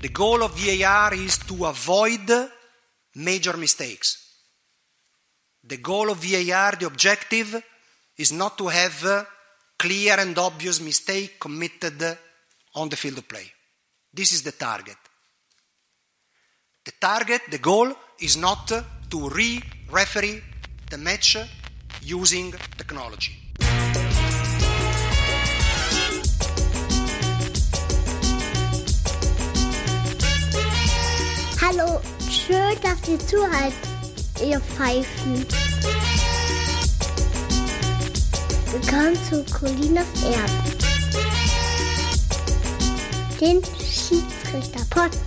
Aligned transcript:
The 0.00 0.10
goal 0.10 0.44
of 0.44 0.56
VAR 0.56 1.12
is 1.14 1.38
to 1.38 1.66
avoid 1.66 2.30
major 3.16 3.56
mistakes. 3.56 4.26
The 5.64 5.78
goal 5.78 6.10
of 6.10 6.18
VAR, 6.18 6.76
the 6.78 6.86
objective, 6.86 7.60
is 8.16 8.32
not 8.32 8.56
to 8.58 8.68
have 8.68 9.26
clear 9.76 10.18
and 10.18 10.38
obvious 10.38 10.80
mistake 10.80 11.40
committed 11.40 12.18
on 12.74 12.88
the 12.88 12.96
field 12.96 13.18
of 13.18 13.28
play. 13.28 13.52
This 14.12 14.32
is 14.32 14.42
the 14.42 14.52
target. 14.52 14.96
The 16.84 16.92
target, 17.00 17.42
the 17.50 17.58
goal, 17.58 17.92
is 18.20 18.36
not 18.36 18.68
to 18.68 19.28
re-referee 19.28 20.42
the 20.90 20.98
match 20.98 21.36
using 22.02 22.52
technology. 22.76 23.47
Schön, 32.48 32.76
dass 32.82 33.06
ihr 33.06 33.18
zuhört, 33.18 33.74
ihr 34.42 34.58
Pfeifen. 34.60 35.46
Willkommen 38.72 39.16
zu 39.28 39.44
Colinas 39.52 40.06
Erben. 40.24 40.62
Den 43.38 43.62
Schiedsrichter-Podcast. 43.62 45.18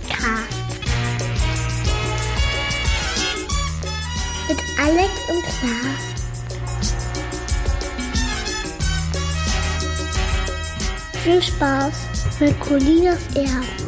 Mit 4.48 4.58
Alex 4.80 5.12
und 5.28 5.42
Klaas. 5.44 6.02
Viel 11.22 11.40
Spaß 11.40 11.94
mit 12.40 12.58
Colinas 12.58 13.20
Erben. 13.36 13.81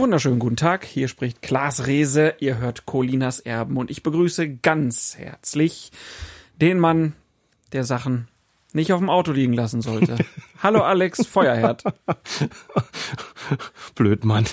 Wunderschönen 0.00 0.38
guten 0.38 0.56
Tag, 0.56 0.86
hier 0.86 1.08
spricht 1.08 1.42
Klaas 1.42 1.86
Rehse, 1.86 2.34
ihr 2.38 2.56
hört 2.56 2.86
Colinas 2.86 3.38
Erben 3.38 3.76
und 3.76 3.90
ich 3.90 4.02
begrüße 4.02 4.48
ganz 4.48 5.18
herzlich 5.18 5.92
den 6.58 6.78
Mann, 6.78 7.12
der 7.74 7.84
Sachen 7.84 8.26
nicht 8.72 8.94
auf 8.94 9.00
dem 9.00 9.10
Auto 9.10 9.32
liegen 9.32 9.52
lassen 9.52 9.82
sollte. 9.82 10.16
Hallo 10.62 10.80
Alex 10.80 11.26
Feuerherd. 11.26 11.84
Blöd, 13.94 14.24
Mann. 14.24 14.46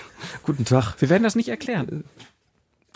Guten 0.44 0.66
Tag. 0.66 0.96
Wir 1.00 1.10
werden 1.10 1.24
das 1.24 1.38
nicht 1.38 1.48
erklären. 1.48 2.04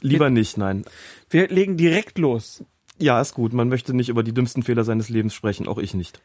Lieber 0.01 0.29
nicht, 0.29 0.57
nein. 0.57 0.83
Wir 1.29 1.47
legen 1.47 1.77
direkt 1.77 2.17
los. 2.17 2.65
Ja, 2.97 3.21
ist 3.21 3.33
gut. 3.33 3.53
Man 3.53 3.69
möchte 3.69 3.93
nicht 3.93 4.09
über 4.09 4.23
die 4.23 4.33
dümmsten 4.33 4.63
Fehler 4.63 4.83
seines 4.83 5.07
Lebens 5.07 5.33
sprechen, 5.33 5.69
auch 5.69 5.77
ich 5.77 5.93
nicht. 5.93 6.19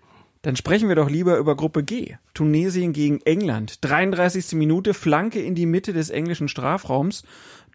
Dann 0.47 0.55
sprechen 0.55 0.89
wir 0.89 0.95
doch 0.95 1.11
lieber 1.11 1.39
über 1.39 1.57
Gruppe 1.57 1.83
G. 1.83 2.19
Tunesien 2.33 2.93
gegen 2.93 3.21
England. 3.23 3.85
33. 3.85 4.53
Minute, 4.53 4.95
Flanke 4.95 5.43
in 5.43 5.57
die 5.57 5.67
Mitte 5.67 5.93
des 5.93 6.09
englischen 6.09 6.47
Strafraums. 6.47 7.25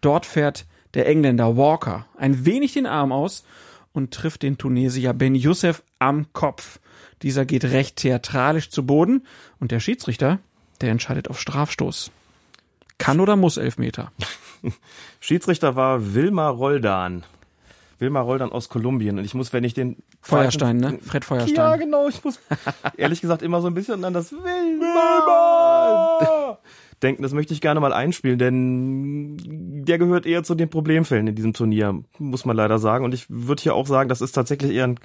Dort 0.00 0.24
fährt 0.24 0.64
der 0.94 1.06
Engländer 1.06 1.58
Walker 1.58 2.06
ein 2.16 2.46
wenig 2.46 2.72
den 2.72 2.86
Arm 2.86 3.12
aus 3.12 3.44
und 3.92 4.14
trifft 4.14 4.42
den 4.42 4.56
Tunesier 4.56 5.12
Ben 5.12 5.34
Youssef 5.34 5.82
am 5.98 6.32
Kopf. 6.32 6.80
Dieser 7.20 7.44
geht 7.44 7.66
recht 7.66 7.96
theatralisch 7.96 8.70
zu 8.70 8.86
Boden 8.86 9.26
und 9.60 9.70
der 9.70 9.80
Schiedsrichter, 9.80 10.38
der 10.80 10.92
entscheidet 10.92 11.28
auf 11.28 11.38
Strafstoß. 11.38 12.10
Kann 12.96 13.20
oder 13.20 13.36
muss 13.36 13.58
Elfmeter? 13.58 14.12
Schiedsrichter 15.20 15.76
war 15.76 16.14
Wilmar 16.14 16.52
Roldan. 16.52 17.24
Wilmar 18.02 18.24
Roldan 18.24 18.52
aus 18.52 18.68
Kolumbien. 18.68 19.18
Und 19.18 19.24
ich 19.24 19.32
muss, 19.32 19.54
wenn 19.54 19.64
ich 19.64 19.72
den 19.72 19.96
Feuerstein, 20.20 20.76
ne? 20.76 20.98
Fred 21.00 21.24
Feuerstein. 21.24 21.54
Ja, 21.54 21.76
genau. 21.76 22.08
Ich 22.08 22.22
muss 22.22 22.38
ehrlich 22.98 23.22
gesagt 23.22 23.40
immer 23.42 23.62
so 23.62 23.68
ein 23.68 23.74
bisschen 23.74 24.04
an 24.04 24.12
das 24.12 24.32
Wilmar 24.32 24.98
denken. 27.02 27.22
Das 27.22 27.32
möchte 27.32 27.54
ich 27.54 27.62
gerne 27.62 27.80
mal 27.80 27.92
einspielen, 27.92 28.38
denn 28.38 29.38
der 29.86 29.98
gehört 29.98 30.26
eher 30.26 30.42
zu 30.42 30.54
den 30.54 30.68
Problemfällen 30.68 31.28
in 31.28 31.34
diesem 31.34 31.54
Turnier, 31.54 32.02
muss 32.18 32.44
man 32.44 32.56
leider 32.56 32.78
sagen. 32.78 33.04
Und 33.04 33.14
ich 33.14 33.26
würde 33.30 33.62
hier 33.62 33.74
auch 33.74 33.86
sagen, 33.86 34.10
das 34.10 34.20
ist 34.20 34.32
tatsächlich 34.32 34.72
eher 34.72 34.88
ein 34.88 34.98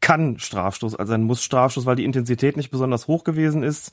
kann-Strafstoß 0.00 0.96
als 0.96 1.10
ein 1.10 1.22
Muss-Strafstoß, 1.22 1.86
weil 1.86 1.96
die 1.96 2.04
Intensität 2.04 2.56
nicht 2.56 2.70
besonders 2.70 3.06
hoch 3.06 3.24
gewesen 3.24 3.62
ist. 3.62 3.92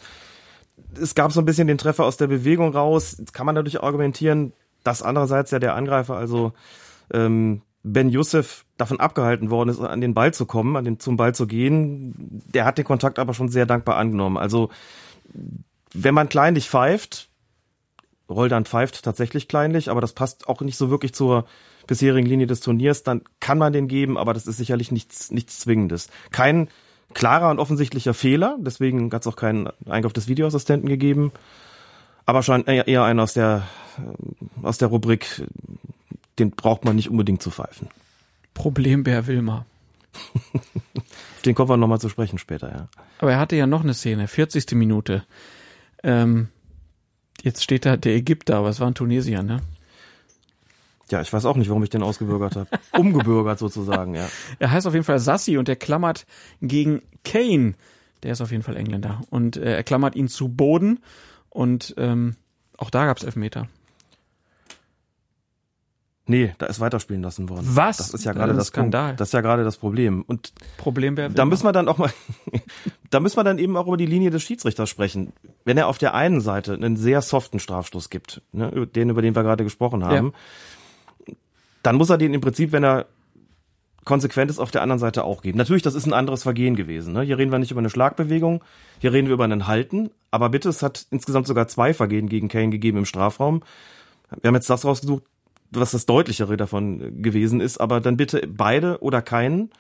Es 1.00 1.16
gab 1.16 1.32
so 1.32 1.42
ein 1.42 1.46
bisschen 1.46 1.68
den 1.68 1.78
Treffer 1.78 2.06
aus 2.06 2.18
der 2.18 2.28
Bewegung 2.28 2.74
raus. 2.74 3.16
Jetzt 3.20 3.34
kann 3.34 3.46
man 3.46 3.56
dadurch 3.56 3.84
argumentieren, 3.84 4.54
dass 4.84 5.02
andererseits 5.04 5.52
ja 5.52 5.60
der 5.60 5.76
Angreifer, 5.76 6.16
also 6.16 6.54
ähm, 7.14 7.62
Ben 7.94 8.10
Youssef 8.10 8.66
davon 8.78 9.00
abgehalten 9.00 9.50
worden 9.50 9.70
ist, 9.70 9.80
an 9.80 10.02
den 10.02 10.14
Ball 10.14 10.34
zu 10.34 10.46
kommen, 10.46 10.76
an 10.76 10.86
den, 10.86 11.00
zum 11.00 11.18
Ball 11.18 11.34
zu 11.34 11.48
gehen. 11.48 12.14
Der 12.54 12.66
hat 12.66 12.78
den 12.78 12.86
Kontakt 12.86 13.20
aber 13.20 13.34
schon 13.34 13.50
sehr 13.50 13.66
dankbar 13.66 13.98
angenommen. 13.98 14.38
Also 14.38 14.70
wenn 15.94 16.14
man 16.14 16.30
kleinlich 16.30 16.70
pfeift, 16.70 17.30
Roldan 18.30 18.66
pfeift 18.66 19.04
tatsächlich 19.04 19.48
kleinlich, 19.48 19.90
aber 19.90 20.02
das 20.02 20.14
passt 20.14 20.48
auch 20.48 20.62
nicht 20.62 20.78
so 20.78 20.90
wirklich 20.90 21.14
zur 21.14 21.46
bisherigen 21.88 22.28
Linie 22.28 22.48
des 22.48 22.60
Turniers, 22.60 23.04
dann 23.04 23.22
kann 23.40 23.58
man 23.58 23.72
den 23.72 23.88
geben, 23.88 24.18
aber 24.18 24.34
das 24.34 24.46
ist 24.46 24.58
sicherlich 24.58 24.92
nichts, 24.92 25.32
nichts 25.32 25.60
Zwingendes. 25.60 26.10
Kein 26.32 26.68
klarer 27.14 27.50
und 27.50 27.60
offensichtlicher 27.60 28.14
Fehler, 28.14 28.58
deswegen 28.60 29.12
hat 29.14 29.22
es 29.22 29.28
auch 29.28 29.38
keinen 29.38 29.70
Eingriff 29.88 30.14
des 30.14 30.28
Videoassistenten 30.28 30.90
gegeben, 30.90 31.32
aber 32.26 32.44
schon 32.44 32.66
eher 32.66 33.04
einer 33.04 33.24
aus 33.24 33.34
der, 33.34 33.64
aus 34.62 34.78
der 34.78 34.90
Rubrik, 34.90 35.44
den 36.40 36.52
braucht 36.52 36.86
man 36.86 36.96
nicht 36.96 37.10
unbedingt 37.10 37.42
zu 37.42 37.52
pfeifen. 37.52 37.90
Problembär 38.54 39.28
Wilmar. 39.28 39.66
Auf 40.54 41.42
den 41.46 41.56
kommen 41.56 41.70
wir 41.70 41.78
nochmal 41.78 42.00
zu 42.00 42.10
sprechen 42.10 42.40
später, 42.40 42.70
ja. 42.70 42.88
Aber 43.20 43.32
er 43.32 43.40
hatte 43.40 43.56
ja 43.56 43.68
noch 43.68 43.84
eine 43.84 43.94
Szene, 43.94 44.28
40. 44.28 44.72
Minute. 44.72 45.24
Ähm, 46.04 46.50
jetzt 47.42 47.64
steht 47.64 47.86
da 47.86 47.98
der 47.98 48.16
Ägypter, 48.16 48.58
aber 48.58 48.70
es 48.70 48.80
war 48.80 48.88
ein 48.88 48.96
Tunesier, 48.96 49.44
ne? 49.44 49.62
Ja, 51.10 51.22
ich 51.22 51.32
weiß 51.32 51.46
auch 51.46 51.56
nicht, 51.56 51.70
warum 51.70 51.84
ich 51.84 51.90
den 51.90 52.04
ausgebürgert 52.04 52.56
habe. 52.56 52.70
Umgebürgert 52.98 53.60
sozusagen, 53.60 54.16
ja. 54.16 54.28
Er 54.60 54.72
heißt 54.72 54.88
auf 54.88 54.94
jeden 54.94 55.06
Fall 55.06 55.20
Sassi 55.20 55.58
und 55.58 55.70
er 55.70 55.78
klammert 55.78 56.26
gegen 56.62 57.02
Kane. 57.24 57.76
Der 58.24 58.34
ist 58.34 58.42
auf 58.42 58.52
jeden 58.52 58.64
Fall 58.64 58.76
Engländer. 58.76 59.22
Und 59.30 59.58
äh, 59.58 59.76
er 59.76 59.84
klammert 59.84 60.16
ihn 60.16 60.28
zu 60.28 60.50
Boden. 60.50 61.00
Und 61.50 61.96
ähm, 61.98 62.36
auch 62.78 62.90
da 62.90 63.06
gab's 63.06 63.24
Elfmeter. 63.24 63.70
Nee, 66.28 66.54
da 66.58 66.66
ist 66.66 66.80
weiterspielen 66.82 67.24
lassen 67.24 67.50
worden. 67.50 67.66
Was? 67.70 67.98
Das 67.98 68.14
ist 68.14 68.26
ja 68.26 68.34
gerade 68.34 68.54
Das 68.54 68.58
ist 68.58 68.60
das, 68.60 68.68
Skandal. 68.68 69.08
Punkt. 69.08 69.22
Das 69.22 69.30
ist 69.30 69.34
ja 69.34 69.42
gerade 69.42 69.64
das 69.64 69.78
Problem. 69.78 70.24
Und 70.28 70.54
Problembär 70.78 71.30
da 71.30 71.46
müssen 71.46 71.64
wir 71.64 71.72
dann 71.72 71.88
auch 71.88 71.98
mal, 71.98 72.12
da 73.10 73.22
müssen 73.22 73.38
wir 73.38 73.46
dann 73.46 73.58
eben 73.58 73.78
auch 73.78 73.88
über 73.88 73.98
die 73.98 74.06
Linie 74.06 74.30
des 74.30 74.44
Schiedsrichters 74.44 74.90
sprechen. 74.90 75.32
Wenn 75.64 75.78
er 75.78 75.88
auf 75.88 75.98
der 75.98 76.14
einen 76.14 76.42
Seite 76.42 76.74
einen 76.74 76.98
sehr 76.98 77.22
soften 77.22 77.60
Strafstoß 77.60 78.10
gibt, 78.10 78.42
ne, 78.52 78.88
den, 78.88 79.10
über 79.10 79.22
den 79.22 79.36
wir 79.36 79.44
gerade 79.44 79.64
gesprochen 79.64 80.04
haben, 80.04 80.34
dann 81.82 81.96
muss 81.96 82.10
er 82.10 82.18
den 82.18 82.34
im 82.34 82.42
Prinzip, 82.42 82.74
wenn 82.74 82.84
er 82.84 83.06
konsequent 84.04 84.50
ist, 84.50 84.60
auf 84.60 84.72
der 84.72 84.82
anderen 84.82 85.00
Seite 85.00 85.24
auch 85.24 85.42
geben. 85.42 85.58
Natürlich, 85.58 85.84
das 85.84 85.94
ist 85.94 86.06
ein 86.06 86.14
anderes 86.14 86.44
Vergehen 86.44 86.76
gewesen. 86.76 87.14
Ne? 87.14 87.22
Hier 87.24 87.38
reden 87.38 87.52
wir 87.52 87.60
nicht 87.60 87.72
über 87.72 87.80
eine 87.80 87.90
Schlagbewegung, 87.90 88.64
hier 89.00 89.12
reden 89.12 89.28
wir 89.28 89.34
über 89.34 89.44
einen 89.44 89.68
Halten. 89.68 90.10
Aber 90.32 90.50
bitte, 90.50 90.70
es 90.70 90.82
hat 90.82 91.06
insgesamt 91.12 91.46
sogar 91.46 91.68
zwei 91.68 91.94
Vergehen 91.94 92.30
gegen 92.30 92.48
Kane 92.48 92.70
gegeben 92.70 93.00
im 93.00 93.06
Strafraum. 93.06 93.64
Wir 94.42 94.48
haben 94.48 94.56
jetzt 94.56 94.70
das 94.70 94.86
rausgesucht, 94.86 95.24
was 95.72 95.92
das 95.92 96.06
deutlichere 96.06 96.58
davon 96.58 97.22
gewesen 97.22 97.62
ist, 97.62 97.80
aber 97.80 98.00
dann 98.02 98.18
bitte 98.18 98.48
beide 98.48 99.02
oder 99.02 99.22
keinen. 99.22 99.72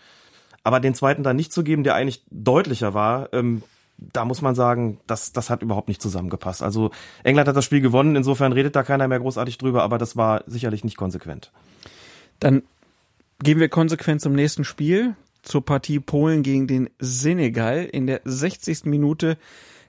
Aber 0.63 0.79
den 0.79 0.95
zweiten 0.95 1.23
dann 1.23 1.35
nicht 1.35 1.53
zu 1.53 1.63
geben, 1.63 1.83
der 1.83 1.95
eigentlich 1.95 2.23
deutlicher 2.29 2.93
war, 2.93 3.31
ähm, 3.33 3.63
da 3.97 4.25
muss 4.25 4.41
man 4.41 4.53
sagen, 4.53 4.99
das, 5.07 5.31
das 5.31 5.49
hat 5.49 5.63
überhaupt 5.63 5.87
nicht 5.87 6.01
zusammengepasst. 6.01 6.61
Also 6.61 6.91
England 7.23 7.47
hat 7.47 7.55
das 7.55 7.65
Spiel 7.65 7.81
gewonnen, 7.81 8.15
insofern 8.15 8.53
redet 8.53 8.75
da 8.75 8.83
keiner 8.83 9.07
mehr 9.07 9.19
großartig 9.19 9.57
drüber, 9.57 9.83
aber 9.83 9.97
das 9.97 10.15
war 10.15 10.43
sicherlich 10.45 10.83
nicht 10.83 10.97
konsequent. 10.97 11.51
Dann 12.39 12.63
gehen 13.39 13.59
wir 13.59 13.69
konsequent 13.69 14.21
zum 14.21 14.33
nächsten 14.33 14.63
Spiel, 14.63 15.15
zur 15.41 15.65
Partie 15.65 15.99
Polen 15.99 16.43
gegen 16.43 16.67
den 16.67 16.89
Senegal. 16.99 17.85
In 17.85 18.05
der 18.05 18.21
60. 18.25 18.85
Minute 18.85 19.37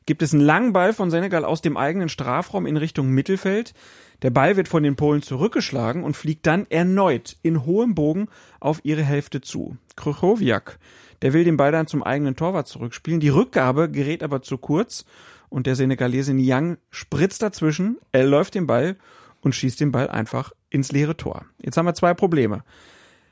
gibt 0.07 0.23
es 0.23 0.33
einen 0.33 0.43
langen 0.43 0.73
Ball 0.73 0.95
von 0.95 1.11
Senegal 1.11 1.45
aus 1.45 1.61
dem 1.61 1.77
eigenen 1.77 2.09
Strafraum 2.09 2.67
in 2.67 2.77
Richtung 2.77 3.11
Mittelfeld. 3.11 3.75
Der 4.23 4.31
Ball 4.31 4.57
wird 4.57 4.69
von 4.69 4.83
den 4.83 4.97
Polen 4.97 5.23
zurückgeschlagen 5.23 6.03
und 6.03 6.17
fliegt 6.17 6.47
dann 6.47 6.67
erneut 6.71 7.37
in 7.43 7.65
hohem 7.65 7.95
Bogen 7.95 8.29
auf 8.59 8.81
ihre 8.83 9.03
Hälfte 9.03 9.41
zu. 9.41 9.77
Krychowiak, 9.97 10.79
der 11.23 11.33
will 11.33 11.45
den 11.45 11.57
Ball 11.57 11.71
dann 11.71 11.87
zum 11.87 12.03
eigenen 12.03 12.35
Torwart 12.35 12.67
zurückspielen. 12.67 13.21
Die 13.21 13.29
Rückgabe 13.29 13.91
gerät 13.91 14.23
aber 14.23 14.43
zu 14.43 14.59
kurz 14.59 15.05
und 15.49 15.67
der 15.67 15.77
Senegalese 15.77 16.35
Niang 16.35 16.79
spritzt 16.91 17.43
dazwischen, 17.43 17.99
er 18.11 18.27
läuft 18.27 18.55
den 18.55 18.67
Ball 18.67 18.97
und 19.41 19.55
schießt 19.55 19.81
den 19.81 19.93
Ball 19.93 20.09
einfach 20.09 20.53
ins 20.69 20.91
leere 20.91 21.17
Tor. 21.17 21.45
Jetzt 21.63 21.77
haben 21.77 21.87
wir 21.87 21.95
zwei 21.95 22.13
Probleme. 22.13 22.65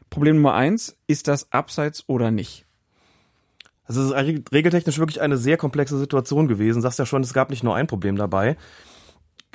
Problem 0.08 0.36
Nummer 0.36 0.54
eins, 0.54 0.96
ist 1.08 1.26
das 1.26 1.52
abseits 1.52 2.04
oder 2.08 2.30
nicht? 2.30 2.64
Also 3.84 4.02
es 4.02 4.10
ist 4.10 4.52
regeltechnisch 4.52 4.98
wirklich 4.98 5.20
eine 5.20 5.36
sehr 5.36 5.56
komplexe 5.56 5.98
Situation 5.98 6.48
gewesen. 6.48 6.82
Sagst 6.82 6.98
ja 6.98 7.06
schon, 7.06 7.22
es 7.22 7.34
gab 7.34 7.50
nicht 7.50 7.62
nur 7.62 7.76
ein 7.76 7.86
Problem 7.86 8.16
dabei. 8.16 8.56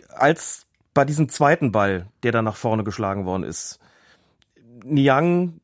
Als 0.10 0.68
bei 0.94 1.06
diesem 1.06 1.30
zweiten 1.30 1.72
Ball, 1.72 2.08
der 2.24 2.32
dann 2.32 2.46
nach 2.46 2.56
vorne 2.56 2.84
geschlagen 2.84 3.26
worden 3.26 3.44
ist, 3.44 3.80
Niang 4.84 5.62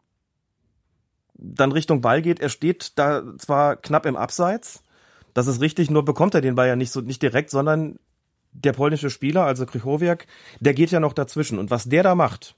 dann 1.33 1.71
Richtung 1.71 2.01
Ball 2.01 2.21
geht, 2.21 2.39
er 2.39 2.49
steht 2.49 2.97
da 2.97 3.23
zwar 3.37 3.75
knapp 3.75 4.05
im 4.05 4.15
Abseits, 4.15 4.83
das 5.33 5.47
ist 5.47 5.61
richtig, 5.61 5.91
nur 5.91 6.03
bekommt 6.03 6.33
er 6.33 6.41
den 6.41 6.55
Ball 6.55 6.67
ja 6.67 6.75
nicht 6.75 6.91
so 6.91 7.01
nicht 7.01 7.21
direkt, 7.21 7.51
sondern 7.51 7.99
der 8.53 8.73
polnische 8.73 9.11
Spieler, 9.11 9.43
also 9.43 9.65
Krychowiak, 9.65 10.25
der 10.59 10.73
geht 10.73 10.89
ja 10.89 10.99
noch 10.99 11.13
dazwischen. 11.13 11.59
Und 11.59 11.69
was 11.69 11.85
der 11.85 12.01
da 12.01 12.15
macht, 12.15 12.55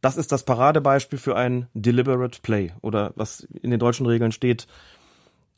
das 0.00 0.16
ist 0.16 0.30
das 0.30 0.44
Paradebeispiel 0.44 1.18
für 1.18 1.36
ein 1.36 1.66
deliberate 1.74 2.40
play 2.42 2.72
oder 2.80 3.12
was 3.16 3.40
in 3.40 3.70
den 3.70 3.80
deutschen 3.80 4.06
Regeln 4.06 4.30
steht, 4.30 4.68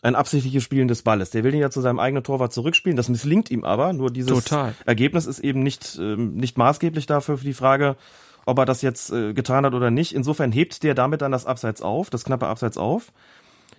ein 0.03 0.17
absichtliches 0.17 0.65
Spielen 0.65 0.89
des 0.89 1.03
Balles. 1.03 1.31
Der 1.31 1.45
will 1.45 1.55
ihn 1.55 1.61
ja 1.61 1.71
zu 1.71 1.81
seinem 1.81 2.01
eigenen 2.01 2.25
Torwart 2.25 2.53
zurückspielen. 2.53 2.97
Das 2.97 3.09
misslingt 3.09 3.51
ihm 3.51 3.65
aber. 3.65 3.93
Nur 3.93 4.11
dieses 4.11 4.33
Total. 4.33 4.75
Ergebnis 4.85 5.27
ist 5.27 5.39
eben 5.39 5.63
nicht, 5.63 5.97
ähm, 6.01 6.35
nicht 6.35 6.59
maßgeblich 6.59 7.07
dafür 7.07 7.39
für 7.39 7.45
die 7.45 7.55
Frage, 7.55 7.97
ob 8.45 8.59
er 8.59 8.65
das 8.65 8.83
jetzt 8.83 9.13
äh, 9.13 9.33
getan 9.33 9.65
hat 9.65 9.75
oder 9.75 9.93
nicht. 9.93 10.13
Insofern 10.13 10.51
hebt 10.51 10.83
der 10.83 10.95
damit 10.95 11.23
dann 11.23 11.31
das 11.31 11.47
Abseits 11.47 11.83
auf, 11.83 12.11
das 12.11 12.25
knappe 12.25 12.49
Abseits 12.49 12.77
auf. 12.77 13.13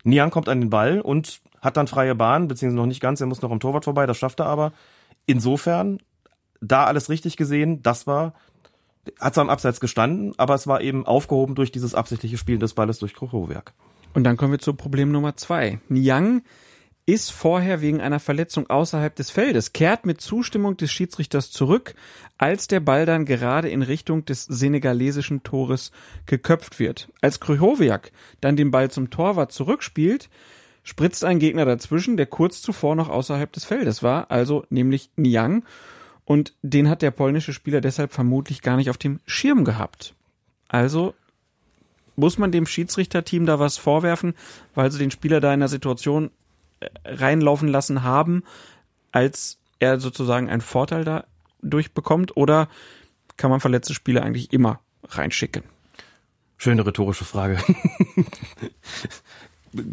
Niang 0.06 0.32
kommt 0.32 0.48
an 0.48 0.62
den 0.62 0.70
Ball 0.70 1.02
und 1.02 1.42
hat 1.62 1.78
dann 1.78 1.88
freie 1.88 2.16
Bahn, 2.16 2.48
beziehungsweise 2.48 2.82
noch 2.82 2.88
nicht 2.88 3.02
ganz, 3.02 3.22
er 3.22 3.28
muss 3.28 3.42
noch 3.42 3.52
am 3.52 3.60
Torwart 3.60 3.86
vorbei, 3.86 4.06
das 4.06 4.18
schafft 4.18 4.40
er 4.40 4.48
aber. 4.48 4.74
Insofern, 5.26 6.00
da 6.62 6.86
alles 6.86 7.10
richtig 7.10 7.38
gesehen, 7.38 7.82
das 7.84 8.08
war, 8.08 8.34
hat 9.20 9.34
zwar 9.34 9.44
am 9.44 9.50
Abseits 9.50 9.80
gestanden, 9.80 10.34
aber 10.38 10.56
es 10.56 10.68
war 10.68 10.82
eben 10.82 11.06
aufgehoben 11.06 11.56
durch 11.56 11.72
dieses 11.72 11.96
absichtliche 11.96 12.38
Spielen 12.38 12.60
des 12.60 12.74
Balles 12.74 13.00
durch 13.00 13.14
Krochowerk. 13.14 13.74
Und 14.14 14.24
dann 14.24 14.38
kommen 14.38 14.52
wir 14.52 14.60
zu 14.60 14.74
Problem 14.74 15.12
Nummer 15.12 15.36
zwei. 15.36 15.80
Niang 15.90 16.44
ist 17.06 17.32
vorher 17.32 17.82
wegen 17.82 18.00
einer 18.00 18.20
Verletzung 18.20 18.70
außerhalb 18.70 19.14
des 19.14 19.30
Feldes, 19.30 19.74
kehrt 19.74 20.06
mit 20.06 20.22
Zustimmung 20.22 20.78
des 20.78 20.92
Schiedsrichters 20.92 21.52
zurück, 21.52 21.96
als 22.38 22.68
der 22.68 22.80
Ball 22.80 23.06
dann 23.06 23.26
gerade 23.26 23.70
in 23.70 23.82
Richtung 23.82 24.24
des 24.24 24.46
senegalesischen 24.46 25.44
Tores 25.44 25.92
geköpft 26.26 26.80
wird. 26.80 27.10
Als 27.22 27.42
Krychowiak 27.42 28.12
dann 28.40 28.56
den 28.56 28.72
Ball 28.72 28.90
zum 28.90 29.10
Torwart 29.10 29.52
zurückspielt, 29.52 30.30
spritzt 30.84 31.26
ein 31.26 31.40
Gegner 31.40 31.66
dazwischen, 31.66 32.16
der 32.16 32.26
kurz 32.26 32.62
zuvor 32.62 32.96
noch 32.96 33.10
außerhalb 33.10 33.52
des 33.52 33.66
Feldes 33.66 34.02
war, 34.02 34.32
also 34.32 34.66
nämlich 34.70 35.10
Niang, 35.18 35.66
und 36.26 36.54
den 36.62 36.88
hat 36.88 37.02
der 37.02 37.12
polnische 37.12 37.52
Spieler 37.52 37.82
deshalb 37.82 38.14
vermutlich 38.14 38.62
gar 38.62 38.78
nicht 38.78 38.90
auf 38.90 38.98
dem 38.98 39.20
Schirm 39.26 39.66
gehabt. 39.66 40.16
Also 40.70 41.14
muss 42.16 42.38
man 42.38 42.52
dem 42.52 42.66
Schiedsrichterteam 42.66 43.46
da 43.46 43.60
was 43.60 43.78
vorwerfen, 43.78 44.34
weil 44.76 44.92
sie 44.92 45.00
den 45.00 45.12
Spieler 45.12 45.40
da 45.40 45.50
in 45.50 45.62
einer 45.62 45.68
Situation 45.68 46.32
äh, 46.80 46.88
reinlaufen 47.06 47.68
lassen 47.68 48.04
haben, 48.04 48.44
als 49.12 49.60
er 49.80 50.00
sozusagen 50.00 50.50
einen 50.50 50.62
Vorteil 50.62 51.04
da 51.04 51.26
durchbekommt? 51.62 52.38
Oder 52.38 52.68
kann 53.38 53.50
man 53.50 53.60
verletzte 53.60 53.94
Spieler 53.94 54.24
eigentlich 54.24 54.54
immer 54.54 54.80
reinschicken? 55.08 55.64
Schöne 56.58 56.86
rhetorische 56.86 57.26
Frage. 57.26 57.58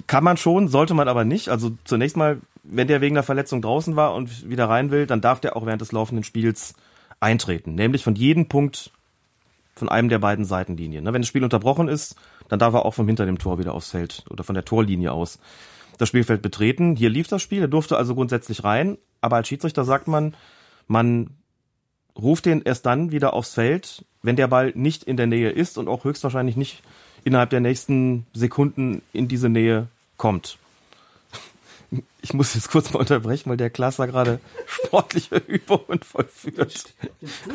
kann 0.06 0.25
man 0.25 0.37
schon, 0.37 0.69
sollte 0.69 0.94
man 0.94 1.08
aber 1.08 1.25
nicht. 1.25 1.49
Also 1.49 1.72
zunächst 1.84 2.17
mal, 2.17 2.40
wenn 2.62 2.88
der 2.88 3.00
wegen 3.00 3.14
der 3.14 3.25
Verletzung 3.25 3.62
draußen 3.62 3.96
war 3.96 4.14
und 4.14 4.49
wieder 4.49 4.69
rein 4.69 4.90
will, 4.90 5.06
dann 5.06 5.20
darf 5.20 5.40
der 5.40 5.56
auch 5.56 5.67
während 5.67 5.81
des 5.81 5.93
laufenden 5.93 6.25
Spiels 6.25 6.75
eintreten. 7.19 7.75
Nämlich 7.75 8.05
von 8.05 8.14
jedem 8.14 8.46
Punkt 8.46 8.93
von 9.81 9.88
einem 9.88 10.09
der 10.09 10.21
beiden 10.21 10.44
Seitenlinien. 10.44 11.03
Ne, 11.03 11.12
wenn 11.12 11.23
das 11.23 11.29
Spiel 11.29 11.43
unterbrochen 11.43 11.88
ist, 11.88 12.15
dann 12.49 12.61
darf 12.61 12.75
er 12.75 12.85
auch 12.87 12.94
von 12.94 13.06
hinter 13.06 13.27
dem 13.27 13.38
Tor 13.38 13.59
wieder 13.59 13.75
aufs 13.75 13.91
Feld 13.91 14.25
oder 14.31 14.44
von 14.44 14.55
der 14.55 14.65
Torlinie 14.65 15.11
aus 15.11 15.41
das 15.99 16.09
Spielfeld 16.09 16.41
betreten. 16.41 16.94
Hier 16.97 17.11
lief 17.11 17.27
das 17.27 17.43
Spiel, 17.43 17.62
er 17.62 17.69
durfte 17.69 17.97
also 17.97 18.15
grundsätzlich 18.15 18.62
rein, 18.62 18.97
aber 19.21 19.37
als 19.37 19.49
Schiedsrichter 19.49 19.85
sagt 19.85 20.06
man, 20.06 20.37
man 20.87 21.31
ruft 22.17 22.47
den 22.47 22.62
erst 22.62 22.87
dann 22.87 23.11
wieder 23.11 23.35
aufs 23.35 23.55
Feld, 23.55 24.05
wenn 24.23 24.37
der 24.37 24.47
Ball 24.47 24.73
nicht 24.75 25.03
in 25.03 25.17
der 25.17 25.27
Nähe 25.27 25.50
ist 25.50 25.77
und 25.77 25.88
auch 25.88 26.05
höchstwahrscheinlich 26.05 26.56
nicht 26.56 26.82
innerhalb 27.25 27.50
der 27.50 27.61
nächsten 27.61 28.27
Sekunden 28.32 29.03
in 29.12 29.29
diese 29.29 29.49
Nähe 29.49 29.88
kommt 30.17 30.60
ich 32.23 32.35
muss 32.35 32.55
jetzt 32.55 32.71
kurz 32.71 32.93
mal 32.93 33.01
unterbrechen, 33.01 33.51
weil 33.51 33.57
der 33.57 33.71
Klasser 33.71 34.07
gerade 34.07 34.41
sportliche 34.67 35.37
Übungen 35.47 36.01
vollführt. 36.03 36.95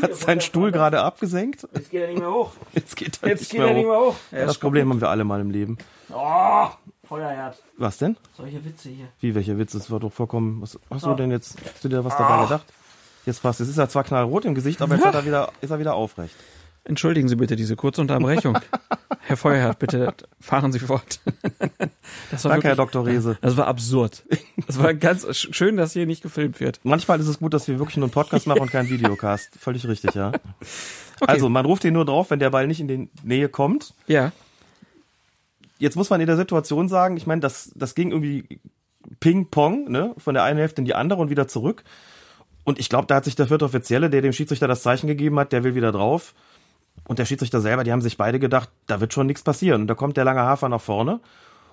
Hat 0.02 0.16
seinen 0.16 0.42
Stuhl 0.42 0.72
gerade 0.72 1.02
abgesenkt. 1.02 1.68
Jetzt 1.74 1.92
geht 1.92 2.02
er 2.02 2.08
nicht 2.10 2.20
mehr 2.20 2.32
hoch. 2.32 2.52
Jetzt 2.74 2.96
geht 2.96 3.20
er, 3.22 3.30
Jetzt 3.30 3.40
nicht, 3.42 3.52
geht 3.52 3.60
mehr 3.60 3.70
er 3.70 3.74
nicht 3.76 3.86
mehr 3.88 4.00
hoch. 4.00 4.16
Ja, 4.32 4.46
das 4.46 4.58
Problem 4.58 4.90
haben 4.90 5.02
wir 5.02 5.10
alle 5.10 5.24
mal 5.24 5.40
im 5.40 5.52
Leben. 5.52 5.78
Oh, 6.12 6.68
Feuerherd. 7.08 7.62
Was 7.78 7.98
denn? 7.98 8.18
Solche 8.36 8.64
Witze 8.66 8.90
hier. 8.90 9.08
Wie, 9.20 9.36
welcher 9.36 9.58
Witz? 9.58 9.74
Das 9.74 9.90
war 9.92 10.00
doch 10.00 10.12
vollkommen. 10.12 10.62
Was 10.62 10.78
hast 10.90 11.06
du 11.06 11.14
denn 11.14 11.32
jetzt? 11.32 11.58
Hast 11.74 11.84
du 11.84 11.90
dir 11.90 12.04
was 12.04 12.18
dabei 12.18 12.44
gedacht? 12.44 12.66
Jetzt 13.26 13.42
passt. 13.42 13.60
Jetzt 13.60 13.70
ist 13.70 13.78
er 13.78 13.90
zwar 13.90 14.04
knallrot 14.04 14.46
im 14.46 14.54
Gesicht, 14.56 14.82
aber 14.82 14.96
jetzt 14.96 15.06
hat 15.06 15.16
er 15.16 15.26
wieder, 15.26 15.52
ist 15.62 15.72
er 15.72 15.80
wieder 15.80 15.96
aufrecht. 15.96 16.36
Entschuldigen 16.88 17.28
Sie 17.28 17.36
bitte 17.36 17.56
diese 17.56 17.76
kurze 17.76 18.02
Unterbrechung. 18.02 18.60
Herr 19.22 19.38
Feuerherd, 19.38 19.80
bitte 19.80 20.14
fahren 20.40 20.72
Sie 20.72 20.80
fort. 20.80 21.20
Das 22.30 22.44
war 22.44 22.52
Danke, 22.52 22.68
Herr 22.68 22.76
Dr. 22.76 23.06
Rese. 23.06 23.38
Das 23.42 23.58
war 23.58 23.68
absurd. 23.68 24.24
Das 24.68 24.78
war 24.78 24.94
ganz 24.94 25.36
schön, 25.36 25.78
dass 25.78 25.94
hier 25.94 26.06
nicht 26.06 26.22
gefilmt 26.22 26.60
wird. 26.60 26.80
Manchmal 26.84 27.20
ist 27.20 27.28
es 27.28 27.40
gut, 27.40 27.54
dass 27.54 27.68
wir 27.68 27.80
wirklich 27.80 27.98
nur 27.98 28.06
einen 28.06 28.14
Podcast 28.14 28.46
machen 28.46 28.62
und 28.62 28.72
keinen 28.72 28.90
Videocast. 28.90 29.50
Völlig 29.60 29.88
richtig, 29.88 30.14
ja. 30.14 30.32
Okay. 31.22 31.32
Also, 31.32 31.48
man 31.48 31.66
ruft 31.66 31.86
ihn 31.86 31.94
nur 31.94 32.04
drauf, 32.04 32.30
wenn 32.30 32.40
der 32.40 32.50
Ball 32.50 32.68
nicht 32.68 32.82
in 32.82 32.90
die 32.90 33.10
Nähe 33.24 33.48
kommt. 33.48 33.94
Ja. 34.06 34.34
Jetzt 35.80 35.96
muss 35.96 36.10
man 36.10 36.20
in 36.20 36.28
der 36.28 36.36
Situation 36.36 36.90
sagen, 36.90 37.16
ich 37.16 37.26
meine, 37.26 37.40
das, 37.40 37.72
das 37.74 37.96
ging 37.96 38.12
irgendwie 38.12 38.60
Ping-Pong, 39.22 39.90
ne, 39.90 40.14
von 40.18 40.34
der 40.34 40.44
einen 40.44 40.60
Hälfte 40.60 40.82
in 40.82 40.86
die 40.86 40.94
andere 40.94 41.22
und 41.22 41.30
wieder 41.30 41.48
zurück. 41.48 41.86
Und 42.66 42.80
ich 42.80 42.90
glaube, 42.90 43.08
da 43.08 43.16
hat 43.16 43.24
sich 43.24 43.38
der 43.38 43.48
vierte 43.48 43.64
Offizielle, 43.64 44.10
der 44.10 44.22
dem 44.22 44.34
Schiedsrichter 44.34 44.68
das 44.68 44.84
Zeichen 44.84 45.08
gegeben 45.08 45.40
hat, 45.40 45.54
der 45.54 45.64
will 45.64 45.74
wieder 45.74 45.94
drauf 45.94 46.34
und 47.08 47.20
der 47.20 47.26
Schiedsrichter 47.26 47.62
selber, 47.62 47.84
die 47.84 47.92
haben 47.92 48.02
sich 48.02 48.18
beide 48.18 48.40
gedacht, 48.40 48.70
da 48.88 49.00
wird 49.00 49.14
schon 49.14 49.28
nichts 49.28 49.44
passieren. 49.44 49.82
Und 49.82 49.88
da 49.88 49.96
kommt 49.96 50.18
der 50.18 50.26
lange 50.26 50.42
Hafer 50.42 50.70
nach 50.70 50.82
vorne. 50.82 51.20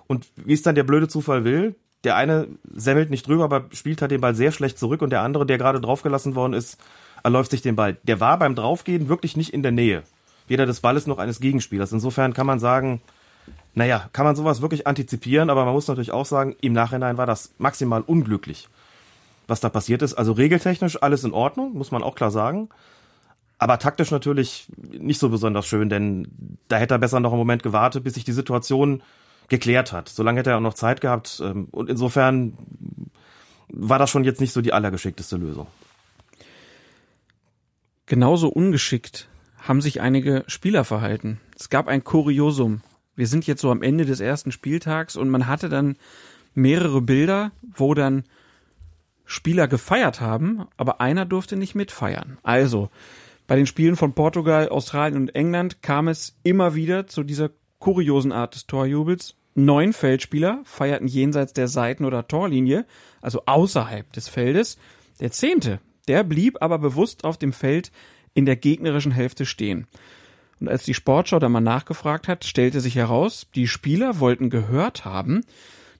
Und 0.07 0.27
wie 0.35 0.53
es 0.53 0.61
dann 0.61 0.75
der 0.75 0.83
blöde 0.83 1.07
Zufall 1.07 1.43
will, 1.43 1.75
der 2.03 2.15
eine 2.15 2.47
semmelt 2.73 3.09
nicht 3.09 3.27
drüber, 3.27 3.45
aber 3.45 3.65
spielt 3.71 4.01
halt 4.01 4.11
den 4.11 4.21
Ball 4.21 4.35
sehr 4.35 4.51
schlecht 4.51 4.77
zurück 4.77 5.01
und 5.01 5.09
der 5.09 5.21
andere, 5.21 5.45
der 5.45 5.57
gerade 5.57 5.79
draufgelassen 5.79 6.35
worden 6.35 6.53
ist, 6.53 6.77
erläuft 7.23 7.51
sich 7.51 7.61
den 7.61 7.75
Ball. 7.75 7.97
Der 8.03 8.19
war 8.19 8.37
beim 8.37 8.55
Draufgehen 8.55 9.07
wirklich 9.07 9.37
nicht 9.37 9.53
in 9.53 9.63
der 9.63 9.71
Nähe. 9.71 10.03
Weder 10.47 10.65
des 10.65 10.81
Balles 10.81 11.07
noch 11.07 11.19
eines 11.19 11.39
Gegenspielers. 11.39 11.93
Insofern 11.93 12.33
kann 12.33 12.45
man 12.45 12.59
sagen, 12.59 13.01
naja, 13.73 14.09
kann 14.11 14.25
man 14.25 14.35
sowas 14.35 14.61
wirklich 14.61 14.85
antizipieren, 14.85 15.49
aber 15.49 15.63
man 15.65 15.73
muss 15.73 15.87
natürlich 15.87 16.11
auch 16.11 16.25
sagen, 16.25 16.55
im 16.61 16.73
Nachhinein 16.73 17.17
war 17.17 17.25
das 17.25 17.53
maximal 17.57 18.01
unglücklich, 18.01 18.67
was 19.47 19.61
da 19.61 19.69
passiert 19.69 20.01
ist. 20.01 20.13
Also 20.13 20.33
regeltechnisch 20.33 21.01
alles 21.01 21.23
in 21.23 21.31
Ordnung, 21.31 21.73
muss 21.73 21.91
man 21.91 22.03
auch 22.03 22.15
klar 22.15 22.31
sagen. 22.31 22.69
Aber 23.63 23.79
taktisch 23.79 24.11
natürlich 24.11 24.67
nicht 24.91 25.21
so 25.21 25.29
besonders 25.29 25.65
schön, 25.65 25.87
denn 25.87 26.27
da 26.67 26.75
hätte 26.75 26.95
er 26.95 26.99
besser 26.99 27.21
noch 27.21 27.31
einen 27.31 27.39
Moment 27.39 27.63
gewartet, 27.63 28.03
bis 28.03 28.15
sich 28.15 28.25
die 28.25 28.33
Situation 28.33 29.01
geklärt 29.47 29.93
hat. 29.93 30.09
Solange 30.09 30.39
hätte 30.39 30.49
er 30.49 30.57
auch 30.57 30.61
noch 30.61 30.73
Zeit 30.73 30.99
gehabt. 30.99 31.41
Ähm, 31.41 31.69
und 31.71 31.89
insofern 31.89 32.57
war 33.69 33.99
das 33.99 34.09
schon 34.09 34.25
jetzt 34.25 34.41
nicht 34.41 34.51
so 34.51 34.59
die 34.59 34.73
allergeschickteste 34.73 35.37
Lösung. 35.37 35.67
Genauso 38.05 38.49
ungeschickt 38.49 39.29
haben 39.61 39.79
sich 39.79 40.01
einige 40.01 40.43
Spieler 40.47 40.83
verhalten. 40.83 41.39
Es 41.57 41.69
gab 41.69 41.87
ein 41.87 42.03
Kuriosum. 42.03 42.81
Wir 43.15 43.27
sind 43.27 43.47
jetzt 43.47 43.61
so 43.61 43.71
am 43.71 43.81
Ende 43.81 44.03
des 44.03 44.19
ersten 44.19 44.51
Spieltags 44.51 45.15
und 45.15 45.29
man 45.29 45.47
hatte 45.47 45.69
dann 45.69 45.95
mehrere 46.53 46.99
Bilder, 46.99 47.53
wo 47.61 47.93
dann 47.93 48.25
Spieler 49.23 49.69
gefeiert 49.69 50.19
haben, 50.19 50.65
aber 50.75 50.99
einer 50.99 51.23
durfte 51.23 51.55
nicht 51.55 51.75
mitfeiern. 51.75 52.39
Also, 52.43 52.89
bei 53.47 53.55
den 53.55 53.65
Spielen 53.67 53.95
von 53.95 54.13
Portugal, 54.13 54.69
Australien 54.69 55.17
und 55.17 55.35
England 55.35 55.81
kam 55.81 56.07
es 56.07 56.37
immer 56.43 56.75
wieder 56.75 57.07
zu 57.07 57.23
dieser 57.23 57.49
kuriosen 57.79 58.31
Art 58.31 58.55
des 58.55 58.67
Torjubels. 58.67 59.35
Neun 59.55 59.93
Feldspieler 59.93 60.61
feierten 60.63 61.07
jenseits 61.07 61.53
der 61.53 61.67
Seiten- 61.67 62.05
oder 62.05 62.27
Torlinie, 62.27 62.85
also 63.21 63.43
außerhalb 63.45 64.11
des 64.13 64.27
Feldes. 64.27 64.77
Der 65.19 65.31
zehnte, 65.31 65.79
der 66.07 66.23
blieb 66.23 66.61
aber 66.61 66.79
bewusst 66.79 67.23
auf 67.23 67.37
dem 67.37 67.53
Feld 67.53 67.91
in 68.33 68.45
der 68.45 68.55
gegnerischen 68.55 69.11
Hälfte 69.11 69.45
stehen. 69.45 69.87
Und 70.59 70.69
als 70.69 70.83
die 70.83 70.93
Sportschau 70.93 71.39
da 71.39 71.49
mal 71.49 71.61
nachgefragt 71.61 72.27
hat, 72.27 72.45
stellte 72.45 72.79
sich 72.79 72.95
heraus, 72.95 73.47
die 73.53 73.67
Spieler 73.67 74.19
wollten 74.19 74.49
gehört 74.49 75.05
haben, 75.05 75.41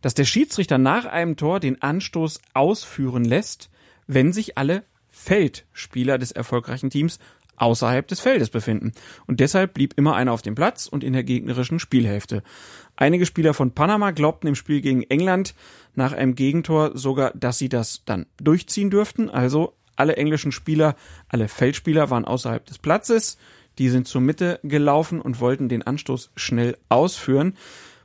dass 0.02 0.14
der 0.14 0.26
Schiedsrichter 0.26 0.78
nach 0.78 1.06
einem 1.06 1.36
Tor 1.36 1.60
den 1.60 1.82
Anstoß 1.82 2.42
ausführen 2.54 3.26
lässt, 3.26 3.70
wenn 4.08 4.34
sich 4.34 4.58
alle 4.58 4.84
Feldspieler 5.14 6.18
des 6.18 6.32
erfolgreichen 6.32 6.90
Teams 6.90 7.20
außerhalb 7.56 8.08
des 8.08 8.20
Feldes 8.20 8.50
befinden. 8.50 8.94
Und 9.28 9.40
deshalb 9.40 9.74
blieb 9.74 9.94
immer 9.96 10.16
einer 10.16 10.34
auf 10.34 10.42
dem 10.42 10.56
Platz 10.56 10.88
und 10.88 11.04
in 11.04 11.14
der 11.14 11.24
gegnerischen 11.24 11.80
Spielhälfte. 11.80 12.44
Einige 12.96 13.26
Spieler 13.26 13.54
von 13.54 13.72
Panama 13.72 14.12
glaubten 14.12 14.48
im 14.48 14.56
Spiel 14.56 14.82
gegen 14.82 15.04
England 15.04 15.54
nach 15.96 16.14
einem 16.14 16.36
Gegentor 16.36 16.98
sogar, 16.98 17.32
dass 17.36 17.60
sie 17.60 17.70
das 17.70 18.04
dann 18.06 18.26
durchziehen 18.38 18.90
dürften. 18.90 19.30
Also 19.30 19.76
alle 19.96 20.18
englischen 20.18 20.52
Spieler, 20.52 20.96
alle 21.30 21.48
Feldspieler 21.48 22.10
waren 22.10 22.26
außerhalb 22.26 22.66
des 22.66 22.80
Platzes. 22.80 23.38
Die 23.78 23.90
sind 23.90 24.08
zur 24.08 24.22
Mitte 24.22 24.60
gelaufen 24.64 25.22
und 25.22 25.40
wollten 25.40 25.70
den 25.70 25.84
Anstoß 25.84 26.32
schnell 26.36 26.78
ausführen, 26.90 27.56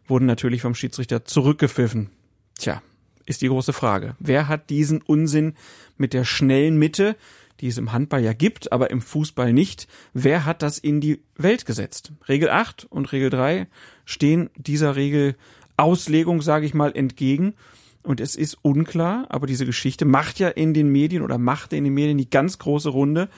wurden 0.06 0.26
natürlich 0.26 0.62
vom 0.62 0.74
Schiedsrichter 0.74 1.24
zurückgepfiffen. 1.24 2.10
Tja, 2.58 2.82
ist 3.28 3.42
die 3.42 3.48
große 3.48 3.74
Frage. 3.74 4.16
Wer 4.18 4.48
hat 4.48 4.70
diesen 4.70 5.02
Unsinn 5.02 5.54
mit 5.98 6.14
der 6.14 6.24
schnellen 6.24 6.78
Mitte, 6.78 7.14
die 7.60 7.68
es 7.68 7.76
im 7.76 7.92
Handball 7.92 8.22
ja 8.22 8.32
gibt, 8.32 8.72
aber 8.72 8.90
im 8.90 9.02
Fußball 9.02 9.52
nicht, 9.52 9.86
wer 10.14 10.46
hat 10.46 10.62
das 10.62 10.78
in 10.78 11.00
die 11.00 11.20
Welt 11.36 11.66
gesetzt? 11.66 12.12
Regel 12.28 12.48
8 12.48 12.86
und 12.88 13.12
Regel 13.12 13.28
3 13.28 13.66
stehen 14.06 14.48
dieser 14.56 14.96
Regel 14.96 15.36
Auslegung, 15.76 16.40
sage 16.40 16.64
ich 16.64 16.72
mal, 16.72 16.96
entgegen. 16.96 17.54
Und 18.02 18.20
es 18.20 18.34
ist 18.34 18.56
unklar, 18.62 19.26
aber 19.28 19.46
diese 19.46 19.66
Geschichte 19.66 20.06
macht 20.06 20.38
ja 20.38 20.48
in 20.48 20.72
den 20.72 20.88
Medien 20.88 21.22
oder 21.22 21.36
machte 21.36 21.76
in 21.76 21.84
den 21.84 21.92
Medien 21.92 22.16
die 22.16 22.30
ganz 22.30 22.58
große 22.58 22.88
Runde. 22.88 23.28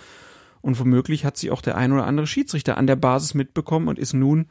Und 0.61 0.79
womöglich 0.79 1.25
hat 1.25 1.37
sie 1.37 1.51
auch 1.51 1.63
der 1.63 1.77
ein 1.77 1.91
oder 1.91 2.07
andere 2.07 2.29
Schiedsrichter 2.29 2.77
an 2.77 2.87
der 2.87 2.97
Basis 2.97 3.35
mitbekommen 3.35 3.89
und 3.89 3.99
ist 3.99 4.13
nun 4.13 4.47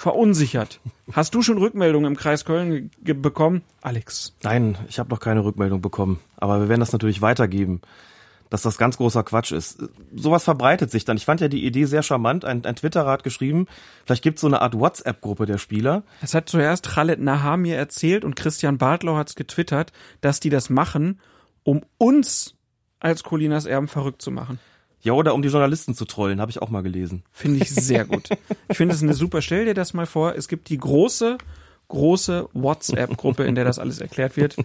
verunsichert. 0.00 0.80
Hast 1.12 1.34
du 1.34 1.42
schon 1.42 1.58
Rückmeldungen 1.58 2.12
im 2.12 2.16
Kreis 2.16 2.46
Köln 2.46 2.90
bekommen, 3.02 3.62
Alex? 3.82 4.34
Nein, 4.42 4.78
ich 4.88 4.98
habe 4.98 5.10
noch 5.10 5.20
keine 5.20 5.44
Rückmeldung 5.44 5.82
bekommen. 5.82 6.20
Aber 6.38 6.60
wir 6.60 6.68
werden 6.68 6.80
das 6.80 6.92
natürlich 6.92 7.20
weitergeben 7.20 7.82
dass 8.52 8.62
das 8.62 8.78
ganz 8.78 8.96
großer 8.96 9.22
Quatsch 9.22 9.52
ist. 9.52 9.78
Sowas 10.12 10.42
verbreitet 10.42 10.90
sich 10.90 11.04
dann. 11.04 11.16
Ich 11.16 11.24
fand 11.24 11.40
ja 11.40 11.46
die 11.46 11.64
Idee 11.64 11.84
sehr 11.84 12.02
charmant. 12.02 12.44
Ein, 12.44 12.64
ein 12.66 12.74
Twitterer 12.74 13.08
hat 13.08 13.22
geschrieben, 13.22 13.66
vielleicht 14.04 14.24
gibt 14.24 14.38
es 14.38 14.40
so 14.40 14.48
eine 14.48 14.60
Art 14.60 14.76
WhatsApp-Gruppe 14.76 15.46
der 15.46 15.58
Spieler. 15.58 16.02
Es 16.20 16.34
hat 16.34 16.48
zuerst 16.48 16.88
Khaled 16.88 17.20
Nahar 17.20 17.56
mir 17.56 17.76
erzählt 17.76 18.24
und 18.24 18.34
Christian 18.34 18.76
Bartlau 18.76 19.16
hat 19.16 19.28
es 19.28 19.36
getwittert, 19.36 19.92
dass 20.20 20.40
die 20.40 20.50
das 20.50 20.68
machen, 20.68 21.20
um 21.62 21.82
uns 21.96 22.56
als 22.98 23.22
Colinas 23.22 23.66
Erben 23.66 23.86
verrückt 23.86 24.20
zu 24.20 24.32
machen. 24.32 24.58
Ja, 25.02 25.12
oder 25.14 25.34
um 25.34 25.42
die 25.42 25.48
Journalisten 25.48 25.94
zu 25.94 26.04
trollen, 26.04 26.40
habe 26.40 26.50
ich 26.50 26.60
auch 26.60 26.68
mal 26.68 26.82
gelesen. 26.82 27.22
Finde 27.32 27.62
ich 27.62 27.70
sehr 27.70 28.04
gut. 28.04 28.28
ich 28.68 28.76
finde 28.76 28.94
es 28.94 29.02
eine 29.02 29.14
super. 29.14 29.40
Stell 29.40 29.64
dir 29.64 29.74
das 29.74 29.94
mal 29.94 30.06
vor, 30.06 30.34
es 30.34 30.46
gibt 30.46 30.68
die 30.68 30.76
große, 30.76 31.38
große 31.88 32.48
WhatsApp-Gruppe, 32.52 33.44
in 33.44 33.54
der 33.54 33.64
das 33.64 33.78
alles 33.78 34.00
erklärt 34.00 34.36
wird. 34.36 34.56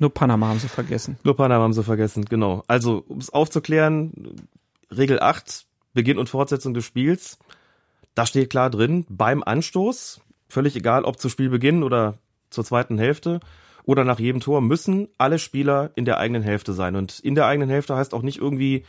Nur 0.00 0.12
Panama 0.12 0.48
haben 0.48 0.58
sie 0.58 0.68
vergessen. 0.68 1.18
Nur 1.22 1.36
Panama 1.36 1.62
haben 1.62 1.74
sie 1.74 1.84
vergessen, 1.84 2.24
genau. 2.24 2.64
Also, 2.66 3.04
um 3.06 3.18
es 3.18 3.30
aufzuklären, 3.30 4.12
Regel 4.90 5.20
8, 5.20 5.66
Beginn 5.92 6.18
und 6.18 6.28
Fortsetzung 6.28 6.74
des 6.74 6.84
Spiels. 6.84 7.38
Da 8.14 8.26
steht 8.26 8.50
klar 8.50 8.70
drin, 8.70 9.06
beim 9.08 9.42
Anstoß, 9.42 10.20
völlig 10.48 10.74
egal 10.74 11.04
ob 11.04 11.20
zu 11.20 11.28
Spielbeginn 11.28 11.82
oder 11.82 12.18
zur 12.48 12.64
zweiten 12.64 12.98
Hälfte 12.98 13.40
oder 13.84 14.04
nach 14.04 14.18
jedem 14.18 14.40
Tor, 14.40 14.60
müssen 14.60 15.08
alle 15.18 15.38
Spieler 15.38 15.90
in 15.94 16.04
der 16.04 16.18
eigenen 16.18 16.42
Hälfte 16.42 16.72
sein. 16.72 16.96
Und 16.96 17.20
in 17.20 17.34
der 17.34 17.46
eigenen 17.46 17.70
Hälfte 17.70 17.94
heißt 17.94 18.14
auch 18.14 18.22
nicht 18.22 18.38
irgendwie 18.38 18.84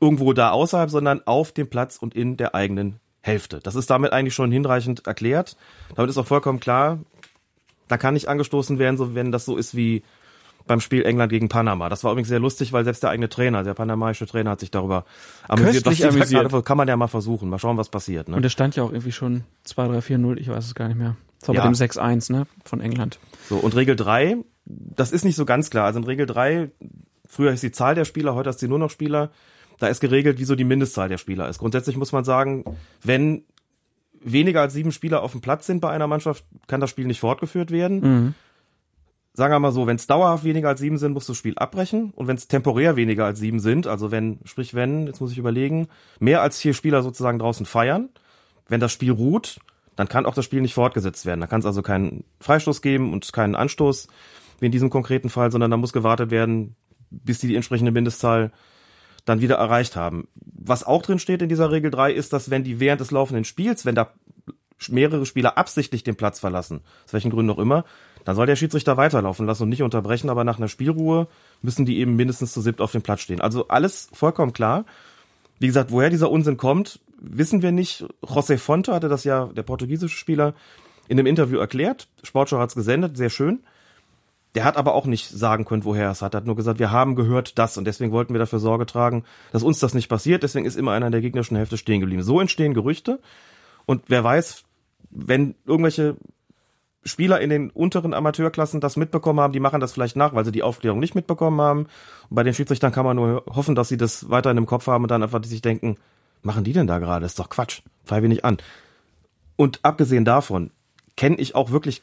irgendwo 0.00 0.32
da 0.32 0.50
außerhalb, 0.50 0.90
sondern 0.90 1.22
auf 1.26 1.52
dem 1.52 1.68
Platz 1.68 1.96
und 1.96 2.14
in 2.14 2.36
der 2.36 2.54
eigenen 2.54 3.00
Hälfte. 3.20 3.60
Das 3.62 3.74
ist 3.74 3.90
damit 3.90 4.12
eigentlich 4.12 4.34
schon 4.34 4.50
hinreichend 4.50 5.06
erklärt. 5.06 5.56
Damit 5.94 6.10
ist 6.10 6.18
auch 6.18 6.26
vollkommen 6.26 6.58
klar, 6.60 7.00
da 7.88 7.98
kann 7.98 8.14
nicht 8.14 8.28
angestoßen 8.28 8.78
werden, 8.78 8.96
so 8.96 9.14
wenn 9.14 9.32
das 9.32 9.44
so 9.44 9.56
ist 9.56 9.76
wie 9.76 10.02
beim 10.66 10.80
Spiel 10.80 11.04
England 11.04 11.30
gegen 11.30 11.48
Panama. 11.48 11.88
Das 11.88 12.04
war 12.04 12.12
übrigens 12.12 12.28
sehr 12.28 12.38
lustig, 12.38 12.72
weil 12.72 12.84
selbst 12.84 13.02
der 13.02 13.10
eigene 13.10 13.28
Trainer, 13.28 13.64
der 13.64 13.74
panamaische 13.74 14.26
Trainer, 14.26 14.50
hat 14.50 14.60
sich 14.60 14.70
darüber 14.70 15.04
amüsiert. 15.48 15.84
Was 15.86 16.00
amüsiert. 16.02 16.48
Gerade, 16.48 16.62
kann 16.62 16.76
man 16.76 16.86
ja 16.86 16.96
mal 16.96 17.08
versuchen. 17.08 17.48
Mal 17.48 17.58
schauen, 17.58 17.76
was 17.76 17.88
passiert. 17.88 18.28
Ne? 18.28 18.36
Und 18.36 18.44
es 18.44 18.52
stand 18.52 18.76
ja 18.76 18.84
auch 18.84 18.92
irgendwie 18.92 19.12
schon 19.12 19.44
2, 19.64 19.88
3, 19.88 20.00
4, 20.00 20.18
0, 20.18 20.38
ich 20.38 20.48
weiß 20.48 20.64
es 20.64 20.74
gar 20.74 20.86
nicht 20.86 20.98
mehr. 20.98 21.16
Das 21.40 21.48
war 21.48 21.54
ja. 21.56 21.62
bei 21.62 21.68
dem 21.68 21.74
6-1 21.74 22.32
ne, 22.32 22.46
von 22.64 22.80
England. 22.80 23.18
So, 23.48 23.56
und 23.56 23.74
Regel 23.74 23.96
3, 23.96 24.36
das 24.64 25.10
ist 25.10 25.24
nicht 25.24 25.36
so 25.36 25.44
ganz 25.44 25.70
klar. 25.70 25.86
Also 25.86 25.98
in 25.98 26.04
Regel 26.04 26.26
3, 26.26 26.70
früher 27.26 27.50
ist 27.50 27.62
die 27.62 27.72
Zahl 27.72 27.94
der 27.94 28.04
Spieler, 28.04 28.34
heute 28.34 28.50
ist 28.50 28.60
sie 28.60 28.68
nur 28.68 28.78
noch 28.78 28.90
Spieler. 28.90 29.30
Da 29.80 29.88
ist 29.88 30.00
geregelt, 30.00 30.38
wieso 30.38 30.54
die 30.54 30.64
Mindestzahl 30.64 31.08
der 31.08 31.18
Spieler 31.18 31.48
ist. 31.48 31.58
Grundsätzlich 31.58 31.96
muss 31.96 32.12
man 32.12 32.22
sagen, 32.22 32.64
wenn 33.02 33.42
weniger 34.22 34.60
als 34.60 34.74
sieben 34.74 34.92
Spieler 34.92 35.22
auf 35.22 35.32
dem 35.32 35.40
Platz 35.40 35.66
sind 35.66 35.80
bei 35.80 35.90
einer 35.90 36.06
Mannschaft, 36.06 36.44
kann 36.68 36.80
das 36.80 36.90
Spiel 36.90 37.06
nicht 37.06 37.20
fortgeführt 37.20 37.72
werden. 37.72 38.00
Mhm 38.00 38.34
sagen 39.32 39.52
wir 39.52 39.60
mal 39.60 39.72
so, 39.72 39.86
wenn 39.86 39.96
es 39.96 40.06
dauerhaft 40.06 40.44
weniger 40.44 40.68
als 40.68 40.80
sieben 40.80 40.98
sind, 40.98 41.12
musst 41.12 41.28
du 41.28 41.32
das 41.32 41.38
Spiel 41.38 41.56
abbrechen. 41.56 42.12
Und 42.14 42.26
wenn 42.26 42.36
es 42.36 42.48
temporär 42.48 42.96
weniger 42.96 43.24
als 43.24 43.38
sieben 43.38 43.60
sind, 43.60 43.86
also 43.86 44.10
wenn, 44.10 44.40
sprich 44.44 44.74
wenn, 44.74 45.06
jetzt 45.06 45.20
muss 45.20 45.32
ich 45.32 45.38
überlegen, 45.38 45.88
mehr 46.18 46.42
als 46.42 46.60
vier 46.60 46.74
Spieler 46.74 47.02
sozusagen 47.02 47.38
draußen 47.38 47.66
feiern, 47.66 48.08
wenn 48.68 48.80
das 48.80 48.92
Spiel 48.92 49.12
ruht, 49.12 49.60
dann 49.96 50.08
kann 50.08 50.26
auch 50.26 50.34
das 50.34 50.44
Spiel 50.44 50.60
nicht 50.60 50.74
fortgesetzt 50.74 51.26
werden. 51.26 51.40
Da 51.40 51.46
kann 51.46 51.60
es 51.60 51.66
also 51.66 51.82
keinen 51.82 52.24
Freistoß 52.40 52.82
geben 52.82 53.12
und 53.12 53.32
keinen 53.32 53.54
Anstoß, 53.54 54.08
wie 54.60 54.66
in 54.66 54.72
diesem 54.72 54.90
konkreten 54.90 55.28
Fall, 55.28 55.50
sondern 55.50 55.70
da 55.70 55.76
muss 55.76 55.92
gewartet 55.92 56.30
werden, 56.30 56.76
bis 57.10 57.38
die 57.38 57.48
die 57.48 57.56
entsprechende 57.56 57.92
Mindestzahl 57.92 58.52
dann 59.30 59.40
wieder 59.40 59.56
erreicht 59.56 59.96
haben. 59.96 60.28
Was 60.34 60.84
auch 60.84 61.02
drin 61.02 61.18
steht 61.18 61.40
in 61.40 61.48
dieser 61.48 61.70
Regel 61.70 61.90
3 61.90 62.12
ist, 62.12 62.32
dass 62.32 62.50
wenn 62.50 62.64
die 62.64 62.80
während 62.80 63.00
des 63.00 63.10
laufenden 63.10 63.44
Spiels, 63.44 63.86
wenn 63.86 63.94
da 63.94 64.12
mehrere 64.88 65.26
Spieler 65.26 65.58
absichtlich 65.58 66.02
den 66.04 66.16
Platz 66.16 66.40
verlassen, 66.40 66.80
aus 67.06 67.12
welchen 67.12 67.30
Gründen 67.30 67.50
auch 67.50 67.58
immer, 67.58 67.84
dann 68.24 68.36
soll 68.36 68.46
der 68.46 68.56
Schiedsrichter 68.56 68.96
weiterlaufen 68.96 69.46
lassen 69.46 69.64
und 69.64 69.68
nicht 69.68 69.82
unterbrechen, 69.82 70.30
aber 70.30 70.44
nach 70.44 70.58
einer 70.58 70.68
Spielruhe 70.68 71.28
müssen 71.62 71.86
die 71.86 71.98
eben 71.98 72.16
mindestens 72.16 72.52
zu 72.52 72.60
siebt 72.60 72.80
auf 72.80 72.92
dem 72.92 73.02
Platz 73.02 73.20
stehen. 73.20 73.40
Also 73.40 73.68
alles 73.68 74.08
vollkommen 74.12 74.52
klar. 74.52 74.84
Wie 75.58 75.66
gesagt, 75.66 75.90
woher 75.90 76.10
dieser 76.10 76.30
Unsinn 76.30 76.56
kommt, 76.56 77.00
wissen 77.18 77.62
wir 77.62 77.72
nicht. 77.72 78.04
José 78.22 78.58
Fonte 78.58 78.94
hatte 78.94 79.08
das 79.08 79.24
ja, 79.24 79.46
der 79.46 79.62
portugiesische 79.62 80.16
Spieler, 80.16 80.54
in 81.08 81.16
dem 81.16 81.26
Interview 81.26 81.58
erklärt. 81.58 82.08
Sportschau 82.22 82.58
hat 82.58 82.70
es 82.70 82.74
gesendet, 82.74 83.16
sehr 83.16 83.30
schön. 83.30 83.60
Der 84.54 84.64
hat 84.64 84.76
aber 84.76 84.94
auch 84.94 85.06
nicht 85.06 85.28
sagen 85.28 85.64
können, 85.64 85.84
woher 85.84 86.06
er 86.06 86.10
es 86.10 86.22
hat. 86.22 86.34
Er 86.34 86.38
hat 86.38 86.46
nur 86.46 86.56
gesagt, 86.56 86.80
wir 86.80 86.90
haben 86.90 87.14
gehört 87.14 87.58
das 87.58 87.76
und 87.76 87.84
deswegen 87.84 88.10
wollten 88.10 88.34
wir 88.34 88.40
dafür 88.40 88.58
Sorge 88.58 88.84
tragen, 88.84 89.24
dass 89.52 89.62
uns 89.62 89.78
das 89.78 89.94
nicht 89.94 90.08
passiert. 90.08 90.42
Deswegen 90.42 90.66
ist 90.66 90.76
immer 90.76 90.92
einer 90.92 91.06
in 91.06 91.12
der 91.12 91.20
gegnerischen 91.20 91.56
Hälfte 91.56 91.76
stehen 91.76 92.00
geblieben. 92.00 92.22
So 92.22 92.40
entstehen 92.40 92.74
Gerüchte. 92.74 93.20
Und 93.86 94.02
wer 94.08 94.24
weiß, 94.24 94.64
wenn 95.10 95.54
irgendwelche 95.66 96.16
Spieler 97.04 97.40
in 97.40 97.48
den 97.48 97.70
unteren 97.70 98.12
Amateurklassen 98.12 98.80
das 98.80 98.96
mitbekommen 98.96 99.40
haben, 99.40 99.52
die 99.52 99.60
machen 99.60 99.80
das 99.80 99.92
vielleicht 99.92 100.16
nach, 100.16 100.34
weil 100.34 100.44
sie 100.44 100.52
die 100.52 100.62
Aufklärung 100.62 100.98
nicht 100.98 101.14
mitbekommen 101.14 101.60
haben. 101.60 101.86
Und 102.28 102.36
bei 102.36 102.42
den 102.42 102.52
Schiedsrichtern 102.52 102.92
kann 102.92 103.06
man 103.06 103.16
nur 103.16 103.44
hoffen, 103.46 103.74
dass 103.74 103.88
sie 103.88 103.96
das 103.96 104.30
weiterhin 104.30 104.58
im 104.58 104.66
Kopf 104.66 104.86
haben 104.86 105.04
und 105.04 105.10
dann 105.10 105.22
einfach 105.22 105.42
sich 105.44 105.62
denken, 105.62 105.96
machen 106.42 106.64
die 106.64 106.72
denn 106.72 106.86
da 106.86 106.98
gerade? 106.98 107.22
Das 107.22 107.32
ist 107.32 107.38
doch 107.38 107.48
Quatsch. 107.48 107.82
Pfeife 108.04 108.28
nicht 108.28 108.44
an. 108.44 108.58
Und 109.56 109.80
abgesehen 109.82 110.24
davon 110.24 110.70
kenne 111.16 111.36
ich 111.36 111.54
auch 111.54 111.70
wirklich, 111.70 112.02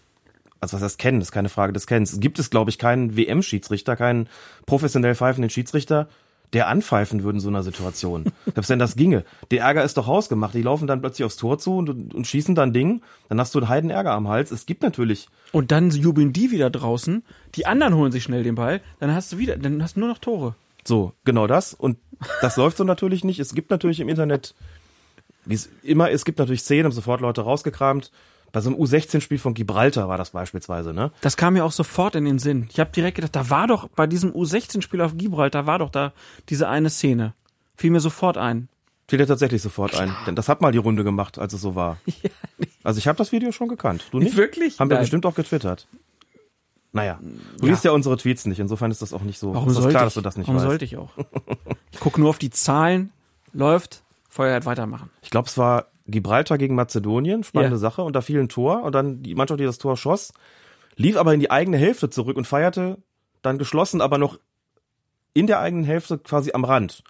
also 0.59 0.77
was 0.77 0.83
heißt 0.83 0.99
kennen, 0.99 1.19
das 1.19 1.29
ist 1.29 1.33
keine 1.33 1.49
Frage 1.49 1.73
des 1.73 1.87
Kennens, 1.87 2.19
gibt 2.19 2.39
es, 2.39 2.49
glaube 2.49 2.69
ich, 2.69 2.77
keinen 2.77 3.15
WM-Schiedsrichter, 3.15 3.95
keinen 3.95 4.27
professionell 4.65 5.15
pfeifenden 5.15 5.49
Schiedsrichter, 5.49 6.07
der 6.53 6.67
anpfeifen 6.67 7.23
würde 7.23 7.37
in 7.37 7.41
so 7.41 7.49
einer 7.49 7.63
Situation. 7.63 8.25
Selbst 8.45 8.69
wenn 8.69 8.79
das 8.79 8.95
ginge. 8.95 9.25
Der 9.51 9.63
Ärger 9.63 9.83
ist 9.83 9.97
doch 9.97 10.07
hausgemacht. 10.07 10.53
Die 10.53 10.61
laufen 10.61 10.87
dann 10.87 11.01
plötzlich 11.01 11.25
aufs 11.25 11.35
Tor 11.35 11.59
zu 11.59 11.77
und, 11.77 12.13
und 12.13 12.25
schießen 12.25 12.55
dann 12.55 12.71
Ding. 12.71 13.01
Dann 13.27 13.39
hast 13.39 13.53
du 13.53 13.59
einen 13.59 13.67
heiden 13.67 13.89
Ärger 13.89 14.13
am 14.13 14.29
Hals. 14.29 14.51
Es 14.51 14.65
gibt 14.65 14.81
natürlich. 14.81 15.27
Und 15.51 15.71
dann 15.71 15.89
jubeln 15.89 16.31
die 16.31 16.51
wieder 16.51 16.69
draußen. 16.69 17.23
Die 17.55 17.65
anderen 17.65 17.95
holen 17.95 18.13
sich 18.13 18.23
schnell 18.23 18.43
den 18.43 18.55
Ball. 18.55 18.81
Dann 18.99 19.13
hast 19.13 19.33
du 19.33 19.37
wieder, 19.37 19.57
dann 19.57 19.83
hast 19.83 19.97
du 19.97 19.99
nur 19.99 20.09
noch 20.09 20.19
Tore. 20.19 20.55
So, 20.85 21.11
genau 21.25 21.47
das. 21.47 21.73
Und 21.73 21.97
das 22.41 22.55
läuft 22.55 22.77
so 22.77 22.85
natürlich 22.85 23.25
nicht. 23.25 23.39
Es 23.39 23.53
gibt 23.53 23.69
natürlich 23.69 23.99
im 23.99 24.07
Internet, 24.07 24.55
wie 25.43 25.55
es 25.55 25.69
immer, 25.83 26.11
es 26.11 26.23
gibt 26.23 26.39
natürlich 26.39 26.61
Szenen, 26.61 26.85
haben 26.85 26.93
sofort 26.93 27.19
Leute 27.19 27.41
rausgekramt 27.41 28.11
bei 28.51 28.61
so 28.61 28.69
einem 28.69 28.79
U16-Spiel 28.79 29.39
von 29.39 29.53
Gibraltar 29.53 30.07
war 30.07 30.17
das 30.17 30.31
beispielsweise, 30.31 30.93
ne? 30.93 31.11
Das 31.21 31.37
kam 31.37 31.53
mir 31.53 31.65
auch 31.65 31.71
sofort 31.71 32.15
in 32.15 32.25
den 32.25 32.39
Sinn. 32.39 32.67
Ich 32.71 32.79
habe 32.79 32.91
direkt 32.91 33.15
gedacht, 33.15 33.35
da 33.35 33.49
war 33.49 33.67
doch 33.67 33.87
bei 33.89 34.07
diesem 34.07 34.31
U16-Spiel 34.31 35.01
auf 35.01 35.17
Gibraltar 35.17 35.67
war 35.67 35.79
doch 35.79 35.89
da 35.89 36.13
diese 36.49 36.67
eine 36.67 36.89
Szene. 36.89 37.33
Fiel 37.75 37.91
mir 37.91 37.99
sofort 37.99 38.37
ein. 38.37 38.69
Fiel 39.07 39.19
dir 39.19 39.27
tatsächlich 39.27 39.61
sofort 39.61 39.91
Klar. 39.91 40.03
ein, 40.03 40.15
denn 40.25 40.35
das 40.35 40.49
hat 40.49 40.59
mal 40.61 40.71
die 40.71 40.79
Runde 40.79 41.03
gemacht, 41.03 41.37
als 41.37 41.53
es 41.53 41.61
so 41.61 41.75
war. 41.75 41.97
Ja. 42.23 42.29
Also 42.83 42.99
ich 42.99 43.07
habe 43.07 43.17
das 43.17 43.31
Video 43.33 43.51
schon 43.51 43.67
gekannt. 43.67 44.07
Du 44.11 44.19
nicht? 44.19 44.35
Wirklich? 44.37 44.79
Haben 44.79 44.89
wir 44.89 44.97
bestimmt 44.97 45.25
auch 45.25 45.35
getwittert. 45.35 45.87
Naja, 46.93 47.19
du 47.59 47.65
ja. 47.67 47.71
liest 47.71 47.83
ja 47.83 47.91
unsere 47.91 48.17
Tweets 48.17 48.45
nicht, 48.45 48.59
insofern 48.59 48.89
ist 48.91 49.01
das 49.01 49.13
auch 49.13 49.21
nicht 49.21 49.37
so. 49.37 49.53
Warum 49.53 49.69
ist 49.69 49.77
das 49.77 49.87
klar, 49.89 50.03
ich? 50.03 50.05
dass 50.07 50.13
du 50.15 50.21
das 50.21 50.37
nicht 50.37 50.47
Warum 50.47 50.61
weißt. 50.61 50.67
sollte 50.67 50.85
ich 50.85 50.97
auch? 50.97 51.11
ich 51.91 51.99
gucke 51.99 52.19
nur 52.19 52.29
auf 52.29 52.39
die 52.39 52.49
Zahlen, 52.49 53.11
läuft, 53.53 54.03
Feuerheit 54.29 54.65
weitermachen. 54.65 55.09
Ich 55.21 55.29
glaube, 55.29 55.47
es 55.47 55.57
war 55.57 55.87
Gibraltar 56.07 56.57
gegen 56.57 56.75
Mazedonien, 56.75 57.43
spannende 57.43 57.75
ja. 57.75 57.79
Sache, 57.79 58.01
und 58.01 58.15
da 58.15 58.21
fiel 58.21 58.39
ein 58.39 58.49
Tor 58.49 58.83
und 58.83 58.95
dann 58.95 59.21
die 59.21 59.35
Mannschaft, 59.35 59.59
die 59.59 59.65
das 59.65 59.77
Tor 59.77 59.97
schoss, 59.97 60.33
lief 60.95 61.17
aber 61.17 61.33
in 61.33 61.39
die 61.39 61.51
eigene 61.51 61.77
Hälfte 61.77 62.09
zurück 62.09 62.37
und 62.37 62.47
feierte 62.47 62.97
dann 63.41 63.57
geschlossen, 63.57 64.01
aber 64.01 64.17
noch 64.17 64.39
in 65.33 65.47
der 65.47 65.59
eigenen 65.59 65.85
Hälfte 65.85 66.17
quasi 66.17 66.51
am 66.53 66.63
Rand. 66.63 67.03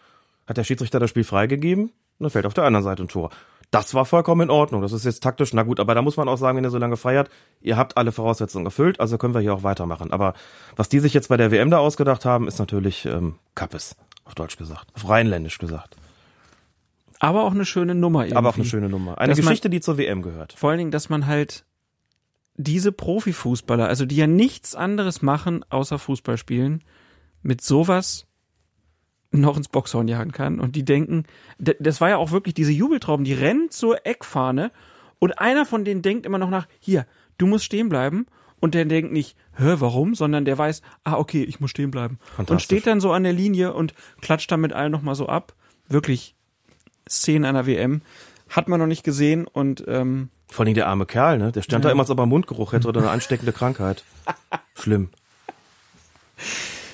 Hat 0.45 0.57
der 0.57 0.63
Schiedsrichter 0.63 0.99
das 0.99 1.09
Spiel 1.09 1.23
freigegeben 1.23 1.85
und 1.85 1.93
dann 2.19 2.29
fällt 2.29 2.45
auf 2.45 2.53
der 2.53 2.65
anderen 2.65 2.83
Seite 2.83 3.03
ein 3.03 3.07
Tor. 3.07 3.29
Das 3.71 3.93
war 3.93 4.05
vollkommen 4.05 4.41
in 4.41 4.49
Ordnung. 4.49 4.81
Das 4.81 4.93
ist 4.93 5.03
jetzt 5.03 5.21
taktisch, 5.21 5.53
na 5.53 5.63
gut, 5.63 5.79
aber 5.79 5.93
da 5.93 6.01
muss 6.01 6.15
man 6.15 6.29
auch 6.29 6.37
sagen, 6.37 6.57
wenn 6.57 6.63
ihr 6.63 6.69
so 6.69 6.77
lange 6.77 6.95
feiert, 6.95 7.29
ihr 7.61 7.75
habt 7.75 7.97
alle 7.97 8.13
Voraussetzungen 8.13 8.65
erfüllt, 8.65 8.99
also 8.99 9.17
können 9.17 9.33
wir 9.33 9.41
hier 9.41 9.53
auch 9.53 9.63
weitermachen. 9.63 10.11
Aber 10.11 10.33
was 10.75 10.87
die 10.89 10.99
sich 10.99 11.13
jetzt 11.13 11.27
bei 11.27 11.37
der 11.37 11.51
WM 11.51 11.69
da 11.69 11.79
ausgedacht 11.79 12.23
haben, 12.23 12.47
ist 12.47 12.59
natürlich 12.59 13.05
ähm, 13.05 13.35
Kappes, 13.55 13.95
auf 14.23 14.35
Deutsch 14.35 14.57
gesagt, 14.57 14.87
auf 14.95 15.07
Rheinländisch 15.09 15.57
gesagt. 15.57 15.97
Aber 17.19 17.43
auch 17.43 17.53
eine 17.53 17.65
schöne 17.65 17.95
Nummer 17.95 18.23
irgendwie. 18.23 18.37
Aber 18.37 18.49
auch 18.49 18.55
eine 18.55 18.65
schöne 18.65 18.89
Nummer. 18.89 19.17
Eine 19.17 19.31
dass 19.31 19.37
Geschichte, 19.37 19.67
man, 19.67 19.71
die 19.71 19.81
zur 19.81 19.97
WM 19.97 20.21
gehört. 20.21 20.53
Vor 20.53 20.69
allen 20.69 20.79
Dingen, 20.79 20.91
dass 20.91 21.09
man 21.09 21.25
halt 21.25 21.65
diese 22.55 22.91
Profifußballer, 22.91 23.87
also 23.87 24.05
die 24.05 24.15
ja 24.15 24.27
nichts 24.27 24.75
anderes 24.75 25.21
machen, 25.21 25.63
außer 25.69 25.99
Fußball 25.99 26.37
spielen, 26.37 26.83
mit 27.41 27.61
sowas 27.61 28.25
noch 29.31 29.57
ins 29.57 29.69
Boxhorn 29.69 30.07
jagen 30.07 30.31
kann. 30.31 30.59
Und 30.59 30.75
die 30.75 30.85
denken, 30.85 31.25
das 31.57 32.01
war 32.01 32.09
ja 32.09 32.17
auch 32.17 32.31
wirklich 32.31 32.55
diese 32.55 32.71
Jubeltrauben, 32.71 33.25
die 33.25 33.33
rennen 33.33 33.69
zur 33.69 34.05
Eckfahne 34.05 34.71
und 35.19 35.39
einer 35.39 35.65
von 35.65 35.85
denen 35.85 36.01
denkt 36.01 36.25
immer 36.25 36.37
noch 36.37 36.49
nach, 36.49 36.67
hier, 36.79 37.05
du 37.37 37.47
musst 37.47 37.65
stehen 37.65 37.89
bleiben 37.89 38.25
und 38.59 38.73
der 38.73 38.85
denkt 38.85 39.11
nicht, 39.11 39.35
hä, 39.55 39.75
warum, 39.77 40.15
sondern 40.15 40.45
der 40.45 40.57
weiß, 40.57 40.81
ah, 41.03 41.17
okay, 41.17 41.43
ich 41.43 41.59
muss 41.59 41.71
stehen 41.71 41.91
bleiben. 41.91 42.19
Und 42.37 42.61
steht 42.61 42.87
dann 42.87 43.01
so 43.01 43.11
an 43.11 43.23
der 43.23 43.33
Linie 43.33 43.73
und 43.73 43.93
klatscht 44.21 44.51
dann 44.51 44.61
mit 44.61 44.73
allen 44.73 44.91
nochmal 44.91 45.15
so 45.15 45.27
ab. 45.27 45.53
Wirklich 45.87 46.35
Szenen 47.09 47.45
einer 47.45 47.65
WM. 47.65 48.01
Hat 48.49 48.67
man 48.69 48.79
noch 48.79 48.87
nicht 48.87 49.03
gesehen 49.03 49.45
und 49.45 49.83
ähm, 49.87 50.29
Vor 50.49 50.65
allem 50.65 50.73
der 50.73 50.87
arme 50.87 51.05
Kerl, 51.05 51.37
ne? 51.37 51.51
Der 51.51 51.61
stand 51.61 51.83
da 51.85 51.91
immer, 51.91 52.01
als 52.03 52.09
ob 52.09 52.19
er 52.19 52.25
Mundgeruch 52.25 52.71
hätte 52.73 52.87
oder 52.87 53.01
eine 53.01 53.09
ansteckende 53.09 53.51
Krankheit. 53.51 54.03
Schlimm. 54.75 55.09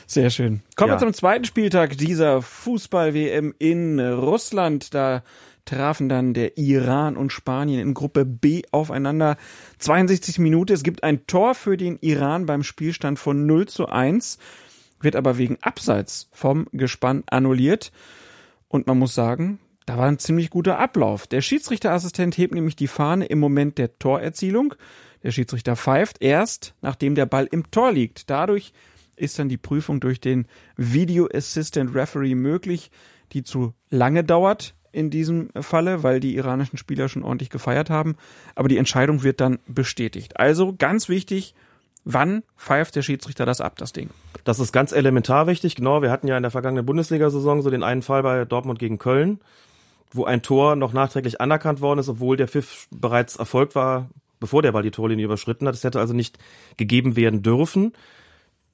Sehr 0.07 0.29
schön. 0.29 0.61
Kommen 0.75 0.89
Ja. 0.89 0.95
wir 0.95 0.99
zum 0.99 1.13
zweiten 1.13 1.45
Spieltag 1.45 1.97
dieser 1.97 2.41
Fußball-WM 2.41 3.53
in 3.57 3.99
Russland. 3.99 4.93
Da 4.93 5.23
trafen 5.65 6.09
dann 6.09 6.33
der 6.33 6.57
Iran 6.57 7.15
und 7.17 7.31
Spanien 7.31 7.79
in 7.79 7.93
Gruppe 7.93 8.25
B 8.25 8.63
aufeinander. 8.71 9.37
62 9.79 10.39
Minute. 10.39 10.73
Es 10.73 10.83
gibt 10.83 11.03
ein 11.03 11.25
Tor 11.25 11.55
für 11.55 11.77
den 11.77 11.97
Iran 12.01 12.45
beim 12.45 12.63
Spielstand 12.63 13.17
von 13.17 13.45
0 13.45 13.67
zu 13.67 13.87
1, 13.87 14.37
wird 15.01 15.15
aber 15.15 15.37
wegen 15.37 15.57
Abseits 15.61 16.29
vom 16.31 16.67
Gespann 16.73 17.23
annulliert. 17.27 17.91
Und 18.67 18.87
man 18.87 18.99
muss 18.99 19.15
sagen, 19.15 19.59
da 19.85 19.97
war 19.97 20.07
ein 20.07 20.19
ziemlich 20.19 20.49
guter 20.49 20.79
Ablauf. 20.79 21.27
Der 21.27 21.41
Schiedsrichterassistent 21.41 22.37
hebt 22.37 22.53
nämlich 22.53 22.75
die 22.75 22.87
Fahne 22.87 23.25
im 23.25 23.39
Moment 23.39 23.77
der 23.77 23.97
Torerzielung. 23.99 24.75
Der 25.23 25.31
Schiedsrichter 25.31 25.75
pfeift 25.75 26.21
erst, 26.21 26.73
nachdem 26.81 27.15
der 27.15 27.25
Ball 27.25 27.47
im 27.51 27.69
Tor 27.71 27.91
liegt. 27.91 28.29
Dadurch 28.29 28.73
ist 29.15 29.39
dann 29.39 29.49
die 29.49 29.57
Prüfung 29.57 29.99
durch 29.99 30.19
den 30.19 30.47
Video 30.75 31.27
Assistant 31.33 31.93
Referee 31.95 32.35
möglich, 32.35 32.91
die 33.31 33.43
zu 33.43 33.73
lange 33.89 34.23
dauert 34.23 34.75
in 34.91 35.09
diesem 35.09 35.49
Falle, 35.59 36.03
weil 36.03 36.19
die 36.19 36.35
iranischen 36.35 36.77
Spieler 36.77 37.09
schon 37.09 37.23
ordentlich 37.23 37.49
gefeiert 37.49 37.89
haben. 37.89 38.15
Aber 38.55 38.69
die 38.69 38.77
Entscheidung 38.77 39.23
wird 39.23 39.41
dann 39.41 39.59
bestätigt. 39.67 40.39
Also 40.39 40.75
ganz 40.77 41.09
wichtig, 41.09 41.55
wann 42.05 42.43
pfeift 42.57 42.95
der 42.95 43.01
Schiedsrichter 43.01 43.45
das 43.45 43.59
ab, 43.59 43.77
das 43.77 43.91
Ding? 43.91 44.09
Das 44.43 44.59
ist 44.59 44.71
ganz 44.71 44.91
elementar 44.91 45.47
wichtig. 45.47 45.75
Genau, 45.75 46.01
wir 46.01 46.11
hatten 46.11 46.27
ja 46.27 46.37
in 46.37 46.43
der 46.43 46.51
vergangenen 46.51 46.85
Bundesliga-Saison 46.85 47.61
so 47.61 47.69
den 47.69 47.83
einen 47.83 48.01
Fall 48.01 48.23
bei 48.23 48.45
Dortmund 48.45 48.77
gegen 48.77 48.99
Köln, 48.99 49.39
wo 50.13 50.25
ein 50.25 50.41
Tor 50.41 50.75
noch 50.75 50.93
nachträglich 50.93 51.41
anerkannt 51.41 51.81
worden 51.81 51.99
ist, 51.99 52.09
obwohl 52.09 52.37
der 52.37 52.47
Pfiff 52.47 52.87
bereits 52.91 53.35
erfolgt 53.35 53.75
war, 53.75 54.09
bevor 54.39 54.61
der 54.61 54.71
Ball 54.71 54.83
die 54.83 54.91
Torlinie 54.91 55.25
überschritten 55.25 55.67
hat. 55.67 55.75
Es 55.75 55.83
hätte 55.83 55.99
also 55.99 56.13
nicht 56.13 56.37
gegeben 56.77 57.15
werden 57.15 57.41
dürfen. 57.43 57.93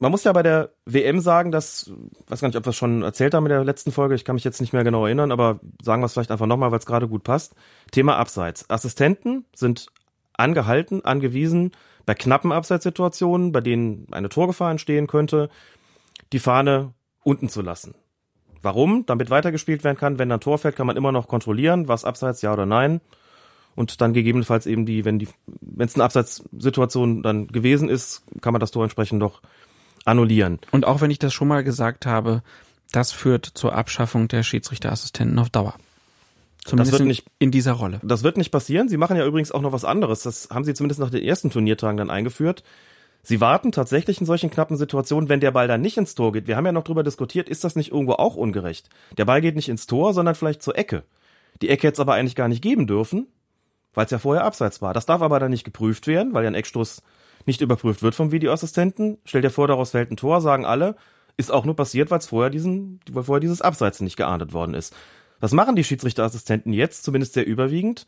Man 0.02 0.12
muss 0.12 0.24
ja 0.24 0.32
bei 0.32 0.44
der 0.44 0.72
WM 0.86 1.20
sagen, 1.20 1.52
dass, 1.52 1.92
weiß 2.28 2.40
gar 2.40 2.48
nicht, 2.48 2.58
ob 2.58 2.66
wir 2.66 2.70
es 2.70 2.78
schon 2.78 3.04
erzählt 3.04 3.34
haben 3.34 3.46
in 3.46 3.50
der 3.50 3.66
letzten 3.66 3.92
Folge, 3.92 4.16
ich 4.16 4.24
kann 4.24 4.36
mich 4.36 4.46
jetzt 4.46 4.62
nicht 4.62 4.72
mehr 4.72 4.86
genau 4.86 5.06
erinnern, 5.06 5.32
aber 5.32 5.60
sagen 5.82 6.02
wir 6.02 6.06
es 6.06 6.14
vielleicht 6.14 6.32
einfach 6.32 6.46
nochmal, 6.46 6.72
weil 6.72 6.80
es 6.80 6.86
gerade 6.86 7.10
gut 7.10 7.24
passt. 7.24 7.54
Thema 7.92 8.16
Abseits. 8.16 8.70
Assistenten 8.70 9.46
sind 9.54 9.88
angehalten, 10.34 11.04
angewiesen, 11.04 11.72
bei 12.06 12.14
knappen 12.14 12.54
Abseitssituationen, 12.54 13.52
bei 13.52 13.60
denen 13.60 14.08
eine 14.12 14.30
Torgefahr 14.30 14.72
entstehen 14.72 15.08
könnte, 15.08 15.50
die 16.32 16.40
Fahne 16.40 16.94
unten 17.24 17.50
zu 17.50 17.62
lassen. 17.62 17.94
Warum? 18.62 19.06
Damit 19.06 19.30
weitergespielt 19.30 19.84
werden 19.84 19.98
kann. 19.98 20.20
Wenn 20.20 20.32
ein 20.32 20.40
Tor 20.40 20.58
fällt, 20.58 20.76
kann 20.76 20.88
man 20.88 20.98
immer 20.98 21.12
noch 21.12 21.28
kontrollieren, 21.28 21.88
was 21.88 22.06
abseits, 22.06 22.42
ja 22.42 22.52
oder 22.54 22.66
nein. 22.66 23.02
Und 23.76 24.02
dann 24.02 24.14
gegebenenfalls 24.14 24.66
eben 24.66 24.86
die, 24.86 25.06
wenn 25.06 25.20
die, 25.20 25.30
wenn 25.62 25.88
es 25.88 25.96
eine 25.96 26.04
Abseitssituation 26.04 27.24
dann 27.24 27.48
gewesen 27.48 27.88
ist, 27.88 28.24
kann 28.42 28.54
man 28.54 28.60
das 28.60 28.72
Tor 28.72 28.84
entsprechend 28.84 29.22
doch 29.22 29.42
annullieren. 30.06 30.60
Und 30.72 30.86
auch 30.86 31.02
wenn 31.02 31.12
ich 31.12 31.20
das 31.20 31.34
schon 31.34 31.48
mal 31.48 31.64
gesagt 31.64 32.06
habe, 32.06 32.42
das 32.92 33.12
führt 33.12 33.46
zur 33.46 33.74
Abschaffung 33.76 34.28
der 34.28 34.44
Schiedsrichterassistenten 34.44 35.38
auf 35.40 35.50
Dauer. 35.50 35.76
Zumindest 36.66 36.92
wird 36.94 37.02
in- 37.02 37.08
nicht- 37.08 37.26
in 37.40 37.52
dieser 37.52 37.74
Rolle. 37.74 38.00
Das 38.04 38.24
wird 38.24 38.36
nicht 38.38 38.52
passieren. 38.52 38.90
Sie 38.90 38.98
machen 38.98 39.16
ja 39.16 39.26
übrigens 39.26 39.52
auch 39.52 39.62
noch 39.62 39.72
was 39.72 39.86
anderes. 39.86 40.24
Das 40.24 40.50
haben 40.52 40.66
sie 40.66 40.74
zumindest 40.74 41.00
nach 41.00 41.10
den 41.10 41.24
ersten 41.24 41.50
Turniertagen 41.52 41.98
dann 41.98 42.10
eingeführt. 42.10 42.64
Sie 43.22 43.42
warten 43.42 43.72
tatsächlich 43.72 44.20
in 44.20 44.26
solchen 44.26 44.50
knappen 44.50 44.78
Situationen, 44.78 45.30
wenn 45.30 45.40
der 45.40 45.52
Ball 45.52 45.68
dann 45.68 45.82
nicht 45.82 45.98
ins 45.98 46.16
Tor 46.16 46.32
geht. 46.32 46.48
Wir 46.48 46.56
haben 46.56 46.66
ja 46.66 46.72
noch 46.72 46.84
drüber 46.84 47.04
diskutiert, 47.04 47.50
ist 47.50 47.64
das 47.64 47.76
nicht 47.76 47.92
irgendwo 47.92 48.14
auch 48.14 48.36
ungerecht? 48.36 48.90
Der 49.18 49.26
Ball 49.26 49.42
geht 49.42 49.56
nicht 49.56 49.70
ins 49.70 49.88
Tor, 49.88 50.14
sondern 50.14 50.36
vielleicht 50.36 50.64
zur 50.64 50.78
Ecke. 50.78 51.04
Die 51.62 51.70
Ecke 51.70 51.88
hätte 51.88 51.96
es 51.96 52.00
aber 52.00 52.14
eigentlich 52.14 52.36
gar 52.36 52.48
nicht 52.48 52.62
geben 52.62 52.88
dürfen, 52.88 53.28
weil 53.94 54.06
es 54.06 54.12
ja 54.12 54.20
vorher 54.20 54.46
abseits 54.46 54.82
war. 54.82 54.94
Das 54.94 55.06
darf 55.06 55.22
aber 55.22 55.40
dann 55.40 55.52
nicht 55.52 55.66
geprüft 55.66 56.08
werden, 56.08 56.34
weil 56.34 56.44
ja 56.44 56.50
ein 56.50 56.56
Eckstoß 56.56 57.02
nicht 57.46 57.62
überprüft 57.62 58.02
wird 58.02 58.16
vom 58.16 58.32
Videoassistenten. 58.32 59.18
Stell 59.26 59.42
dir 59.42 59.50
vor, 59.50 59.68
daraus 59.68 59.92
fällt 59.92 60.12
ein 60.12 60.18
Tor, 60.18 60.42
sagen 60.42 60.66
alle, 60.66 60.96
ist 61.38 61.52
auch 61.52 61.66
nur 61.66 61.76
passiert, 61.76 62.12
weil 62.12 62.20
es 62.20 62.28
vorher 62.28 62.50
diesen, 62.50 63.00
weil 63.12 63.24
vorher 63.24 63.42
dieses 63.42 63.62
Abseits 63.62 64.02
nicht 64.02 64.18
geahndet 64.18 64.54
worden 64.54 64.74
ist. 64.74 64.96
Was 65.40 65.54
machen 65.54 65.76
die 65.76 65.84
Schiedsrichterassistenten 65.84 66.74
jetzt, 66.74 67.04
zumindest 67.04 67.34
sehr 67.34 67.48
überwiegend? 67.48 68.06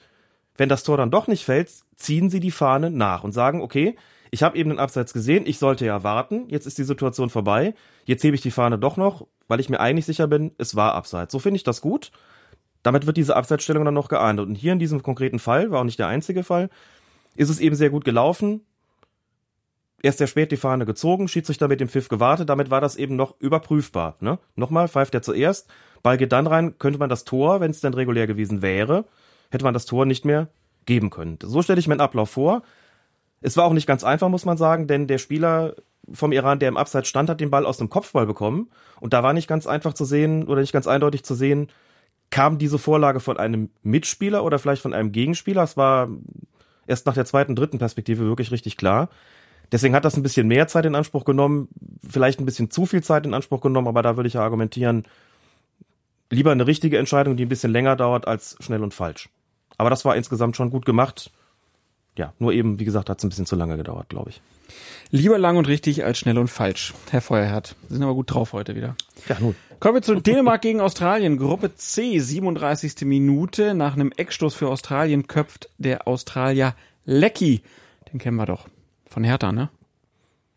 Wenn 0.58 0.70
das 0.70 0.84
Tor 0.84 0.98
dann 0.98 1.12
doch 1.12 1.28
nicht 1.28 1.46
fällt, 1.46 1.72
ziehen 1.96 2.30
sie 2.30 2.42
die 2.42 2.52
Fahne 2.52 2.92
nach 2.92 3.24
und 3.24 3.32
sagen, 3.32 3.62
okay, 3.62 3.96
ich 4.32 4.44
habe 4.44 4.58
eben 4.58 4.70
den 4.70 4.80
Abseits 4.80 5.14
gesehen, 5.14 5.46
ich 5.46 5.60
sollte 5.60 5.86
ja 5.86 6.04
warten, 6.04 6.46
jetzt 6.48 6.66
ist 6.66 6.78
die 6.78 6.84
Situation 6.84 7.30
vorbei, 7.30 7.76
jetzt 8.06 8.24
hebe 8.24 8.36
ich 8.36 8.42
die 8.42 8.50
Fahne 8.50 8.80
doch 8.80 8.96
noch, 8.96 9.28
weil 9.50 9.60
ich 9.60 9.70
mir 9.70 9.82
eigentlich 9.82 10.06
sicher 10.06 10.28
bin, 10.28 10.52
es 10.58 10.76
war 10.76 10.96
Abseits. 10.96 11.34
So 11.34 11.40
finde 11.40 11.58
ich 11.58 11.64
das 11.64 11.82
gut. 11.82 12.12
Damit 12.82 13.06
wird 13.06 13.18
diese 13.18 13.36
Abseitsstellung 13.36 13.86
dann 13.86 13.94
noch 13.94 14.08
geahndet. 14.08 14.48
Und 14.48 14.56
hier 14.56 14.74
in 14.74 14.80
diesem 14.80 15.04
konkreten 15.04 15.38
Fall, 15.38 15.70
war 15.70 15.82
auch 15.82 15.86
nicht 15.86 16.00
der 16.00 16.08
einzige 16.08 16.44
Fall, 16.44 16.70
ist 17.36 17.50
es 17.50 17.60
eben 17.60 17.76
sehr 17.76 17.90
gut 17.90 18.06
gelaufen. 18.06 18.62
Erst 20.02 20.18
sehr 20.18 20.28
spät 20.28 20.52
die 20.52 20.58
Fahne 20.58 20.86
gezogen, 20.86 21.28
Schiedsrichter 21.28 21.68
mit 21.68 21.80
dem 21.80 21.90
Pfiff 21.90 22.08
gewartet, 22.08 22.50
damit 22.50 22.72
war 22.72 22.82
das 22.82 22.96
eben 22.96 23.16
noch 23.16 23.40
überprüfbar. 23.40 24.16
Ne? 24.20 24.40
Nochmal, 24.56 24.88
pfeift 24.88 25.14
er 25.14 25.22
zuerst, 25.22 25.70
Ball 26.02 26.18
geht 26.18 26.32
dann 26.32 26.48
rein, 26.48 26.78
könnte 26.80 26.98
man 26.98 27.10
das 27.10 27.24
Tor, 27.24 27.60
wenn 27.60 27.70
es 27.70 27.82
denn 27.82 27.94
regulär 27.94 28.26
gewesen 28.26 28.64
wäre, 28.64 29.06
hätte 29.52 29.64
man 29.64 29.76
das 29.76 29.86
Tor 29.86 30.06
nicht 30.06 30.26
mehr 30.26 30.48
geben 30.86 31.12
können. 31.12 31.38
So 31.44 31.62
stelle 31.62 31.80
ich 31.80 31.88
mir 31.88 31.94
einen 31.94 32.02
Ablauf 32.02 32.32
vor. 32.32 32.64
Es 33.42 33.58
war 33.58 33.66
auch 33.66 33.74
nicht 33.74 33.88
ganz 33.88 34.04
einfach, 34.04 34.30
muss 34.30 34.46
man 34.46 34.58
sagen, 34.58 34.88
denn 34.88 35.08
der 35.08 35.18
Spieler 35.18 35.76
vom 36.12 36.32
Iran, 36.32 36.60
der 36.60 36.70
im 36.70 36.78
Abseits 36.78 37.08
stand, 37.08 37.30
hat 37.30 37.40
den 37.40 37.50
Ball 37.50 37.66
aus 37.66 37.78
dem 37.78 37.90
Kopfball 37.90 38.26
bekommen. 38.26 38.70
Und 39.00 39.14
da 39.14 39.24
war 39.24 39.34
nicht 39.34 39.48
ganz 39.48 39.68
einfach 39.68 39.94
zu 39.94 40.06
sehen 40.06 40.48
oder 40.48 40.62
nicht 40.62 40.74
ganz 40.74 40.88
eindeutig 40.88 41.24
zu 41.24 41.36
sehen, 41.36 41.68
kam 42.30 42.58
diese 42.58 42.80
Vorlage 42.80 43.20
von 43.20 43.38
einem 43.38 43.70
Mitspieler 43.84 44.44
oder 44.44 44.58
vielleicht 44.58 44.82
von 44.82 44.94
einem 44.94 45.12
Gegenspieler. 45.12 45.64
Es 45.64 45.78
war 45.78 46.10
erst 46.88 47.06
nach 47.06 47.14
der 47.14 47.26
zweiten, 47.26 47.56
dritten 47.56 47.78
Perspektive 47.78 48.24
wirklich 48.24 48.52
richtig 48.52 48.78
klar. 48.78 49.10
Deswegen 49.72 49.96
hat 49.96 50.06
das 50.06 50.18
ein 50.18 50.24
bisschen 50.24 50.48
mehr 50.48 50.68
Zeit 50.68 50.86
in 50.86 50.96
Anspruch 50.96 51.24
genommen, 51.24 51.70
vielleicht 52.08 52.40
ein 52.40 52.46
bisschen 52.46 52.72
zu 52.72 52.86
viel 52.86 53.04
Zeit 53.04 53.26
in 53.26 53.34
Anspruch 53.34 53.62
genommen, 53.62 53.88
aber 53.88 54.02
da 54.02 54.18
würde 54.18 54.28
ich 54.28 54.34
ja 54.34 54.42
argumentieren, 54.42 55.04
lieber 56.30 56.52
eine 56.52 56.68
richtige 56.68 56.98
Entscheidung, 56.98 57.38
die 57.38 57.46
ein 57.46 57.50
bisschen 57.50 57.72
länger 57.72 57.96
dauert, 57.96 58.28
als 58.28 58.58
schnell 58.60 58.84
und 58.84 58.94
falsch. 58.94 59.30
Aber 59.78 59.90
das 59.90 60.04
war 60.04 60.16
insgesamt 60.16 60.58
schon 60.58 60.70
gut 60.70 60.86
gemacht. 60.86 61.32
Ja, 62.18 62.34
nur 62.40 62.52
eben, 62.54 62.80
wie 62.80 62.86
gesagt, 62.86 63.10
hat 63.10 63.20
es 63.20 63.24
ein 63.24 63.30
bisschen 63.30 63.46
zu 63.46 63.56
lange 63.56 63.78
gedauert, 63.78 64.10
glaube 64.10 64.32
ich. 64.32 64.42
Lieber 65.12 65.38
lang 65.38 65.58
und 65.58 65.68
richtig 65.68 66.04
als 66.06 66.18
schnell 66.18 66.38
und 66.38 66.48
falsch. 66.48 66.94
Herr 67.10 67.22
Feuerherd, 67.22 67.76
Sie 67.88 67.96
sind 67.96 68.04
aber 68.04 68.14
gut 68.14 68.32
drauf 68.32 68.54
heute 68.54 68.76
wieder. 68.76 68.96
Ja, 69.28 69.38
nun. 69.40 69.56
Kommen 69.80 69.96
wir 69.96 70.02
zu 70.02 70.16
Dänemark 70.16 70.62
gegen 70.62 70.80
Australien. 70.80 71.38
Gruppe 71.38 71.76
C, 71.76 72.20
37. 72.20 73.02
Minute. 73.02 73.74
Nach 73.74 73.94
einem 73.94 74.12
Eckstoß 74.16 74.54
für 74.54 74.70
Australien 74.70 75.28
köpft 75.28 75.70
der 75.80 76.08
Australier 76.08 76.76
Lecky. 77.06 77.62
Den 78.12 78.20
kennen 78.20 78.38
wir 78.38 78.46
doch. 78.46 78.68
Von 79.10 79.24
Hertha, 79.24 79.52
ne? 79.52 79.70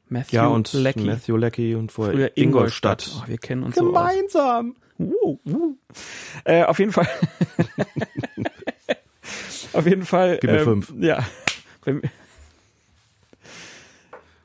Matthew 0.08 0.36
Ja, 0.36 0.46
und 0.48 0.72
Lecky. 0.72 1.00
Matthew 1.00 1.36
Lecky 1.36 1.74
und 1.74 1.90
vorher 1.90 2.14
Früher 2.14 2.30
Ingolstadt. 2.36 3.10
Oh, 3.18 3.26
wir 3.26 3.38
kennen 3.38 3.62
uns 3.62 3.76
so 3.76 3.86
aus. 3.86 3.86
Gemeinsam. 3.86 4.76
Uh, 4.98 5.38
uh. 5.46 5.74
Äh, 6.44 6.64
auf 6.64 6.78
jeden 6.78 6.92
Fall. 6.92 7.08
auf 9.74 9.86
jeden 9.86 10.04
Fall. 10.04 10.38
Gib 10.40 10.50
mir 10.50 10.58
ähm, 10.58 10.82
fünf. 10.82 10.92
Ja. 10.98 11.24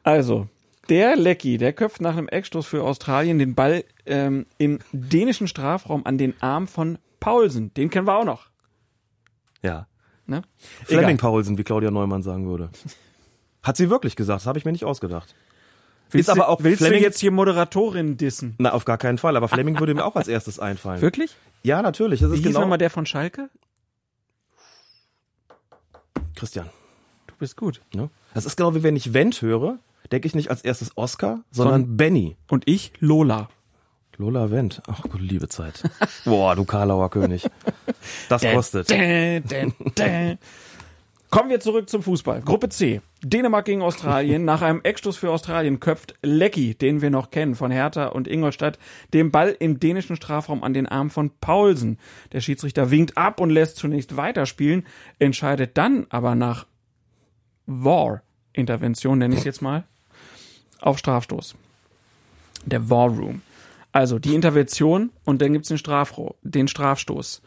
Also, 0.04 0.48
der 0.90 1.16
Lecky, 1.16 1.58
der 1.58 1.74
köpft 1.74 2.02
nach 2.02 2.18
einem 2.18 2.28
Eckstoß 2.28 2.66
für 2.66 2.84
Australien 2.84 3.38
den 3.40 3.56
Ball 3.56 3.84
ähm, 4.06 4.46
im 4.58 4.80
dänischen 4.92 5.48
Strafraum 5.48 6.06
an 6.06 6.18
den 6.18 6.34
Arm 6.42 6.68
von 6.68 6.98
Paulsen. 7.20 7.74
Den 7.74 7.90
kennen 7.90 8.08
wir 8.08 8.18
auch 8.18 8.26
noch. 8.26 8.48
Ja. 9.62 9.88
Ne? 10.26 10.42
Fleming. 10.86 11.18
Paulsen, 11.18 11.58
wie 11.58 11.64
Claudia 11.64 11.92
Neumann 11.92 12.24
sagen 12.24 12.48
würde. 12.48 12.70
Hat 13.64 13.78
sie 13.78 13.90
wirklich 13.90 14.16
gesagt, 14.16 14.42
das 14.42 14.48
habe 14.48 14.58
ich 14.58 14.66
mir 14.66 14.72
nicht 14.72 14.86
ausgedacht. 14.86 15.36
Willst 16.12 16.28
Ist 16.28 16.30
aber 16.30 16.46
du, 16.46 16.50
auch 16.50 16.64
willst 16.64 16.82
du 16.82 16.86
Fleming- 16.86 17.04
jetzt 17.04 17.20
hier 17.20 17.32
Moderatorin 17.32 18.18
dissen? 18.18 18.56
Na, 18.58 18.72
auf 18.74 18.86
gar 18.86 18.98
keinen 18.98 19.18
Fall, 19.18 19.36
aber 19.38 19.48
Fleming 19.48 19.80
würde 19.80 19.94
mir 19.94 20.06
auch 20.06 20.16
als 20.16 20.28
erstes 20.28 20.60
einfallen. 20.60 21.02
Wirklich? 21.02 21.36
Ja, 21.62 21.82
natürlich. 21.82 22.22
Das 22.22 22.32
Wie 22.32 22.38
ist 22.38 22.44
genau 22.44 22.62
nochmal 22.62 22.78
der 22.78 22.90
von 22.90 23.06
Schalke? 23.06 23.50
Christian. 26.40 26.70
Du 27.28 27.34
bist 27.38 27.56
gut. 27.58 27.82
Ne? 27.94 28.10
Das 28.34 28.46
ist 28.46 28.56
genau 28.56 28.74
wie 28.76 28.84
wenn 28.84 28.96
ich 28.96 29.14
Wendt 29.14 29.42
höre, 29.42 29.78
denke 30.12 30.28
ich 30.28 30.36
nicht 30.36 30.50
als 30.50 30.62
erstes 30.62 30.92
Oscar, 30.98 31.42
sondern 31.52 31.82
Son- 31.84 31.98
Benny. 31.98 32.38
Und 32.50 32.68
ich 32.68 32.94
Lola. 33.00 33.50
Lola 34.18 34.52
Wendt. 34.52 34.82
Ach, 34.88 35.02
gute 35.04 35.24
liebe 35.24 35.48
Zeit. 35.48 35.82
Boah, 36.26 36.54
du 36.56 36.66
Karlauer 36.66 37.10
König. 37.10 37.48
Das 38.30 38.42
kostet. 38.44 38.90
Kommen 41.30 41.52
wir 41.52 41.60
zurück 41.60 41.90
zum 41.90 42.02
Fußball. 42.02 42.42
Gruppe 42.42 42.70
C. 42.70 43.02
Dänemark 43.22 43.66
gegen 43.66 43.84
Australien. 43.84 44.46
Nach 44.46 44.64
einem 44.64 44.82
Eckstoß 44.82 45.16
für 45.16 45.30
Australien 45.30 45.80
köpft 45.80 46.16
Lecky, 46.24 46.74
den 46.74 47.04
wir 47.04 47.12
noch 47.12 47.30
kennen 47.30 47.54
von 47.54 47.70
Hertha 47.70 48.08
und 48.08 48.28
Ingolstadt, 48.28 48.80
den 49.14 49.30
Ball 49.30 49.56
im 49.60 49.80
dänischen 49.80 50.16
Strafraum 50.16 50.64
an 50.64 50.74
den 50.74 50.88
Arm 50.88 51.12
von 51.12 51.30
Paulsen. 51.40 52.00
Der 52.32 52.42
Schiedsrichter 52.42 52.90
winkt 52.90 53.16
ab 53.16 53.40
und 53.40 53.52
lässt 53.52 53.78
zunächst 53.78 54.18
weiterspielen, 54.18 54.88
entscheidet 55.20 55.78
dann 55.78 56.08
aber 56.10 56.34
nach 56.34 56.66
War, 57.68 58.24
Intervention, 58.54 59.20
nenne 59.20 59.36
ich 59.36 59.42
es 59.42 59.46
jetzt 59.46 59.62
mal, 59.62 59.84
auf 60.82 60.98
Strafstoß. 60.98 61.56
Der 62.66 62.90
War 62.90 63.08
Room. 63.08 63.44
Also 63.92 64.18
die 64.18 64.34
Intervention 64.34 65.12
und 65.26 65.44
dann 65.44 65.54
gibt's 65.54 65.70
den, 65.70 65.78
den 66.42 66.68
Strafstoß. 66.68 67.42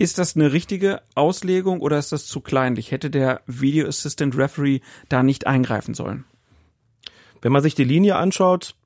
Ist 0.00 0.16
das 0.16 0.34
eine 0.34 0.50
richtige 0.54 1.02
Auslegung 1.14 1.80
oder 1.80 1.98
ist 1.98 2.10
das 2.10 2.24
zu 2.24 2.40
kleinlich? 2.40 2.90
Hätte 2.90 3.10
der 3.10 3.42
Video 3.46 3.86
Assistant 3.86 4.34
Referee 4.34 4.80
da 5.10 5.22
nicht 5.22 5.46
eingreifen 5.46 5.92
sollen? 5.92 6.24
Wenn 7.42 7.52
man 7.52 7.62
sich 7.62 7.74
die 7.74 7.84
Linie 7.84 8.16
anschaut, 8.16 8.76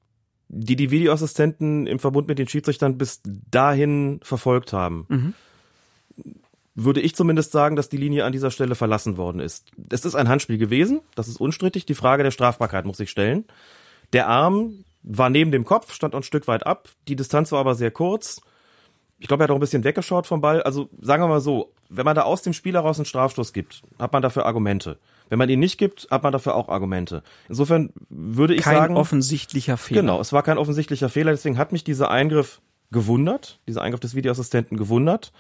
die 0.48 0.74
die 0.74 0.90
Videoassistenten 0.90 1.86
im 1.86 2.00
Verbund 2.00 2.26
mit 2.26 2.40
den 2.40 2.48
Schiedsrichtern 2.48 2.98
bis 2.98 3.20
dahin 3.24 4.18
verfolgt 4.24 4.72
haben, 4.72 5.06
Mhm. 5.08 5.34
würde 6.74 7.00
ich 7.00 7.14
zumindest 7.14 7.52
sagen, 7.52 7.76
dass 7.76 7.88
die 7.88 7.96
Linie 7.96 8.24
an 8.24 8.32
dieser 8.32 8.50
Stelle 8.50 8.74
verlassen 8.74 9.16
worden 9.16 9.40
ist. 9.40 9.70
Es 9.90 10.04
ist 10.04 10.16
ein 10.16 10.28
Handspiel 10.28 10.58
gewesen, 10.58 11.00
das 11.14 11.28
ist 11.28 11.40
unstrittig. 11.40 11.86
Die 11.86 11.94
Frage 11.94 12.24
der 12.24 12.32
Strafbarkeit 12.32 12.86
muss 12.86 12.96
sich 12.96 13.10
stellen. 13.10 13.44
Der 14.12 14.26
Arm 14.26 14.84
war 15.04 15.30
neben 15.30 15.52
dem 15.52 15.64
Kopf, 15.64 15.94
stand 15.94 16.16
ein 16.16 16.24
Stück 16.24 16.48
weit 16.48 16.66
ab. 16.66 16.88
Die 17.06 17.14
Distanz 17.14 17.52
war 17.52 17.60
aber 17.60 17.76
sehr 17.76 17.92
kurz. 17.92 18.40
Ich 19.18 19.28
glaube, 19.28 19.42
er 19.42 19.44
hat 19.44 19.50
auch 19.50 19.56
ein 19.56 19.60
bisschen 19.60 19.84
weggeschaut 19.84 20.26
vom 20.26 20.40
Ball. 20.40 20.62
Also 20.62 20.88
sagen 21.00 21.22
wir 21.22 21.28
mal 21.28 21.40
so, 21.40 21.72
wenn 21.88 22.04
man 22.04 22.16
da 22.16 22.22
aus 22.22 22.42
dem 22.42 22.52
Spiel 22.52 22.74
heraus 22.74 22.98
einen 22.98 23.06
Strafstoß 23.06 23.52
gibt, 23.52 23.82
hat 23.98 24.12
man 24.12 24.22
dafür 24.22 24.46
Argumente. 24.46 24.98
Wenn 25.28 25.38
man 25.38 25.48
ihn 25.48 25.60
nicht 25.60 25.78
gibt, 25.78 26.08
hat 26.10 26.22
man 26.22 26.32
dafür 26.32 26.54
auch 26.54 26.68
Argumente. 26.68 27.22
Insofern 27.48 27.90
würde 28.10 28.54
ich 28.54 28.62
Kein 28.62 28.76
sagen, 28.76 28.96
offensichtlicher 28.96 29.76
Fehler. 29.76 30.02
Genau, 30.02 30.20
es 30.20 30.32
war 30.32 30.42
kein 30.42 30.58
offensichtlicher 30.58 31.08
Fehler, 31.08 31.30
deswegen 31.30 31.56
hat 31.56 31.72
mich 31.72 31.84
dieser 31.84 32.10
Eingriff 32.10 32.60
gewundert, 32.90 33.60
dieser 33.66 33.82
Eingriff 33.82 34.00
des 34.00 34.14
Videoassistenten 34.14 34.76
gewundert 34.76 35.32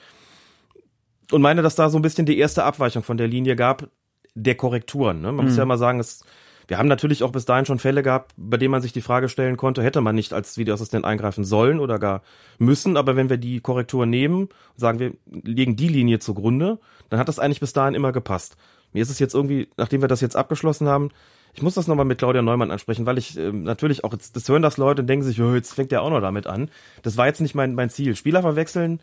und 1.30 1.42
meine, 1.42 1.62
dass 1.62 1.74
da 1.74 1.90
so 1.90 1.98
ein 1.98 2.02
bisschen 2.02 2.26
die 2.26 2.38
erste 2.38 2.64
Abweichung 2.64 3.02
von 3.02 3.16
der 3.16 3.28
Linie 3.28 3.56
gab, 3.56 3.88
der 4.34 4.54
Korrekturen. 4.56 5.20
Ne? 5.20 5.32
Man 5.32 5.46
muss 5.46 5.56
ja 5.56 5.64
mal 5.64 5.78
sagen, 5.78 6.00
es, 6.00 6.24
wir 6.66 6.78
haben 6.78 6.88
natürlich 6.88 7.22
auch 7.22 7.32
bis 7.32 7.44
dahin 7.44 7.66
schon 7.66 7.78
Fälle 7.78 8.02
gehabt, 8.02 8.32
bei 8.36 8.56
denen 8.56 8.70
man 8.70 8.82
sich 8.82 8.92
die 8.92 9.00
Frage 9.00 9.28
stellen 9.28 9.56
konnte, 9.56 9.82
hätte 9.82 10.00
man 10.00 10.14
nicht 10.14 10.32
als 10.32 10.56
Videoassistent 10.56 11.04
eingreifen 11.04 11.44
sollen 11.44 11.80
oder 11.80 11.98
gar 11.98 12.22
müssen, 12.58 12.96
aber 12.96 13.16
wenn 13.16 13.30
wir 13.30 13.36
die 13.36 13.60
Korrektur 13.60 14.06
nehmen, 14.06 14.48
sagen 14.76 14.98
wir, 14.98 15.12
legen 15.26 15.76
die 15.76 15.88
Linie 15.88 16.18
zugrunde, 16.18 16.78
dann 17.10 17.18
hat 17.18 17.28
das 17.28 17.38
eigentlich 17.38 17.60
bis 17.60 17.72
dahin 17.72 17.94
immer 17.94 18.12
gepasst. 18.12 18.56
Mir 18.92 19.02
ist 19.02 19.10
es 19.10 19.18
jetzt 19.18 19.34
irgendwie, 19.34 19.68
nachdem 19.76 20.00
wir 20.00 20.08
das 20.08 20.20
jetzt 20.20 20.36
abgeschlossen 20.36 20.88
haben, 20.88 21.10
ich 21.52 21.62
muss 21.62 21.74
das 21.74 21.86
nochmal 21.86 22.04
mit 22.04 22.18
Claudia 22.18 22.42
Neumann 22.42 22.72
ansprechen, 22.72 23.06
weil 23.06 23.16
ich 23.16 23.38
ähm, 23.38 23.62
natürlich 23.62 24.02
auch, 24.02 24.12
jetzt, 24.12 24.34
das 24.34 24.48
hören 24.48 24.62
das 24.62 24.76
Leute 24.76 25.02
und 25.02 25.06
denken 25.06 25.24
sich, 25.24 25.40
oh, 25.40 25.54
jetzt 25.54 25.72
fängt 25.72 25.92
der 25.92 26.02
auch 26.02 26.10
noch 26.10 26.20
damit 26.20 26.48
an. 26.48 26.68
Das 27.02 27.16
war 27.16 27.26
jetzt 27.26 27.40
nicht 27.40 27.54
mein, 27.54 27.74
mein 27.74 27.90
Ziel. 27.90 28.16
Spieler 28.16 28.42
verwechseln 28.42 29.00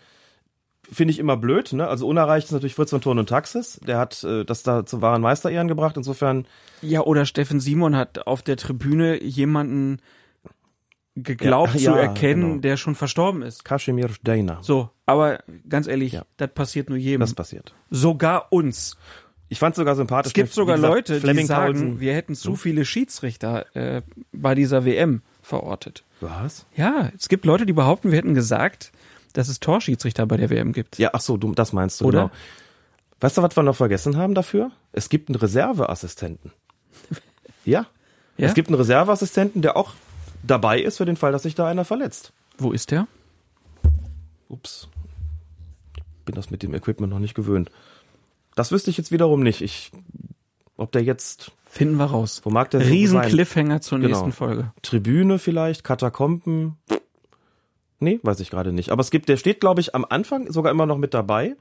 finde 0.91 1.12
ich 1.12 1.19
immer 1.19 1.38
blöd. 1.38 1.73
Ne? 1.73 1.88
Also 1.88 2.08
unerreicht 2.08 2.47
ist 2.47 2.51
natürlich 2.51 2.75
Fritz 2.75 2.89
von 2.89 3.01
Thurn 3.01 3.17
und 3.19 3.30
Taxis. 3.30 3.80
Der 3.88 3.97
hat 3.97 4.23
äh, 4.23 4.43
das 4.45 4.63
da 4.63 4.86
zu 4.86 5.01
wahren 5.01 5.21
Meisterehren 5.21 5.67
gebracht. 5.67 5.95
Insofern, 5.97 6.45
Ja, 6.82 7.01
oder 7.01 7.25
Steffen 7.25 7.60
Simon 7.60 7.95
hat 7.95 8.27
auf 8.27 8.41
der 8.41 8.58
Tribüne 8.58 9.21
jemanden 9.23 9.99
geglaubt 11.15 11.73
Ja, 11.75 11.80
zu 11.80 11.97
ja, 11.97 12.01
erkennen, 12.04 12.41
genau. 12.49 12.62
der 12.62 12.77
schon 12.77 12.95
verstorben 12.95 13.41
ist. 13.41 13.65
Kasimir 13.65 14.10
Dejna. 14.25 14.60
So, 14.62 14.89
aber 15.06 15.39
ganz 15.67 15.88
ehrlich, 15.88 16.13
Ja. 16.13 16.23
das 16.38 16.49
passiert 16.54 16.89
nur 16.89 16.97
jedem. 16.97 17.19
Das 17.21 17.34
passiert. 17.34 17.73
sogar 17.89 18.47
uns. 18.51 18.97
Ich 19.49 19.60
fand 19.60 19.75
sogar 19.75 19.95
sympathisch. 19.97 20.30
Es 20.30 20.34
gibt 20.34 20.54
sogar 20.54 20.77
gesagt, 20.77 20.93
Leute, 20.93 21.13
die 21.15 21.19
Fleming 21.19 21.45
sagen, 21.45 21.73
Paulsen- 21.73 21.99
wir 21.99 22.13
hätten 22.15 22.36
zu 22.36 22.56
viele 22.56 22.86
Schiedsrichter 22.86 23.65
äh, 23.75 24.01
bei 24.32 24.56
dieser 24.56 24.86
WM 24.86 25.21
verortet. 25.41 26.06
Was? 26.21 26.65
Ja, 26.77 27.12
es 27.17 27.27
gibt 27.27 27.43
Leute, 27.43 27.65
die 27.65 27.73
behaupten, 27.73 28.12
wir 28.12 28.17
hätten 28.17 28.34
gesagt, 28.34 28.93
dass 29.34 29.48
es 29.48 29.60
Torschiedsrichter 29.60 30.26
bei 30.26 30.38
der 30.38 30.50
WM 30.50 30.74
gibt. 30.74 30.98
Ja, 30.98 31.12
ach 31.13 31.22
so, 31.22 31.38
du, 31.38 31.54
das 31.54 31.74
meinst 31.74 32.02
du, 32.02 32.06
Oder? 32.06 32.24
genau. 32.24 32.32
Weißt 33.20 33.38
du, 33.38 33.41
was 33.44 33.56
wir 33.56 33.63
noch 33.63 33.76
vergessen 33.76 34.17
haben 34.17 34.34
dafür? 34.34 34.72
Es 34.94 35.10
gibt 35.10 35.30
einen 35.30 35.36
Reserveassistenten. 35.36 36.52
Ja? 37.65 37.86
Ja? 38.38 38.48
Es 38.48 38.54
gibt 38.56 38.70
einen 38.70 38.76
Reserveassistenten, 38.78 39.62
der 39.62 39.78
auch 39.78 39.94
dabei 40.41 40.82
ist 40.82 40.98
für 40.98 41.06
den 41.06 41.15
Fall, 41.17 41.32
dass 41.32 41.44
sich 41.44 41.54
da 41.54 41.67
einer 41.67 41.86
verletzt. 41.86 42.34
Wo 42.58 42.72
ist 42.72 42.89
der? 42.91 43.08
Ups. 44.50 44.88
Bin 46.26 46.36
das 46.36 46.50
mit 46.50 46.63
dem 46.63 46.74
Equipment 46.74 47.12
noch 47.12 47.20
nicht 47.20 47.36
gewöhnt. 47.36 47.70
Das 48.56 48.72
wüsste 48.72 48.89
ich 48.89 48.98
jetzt 48.98 49.12
wiederum 49.12 49.41
nicht. 49.44 49.62
Ich, 49.62 49.91
ob 50.78 50.91
der 50.91 51.04
jetzt, 51.04 51.52
Finden 51.67 51.98
wir 51.98 52.06
raus. 52.06 52.41
wo 52.44 52.50
mag 52.50 52.70
der 52.72 52.82
Riesen? 52.82 53.22
Cliffhanger 53.22 53.82
zur 53.82 54.00
Genau. 54.00 54.10
nächsten 54.10 54.32
Folge. 54.32 54.72
Tribüne 54.82 55.39
vielleicht, 55.39 55.84
Katakomben. 55.84 56.78
Nee, 58.02 58.20
weiß 58.24 58.40
ich 58.40 58.50
gerade 58.50 58.74
nicht. 58.74 58.90
Aber 58.90 59.02
es 59.02 59.12
gibt, 59.12 59.30
der 59.30 59.38
steht, 59.38 59.62
glaube 59.62 59.80
ich, 59.80 59.94
am 59.94 60.06
Anfang 60.10 60.52
sogar 60.52 60.72
immer 60.72 60.88
noch 60.88 60.98
mit 60.98 61.14
dabei. 61.14 61.56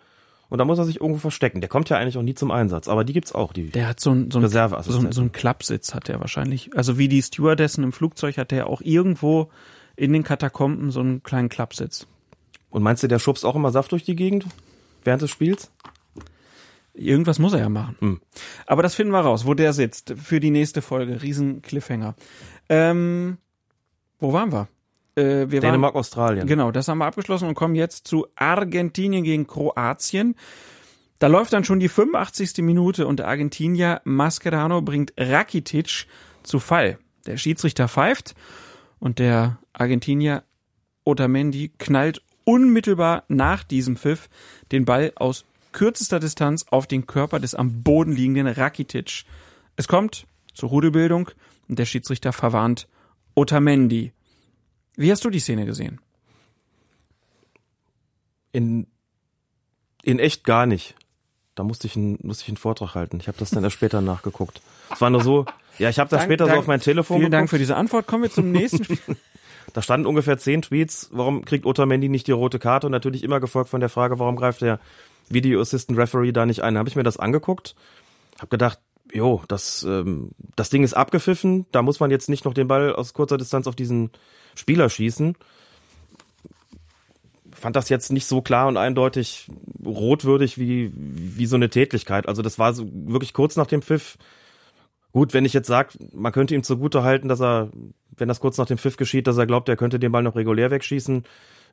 Und 0.49 0.59
da 0.59 0.65
muss 0.65 0.79
er 0.79 0.85
sich 0.85 1.01
irgendwo 1.01 1.21
verstecken. 1.21 1.61
Der 1.61 1.69
kommt 1.69 1.89
ja 1.91 1.99
eigentlich 1.99 2.17
auch 2.17 2.23
nie 2.23 2.35
zum 2.35 2.51
Einsatz. 2.51 2.89
Aber 2.89 3.05
die 3.05 3.13
gibt's 3.13 3.33
auch, 3.33 3.53
die. 3.53 3.71
Der 3.71 3.87
hat 3.87 4.01
so 4.01 4.11
ein, 4.11 4.31
so 4.31 4.41
ein, 4.41 4.49
so 4.49 5.11
so 5.11 5.21
ein 5.21 5.33
Klappsitz 5.33 5.95
hat 5.95 6.09
der 6.09 6.19
wahrscheinlich. 6.19 6.77
Also 6.77 6.99
wie 6.99 7.09
die 7.09 7.23
Stewardessen 7.23 7.85
im 7.85 7.93
Flugzeug 7.93 8.39
hat 8.39 8.51
der 8.51 8.67
auch 8.67 8.81
irgendwo 8.81 9.51
in 9.97 10.13
den 10.13 10.25
Katakomben 10.25 10.91
so 10.91 11.01
einen 11.01 11.23
kleinen 11.23 11.51
Klappsitz. 11.51 12.07
Und 12.71 12.83
meinst 12.83 13.03
du, 13.03 13.07
der 13.07 13.19
schubst 13.19 13.45
auch 13.45 13.55
immer 13.55 13.71
Saft 13.71 13.93
durch 13.93 14.03
die 14.03 14.17
Gegend? 14.17 14.47
Während 15.05 15.23
des 15.23 15.31
Spiels? 15.31 15.71
Irgendwas 16.95 17.39
muss 17.39 17.53
er 17.53 17.61
ja 17.61 17.69
machen. 17.69 17.97
Hm. 18.01 18.21
Aber 18.67 18.83
das 18.83 18.95
finden 18.95 19.13
wir 19.13 19.21
raus, 19.21 19.47
wo 19.47 19.55
der 19.55 19.73
sitzt 19.73 20.15
für 20.17 20.41
die 20.41 20.51
nächste 20.51 20.83
Folge. 20.83 21.23
Riesen 21.23 21.63
Cliffhanger. 21.63 22.15
Ähm, 22.69 23.39
wo 24.19 24.33
waren 24.33 24.53
wir? 24.53 24.69
Äh, 25.17 25.51
wir 25.51 25.61
Dänemark, 25.61 25.95
waren, 25.95 26.01
Australien. 26.01 26.47
Genau, 26.47 26.71
das 26.71 26.89
haben 26.89 26.99
wir 26.99 27.07
abgeschlossen 27.07 27.49
und 27.49 27.55
kommen 27.55 27.75
jetzt 27.75 28.07
zu 28.07 28.27
Argentinien 28.37 29.25
gegen 29.25 29.47
Kroatien. 29.47 30.35
Da 31.19 31.27
läuft 31.27 31.53
dann 31.53 31.65
schon 31.65 31.81
die 31.81 31.89
85. 31.89 32.59
Minute 32.65 33.07
und 33.07 33.19
der 33.19 33.29
Argentinier 33.29 34.01
Mascherano 34.05 34.81
bringt 34.81 35.13
Rakitic 35.19 36.07
zu 36.43 36.59
Fall. 36.59 36.99
Der 37.27 37.37
Schiedsrichter 37.37 37.89
pfeift 37.89 38.35
und 38.99 39.19
der 39.19 39.59
Argentinier 39.75 40.45
Otamendi 41.05 41.73
knallt 41.79 42.23
unmittelbar 42.45 43.25
nach 43.29 43.65
diesem 43.65 43.97
Pfiff 43.97 44.29
den 44.73 44.85
Ball 44.85 45.13
aus 45.17 45.45
kürzester 45.73 46.21
Distanz 46.21 46.65
auf 46.71 46.87
den 46.87 47.07
Körper 47.07 47.39
des 47.39 47.55
am 47.55 47.83
Boden 47.83 48.13
liegenden 48.13 48.47
Rakitic. 48.47 49.25
Es 49.77 49.89
kommt 49.89 50.27
zur 50.55 50.71
Rudelbildung 50.71 51.31
und 51.69 51.79
der 51.79 51.85
Schiedsrichter 51.85 52.33
verwarnt 52.33 52.89
Otamendi. 53.35 54.13
Wie 55.01 55.11
hast 55.11 55.25
du 55.25 55.31
die 55.31 55.41
Szene 55.41 55.65
gesehen? 55.65 55.99
In, 58.53 58.87
in 60.03 60.19
echt 60.19 60.45
gar 60.45 60.67
nicht. 60.67 60.95
Da 61.55 61.63
musste 61.65 61.87
ich, 61.87 61.97
einen, 61.97 62.19
musste 62.23 62.43
ich 62.43 62.49
einen 62.49 62.57
Vortrag 62.57 62.95
halten. 62.95 63.19
Ich 63.21 63.29
habe 63.29 63.39
das 63.39 63.51
dann 63.51 63.65
erst 63.65 63.77
später 63.77 64.01
nachgeguckt. 64.01 64.61
Es 64.93 65.01
war 65.01 65.11
nur 65.11 65.23
so, 65.23 65.47
ja, 65.79 65.89
ich 65.89 65.99
habe 65.99 66.11
das 66.11 66.21
Dank- 66.21 66.29
später 66.29 66.45
so 66.45 66.49
Dank- 66.51 66.61
auf 66.61 66.67
mein 66.67 66.81
Telefon 66.81 67.19
Vielen 67.19 67.31
Dank 67.31 67.43
geguckt. 67.45 67.51
für 67.51 67.59
diese 67.59 67.77
Antwort. 67.77 68.07
Kommen 68.07 68.25
wir 68.25 68.31
zum 68.31 68.51
nächsten 68.53 68.85
Spiel. 68.85 68.99
Da 69.73 69.83
standen 69.83 70.07
ungefähr 70.09 70.37
zehn 70.37 70.63
Tweets, 70.63 71.11
warum 71.13 71.45
kriegt 71.45 71.65
Otamendi 71.65 72.09
nicht 72.09 72.27
die 72.27 72.33
rote 72.33 72.59
Karte 72.59 72.89
und 72.89 72.91
natürlich 72.91 73.23
immer 73.23 73.39
gefolgt 73.39 73.71
von 73.71 73.79
der 73.79 73.89
Frage, 73.89 74.19
warum 74.19 74.35
greift 74.35 74.63
der 74.63 74.81
Video 75.29 75.61
Assistant 75.61 75.97
Referee 75.97 76.33
da 76.33 76.45
nicht 76.45 76.63
ein. 76.63 76.75
Da 76.75 76.79
habe 76.81 76.89
ich 76.89 76.97
mir 76.97 77.05
das 77.05 77.19
angeguckt, 77.19 77.77
habe 78.39 78.49
gedacht, 78.49 78.81
jo, 79.13 79.43
das, 79.49 79.83
ähm, 79.85 80.31
das 80.57 80.71
Ding 80.71 80.83
ist 80.83 80.95
abgepfiffen, 80.95 81.67
da 81.73 81.83
muss 81.83 82.01
man 82.01 82.11
jetzt 82.11 82.29
nicht 82.29 82.45
noch 82.45 82.55
den 82.55 82.69
Ball 82.69 82.95
aus 82.95 83.15
kurzer 83.15 83.39
Distanz 83.39 83.67
auf 83.67 83.77
diesen 83.77 84.11
Spieler 84.55 84.89
schießen. 84.89 85.37
Fand 87.53 87.77
das 87.77 87.89
jetzt 87.89 88.11
nicht 88.11 88.27
so 88.27 88.41
klar 88.41 88.69
und 88.69 88.77
eindeutig 88.77 89.49
rotwürdig 89.85 90.59
wie, 90.59 90.93
wie 90.95 91.47
so 91.47 91.57
eine 91.57 91.69
Tätlichkeit. 91.69 92.27
Also 92.27 92.43
das 92.43 92.59
war 92.59 92.73
so 92.73 92.89
wirklich 92.91 93.35
kurz 93.35 93.57
nach 93.57 93.67
dem 93.67 93.83
Pfiff. 93.83 94.17
Gut, 95.13 95.35
wenn 95.35 95.45
ich 95.45 95.53
jetzt 95.53 95.67
sage, 95.67 95.99
man 96.13 96.33
könnte 96.33 96.55
ihm 96.55 96.63
zugute 96.63 97.03
halten, 97.03 97.29
dass 97.29 97.41
er, 97.41 97.71
wenn 98.17 98.29
das 98.29 98.41
kurz 98.41 98.57
nach 98.59 98.67
dem 98.67 98.79
Pfiff 98.79 98.97
geschieht, 98.97 99.27
dass 99.27 99.37
er 99.37 99.47
glaubt, 99.47 99.69
er 99.69 99.77
könnte 99.77 99.99
den 99.99 100.13
Ball 100.13 100.23
noch 100.23 100.37
regulär 100.37 100.71
wegschießen, 100.71 101.25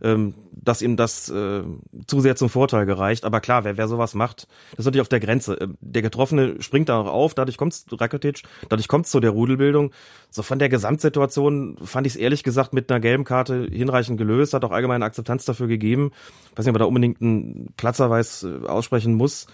ähm, 0.02 0.34
dass 0.52 0.82
ihm 0.82 0.96
das 0.98 1.30
äh, 1.30 1.64
zu 2.08 2.20
sehr 2.22 2.36
zum 2.36 2.50
Vorteil 2.50 2.86
gereicht. 2.86 3.26
Aber 3.26 3.40
klar, 3.40 3.64
wer, 3.64 3.78
wer 3.78 3.88
sowas 3.88 4.14
macht, 4.14 4.48
das 4.72 4.80
ist 4.80 4.86
natürlich 4.86 5.02
auf 5.02 5.10
der 5.10 5.20
Grenze. 5.20 5.56
Ähm, 5.60 5.78
Der 5.82 6.02
Getroffene 6.02 6.62
springt 6.62 6.90
da 6.90 7.04
noch 7.04 7.12
auf, 7.12 7.34
dadurch 7.34 7.58
kommt's 7.58 7.86
Rakitic, 7.92 8.44
dadurch 8.70 8.88
kommt's 8.88 9.12
zu 9.12 9.20
der 9.20 9.32
Rudelbildung. 9.32 9.92
So 10.30 10.44
von 10.44 10.60
der 10.60 10.70
Gesamtsituation 10.70 11.78
fand 11.84 12.08
ich 12.08 12.14
es 12.14 12.20
ehrlich 12.20 12.44
gesagt 12.44 12.74
mit 12.74 12.92
einer 12.92 13.00
gelben 13.00 13.24
Karte 13.24 13.68
hinreichend 13.72 14.18
gelöst, 14.18 14.54
hat 14.54 14.66
auch 14.66 14.72
allgemeine 14.72 15.06
Akzeptanz 15.06 15.46
dafür 15.46 15.68
gegeben. 15.68 16.12
weiß 16.56 16.66
nicht, 16.66 16.72
ob 16.72 16.76
er 16.76 16.80
da 16.80 16.86
unbedingt 16.86 17.22
einen 17.22 17.74
Platzerweis 17.78 18.44
äh, 18.44 18.68
aussprechen 18.68 19.14
muss 19.14 19.48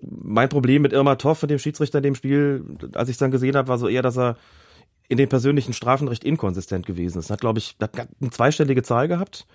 mein 0.00 0.48
Problem 0.48 0.82
mit 0.82 0.92
Irma 0.92 1.16
Toff 1.16 1.42
und 1.42 1.50
dem 1.50 1.58
Schiedsrichter 1.58 1.98
in 1.98 2.04
dem 2.04 2.14
Spiel, 2.14 2.64
als 2.94 3.08
ich 3.08 3.14
es 3.14 3.18
dann 3.18 3.30
gesehen 3.30 3.56
habe, 3.56 3.68
war 3.68 3.78
so 3.78 3.88
eher, 3.88 4.02
dass 4.02 4.18
er 4.18 4.36
in 5.08 5.18
den 5.18 5.28
persönlichen 5.28 5.72
Strafen 5.72 6.08
recht 6.08 6.24
inkonsistent 6.24 6.86
gewesen 6.86 7.18
ist. 7.18 7.30
Hat, 7.30 7.40
glaube 7.40 7.58
ich, 7.58 7.76
hat 7.80 7.92
eine 8.20 8.30
zweistellige 8.30 8.82
Zahl 8.82 9.08
gehabt. 9.08 9.46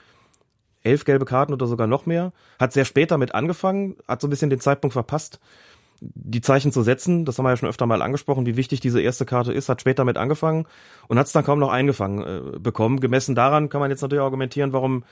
Elf 0.84 1.06
gelbe 1.06 1.26
Karten 1.26 1.54
oder 1.54 1.68
sogar 1.68 1.88
noch 1.88 2.06
mehr. 2.06 2.34
Hat 2.60 2.74
sehr 2.74 2.86
spät 2.86 3.12
damit 3.12 3.36
angefangen, 3.36 3.96
hat 4.08 4.22
so 4.22 4.28
ein 4.28 4.30
bisschen 4.30 4.50
den 4.50 4.60
Zeitpunkt 4.60 4.94
verpasst, 4.94 5.40
die 6.02 6.42
Zeichen 6.42 6.72
zu 6.72 6.82
setzen. 6.82 7.26
Das 7.26 7.38
haben 7.38 7.46
wir 7.46 7.52
ja 7.52 7.58
schon 7.58 7.70
öfter 7.70 7.86
mal 7.86 8.02
angesprochen, 8.02 8.46
wie 8.46 8.58
wichtig 8.58 8.80
diese 8.80 9.02
erste 9.02 9.26
Karte 9.26 9.54
ist. 9.54 9.70
Hat 9.70 9.82
später 9.82 9.98
damit 9.98 10.18
angefangen 10.18 10.66
und 11.08 11.20
hat 11.20 11.28
es 11.28 11.32
dann 11.32 11.44
kaum 11.44 11.60
noch 11.60 11.72
eingefangen 11.72 12.56
äh, 12.56 12.60
bekommen. 12.60 13.00
Gemessen 13.00 13.36
daran 13.36 13.70
kann 13.70 13.82
man 13.82 13.92
jetzt 13.92 14.02
natürlich 14.02 14.24
argumentieren, 14.24 14.74
warum 14.74 15.04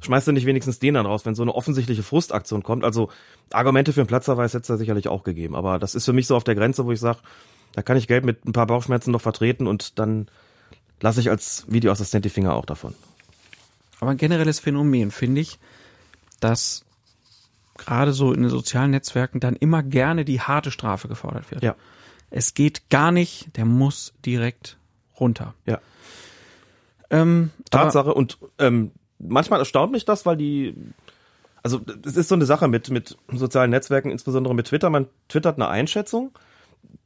schmeißt 0.00 0.28
du 0.28 0.32
nicht 0.32 0.46
wenigstens 0.46 0.78
den 0.78 0.94
dann 0.94 1.06
raus, 1.06 1.26
wenn 1.26 1.34
so 1.34 1.42
eine 1.42 1.54
offensichtliche 1.54 2.02
Frustaktion 2.02 2.62
kommt. 2.62 2.84
Also 2.84 3.10
Argumente 3.50 3.92
für 3.92 4.00
einen 4.00 4.06
Platzerweis 4.06 4.54
hätte 4.54 4.62
es 4.62 4.68
da 4.68 4.76
sicherlich 4.76 5.08
auch 5.08 5.24
gegeben. 5.24 5.54
Aber 5.54 5.78
das 5.78 5.94
ist 5.94 6.04
für 6.04 6.12
mich 6.12 6.26
so 6.26 6.36
auf 6.36 6.44
der 6.44 6.54
Grenze, 6.54 6.86
wo 6.86 6.92
ich 6.92 7.00
sage, 7.00 7.18
Da 7.74 7.82
kann 7.82 7.96
ich 7.96 8.08
Gelb 8.08 8.24
mit 8.24 8.44
ein 8.46 8.52
paar 8.52 8.66
Bauchschmerzen 8.66 9.10
noch 9.10 9.20
vertreten 9.20 9.66
und 9.66 9.98
dann 9.98 10.28
lasse 11.00 11.20
ich 11.20 11.30
als 11.30 11.64
Videoassistent 11.68 12.24
die 12.24 12.30
Finger 12.30 12.54
auch 12.54 12.64
davon. 12.64 12.94
Aber 14.00 14.10
ein 14.10 14.16
generelles 14.16 14.60
Phänomen 14.60 15.10
finde 15.10 15.40
ich, 15.40 15.58
dass 16.40 16.84
gerade 17.76 18.12
so 18.12 18.32
in 18.32 18.42
den 18.42 18.50
sozialen 18.50 18.90
Netzwerken 18.90 19.40
dann 19.40 19.56
immer 19.56 19.82
gerne 19.82 20.24
die 20.24 20.40
harte 20.40 20.70
Strafe 20.70 21.08
gefordert 21.08 21.50
wird. 21.50 21.62
Ja. 21.62 21.76
Es 22.30 22.54
geht 22.54 22.90
gar 22.90 23.12
nicht, 23.12 23.56
der 23.56 23.64
muss 23.64 24.12
direkt 24.26 24.76
runter. 25.18 25.54
Ja. 25.64 25.80
Ähm, 27.10 27.50
Tatsache 27.70 28.12
und 28.12 28.38
ähm, 28.58 28.90
manchmal 29.18 29.60
erstaunt 29.60 29.92
mich 29.92 30.04
das, 30.04 30.26
weil 30.26 30.36
die 30.36 30.74
also 31.62 31.80
es 32.04 32.16
ist 32.16 32.28
so 32.28 32.34
eine 32.34 32.46
Sache 32.46 32.68
mit 32.68 32.90
mit 32.90 33.16
sozialen 33.32 33.70
Netzwerken, 33.70 34.10
insbesondere 34.10 34.54
mit 34.54 34.66
Twitter. 34.66 34.90
Man 34.90 35.06
twittert 35.28 35.56
eine 35.56 35.68
Einschätzung. 35.68 36.38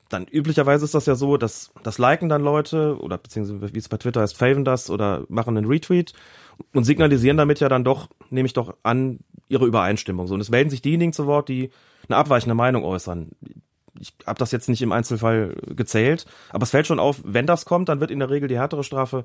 Dann 0.09 0.27
üblicherweise 0.27 0.85
ist 0.85 0.95
das 0.95 1.07
ja 1.07 1.15
so, 1.15 1.37
dass 1.37 1.73
das 1.83 1.99
liken 1.99 2.29
dann 2.29 2.43
Leute 2.43 2.99
oder 3.01 3.17
beziehungsweise 3.17 3.73
wie 3.73 3.79
es 3.79 3.89
bei 3.89 3.97
Twitter 3.97 4.21
heißt, 4.21 4.37
faven 4.37 4.65
das 4.65 4.91
oder 4.91 5.25
machen 5.29 5.57
einen 5.57 5.67
Retweet 5.67 6.13
und 6.73 6.85
signalisieren 6.85 7.37
damit 7.37 7.61
ja 7.61 7.69
dann 7.69 7.85
doch, 7.85 8.09
nehme 8.31 8.47
ich 8.47 8.53
doch 8.53 8.75
an, 8.83 9.21
ihre 9.49 9.67
Übereinstimmung. 9.67 10.27
So 10.27 10.35
und 10.35 10.41
es 10.41 10.51
melden 10.51 10.71
sich 10.71 10.83
diejenigen 10.83 11.13
zu 11.13 11.27
Wort, 11.27 11.49
die 11.49 11.71
eine 12.09 12.17
abweichende 12.17 12.55
Meinung 12.55 12.85
äußern. 12.85 13.31
Ich 14.01 14.15
habe 14.27 14.39
das 14.39 14.53
jetzt 14.53 14.69
nicht 14.69 14.83
im 14.83 14.91
Einzelfall 14.91 15.55
gezählt, 15.77 16.27
aber 16.51 16.63
es 16.65 16.71
fällt 16.71 16.87
schon 16.87 16.99
auf, 16.99 17.21
wenn 17.25 17.47
das 17.47 17.65
kommt, 17.65 17.89
dann 17.89 18.01
wird 18.01 18.11
in 18.11 18.19
der 18.19 18.31
Regel 18.31 18.49
die 18.49 18.59
härtere 18.59 18.85
Strafe 18.85 19.25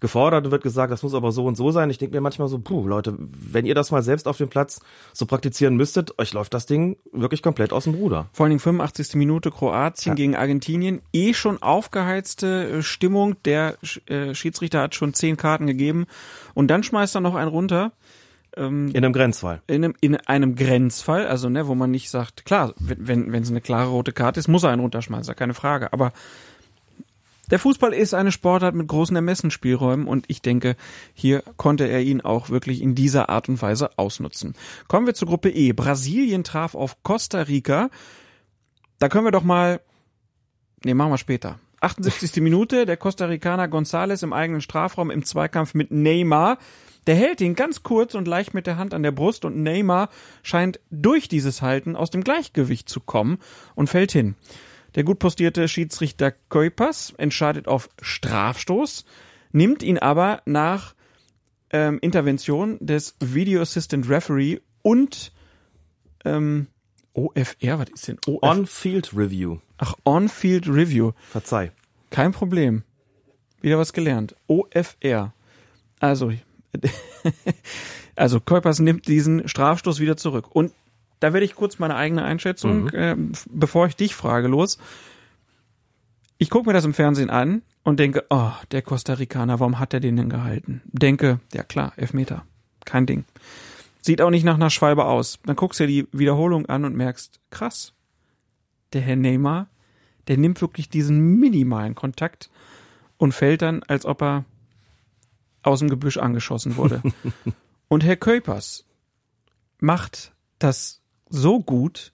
gefordert 0.00 0.44
und 0.44 0.50
wird 0.50 0.62
gesagt, 0.62 0.92
das 0.92 1.02
muss 1.02 1.14
aber 1.14 1.32
so 1.32 1.44
und 1.46 1.56
so 1.56 1.70
sein. 1.70 1.90
Ich 1.90 1.98
denke 1.98 2.14
mir 2.14 2.20
manchmal 2.20 2.48
so, 2.48 2.58
puh, 2.58 2.86
Leute, 2.86 3.14
wenn 3.18 3.66
ihr 3.66 3.74
das 3.74 3.90
mal 3.90 4.02
selbst 4.02 4.28
auf 4.28 4.36
dem 4.36 4.48
Platz 4.48 4.80
so 5.12 5.26
praktizieren 5.26 5.76
müsstet, 5.76 6.18
euch 6.18 6.32
läuft 6.32 6.54
das 6.54 6.66
Ding 6.66 6.96
wirklich 7.12 7.42
komplett 7.42 7.72
aus 7.72 7.84
dem 7.84 7.94
Ruder. 7.94 8.28
Vor 8.32 8.44
allen 8.44 8.50
Dingen 8.50 8.60
85. 8.60 9.14
Minute 9.14 9.50
Kroatien 9.50 10.14
gegen 10.14 10.36
Argentinien. 10.36 11.00
Eh 11.12 11.34
schon 11.34 11.62
aufgeheizte 11.62 12.68
äh, 12.68 12.82
Stimmung. 12.82 13.36
Der 13.44 13.76
äh, 14.06 14.34
Schiedsrichter 14.34 14.80
hat 14.80 14.94
schon 14.94 15.14
zehn 15.14 15.36
Karten 15.36 15.66
gegeben. 15.66 16.06
Und 16.54 16.68
dann 16.68 16.82
schmeißt 16.82 17.16
er 17.16 17.20
noch 17.20 17.34
einen 17.34 17.50
runter. 17.50 17.92
In 18.56 18.96
einem 18.96 19.12
Grenzfall. 19.12 19.62
In 19.68 19.84
einem, 19.84 19.94
in 20.00 20.16
einem 20.16 20.56
Grenzfall, 20.56 21.28
also 21.28 21.48
ne, 21.48 21.68
wo 21.68 21.76
man 21.76 21.92
nicht 21.92 22.10
sagt, 22.10 22.44
klar, 22.44 22.74
wenn 22.78 23.06
wenn 23.06 23.32
wenn 23.32 23.42
es 23.44 23.50
eine 23.50 23.60
klare 23.60 23.90
rote 23.90 24.12
Karte 24.12 24.40
ist, 24.40 24.48
muss 24.48 24.64
er 24.64 24.70
einen 24.70 24.80
runterschmeißen, 24.80 25.36
keine 25.36 25.54
Frage. 25.54 25.92
Aber 25.92 26.12
der 27.50 27.58
Fußball 27.58 27.92
ist 27.92 28.14
eine 28.14 28.32
Sportart 28.32 28.74
mit 28.74 28.88
großen 28.88 29.16
Ermessensspielräumen 29.16 30.06
und 30.06 30.26
ich 30.28 30.42
denke, 30.42 30.76
hier 31.14 31.42
konnte 31.56 31.88
er 31.88 32.02
ihn 32.02 32.20
auch 32.20 32.50
wirklich 32.50 32.82
in 32.82 32.94
dieser 32.94 33.28
Art 33.28 33.48
und 33.48 33.60
Weise 33.62 33.98
ausnutzen. 33.98 34.54
Kommen 34.86 35.06
wir 35.06 35.14
zur 35.14 35.28
Gruppe 35.28 35.50
E. 35.50 35.72
Brasilien 35.72 36.44
traf 36.44 36.74
auf 36.74 37.02
Costa 37.02 37.42
Rica. 37.42 37.90
Da 38.98 39.08
können 39.08 39.24
wir 39.24 39.30
doch 39.30 39.44
mal, 39.44 39.80
nee, 40.84 40.94
machen 40.94 41.12
wir 41.12 41.18
später. 41.18 41.58
78. 41.80 42.36
Minute, 42.42 42.86
der 42.86 42.96
Costa 42.96 43.26
Ricaner 43.26 43.66
González 43.66 44.22
im 44.22 44.32
eigenen 44.32 44.60
Strafraum 44.60 45.10
im 45.10 45.24
Zweikampf 45.24 45.74
mit 45.74 45.90
Neymar. 45.90 46.58
Der 47.06 47.14
hält 47.14 47.40
ihn 47.40 47.54
ganz 47.54 47.82
kurz 47.82 48.14
und 48.14 48.28
leicht 48.28 48.52
mit 48.52 48.66
der 48.66 48.76
Hand 48.76 48.92
an 48.92 49.02
der 49.02 49.12
Brust 49.12 49.44
und 49.46 49.56
Neymar 49.62 50.10
scheint 50.42 50.80
durch 50.90 51.28
dieses 51.28 51.62
Halten 51.62 51.96
aus 51.96 52.10
dem 52.10 52.22
Gleichgewicht 52.22 52.88
zu 52.88 53.00
kommen 53.00 53.38
und 53.74 53.88
fällt 53.88 54.12
hin. 54.12 54.34
Der 54.94 55.04
gut 55.04 55.18
postierte 55.18 55.68
Schiedsrichter 55.68 56.32
Kuipas 56.48 57.12
entscheidet 57.18 57.68
auf 57.68 57.88
Strafstoß, 58.00 59.04
nimmt 59.52 59.82
ihn 59.82 59.98
aber 59.98 60.42
nach 60.46 60.94
ähm, 61.70 61.98
Intervention 62.00 62.78
des 62.80 63.14
Video 63.20 63.60
Assistant 63.60 64.08
Referee 64.08 64.60
und 64.82 65.32
ähm, 66.24 66.68
OFR, 67.12 67.78
was 67.78 67.88
ist 67.90 68.08
denn 68.08 68.18
OFR? 68.26 68.42
On-Field 68.42 69.12
Review. 69.14 69.58
Ach, 69.78 69.94
On-Field 70.04 70.68
Review. 70.68 71.12
Verzeih. 71.30 71.72
Kein 72.10 72.32
Problem. 72.32 72.84
Wieder 73.60 73.78
was 73.78 73.92
gelernt. 73.92 74.36
OFR. 74.46 75.32
Also, 76.00 76.32
also 78.16 78.40
Kuipers 78.40 78.78
nimmt 78.78 79.08
diesen 79.08 79.48
Strafstoß 79.48 80.00
wieder 80.00 80.16
zurück. 80.16 80.54
Und 80.54 80.72
da 81.20 81.32
werde 81.32 81.44
ich 81.46 81.54
kurz 81.54 81.78
meine 81.78 81.96
eigene 81.96 82.24
Einschätzung, 82.24 82.90
ähm, 82.94 83.30
f- 83.32 83.46
bevor 83.50 83.86
ich 83.86 83.96
dich 83.96 84.14
frage, 84.14 84.48
los. 84.48 84.78
Ich 86.38 86.50
gucke 86.50 86.68
mir 86.68 86.72
das 86.72 86.84
im 86.84 86.94
Fernsehen 86.94 87.30
an 87.30 87.62
und 87.82 87.98
denke, 87.98 88.24
oh, 88.30 88.52
der 88.70 88.82
Costa 88.82 89.14
Ricaner, 89.14 89.58
warum 89.60 89.78
hat 89.78 89.92
er 89.94 90.00
den 90.00 90.16
denn 90.16 90.28
gehalten? 90.30 90.82
Denke, 90.86 91.40
ja 91.52 91.62
klar, 91.64 91.92
Elfmeter. 91.96 92.44
Kein 92.84 93.06
Ding. 93.06 93.24
Sieht 94.00 94.22
auch 94.22 94.30
nicht 94.30 94.44
nach 94.44 94.54
einer 94.54 94.70
Schwalbe 94.70 95.04
aus. 95.04 95.40
Dann 95.44 95.56
guckst 95.56 95.80
du 95.80 95.86
dir 95.86 96.04
die 96.04 96.18
Wiederholung 96.18 96.66
an 96.66 96.84
und 96.84 96.94
merkst, 96.96 97.40
krass. 97.50 97.92
Der 98.92 99.00
Herr 99.00 99.16
Neymar, 99.16 99.66
der 100.28 100.38
nimmt 100.38 100.60
wirklich 100.60 100.88
diesen 100.88 101.38
minimalen 101.40 101.94
Kontakt 101.94 102.50
und 103.16 103.32
fällt 103.32 103.60
dann, 103.62 103.82
als 103.82 104.06
ob 104.06 104.22
er 104.22 104.44
aus 105.62 105.80
dem 105.80 105.90
Gebüsch 105.90 106.16
angeschossen 106.18 106.76
wurde. 106.76 107.02
und 107.88 108.04
Herr 108.04 108.16
Köpers 108.16 108.86
macht 109.80 110.32
das 110.58 111.02
so 111.28 111.60
gut, 111.60 112.12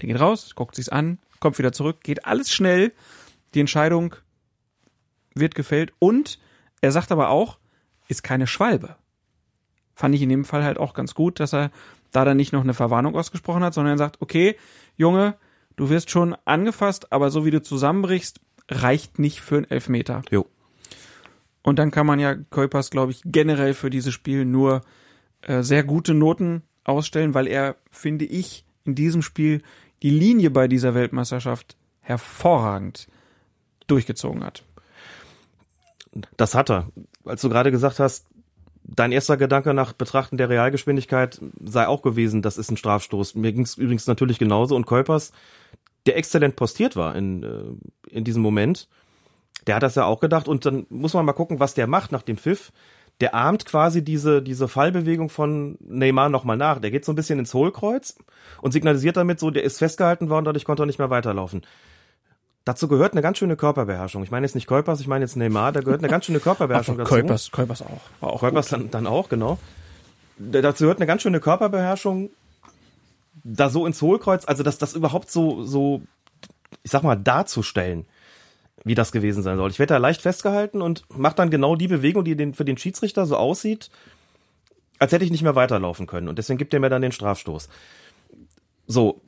der 0.00 0.08
geht 0.08 0.20
raus, 0.20 0.54
guckt 0.54 0.74
sich's 0.74 0.88
an, 0.88 1.18
kommt 1.40 1.58
wieder 1.58 1.72
zurück, 1.72 2.00
geht 2.02 2.24
alles 2.24 2.52
schnell, 2.52 2.92
die 3.54 3.60
Entscheidung 3.60 4.14
wird 5.34 5.54
gefällt 5.54 5.92
und 5.98 6.38
er 6.80 6.92
sagt 6.92 7.12
aber 7.12 7.30
auch, 7.30 7.58
ist 8.08 8.22
keine 8.22 8.46
Schwalbe. 8.46 8.96
Fand 9.94 10.14
ich 10.14 10.22
in 10.22 10.28
dem 10.28 10.44
Fall 10.44 10.64
halt 10.64 10.78
auch 10.78 10.94
ganz 10.94 11.14
gut, 11.14 11.40
dass 11.40 11.54
er 11.54 11.70
da 12.10 12.24
dann 12.24 12.36
nicht 12.36 12.52
noch 12.52 12.62
eine 12.62 12.74
Verwarnung 12.74 13.16
ausgesprochen 13.16 13.62
hat, 13.62 13.74
sondern 13.74 13.94
er 13.94 13.98
sagt, 13.98 14.20
okay, 14.20 14.56
Junge, 14.96 15.34
du 15.76 15.88
wirst 15.88 16.10
schon 16.10 16.36
angefasst, 16.44 17.12
aber 17.12 17.30
so 17.30 17.44
wie 17.44 17.50
du 17.50 17.62
zusammenbrichst, 17.62 18.40
reicht 18.68 19.18
nicht 19.18 19.40
für 19.40 19.56
einen 19.56 19.70
Elfmeter. 19.70 20.22
Jo. 20.30 20.46
Und 21.62 21.78
dann 21.78 21.90
kann 21.90 22.06
man 22.06 22.18
ja 22.18 22.34
Kuipers, 22.34 22.90
glaube 22.90 23.12
ich, 23.12 23.22
generell 23.24 23.74
für 23.74 23.90
dieses 23.90 24.12
Spiel 24.12 24.44
nur 24.44 24.82
äh, 25.42 25.62
sehr 25.62 25.84
gute 25.84 26.14
Noten 26.14 26.62
ausstellen, 26.84 27.34
weil 27.34 27.46
er, 27.46 27.76
finde 27.90 28.24
ich, 28.24 28.64
in 28.84 28.94
diesem 28.94 29.22
Spiel 29.22 29.62
die 30.02 30.10
Linie 30.10 30.50
bei 30.50 30.68
dieser 30.68 30.94
Weltmeisterschaft 30.94 31.76
hervorragend 32.00 33.08
durchgezogen 33.86 34.44
hat. 34.44 34.64
Das 36.36 36.54
hat 36.54 36.70
er. 36.70 36.88
Als 37.24 37.42
du 37.42 37.48
gerade 37.48 37.70
gesagt 37.70 38.00
hast, 38.00 38.26
dein 38.84 39.12
erster 39.12 39.36
Gedanke 39.36 39.74
nach 39.74 39.92
Betrachten 39.92 40.36
der 40.36 40.48
Realgeschwindigkeit 40.48 41.40
sei 41.64 41.86
auch 41.86 42.02
gewesen, 42.02 42.42
das 42.42 42.58
ist 42.58 42.70
ein 42.70 42.76
Strafstoß. 42.76 43.34
Mir 43.36 43.52
ging 43.52 43.62
es 43.62 43.76
übrigens 43.76 44.06
natürlich 44.06 44.38
genauso. 44.38 44.76
Und 44.76 44.86
Kolpers, 44.86 45.32
der 46.06 46.16
exzellent 46.16 46.56
postiert 46.56 46.96
war 46.96 47.14
in, 47.14 47.42
äh, 47.42 48.14
in 48.14 48.24
diesem 48.24 48.42
Moment, 48.42 48.88
der 49.66 49.76
hat 49.76 49.82
das 49.82 49.94
ja 49.94 50.04
auch 50.04 50.20
gedacht. 50.20 50.48
Und 50.48 50.66
dann 50.66 50.86
muss 50.90 51.14
man 51.14 51.24
mal 51.24 51.32
gucken, 51.32 51.60
was 51.60 51.74
der 51.74 51.86
macht 51.86 52.12
nach 52.12 52.22
dem 52.22 52.36
Pfiff. 52.36 52.72
Der 53.22 53.34
ahmt 53.34 53.64
quasi 53.64 54.02
diese, 54.04 54.42
diese 54.42 54.68
Fallbewegung 54.68 55.30
von 55.30 55.78
Neymar 55.80 56.28
nochmal 56.28 56.56
nach. 56.58 56.78
Der 56.80 56.90
geht 56.90 57.04
so 57.06 57.12
ein 57.12 57.14
bisschen 57.14 57.38
ins 57.38 57.54
Hohlkreuz 57.54 58.16
und 58.60 58.72
signalisiert 58.72 59.16
damit 59.16 59.38
so, 59.40 59.50
der 59.50 59.62
ist 59.62 59.78
festgehalten 59.78 60.28
worden, 60.28 60.44
dadurch 60.44 60.64
konnte 60.66 60.82
er 60.82 60.86
nicht 60.86 60.98
mehr 60.98 61.08
weiterlaufen. 61.08 61.62
Dazu 62.64 62.86
gehört 62.88 63.12
eine 63.12 63.22
ganz 63.22 63.38
schöne 63.38 63.56
Körperbeherrschung. 63.56 64.22
Ich 64.22 64.30
meine 64.30 64.44
jetzt 64.46 64.54
nicht 64.54 64.66
Kolpers, 64.66 65.00
ich 65.00 65.06
meine 65.06 65.24
jetzt 65.24 65.36
Neymar, 65.36 65.72
da 65.72 65.80
gehört 65.80 66.00
eine 66.00 66.08
ganz 66.08 66.24
schöne 66.26 66.40
Körperbeherrschung 66.40 66.98
dazu. 66.98 67.08
Kuipers, 67.10 67.50
Kuipers 67.50 67.82
auch. 67.82 68.00
Auch 68.20 68.40
Kolpers 68.40 68.68
dann, 68.68 68.90
dann 68.90 69.06
auch, 69.06 69.28
genau. 69.28 69.58
Da- 70.38 70.60
Dazu 70.60 70.84
gehört 70.84 70.98
eine 70.98 71.06
ganz 71.06 71.22
schöne 71.22 71.40
Körperbeherrschung, 71.40 72.30
da 73.44 73.68
so 73.70 73.86
ins 73.86 74.00
Hohlkreuz, 74.02 74.44
also 74.46 74.62
das, 74.62 74.78
das 74.78 74.94
überhaupt 74.94 75.30
so, 75.30 75.64
so, 75.64 76.02
ich 76.82 76.90
sag 76.90 77.02
mal, 77.02 77.16
darzustellen, 77.16 78.04
wie 78.84 78.94
das 78.94 79.12
gewesen 79.12 79.42
sein 79.42 79.56
soll. 79.56 79.70
Ich 79.70 79.78
werde 79.78 79.94
da 79.94 79.98
leicht 79.98 80.22
festgehalten 80.22 80.82
und 80.82 81.04
mache 81.16 81.36
dann 81.36 81.50
genau 81.50 81.76
die 81.76 81.88
Bewegung, 81.88 82.24
die 82.24 82.36
den, 82.36 82.54
für 82.54 82.64
den 82.64 82.76
Schiedsrichter 82.76 83.26
so 83.26 83.36
aussieht, 83.36 83.90
als 84.98 85.12
hätte 85.12 85.24
ich 85.24 85.30
nicht 85.30 85.42
mehr 85.42 85.54
weiterlaufen 85.54 86.06
können. 86.06 86.28
Und 86.28 86.38
deswegen 86.38 86.58
gibt 86.58 86.74
er 86.74 86.80
mir 86.80 86.90
dann 86.90 87.02
den 87.02 87.12
Strafstoß. 87.12 87.68
So. 88.86 89.20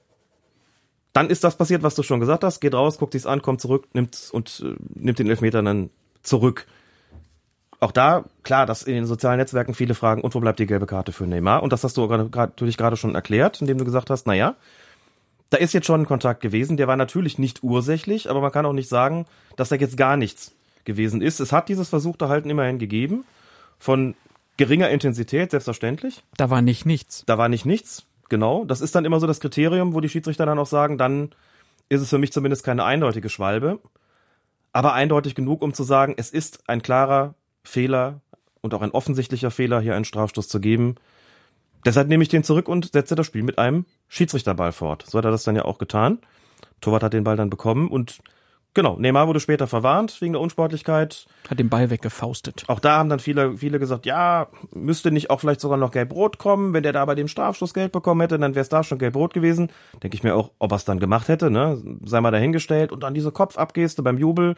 Dann 1.12 1.30
ist 1.30 1.44
das 1.44 1.56
passiert, 1.56 1.84
was 1.84 1.94
du 1.94 2.02
schon 2.02 2.18
gesagt 2.18 2.42
hast. 2.42 2.60
Geht 2.60 2.74
raus, 2.74 2.98
guckt 2.98 3.12
sich's 3.12 3.26
an, 3.26 3.42
kommt 3.42 3.60
zurück, 3.60 3.86
nimmt 3.92 4.30
und 4.32 4.64
äh, 4.64 4.74
nimmt 4.94 5.18
den 5.18 5.30
Elfmeter 5.30 5.62
dann 5.62 5.90
zurück. 6.22 6.66
Auch 7.78 7.92
da, 7.92 8.24
klar, 8.42 8.66
dass 8.66 8.82
in 8.82 8.94
den 8.94 9.06
sozialen 9.06 9.38
Netzwerken 9.38 9.74
viele 9.74 9.94
fragen, 9.94 10.22
und 10.22 10.34
wo 10.34 10.40
bleibt 10.40 10.58
die 10.58 10.66
gelbe 10.66 10.86
Karte 10.86 11.12
für 11.12 11.26
Neymar? 11.26 11.62
Und 11.62 11.72
das 11.72 11.84
hast 11.84 11.96
du 11.96 12.06
natürlich 12.06 12.76
gerade 12.76 12.96
schon 12.96 13.14
erklärt, 13.14 13.60
indem 13.60 13.78
du 13.78 13.84
gesagt 13.84 14.10
hast, 14.10 14.26
na 14.26 14.34
ja, 14.34 14.56
da 15.54 15.60
ist 15.60 15.72
jetzt 15.72 15.86
schon 15.86 16.00
ein 16.00 16.06
Kontakt 16.06 16.40
gewesen, 16.40 16.76
der 16.76 16.88
war 16.88 16.96
natürlich 16.96 17.38
nicht 17.38 17.62
ursächlich, 17.62 18.28
aber 18.28 18.40
man 18.40 18.50
kann 18.50 18.66
auch 18.66 18.72
nicht 18.72 18.88
sagen, 18.88 19.24
dass 19.54 19.68
da 19.68 19.76
jetzt 19.76 19.96
gar 19.96 20.16
nichts 20.16 20.50
gewesen 20.84 21.22
ist. 21.22 21.38
Es 21.38 21.52
hat 21.52 21.68
dieses 21.68 21.88
versuchte 21.88 22.28
Halten 22.28 22.50
immerhin 22.50 22.80
gegeben, 22.80 23.24
von 23.78 24.16
geringer 24.56 24.90
Intensität, 24.90 25.52
selbstverständlich. 25.52 26.24
Da 26.36 26.50
war 26.50 26.60
nicht 26.60 26.86
nichts. 26.86 27.22
Da 27.26 27.38
war 27.38 27.48
nicht 27.48 27.66
nichts, 27.66 28.04
genau. 28.28 28.64
Das 28.64 28.80
ist 28.80 28.96
dann 28.96 29.04
immer 29.04 29.20
so 29.20 29.28
das 29.28 29.38
Kriterium, 29.38 29.94
wo 29.94 30.00
die 30.00 30.08
Schiedsrichter 30.08 30.44
dann 30.44 30.58
auch 30.58 30.66
sagen, 30.66 30.98
dann 30.98 31.30
ist 31.88 32.00
es 32.00 32.10
für 32.10 32.18
mich 32.18 32.32
zumindest 32.32 32.64
keine 32.64 32.82
eindeutige 32.82 33.28
Schwalbe, 33.28 33.78
aber 34.72 34.92
eindeutig 34.92 35.36
genug, 35.36 35.62
um 35.62 35.72
zu 35.72 35.84
sagen, 35.84 36.14
es 36.16 36.30
ist 36.30 36.68
ein 36.68 36.82
klarer 36.82 37.34
Fehler 37.62 38.22
und 38.60 38.74
auch 38.74 38.82
ein 38.82 38.90
offensichtlicher 38.90 39.52
Fehler, 39.52 39.80
hier 39.80 39.94
einen 39.94 40.04
Strafstoß 40.04 40.48
zu 40.48 40.58
geben. 40.58 40.96
Deshalb 41.84 42.08
nehme 42.08 42.22
ich 42.22 42.28
den 42.28 42.44
zurück 42.44 42.68
und 42.68 42.92
setze 42.92 43.14
das 43.14 43.26
Spiel 43.26 43.42
mit 43.42 43.58
einem 43.58 43.84
Schiedsrichterball 44.08 44.72
fort. 44.72 45.04
So 45.08 45.18
hat 45.18 45.24
er 45.24 45.30
das 45.30 45.44
dann 45.44 45.56
ja 45.56 45.64
auch 45.64 45.78
getan. 45.78 46.18
Torwart 46.80 47.02
hat 47.02 47.12
den 47.12 47.24
Ball 47.24 47.36
dann 47.36 47.50
bekommen 47.50 47.88
und 47.88 48.20
Genau, 48.74 48.96
Neymar 48.98 49.28
wurde 49.28 49.38
später 49.38 49.68
verwarnt 49.68 50.20
wegen 50.20 50.32
der 50.32 50.42
Unsportlichkeit. 50.42 51.26
Hat 51.48 51.60
den 51.60 51.68
Ball 51.68 51.90
weggefaustet. 51.90 52.64
Auch 52.66 52.80
da 52.80 52.98
haben 52.98 53.08
dann 53.08 53.20
viele, 53.20 53.56
viele 53.56 53.78
gesagt, 53.78 54.04
ja, 54.04 54.48
müsste 54.72 55.12
nicht 55.12 55.30
auch 55.30 55.38
vielleicht 55.38 55.60
sogar 55.60 55.78
noch 55.78 55.92
Gelb-Rot 55.92 56.38
kommen. 56.38 56.74
Wenn 56.74 56.82
der 56.82 56.92
da 56.92 57.04
bei 57.04 57.14
dem 57.14 57.28
Strafstoß 57.28 57.72
Geld 57.72 57.92
bekommen 57.92 58.20
hätte, 58.20 58.36
dann 58.36 58.56
wäre 58.56 58.62
es 58.62 58.68
da 58.68 58.82
schon 58.82 58.98
Gelb-Rot 58.98 59.32
gewesen. 59.32 59.70
Denke 60.02 60.16
ich 60.16 60.24
mir 60.24 60.34
auch, 60.34 60.50
ob 60.58 60.72
er 60.72 60.76
es 60.76 60.84
dann 60.84 60.98
gemacht 60.98 61.28
hätte, 61.28 61.52
ne? 61.52 61.80
Sei 62.04 62.20
mal 62.20 62.32
dahingestellt. 62.32 62.90
Und 62.90 63.04
dann 63.04 63.14
diese 63.14 63.30
Kopfabgeste 63.30 64.02
beim 64.02 64.18
Jubel. 64.18 64.56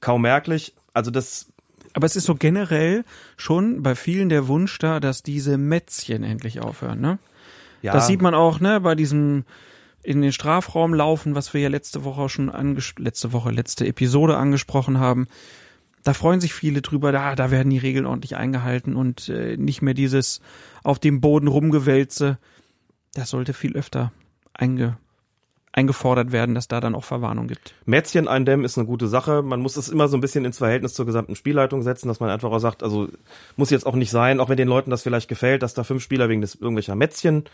Kaum 0.00 0.22
merklich. 0.22 0.74
Also 0.92 1.12
das, 1.12 1.52
Aber 1.92 2.06
es 2.06 2.16
ist 2.16 2.24
so 2.24 2.34
generell 2.34 3.04
schon 3.36 3.82
bei 3.82 3.94
vielen 3.94 4.28
der 4.28 4.48
Wunsch 4.48 4.78
da, 4.78 5.00
dass 5.00 5.22
diese 5.22 5.58
Mätzchen 5.58 6.22
endlich 6.22 6.60
aufhören, 6.60 7.00
ne? 7.00 7.18
ja. 7.82 7.92
Das 7.92 8.06
sieht 8.06 8.22
man 8.22 8.34
auch, 8.34 8.60
ne, 8.60 8.80
bei 8.80 8.94
diesem 8.94 9.44
in 10.02 10.22
den 10.22 10.32
Strafraum 10.32 10.94
laufen, 10.94 11.34
was 11.34 11.52
wir 11.52 11.60
ja 11.60 11.68
letzte 11.68 12.04
Woche 12.04 12.28
schon 12.28 12.50
letzte 12.96 13.32
Woche, 13.32 13.50
letzte 13.50 13.86
Episode 13.86 14.36
angesprochen 14.38 14.98
haben. 14.98 15.28
Da 16.02 16.14
freuen 16.14 16.40
sich 16.40 16.54
viele 16.54 16.80
drüber, 16.80 17.12
da, 17.12 17.34
da 17.34 17.50
werden 17.50 17.68
die 17.68 17.78
Regeln 17.78 18.06
ordentlich 18.06 18.36
eingehalten 18.36 18.96
und 18.96 19.28
äh, 19.28 19.58
nicht 19.58 19.82
mehr 19.82 19.92
dieses 19.92 20.40
auf 20.82 20.98
dem 20.98 21.20
Boden 21.20 21.48
rumgewälze. 21.48 22.38
Das 23.12 23.28
sollte 23.28 23.52
viel 23.52 23.76
öfter 23.76 24.10
einge 24.54 24.96
eingefordert 25.72 26.32
werden, 26.32 26.54
dass 26.54 26.66
da 26.68 26.80
dann 26.80 26.94
auch 26.94 27.04
Verwarnung 27.04 27.46
gibt. 27.46 27.74
Mätzchen 27.86 28.26
eindämmen 28.26 28.64
ist 28.64 28.76
eine 28.76 28.86
gute 28.86 29.06
Sache. 29.06 29.42
Man 29.42 29.60
muss 29.60 29.76
es 29.76 29.88
immer 29.88 30.08
so 30.08 30.16
ein 30.16 30.20
bisschen 30.20 30.44
ins 30.44 30.58
Verhältnis 30.58 30.94
zur 30.94 31.06
gesamten 31.06 31.36
Spielleitung 31.36 31.82
setzen, 31.82 32.08
dass 32.08 32.18
man 32.18 32.28
einfach 32.30 32.50
auch 32.50 32.58
sagt, 32.58 32.82
also 32.82 33.08
muss 33.56 33.70
jetzt 33.70 33.86
auch 33.86 33.94
nicht 33.94 34.10
sein, 34.10 34.40
auch 34.40 34.48
wenn 34.48 34.56
den 34.56 34.68
Leuten 34.68 34.90
das 34.90 35.02
vielleicht 35.02 35.28
gefällt, 35.28 35.62
dass 35.62 35.74
da 35.74 35.84
fünf 35.84 36.02
Spieler 36.02 36.28
wegen 36.28 36.40
des 36.40 36.56
irgendwelcher 36.56 36.96
Mätzchen 36.96 37.44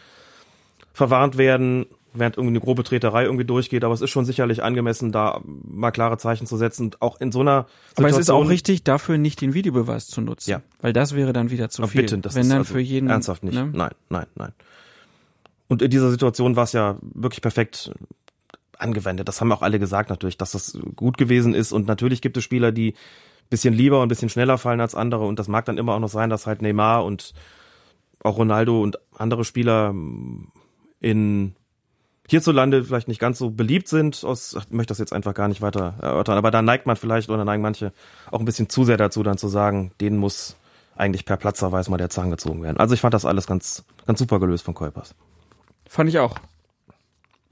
verwarnt 0.94 1.36
werden, 1.36 1.84
während 2.14 2.38
irgendwie 2.38 2.52
eine 2.52 2.60
grobe 2.60 2.84
Treterei 2.84 3.24
irgendwie 3.24 3.44
durchgeht. 3.44 3.84
Aber 3.84 3.92
es 3.92 4.00
ist 4.00 4.08
schon 4.08 4.24
sicherlich 4.24 4.62
angemessen, 4.62 5.12
da 5.12 5.42
mal 5.44 5.90
klare 5.90 6.16
Zeichen 6.16 6.46
zu 6.46 6.56
setzen. 6.56 6.84
Und 6.86 7.02
auch 7.02 7.20
in 7.20 7.32
so 7.32 7.40
einer 7.40 7.66
Aber 7.96 8.08
es 8.08 8.12
ist 8.16 8.30
auch 8.30 8.40
Situation- 8.40 8.46
richtig, 8.46 8.84
dafür 8.84 9.18
nicht 9.18 9.42
den 9.42 9.52
Videobeweis 9.52 10.06
zu 10.08 10.22
nutzen. 10.22 10.48
Ja. 10.48 10.62
Weil 10.80 10.94
das 10.94 11.14
wäre 11.14 11.34
dann 11.34 11.50
wieder 11.50 11.68
zu 11.68 11.82
Aber 11.82 11.90
viel. 11.90 12.00
bitte, 12.00 12.16
das 12.16 12.34
Wenn 12.34 12.42
ist 12.42 12.48
dann 12.50 12.58
also 12.60 12.72
für 12.72 12.80
jeden. 12.80 13.10
ernsthaft 13.10 13.44
nicht. 13.44 13.54
Ne? 13.54 13.68
Nein, 13.74 13.90
nein, 14.08 14.26
nein. 14.36 14.52
Und 15.68 15.82
in 15.82 15.90
dieser 15.90 16.10
Situation 16.10 16.56
war 16.56 16.64
es 16.64 16.72
ja 16.72 16.96
wirklich 17.00 17.42
perfekt 17.42 17.92
angewendet. 18.78 19.28
Das 19.28 19.40
haben 19.40 19.52
auch 19.52 19.62
alle 19.62 19.78
gesagt 19.78 20.10
natürlich, 20.10 20.36
dass 20.36 20.52
das 20.52 20.78
gut 20.94 21.18
gewesen 21.18 21.54
ist. 21.54 21.72
Und 21.72 21.86
natürlich 21.86 22.22
gibt 22.22 22.36
es 22.36 22.44
Spieler, 22.44 22.72
die 22.72 22.94
bisschen 23.48 23.74
lieber 23.74 24.02
und 24.02 24.08
bisschen 24.08 24.28
schneller 24.28 24.58
fallen 24.58 24.80
als 24.80 24.94
andere. 24.94 25.26
Und 25.26 25.38
das 25.38 25.48
mag 25.48 25.64
dann 25.64 25.78
immer 25.78 25.94
auch 25.94 26.00
noch 26.00 26.08
sein, 26.08 26.30
dass 26.30 26.46
halt 26.46 26.62
Neymar 26.62 27.04
und 27.04 27.32
auch 28.22 28.38
Ronaldo 28.38 28.82
und 28.82 28.98
andere 29.14 29.44
Spieler 29.44 29.92
mm, 29.92 30.52
in 31.00 31.54
hierzulande 32.28 32.82
vielleicht 32.84 33.08
nicht 33.08 33.20
ganz 33.20 33.38
so 33.38 33.50
beliebt 33.50 33.88
sind. 33.88 34.24
Aus, 34.24 34.54
ich 34.54 34.70
möchte 34.70 34.90
das 34.90 34.98
jetzt 34.98 35.12
einfach 35.12 35.34
gar 35.34 35.48
nicht 35.48 35.62
weiter 35.62 35.94
erörtern. 36.00 36.38
Aber 36.38 36.50
da 36.50 36.62
neigt 36.62 36.86
man 36.86 36.96
vielleicht 36.96 37.30
oder 37.30 37.44
neigen 37.44 37.62
manche 37.62 37.92
auch 38.30 38.40
ein 38.40 38.44
bisschen 38.44 38.68
zu 38.68 38.84
sehr 38.84 38.96
dazu, 38.96 39.22
dann 39.22 39.38
zu 39.38 39.48
sagen, 39.48 39.92
denen 40.00 40.16
muss 40.16 40.56
eigentlich 40.96 41.24
per 41.24 41.36
Platzverweis 41.36 41.88
mal 41.88 41.98
der 41.98 42.10
Zahn 42.10 42.30
gezogen 42.30 42.62
werden. 42.62 42.78
Also 42.78 42.94
ich 42.94 43.00
fand 43.00 43.14
das 43.14 43.24
alles 43.24 43.46
ganz, 43.46 43.84
ganz 44.06 44.18
super 44.18 44.40
gelöst 44.40 44.64
von 44.64 44.74
Kuipers. 44.74 45.14
Fand 45.88 46.08
ich 46.08 46.18
auch. 46.18 46.36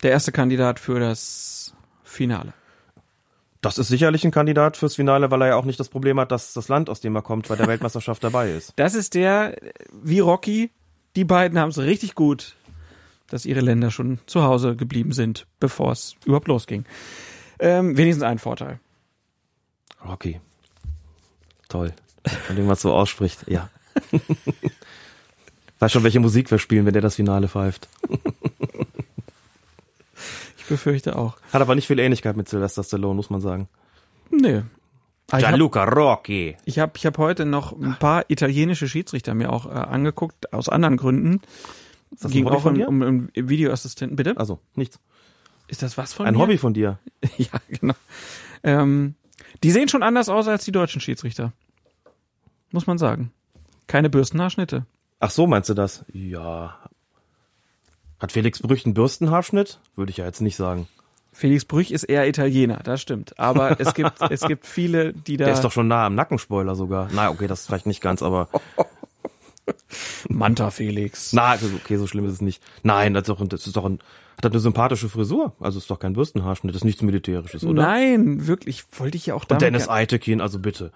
Der 0.03 0.11
erste 0.11 0.33
Kandidat 0.33 0.79
für 0.79 1.01
das 1.01 1.75
Finale. 2.03 2.53
Das 3.61 3.79
ist 3.79 3.89
sicherlich 3.89 4.25
ein 4.25 4.31
Kandidat 4.31 4.77
fürs 4.77 4.97
Finale, 4.97 5.31
weil 5.31 5.41
er 5.41 5.49
ja 5.49 5.57
auch 5.57 5.65
nicht 5.65 5.81
das 5.81 5.89
Problem 5.89 6.21
hat, 6.21 6.31
dass 6.31 6.53
das 6.53 6.69
Land, 6.69 6.91
aus 6.91 7.01
dem 7.01 7.17
er 7.17 7.23
kommt, 7.23 7.49
bei 7.49 7.57
der 7.57 7.67
Weltmeisterschaft 7.67 8.23
dabei 8.25 8.51
ist. 8.51 8.75
Das 8.77 8.95
ist 8.95 9.15
der, 9.15 9.57
wie 9.91 10.21
Rocky, 10.21 10.71
die 11.17 11.25
beiden 11.25 11.59
haben 11.59 11.71
es 11.71 11.79
richtig 11.79 12.15
gut, 12.15 12.57
dass 13.29 13.47
ihre 13.47 13.61
Länder 13.61 13.91
schon 13.91 14.19
zu 14.27 14.43
Hause 14.43 14.77
geblieben 14.77 15.13
sind, 15.13 15.47
bevor 15.61 15.93
es 15.93 16.17
überhaupt 16.27 16.49
losging. 16.49 16.85
Ähm, 17.59 17.97
wenigstens 17.97 18.25
ein 18.25 18.39
Vorteil. 18.39 18.81
Rocky. 20.05 20.41
Toll. 21.69 21.95
Wenn 22.49 22.57
irgendwas 22.57 22.83
so 22.83 22.93
ausspricht, 22.93 23.47
ja. 23.49 23.71
Weiß 25.85 25.93
schon, 25.93 26.03
welche 26.03 26.21
Musik 26.21 26.51
wir 26.51 26.59
spielen, 26.59 26.87
wenn 26.87 26.95
der 26.95 27.03
das 27.03 27.17
Finale 27.17 27.47
pfeift. 27.47 27.89
Ich 30.57 30.71
befürchte 30.71 31.17
auch. 31.17 31.37
Hat 31.53 31.61
aber 31.61 31.75
nicht 31.75 31.87
viel 31.87 31.99
Ähnlichkeit 31.99 32.39
mit 32.39 32.49
Sylvester 32.49 32.83
Stallone, 32.83 33.15
muss 33.17 33.29
man 33.29 33.43
sagen. 33.43 33.69
Nö. 34.31 34.63
Ah, 35.29 35.33
habe 35.33 35.43
Gianluca 35.43 35.85
Rocky. 35.85 36.57
ich 36.65 36.79
hab, 36.79 36.97
ich 36.97 37.05
hab 37.05 37.19
heute 37.19 37.45
noch 37.45 37.79
ein 37.79 37.99
paar 37.99 38.25
italienische 38.31 38.89
Schiedsrichter 38.89 39.35
mir 39.35 39.53
auch 39.53 39.67
äh, 39.67 39.73
angeguckt, 39.73 40.55
aus 40.55 40.71
anderen 40.71 40.97
Gründen. 40.97 41.43
Ist 42.13 42.25
das 42.25 42.33
Ging 42.33 42.47
auch 42.47 42.63
von 42.63 42.81
um, 42.81 43.03
um, 43.03 43.29
um 43.35 43.49
Videoassistenten. 43.51 44.17
Bitte? 44.17 44.39
Also, 44.39 44.59
nichts. 44.75 44.99
Ist 45.69 45.83
das 45.83 45.99
was 45.99 46.15
von 46.15 46.25
Ein 46.25 46.33
mir? 46.33 46.41
Hobby 46.41 46.57
von 46.57 46.73
dir. 46.73 46.99
Ja, 47.37 47.61
genau. 47.69 47.95
Ähm, 48.63 49.17
die 49.63 49.71
sehen 49.71 49.91
schon 49.91 50.03
anders 50.03 50.31
aus 50.31 50.49
als 50.49 50.65
die 50.65 50.73
deutschen 50.73 51.03
Schiedsrichter. 51.03 51.53
Muss 52.73 52.87
man 52.87 52.97
sagen. 52.97 53.33
Keine 53.87 54.09
Bürstenhaarschnitte. 54.09 54.87
Ach 55.25 55.31
so, 55.31 55.47
meinst 55.47 55.71
du 55.71 55.75
das? 55.75 56.05
Ja. 56.13 56.79
Hat 58.21 58.31
Felix 58.33 58.61
Brüch 58.61 58.85
einen 58.85 58.93
Bürstenhaarschnitt? 58.93 59.81
Würde 59.97 60.11
ich 60.11 60.19
ja 60.19 60.27
jetzt 60.27 60.43
nicht 60.43 60.57
sagen. 60.57 60.87
Felix 61.33 61.65
Brüch 61.65 61.93
ist 61.93 62.03
eher 62.05 62.29
Italiener, 62.29 62.81
das 62.85 63.01
stimmt. 63.01 63.39
Aber 63.39 63.81
es 63.81 63.95
gibt, 63.95 64.13
es 64.29 64.43
gibt 64.43 64.67
viele, 64.67 65.15
die 65.15 65.39
da. 65.39 65.47
Der 65.47 65.55
ist 65.55 65.65
doch 65.65 65.73
schon 65.73 65.89
nah 65.89 66.05
am 66.05 66.15
Nackenspoiler 66.15 66.75
sogar. 66.75 67.09
Na, 67.13 67.31
okay, 67.31 67.47
das 67.47 67.61
ist 67.61 67.67
vielleicht 67.69 67.87
nicht 67.87 68.03
ganz, 68.03 68.23
aber. 68.23 68.51
Manta 70.29 70.71
Felix. 70.71 71.33
Na, 71.33 71.47
also, 71.53 71.69
okay, 71.83 71.97
so 71.97 72.07
schlimm 72.07 72.27
ist 72.27 72.33
es 72.33 72.41
nicht. 72.43 72.63
Nein, 72.83 73.15
das 73.15 73.23
ist 73.23 73.29
doch, 73.31 73.41
ein- 73.41 73.49
das 73.49 73.67
ist 73.67 73.77
doch 73.77 73.87
ein, 73.87 74.01
hat 74.37 74.53
eine 74.53 74.61
sympathische 74.61 75.09
Frisur. 75.09 75.55
Also 75.59 75.79
ist 75.79 75.89
doch 75.91 75.99
kein 75.99 76.13
Bürstenhaarschnitt, 76.13 76.75
das 76.75 76.81
ist 76.83 76.85
nichts 76.85 77.01
Militärisches, 77.01 77.65
oder? 77.65 77.83
Nein, 77.83 78.47
wirklich, 78.47 78.85
wollte 78.99 79.17
ich 79.17 79.25
ja 79.25 79.35
auch 79.35 79.43
Und 79.45 79.51
damit. 79.53 79.63
Dennis 79.63 79.89
Eitekin, 79.89 80.43
also 80.43 80.59
bitte. 80.59 80.93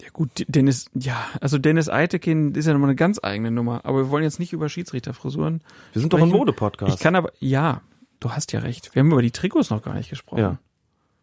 Ja 0.00 0.08
gut, 0.12 0.30
Dennis, 0.48 0.90
ja, 0.94 1.26
also 1.40 1.58
Dennis 1.58 1.88
Eitekin 1.88 2.54
ist 2.54 2.66
ja 2.66 2.72
nochmal 2.72 2.90
eine 2.90 2.96
ganz 2.96 3.18
eigene 3.22 3.50
Nummer. 3.50 3.84
Aber 3.84 3.98
wir 3.98 4.10
wollen 4.10 4.22
jetzt 4.22 4.38
nicht 4.38 4.52
über 4.52 4.68
Schiedsrichterfrisuren. 4.68 5.62
Wir 5.92 6.00
sind 6.00 6.12
doch 6.12 6.18
ein 6.18 6.28
sprechen. 6.28 6.38
Modepodcast. 6.38 6.94
Ich 6.94 7.00
kann 7.00 7.16
aber, 7.16 7.32
ja, 7.40 7.82
du 8.20 8.30
hast 8.30 8.52
ja 8.52 8.60
recht. 8.60 8.94
Wir 8.94 9.00
haben 9.00 9.10
über 9.10 9.22
die 9.22 9.30
Trikots 9.30 9.70
noch 9.70 9.82
gar 9.82 9.94
nicht 9.94 10.10
gesprochen. 10.10 10.40
Ja. 10.40 10.58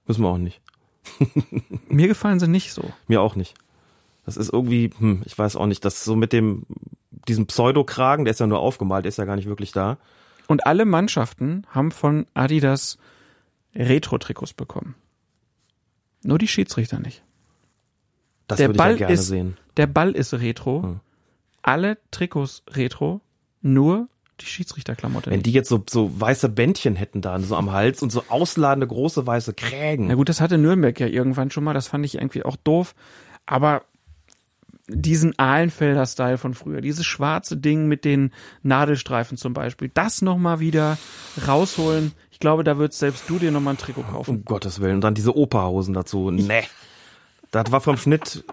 Müssen 0.07 0.23
wir 0.23 0.29
auch 0.29 0.37
nicht. 0.37 0.61
Mir 1.87 2.07
gefallen 2.07 2.39
sie 2.39 2.47
nicht 2.47 2.73
so. 2.73 2.91
Mir 3.07 3.21
auch 3.21 3.35
nicht. 3.35 3.55
Das 4.25 4.37
ist 4.37 4.51
irgendwie, 4.51 4.89
hm, 4.97 5.21
ich 5.25 5.37
weiß 5.37 5.55
auch 5.55 5.67
nicht, 5.67 5.85
das 5.85 6.03
so 6.03 6.15
mit 6.15 6.33
dem, 6.33 6.65
diesem 7.27 7.45
Pseudokragen, 7.45 8.25
der 8.25 8.31
ist 8.31 8.39
ja 8.39 8.47
nur 8.47 8.59
aufgemalt, 8.59 9.05
der 9.05 9.09
ist 9.09 9.17
ja 9.17 9.25
gar 9.25 9.35
nicht 9.35 9.47
wirklich 9.47 9.71
da. 9.71 9.97
Und 10.47 10.65
alle 10.65 10.85
Mannschaften 10.85 11.65
haben 11.69 11.91
von 11.91 12.25
Adidas 12.33 12.97
Retro-Trikots 13.75 14.53
bekommen. 14.53 14.95
Nur 16.23 16.39
die 16.39 16.47
Schiedsrichter 16.47 16.99
nicht. 16.99 17.23
Das 18.47 18.57
Der 18.57 18.67
würde 18.67 18.75
ich 18.75 18.77
Ball 18.77 18.91
ja 18.91 18.97
gerne 18.97 19.13
ist- 19.13 19.27
sehen. 19.27 19.57
Der 19.77 19.87
Ball 19.87 20.11
ist 20.11 20.33
Retro. 20.33 20.83
Hm. 20.83 20.99
Alle 21.61 21.97
Trikots 22.11 22.63
Retro. 22.69 23.21
Nur 23.61 24.07
die 24.41 24.45
Schiedsrichterklamotte 24.45 25.31
Wenn 25.31 25.41
die 25.41 25.51
jetzt 25.53 25.69
so, 25.69 25.83
so 25.89 26.11
weiße 26.19 26.49
Bändchen 26.49 26.95
hätten 26.95 27.21
da, 27.21 27.39
so 27.39 27.55
am 27.55 27.71
Hals 27.71 28.03
und 28.03 28.11
so 28.11 28.23
ausladende 28.27 28.85
große 28.85 29.25
weiße 29.25 29.53
Krägen. 29.53 30.07
Na 30.07 30.15
gut, 30.15 30.29
das 30.29 30.41
hatte 30.41 30.57
Nürnberg 30.57 30.99
ja 30.99 31.07
irgendwann 31.07 31.49
schon 31.51 31.63
mal. 31.63 31.73
Das 31.73 31.87
fand 31.87 32.05
ich 32.05 32.15
irgendwie 32.15 32.43
auch 32.43 32.57
doof. 32.57 32.93
Aber 33.45 33.83
diesen 34.87 35.33
Ahlenfelder-Style 35.39 36.37
von 36.37 36.53
früher, 36.53 36.81
dieses 36.81 37.05
schwarze 37.05 37.57
Ding 37.57 37.87
mit 37.87 38.05
den 38.05 38.31
Nadelstreifen 38.61 39.37
zum 39.37 39.53
Beispiel, 39.53 39.89
das 39.93 40.21
nochmal 40.21 40.59
wieder 40.59 40.97
rausholen. 41.47 42.11
Ich 42.29 42.39
glaube, 42.39 42.63
da 42.63 42.77
würdest 42.77 42.99
selbst 42.99 43.27
du 43.29 43.39
dir 43.39 43.51
nochmal 43.51 43.73
ein 43.75 43.77
Trikot 43.77 44.03
kaufen. 44.03 44.29
Um 44.29 44.45
Gottes 44.45 44.81
Willen. 44.81 44.95
Und 44.95 45.01
dann 45.01 45.15
diese 45.15 45.35
Operhosen 45.35 45.93
dazu. 45.95 46.29
Nee. 46.29 46.63
Das 47.51 47.71
war 47.71 47.81
vom 47.81 47.97
Schnitt 47.97 48.43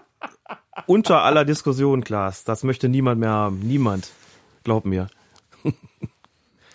unter 0.87 1.21
aller 1.23 1.45
Diskussion, 1.45 2.03
Klaas. 2.03 2.43
Das 2.43 2.63
möchte 2.63 2.89
niemand 2.89 3.19
mehr 3.19 3.29
haben. 3.31 3.59
Niemand. 3.59 4.09
Glaub 4.63 4.85
mir. 4.85 5.07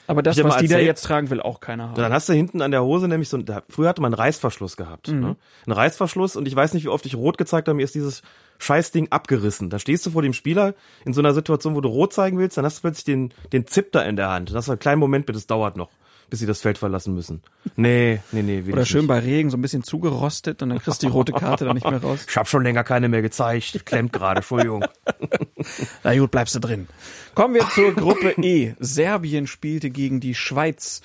Aber 0.07 0.23
das, 0.23 0.43
was 0.43 0.57
die 0.57 0.69
da 0.69 0.79
jetzt 0.79 1.05
tragen, 1.05 1.29
will 1.29 1.43
auch 1.43 1.61
keiner 1.61 1.91
haben. 1.91 1.95
Dann 1.95 2.13
hast 2.15 2.31
du 2.31 2.33
hinten 2.33 2.63
an 2.63 2.71
der 2.71 2.83
Hose 2.83 3.09
nämlich 3.09 3.29
so, 3.29 3.37
ein- 3.37 3.45
da, 3.45 3.63
früher 3.69 3.91
hatte 3.91 4.01
man 4.01 4.15
einen 4.15 4.21
Reißverschluss 4.21 4.79
gehabt. 4.79 5.09
Ne? 5.09 5.37
Ein 5.67 5.73
Reißverschluss 5.73 6.35
und 6.37 6.49
ich 6.49 6.57
weiß 6.57 6.73
nicht, 6.73 6.85
wie 6.85 6.89
oft 6.89 7.05
ich 7.05 7.15
rot 7.15 7.37
gezeigt 7.37 7.69
habe, 7.69 7.77
mir 7.77 7.83
ist 7.85 7.95
dieses 7.95 8.23
Scheißding 8.59 9.09
abgerissen. 9.13 9.69
Da 9.69 9.79
stehst 9.79 10.07
du 10.07 10.11
vor 10.11 10.23
dem 10.23 10.33
Spieler 10.33 10.75
in 11.05 11.13
so 11.13 11.21
einer 11.21 11.35
Situation, 11.35 11.75
wo 11.75 11.83
du 11.83 11.89
rot 11.91 12.15
zeigen 12.15 12.39
willst, 12.39 12.57
dann 12.57 12.65
hast 12.65 12.79
du 12.79 12.81
plötzlich 12.83 13.05
den, 13.05 13.35
den 13.53 13.67
Zip 13.67 13.93
da 13.93 14.01
in 14.01 14.17
der 14.17 14.31
Hand. 14.31 14.51
Das 14.55 14.65
ist 14.65 14.71
ein 14.71 14.79
kleiner 14.79 14.97
Moment, 14.97 15.27
bitte, 15.27 15.39
es 15.39 15.47
dauert 15.47 15.77
noch, 15.77 15.91
bis 16.31 16.41
sie 16.41 16.47
das 16.47 16.61
Feld 16.61 16.79
verlassen 16.79 17.15
müssen. 17.15 17.43
Nee, 17.77 18.21
nee, 18.33 18.43
nee. 18.43 18.63
Oder 18.71 18.85
schön 18.85 19.01
nicht. 19.03 19.09
bei 19.09 19.19
Regen 19.21 19.51
so 19.51 19.57
ein 19.57 19.63
bisschen 19.63 19.83
zugerostet 19.83 20.63
und 20.63 20.71
dann 20.71 20.79
kriegst 20.79 21.03
du 21.03 21.07
die 21.07 21.13
rote 21.13 21.33
Karte 21.33 21.65
da 21.65 21.75
nicht 21.75 21.89
mehr 21.89 22.03
raus. 22.03 22.27
Ich 22.29 22.37
habe 22.37 22.49
schon 22.49 22.63
länger 22.63 22.85
keine 22.85 23.09
mehr 23.09 23.23
gezeigt. 23.23 23.85
Klemmt 23.87 24.13
gerade, 24.13 24.39
Entschuldigung. 24.39 24.85
Na 26.05 26.17
gut, 26.17 26.31
bleibst 26.31 26.55
du 26.55 26.59
drin. 26.59 26.89
Kommen 27.35 27.55
wir 27.55 27.69
zur 27.69 27.95
Gruppe 27.95 28.35
E. 28.43 28.75
Serbien 28.79 29.47
spielte 29.47 29.91
gegen 29.91 30.21
die 30.21 30.35
Schweiz. 30.35 31.03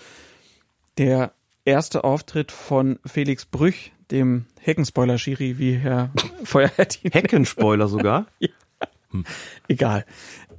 Der 0.97 1.33
erste 1.65 2.03
Auftritt 2.03 2.51
von 2.51 2.99
Felix 3.05 3.45
Brüch, 3.45 3.91
dem 4.11 4.45
Heckenspoiler-Schiri, 4.59 5.57
wie 5.57 5.75
Herr 5.75 6.11
Feuerhertin. 6.43 7.11
Heckenspoiler 7.11 7.87
sogar. 7.87 8.27
Egal. 9.67 10.05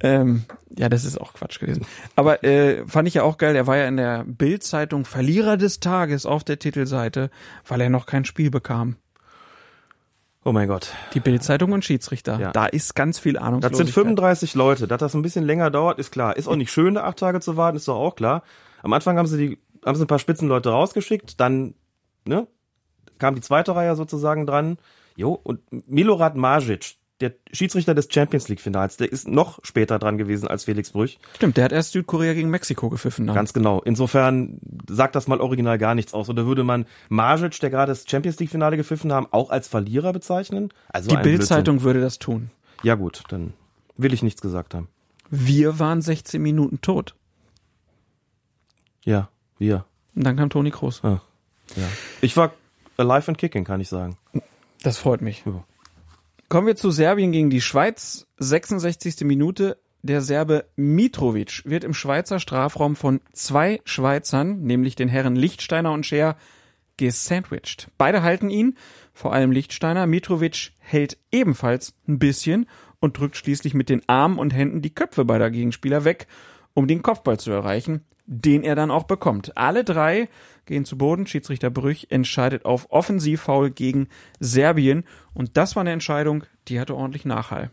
Ähm, 0.05 0.43
ja, 0.77 0.87
das 0.87 1.03
ist 1.03 1.19
auch 1.19 1.33
Quatsch 1.33 1.59
gewesen. 1.59 1.83
Aber 2.15 2.43
äh, 2.43 2.85
fand 2.85 3.07
ich 3.07 3.15
ja 3.15 3.23
auch 3.23 3.39
geil, 3.39 3.55
er 3.55 3.65
war 3.65 3.75
ja 3.75 3.87
in 3.87 3.97
der 3.97 4.23
Bild-Zeitung 4.23 5.03
Verlierer 5.03 5.57
des 5.57 5.79
Tages 5.79 6.27
auf 6.27 6.43
der 6.43 6.59
Titelseite, 6.59 7.31
weil 7.67 7.81
er 7.81 7.89
noch 7.89 8.05
kein 8.05 8.23
Spiel 8.23 8.51
bekam. 8.51 8.97
Oh 10.43 10.51
mein 10.51 10.67
Gott. 10.67 10.93
Die 11.15 11.19
Bild-Zeitung 11.19 11.71
und 11.71 11.83
Schiedsrichter. 11.83 12.39
Ja. 12.39 12.51
Da 12.51 12.67
ist 12.67 12.93
ganz 12.93 13.17
viel 13.17 13.39
Ahnung. 13.39 13.61
Das 13.61 13.75
sind 13.75 13.89
35 13.89 14.53
Leute. 14.53 14.87
Dass 14.87 14.99
das 14.99 15.15
ein 15.15 15.23
bisschen 15.23 15.43
länger 15.43 15.71
dauert, 15.71 15.97
ist 15.97 16.11
klar. 16.11 16.37
Ist 16.37 16.47
auch 16.47 16.55
nicht 16.55 16.71
schön, 16.71 16.93
da 16.93 17.03
acht 17.05 17.17
Tage 17.17 17.39
zu 17.39 17.57
warten, 17.57 17.77
ist 17.77 17.87
doch 17.87 17.95
auch 17.95 18.15
klar. 18.15 18.43
Am 18.83 18.93
Anfang 18.93 19.17
haben 19.17 19.25
sie 19.25 19.37
die, 19.39 19.59
haben 19.83 19.95
sie 19.95 20.03
ein 20.03 20.07
paar 20.07 20.19
Spitzenleute 20.19 20.69
rausgeschickt, 20.69 21.39
dann, 21.39 21.73
ne, 22.25 22.45
kam 23.17 23.33
die 23.33 23.41
zweite 23.41 23.75
Reihe 23.75 23.95
sozusagen 23.95 24.45
dran. 24.45 24.77
Jo, 25.15 25.31
und 25.31 25.61
Milorad 25.89 26.35
Majic, 26.35 26.97
der 27.21 27.33
Schiedsrichter 27.51 27.95
des 27.95 28.09
Champions 28.11 28.49
League 28.49 28.59
Finals, 28.59 28.97
der 28.97 29.11
ist 29.11 29.27
noch 29.27 29.59
später 29.63 29.99
dran 29.99 30.17
gewesen 30.17 30.47
als 30.47 30.65
Felix 30.65 30.91
Brüch. 30.91 31.17
Stimmt, 31.35 31.55
der 31.55 31.65
hat 31.65 31.71
erst 31.71 31.93
Südkorea 31.93 32.33
gegen 32.33 32.49
Mexiko 32.49 32.89
gepfiffen. 32.89 33.27
Dann. 33.27 33.35
Ganz 33.35 33.53
genau. 33.53 33.81
Insofern 33.81 34.59
sagt 34.89 35.15
das 35.15 35.27
mal 35.27 35.39
original 35.39 35.77
gar 35.77 35.95
nichts 35.95 36.13
aus. 36.13 36.29
Oder 36.29 36.45
würde 36.45 36.63
man 36.63 36.85
Majic, 37.07 37.59
der 37.61 37.69
gerade 37.69 37.91
das 37.91 38.05
Champions 38.07 38.39
League 38.39 38.49
Finale 38.49 38.75
gepfiffen 38.75 39.13
haben, 39.13 39.27
auch 39.31 39.49
als 39.49 39.67
Verlierer 39.67 40.11
bezeichnen? 40.11 40.73
Also 40.89 41.09
Die 41.09 41.17
Bild-Zeitung 41.17 41.83
würde 41.83 42.01
das 42.01 42.19
tun. 42.19 42.51
Ja 42.83 42.95
gut, 42.95 43.23
dann 43.29 43.53
will 43.95 44.13
ich 44.13 44.21
nichts 44.21 44.41
gesagt 44.41 44.73
haben. 44.73 44.89
Wir 45.29 45.79
waren 45.79 46.01
16 46.01 46.41
Minuten 46.41 46.81
tot. 46.81 47.15
Ja, 49.03 49.29
wir. 49.57 49.85
Und 50.15 50.25
dann 50.25 50.35
kam 50.35 50.49
Toni 50.49 50.71
Kroos. 50.71 51.01
Ja. 51.03 51.21
ja. 51.75 51.87
Ich 52.21 52.35
war 52.35 52.51
alive 52.97 53.29
and 53.29 53.37
kicking, 53.37 53.63
kann 53.63 53.79
ich 53.79 53.87
sagen. 53.87 54.17
Das 54.83 54.97
freut 54.97 55.21
mich. 55.21 55.43
Ja. 55.45 55.63
Kommen 56.47 56.67
wir 56.67 56.75
zu 56.75 56.91
Serbien 56.91 57.31
gegen 57.31 57.49
die 57.49 57.61
Schweiz. 57.61 58.27
66. 58.37 59.21
Minute. 59.21 59.77
Der 60.03 60.21
Serbe 60.21 60.65
Mitrovic 60.75 61.63
wird 61.65 61.83
im 61.83 61.95
Schweizer 61.95 62.39
Strafraum 62.39 62.95
von 62.95 63.19
zwei 63.33 63.81
Schweizern, 63.83 64.61
nämlich 64.61 64.95
den 64.95 65.09
Herren 65.09 65.35
Lichtsteiner 65.35 65.91
und 65.91 66.05
Scher, 66.05 66.37
gesandwiched. 66.97 67.89
Beide 67.97 68.21
halten 68.21 68.51
ihn, 68.51 68.77
vor 69.11 69.33
allem 69.33 69.51
Lichtsteiner. 69.51 70.05
Mitrovic 70.05 70.73
hält 70.77 71.17
ebenfalls 71.31 71.95
ein 72.07 72.19
bisschen 72.19 72.67
und 72.99 73.17
drückt 73.17 73.37
schließlich 73.37 73.73
mit 73.73 73.89
den 73.89 74.03
Armen 74.07 74.37
und 74.37 74.53
Händen 74.53 74.83
die 74.83 74.93
Köpfe 74.93 75.25
beider 75.25 75.49
Gegenspieler 75.49 76.05
weg, 76.05 76.27
um 76.75 76.87
den 76.87 77.01
Kopfball 77.01 77.39
zu 77.39 77.49
erreichen, 77.51 78.05
den 78.27 78.63
er 78.63 78.75
dann 78.75 78.91
auch 78.91 79.03
bekommt. 79.03 79.57
Alle 79.57 79.83
drei 79.83 80.29
gehen 80.65 80.85
zu 80.85 80.97
Boden. 80.97 81.25
Schiedsrichter 81.25 81.71
Brüch 81.71 82.07
entscheidet 82.09 82.65
auf 82.65 82.91
Offensivfoul 82.91 83.71
gegen 83.71 84.09
Serbien. 84.39 85.05
Und 85.33 85.57
das 85.57 85.75
war 85.75 85.81
eine 85.81 85.91
Entscheidung, 85.91 86.43
die 86.67 86.79
hatte 86.79 86.95
ordentlich 86.95 87.25
Nachhall. 87.25 87.71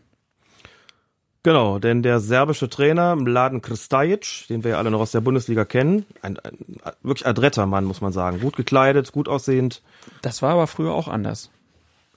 Genau, 1.45 1.77
denn 1.77 2.03
der 2.03 2.21
serbische 2.21 2.69
Trainer 2.69 3.17
Mladen 3.17 3.61
Kristajic, 3.61 4.45
den 4.47 4.63
wir 4.63 4.71
ja 4.71 4.77
alle 4.77 4.91
noch 4.91 5.01
aus 5.01 5.11
der 5.11 5.19
Bundesliga 5.19 5.65
kennen, 5.65 6.05
ein, 6.21 6.39
ein 6.39 6.57
wirklich 7.01 7.27
adretter 7.27 7.65
Mann, 7.65 7.83
muss 7.83 7.99
man 7.99 8.13
sagen. 8.13 8.39
Gut 8.39 8.55
gekleidet, 8.55 9.11
gut 9.11 9.27
aussehend. 9.27 9.81
Das 10.21 10.41
war 10.41 10.51
aber 10.53 10.67
früher 10.67 10.93
auch 10.93 11.09
anders. 11.09 11.51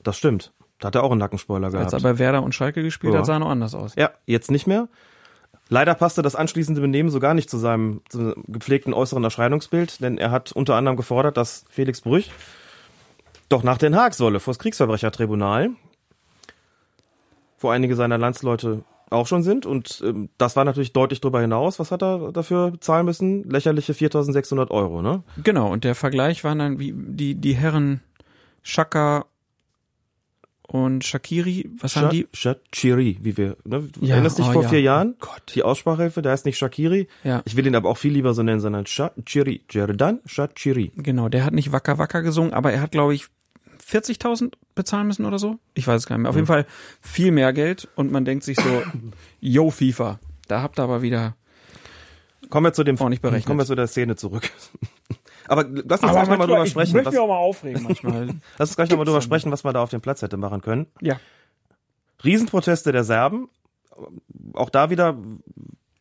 Das 0.05 0.16
stimmt. 0.16 0.53
Da 0.78 0.89
hat 0.89 0.95
er 0.95 1.03
auch 1.03 1.11
einen 1.11 1.18
Nackenspoiler 1.18 1.70
gehabt. 1.70 1.93
Als 1.93 1.93
er 1.95 2.09
bei 2.09 2.18
Werder 2.20 2.45
und 2.45 2.55
Schalke 2.55 2.82
gespielt 2.84 3.14
Ja. 3.14 3.20
hat, 3.20 3.26
sah 3.26 3.32
er 3.37 3.39
noch 3.41 3.51
anders 3.51 3.74
aus. 3.74 3.95
Ja, 3.97 4.11
jetzt 4.26 4.51
nicht 4.53 4.68
mehr. 4.68 4.89
Leider 5.69 5.95
passte 5.95 6.23
das 6.23 6.37
anschließende 6.37 6.81
Benehmen 6.81 7.11
so 7.11 7.19
gar 7.19 7.35
nicht 7.35 7.51
zu 7.51 7.59
seinem, 7.59 8.03
zu 8.09 8.19
seinem 8.19 8.45
gepflegten 8.47 8.95
äußeren 8.95 9.25
Erscheinungsbild, 9.25 10.01
denn 10.01 10.17
er 10.17 10.31
hat 10.31 10.53
unter 10.53 10.77
anderem 10.77 10.97
gefordert, 10.97 11.37
dass 11.37 11.64
Felix 11.69 12.01
Brüch 12.01 12.31
doch 13.49 13.62
nach 13.62 13.79
Den 13.79 13.97
Haag 13.97 14.14
solle, 14.14 14.41
vor 14.41 14.53
das 14.53 14.59
Kriegsverbrechertribunal, 14.59 15.71
wo 17.59 17.69
einige 17.69 17.97
seiner 17.97 18.19
Landsleute 18.19 18.85
auch 19.11 19.27
schon 19.27 19.43
sind. 19.43 19.67
Und 19.67 20.03
ähm, 20.05 20.29
das 20.39 20.57
war 20.57 20.64
natürlich 20.64 20.93
deutlich 20.93 21.21
darüber 21.21 21.41
hinaus. 21.41 21.79
Was 21.79 21.91
hat 21.91 22.03
er 22.03 22.33
dafür 22.33 22.75
zahlen 22.81 23.07
müssen? 23.07 23.49
Lächerliche 23.49 23.93
4.600 23.93 24.71
Euro, 24.71 25.03
ne? 25.03 25.23
Genau, 25.43 25.73
und 25.73 25.85
der 25.85 25.95
Vergleich 25.95 26.45
waren 26.45 26.59
dann 26.59 26.79
wie 26.79 26.93
die, 26.97 27.35
die 27.35 27.55
Herren 27.55 28.01
Shaka 28.62 29.27
und 30.67 31.05
Shakiri, 31.05 31.71
was 31.81 31.97
haben 31.97 32.11
die? 32.11 32.27
Shachiri, 32.33 33.19
wie 33.21 33.37
wir, 33.37 33.57
ne? 33.64 33.83
Du 33.93 34.05
Ja, 34.05 34.14
erinnerst 34.14 34.39
dich 34.39 34.47
oh 34.47 34.53
vor 34.53 34.62
ja. 34.64 34.69
vier 34.69 34.81
Jahren? 34.81 35.14
Gott. 35.21 35.43
Die 35.55 35.62
Aussprachhilfe, 35.62 36.23
der 36.23 36.33
heißt 36.33 36.45
nicht 36.45 36.59
Shakiri. 36.59 37.09
Ja. 37.25 37.43
Ich 37.45 37.57
will 37.57 37.67
ihn 37.67 37.77
aber 37.77 37.89
auch 37.89 37.99
viel 37.99 38.12
lieber 38.12 38.35
so 38.35 38.43
nennen, 38.43 38.61
sondern 38.61 38.87
Shachiri. 38.87 39.62
Jerdan 39.71 40.21
Shachiri. 40.27 40.93
Genau, 40.97 41.29
der 41.29 41.45
hat 41.45 41.55
nicht 41.55 41.73
Wacker 41.73 41.99
Wacker 41.99 42.23
gesungen, 42.23 42.53
aber 42.53 42.73
er 42.73 42.81
hat, 42.81 42.91
glaube 42.91 43.14
ich, 43.14 43.27
40.000 43.89 44.55
bezahlen 44.75 45.07
müssen 45.07 45.25
oder 45.25 45.39
so. 45.39 45.59
Ich 45.75 45.87
weiß 45.87 46.03
es 46.03 46.07
gar 46.07 46.17
nicht 46.17 46.23
mehr. 46.25 46.31
Auf 46.31 46.37
jeden 46.37 46.49
Fall 46.49 46.67
viel 47.01 47.31
mehr 47.31 47.53
Geld 47.53 47.89
und 47.95 48.11
man 48.11 48.25
denkt 48.25 48.43
sich 48.43 48.57
so, 48.59 48.83
yo 49.41 49.71
FIFA, 49.71 50.19
da 50.49 50.62
habt 50.62 50.79
ihr 50.81 50.83
aber 50.83 51.03
wieder 51.03 51.37
Kommen 52.49 52.67
wir 52.67 52.73
zu 52.73 52.85
dem, 52.85 52.99
Auch 52.99 53.09
nicht 53.09 53.23
berechnet. 53.23 53.47
kommen 53.47 53.59
wir 53.59 53.67
zu 53.67 53.75
der 53.75 53.87
Szene 53.89 54.17
zurück. 54.17 54.49
Aber 55.49 55.64
lass 55.64 56.03
uns 56.03 56.12
gleich 56.12 56.28
nochmal 56.28 56.47
drüber 56.47 56.66
sprechen. 56.66 57.05
Was, 57.05 57.16
auch 57.16 57.28
mal 57.28 57.36
aufregen 57.36 57.82
manchmal. 57.82 58.26
lass 58.59 58.70
uns 58.70 58.76
gleich 58.76 58.90
nochmal 58.90 59.07
drüber 59.07 59.20
sprechen, 59.20 59.53
was 59.53 59.64
man 59.64 59.74
da 59.74 59.82
auf 59.82 59.90
dem 59.90 60.01
Platz 60.01 60.22
hätte 60.22 60.36
machen 60.36 60.61
können. 60.61 60.86
ja. 61.01 61.18
Riesenproteste 62.24 62.92
der 62.92 63.05
Serben. 63.05 63.49
Auch 64.55 64.70
da 64.70 64.90
wieder, 64.90 65.18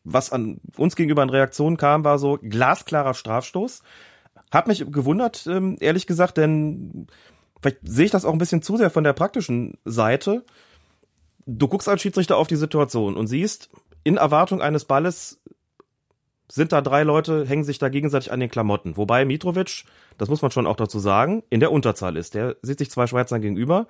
was 0.04 0.32
an 0.32 0.60
uns 0.76 0.96
gegenüber 0.96 1.22
an 1.22 1.30
Reaktionen 1.30 1.76
kam, 1.76 2.04
war 2.04 2.18
so 2.18 2.38
glasklarer 2.40 3.14
Strafstoß. 3.14 3.82
Hat 4.50 4.66
mich 4.66 4.84
gewundert, 4.90 5.46
ähm, 5.46 5.76
ehrlich 5.80 6.06
gesagt, 6.06 6.36
denn 6.36 7.06
vielleicht 7.60 7.78
sehe 7.82 8.06
ich 8.06 8.10
das 8.10 8.24
auch 8.24 8.32
ein 8.32 8.38
bisschen 8.38 8.62
zu 8.62 8.76
sehr 8.76 8.90
von 8.90 9.04
der 9.04 9.12
praktischen 9.12 9.78
Seite. 9.84 10.44
Du 11.46 11.68
guckst 11.68 11.88
als 11.88 12.02
Schiedsrichter 12.02 12.36
auf 12.36 12.48
die 12.48 12.56
Situation 12.56 13.16
und 13.16 13.26
siehst, 13.26 13.70
in 14.04 14.16
Erwartung 14.16 14.62
eines 14.62 14.84
Balles 14.84 15.40
sind 16.50 16.72
da 16.72 16.80
drei 16.80 17.02
Leute, 17.02 17.44
hängen 17.46 17.64
sich 17.64 17.78
da 17.78 17.88
gegenseitig 17.88 18.32
an 18.32 18.40
den 18.40 18.50
Klamotten. 18.50 18.96
Wobei 18.96 19.24
Mitrovic, 19.24 19.84
das 20.18 20.28
muss 20.28 20.42
man 20.42 20.50
schon 20.50 20.66
auch 20.66 20.76
dazu 20.76 20.98
sagen, 20.98 21.42
in 21.50 21.60
der 21.60 21.72
Unterzahl 21.72 22.16
ist. 22.16 22.34
Der 22.34 22.56
sieht 22.62 22.78
sich 22.78 22.90
zwei 22.90 23.06
Schweizern 23.06 23.40
gegenüber, 23.40 23.86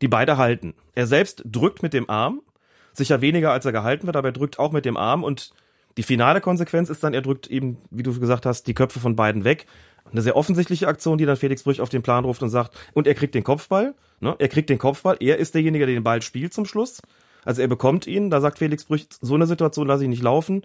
die 0.00 0.08
beide 0.08 0.36
halten. 0.36 0.74
Er 0.94 1.06
selbst 1.06 1.42
drückt 1.44 1.82
mit 1.82 1.92
dem 1.92 2.08
Arm, 2.08 2.40
sicher 2.92 3.20
weniger 3.20 3.52
als 3.52 3.64
er 3.64 3.72
gehalten 3.72 4.06
wird, 4.06 4.16
aber 4.16 4.28
er 4.28 4.32
drückt 4.32 4.58
auch 4.58 4.72
mit 4.72 4.84
dem 4.84 4.96
Arm 4.96 5.22
und 5.22 5.52
die 5.96 6.02
finale 6.02 6.40
Konsequenz 6.40 6.88
ist 6.88 7.04
dann, 7.04 7.14
er 7.14 7.20
drückt 7.22 7.48
eben, 7.48 7.76
wie 7.90 8.02
du 8.02 8.18
gesagt 8.18 8.46
hast, 8.46 8.66
die 8.66 8.74
Köpfe 8.74 8.98
von 8.98 9.14
beiden 9.14 9.44
weg. 9.44 9.66
Eine 10.10 10.22
sehr 10.22 10.36
offensichtliche 10.36 10.88
Aktion, 10.88 11.18
die 11.18 11.26
dann 11.26 11.36
Felix 11.36 11.62
Brüch 11.62 11.80
auf 11.80 11.90
den 11.90 12.02
Plan 12.02 12.24
ruft 12.24 12.42
und 12.42 12.48
sagt, 12.48 12.76
und 12.94 13.06
er 13.06 13.14
kriegt 13.14 13.34
den 13.34 13.44
Kopfball, 13.44 13.94
ne? 14.20 14.34
er 14.38 14.48
kriegt 14.48 14.70
den 14.70 14.78
Kopfball, 14.78 15.16
er 15.20 15.36
ist 15.36 15.54
derjenige, 15.54 15.86
der 15.86 15.94
den 15.94 16.02
Ball 16.02 16.22
spielt 16.22 16.54
zum 16.54 16.64
Schluss. 16.64 17.02
Also 17.44 17.60
er 17.60 17.68
bekommt 17.68 18.06
ihn, 18.06 18.30
da 18.30 18.40
sagt 18.40 18.58
Felix 18.58 18.84
Brüch, 18.84 19.06
so 19.20 19.34
eine 19.34 19.46
Situation 19.46 19.86
lasse 19.86 20.04
ich 20.04 20.08
nicht 20.08 20.22
laufen. 20.22 20.62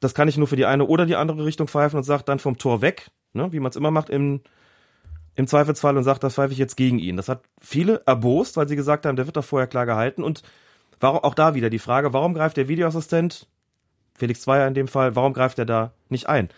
Das 0.00 0.14
kann 0.14 0.28
ich 0.28 0.36
nur 0.36 0.46
für 0.46 0.56
die 0.56 0.66
eine 0.66 0.84
oder 0.84 1.06
die 1.06 1.16
andere 1.16 1.44
Richtung 1.44 1.68
pfeifen 1.68 1.96
und 1.96 2.04
sagt 2.04 2.28
dann 2.28 2.38
vom 2.38 2.58
Tor 2.58 2.82
weg, 2.82 3.10
ne? 3.32 3.52
wie 3.52 3.60
man 3.60 3.70
es 3.70 3.76
immer 3.76 3.90
macht 3.90 4.10
im, 4.10 4.40
im 5.34 5.46
Zweifelsfall 5.46 5.96
und 5.96 6.04
sagt, 6.04 6.22
das 6.22 6.34
pfeife 6.34 6.52
ich 6.52 6.58
jetzt 6.58 6.76
gegen 6.76 6.98
ihn. 6.98 7.16
Das 7.16 7.28
hat 7.28 7.42
viele 7.60 8.02
erbost, 8.06 8.56
weil 8.56 8.68
sie 8.68 8.76
gesagt 8.76 9.06
haben, 9.06 9.16
der 9.16 9.26
wird 9.26 9.36
doch 9.36 9.44
vorher 9.44 9.66
klar 9.66 9.86
gehalten. 9.86 10.22
Und 10.22 10.42
warum, 11.00 11.20
auch 11.20 11.34
da 11.34 11.54
wieder 11.54 11.70
die 11.70 11.78
Frage, 11.78 12.12
warum 12.12 12.34
greift 12.34 12.56
der 12.56 12.68
Videoassistent, 12.68 13.48
Felix 14.16 14.40
Zweier 14.42 14.66
in 14.68 14.74
dem 14.74 14.88
Fall, 14.88 15.16
warum 15.16 15.32
greift 15.32 15.58
er 15.58 15.66
da 15.66 15.92
nicht 16.08 16.28
ein? 16.28 16.48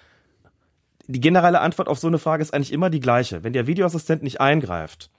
Die 1.06 1.20
generelle 1.20 1.60
Antwort 1.60 1.88
auf 1.88 1.98
so 1.98 2.06
eine 2.06 2.18
Frage 2.18 2.42
ist 2.42 2.54
eigentlich 2.54 2.72
immer 2.72 2.90
die 2.90 3.00
gleiche. 3.00 3.42
Wenn 3.42 3.52
der 3.52 3.66
Videoassistent 3.66 4.22
nicht 4.22 4.40
eingreift, 4.40 5.10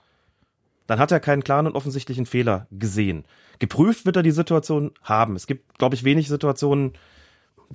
dann 0.86 0.98
hat 0.98 1.12
er 1.12 1.20
keinen 1.20 1.44
klaren 1.44 1.66
und 1.66 1.76
offensichtlichen 1.76 2.26
Fehler 2.26 2.66
gesehen. 2.70 3.24
Geprüft 3.58 4.06
wird 4.06 4.16
er 4.16 4.22
die 4.22 4.30
Situation 4.30 4.92
haben. 5.02 5.36
Es 5.36 5.46
gibt, 5.46 5.78
glaube 5.78 5.94
ich, 5.94 6.04
wenig 6.04 6.28
Situationen, 6.28 6.94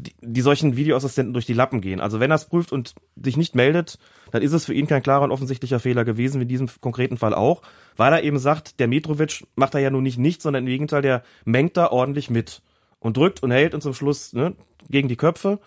die, 0.01 0.13
die 0.21 0.41
solchen 0.41 0.75
Videoassistenten 0.75 1.33
durch 1.33 1.45
die 1.45 1.53
Lappen 1.53 1.81
gehen. 1.81 1.99
Also 1.99 2.19
wenn 2.19 2.31
er 2.31 2.35
es 2.35 2.45
prüft 2.45 2.71
und 2.71 2.95
sich 3.15 3.37
nicht 3.37 3.55
meldet, 3.55 3.97
dann 4.31 4.41
ist 4.41 4.53
es 4.53 4.65
für 4.65 4.73
ihn 4.73 4.87
kein 4.87 5.03
klarer 5.03 5.23
und 5.23 5.31
offensichtlicher 5.31 5.79
Fehler 5.79 6.05
gewesen, 6.05 6.39
wie 6.39 6.43
in 6.43 6.49
diesem 6.49 6.69
konkreten 6.81 7.17
Fall 7.17 7.33
auch, 7.33 7.61
weil 7.95 8.13
er 8.13 8.23
eben 8.23 8.39
sagt, 8.39 8.79
der 8.79 8.87
Mitrovic 8.87 9.45
macht 9.55 9.73
da 9.73 9.79
ja 9.79 9.89
nun 9.89 10.03
nicht 10.03 10.17
nichts, 10.17 10.43
sondern 10.43 10.63
im 10.63 10.69
Gegenteil, 10.69 11.01
der 11.01 11.23
mengt 11.45 11.77
da 11.77 11.87
ordentlich 11.87 12.29
mit 12.29 12.61
und 12.99 13.17
drückt 13.17 13.43
und 13.43 13.51
hält 13.51 13.73
und 13.73 13.81
zum 13.81 13.93
Schluss 13.93 14.33
ne, 14.33 14.55
gegen 14.89 15.07
die 15.07 15.15
Köpfe. 15.15 15.59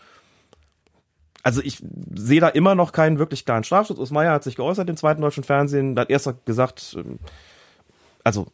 Also 1.43 1.63
ich 1.63 1.83
sehe 2.15 2.41
da 2.41 2.49
immer 2.49 2.75
noch 2.75 2.93
keinen 2.93 3.19
wirklich 3.19 3.47
klaren 3.47 3.65
Strafschutz. 3.65 3.99
Usmeier 3.99 4.33
hat 4.33 4.45
sich 4.45 4.57
geäußert 4.57 4.91
im 4.91 4.97
zweiten 4.97 5.23
deutschen 5.23 5.45
Fernsehen, 5.45 5.99
hat 5.99 6.11
erst 6.11 6.45
gesagt, 6.45 6.97
ähm, 6.99 7.19
also 8.23 8.47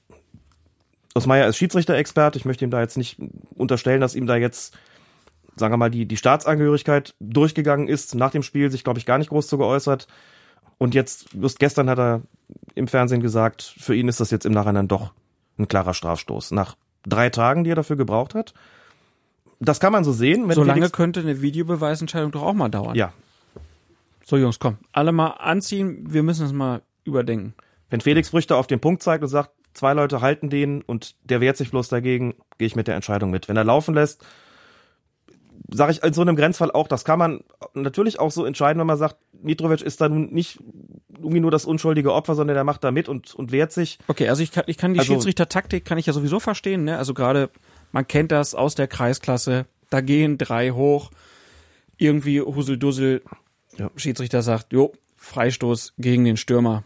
Usmeier 1.16 1.49
ist 1.49 1.57
Schiedsrichter-Experte, 1.57 2.39
ich 2.39 2.45
möchte 2.45 2.64
ihm 2.64 2.70
da 2.70 2.81
jetzt 2.81 2.97
nicht 2.97 3.18
unterstellen, 3.55 4.01
dass 4.01 4.14
ihm 4.14 4.27
da 4.27 4.37
jetzt 4.37 4.77
sagen 5.57 5.73
wir 5.73 5.79
mal, 5.79 5.91
die, 5.91 6.07
die 6.07 6.17
Staatsangehörigkeit 6.17 7.15
durchgegangen 7.21 7.89
ist, 7.89 8.15
nach 8.15 8.31
dem 8.31 8.43
Spiel 8.43 8.71
sich, 8.71 8.85
glaube 8.85 8.99
ich, 8.99 9.07
gar 9.07 9.19
nicht 9.19 9.31
groß 9.31 9.49
zu 9.49 9.59
geäußert. 9.59 10.07
Und 10.79 10.95
jetzt, 10.95 11.33
just 11.33 11.59
gestern 11.59 11.89
hat 11.89 11.99
er 11.99 12.23
im 12.75 12.87
Fernsehen 12.87 13.23
gesagt, 13.23 13.63
für 13.79 13.95
ihn 13.95 14.09
ist 14.09 14.21
das 14.21 14.31
jetzt 14.31 14.47
im 14.47 14.53
Nachhinein 14.53 14.89
doch 14.89 15.13
ein 15.59 15.69
klarer 15.69 15.95
Strafstoß. 15.95 16.53
Nach 16.53 16.77
drei 17.05 17.31
Tagen, 17.31 17.65
die 17.65 17.71
er 17.71 17.77
dafür 17.77 17.97
gebraucht 17.97 18.35
hat. 18.35 18.53
Das 19.59 19.81
kann 19.81 19.93
man 19.93 20.05
so 20.05 20.13
sehen. 20.13 20.49
Wenn 20.49 20.55
So 20.55 20.65
lange 20.65 20.91
könnte 20.91 21.21
eine 21.21 21.41
Videobeweisentscheidung 21.41 22.31
doch 22.31 22.43
auch 22.43 22.53
mal 22.53 22.69
dauern. 22.69 22.95
Ja. 22.95 23.13
So 24.25 24.37
Jungs, 24.37 24.59
komm, 24.59 24.77
alle 24.93 25.13
mal 25.13 25.29
anziehen, 25.29 26.13
wir 26.13 26.23
müssen 26.23 26.45
es 26.45 26.53
mal 26.53 26.83
überdenken. 27.05 27.55
Wenn 27.89 28.01
Felix 28.01 28.31
Brüchter 28.31 28.57
auf 28.57 28.67
den 28.67 28.81
Punkt 28.81 29.03
zeigt 29.03 29.23
und 29.23 29.29
sagt, 29.29 29.51
zwei 29.73 29.95
Leute 29.95 30.21
halten 30.21 30.51
den 30.51 30.83
und 30.83 31.15
der 31.23 31.41
wehrt 31.41 31.57
sich 31.57 31.71
bloß 31.71 31.89
dagegen, 31.89 32.35
gehe 32.59 32.67
ich 32.67 32.77
mit 32.77 32.89
der 32.89 32.97
Entscheidung 32.97 33.31
mit. 33.31 33.49
Wenn 33.49 33.57
er 33.57 33.65
laufen 33.65 33.95
lässt, 33.95 34.27
sage 35.71 35.93
ich 35.93 36.03
in 36.03 36.12
so 36.12 36.23
einem 36.23 36.37
Grenzfall 36.37 36.71
auch, 36.71 36.89
das 36.89 37.05
kann 37.05 37.19
man 37.19 37.41
natürlich 37.75 38.19
auch 38.21 38.31
so 38.31 38.45
entscheiden, 38.45 38.79
wenn 38.81 38.87
man 38.87 38.99
sagt, 38.99 39.17
Mitrovic 39.43 39.83
ist 39.83 40.01
da 40.01 40.09
nun 40.09 40.33
nicht 40.33 40.59
irgendwie 41.14 41.41
nur 41.41 41.51
das 41.51 41.64
unschuldige 41.64 42.12
Opfer, 42.12 42.35
sondern 42.35 42.55
der 42.55 42.64
macht 42.64 42.85
da 42.85 42.91
mit 42.91 43.09
und, 43.09 43.35
und 43.35 43.53
wehrt 43.53 43.73
sich. 43.73 43.99
Okay, 44.07 44.29
also 44.29 44.43
ich 44.43 44.53
kann, 44.53 44.64
ich 44.67 44.77
kann 44.79 44.95
die 44.95 45.01
Also- 45.01 45.12
Schiedsrichtertaktik 45.14 45.85
kann 45.85 45.99
ich 45.99 46.07
ja 46.07 46.12
sowieso 46.12 46.41
verstehen, 46.41 46.85
ne? 46.85 46.99
Also 46.99 47.14
gerade, 47.14 47.51
man 47.93 48.07
kennt 48.07 48.33
das 48.33 48.55
aus 48.55 48.75
der 48.75 48.87
Kreisklasse, 48.89 49.67
da 49.91 50.01
gehen 50.01 50.39
drei 50.39 50.71
hoch, 50.71 51.11
irgendwie 51.97 52.41
Huseldussel, 52.41 53.23
Ja. 53.79 53.91
Schiedsrichter 53.97 54.43
sagt, 54.43 54.73
jo, 54.73 54.93
Freistoß 55.17 55.95
gegen 55.99 56.25
den 56.25 56.37
Stürmer. 56.37 56.85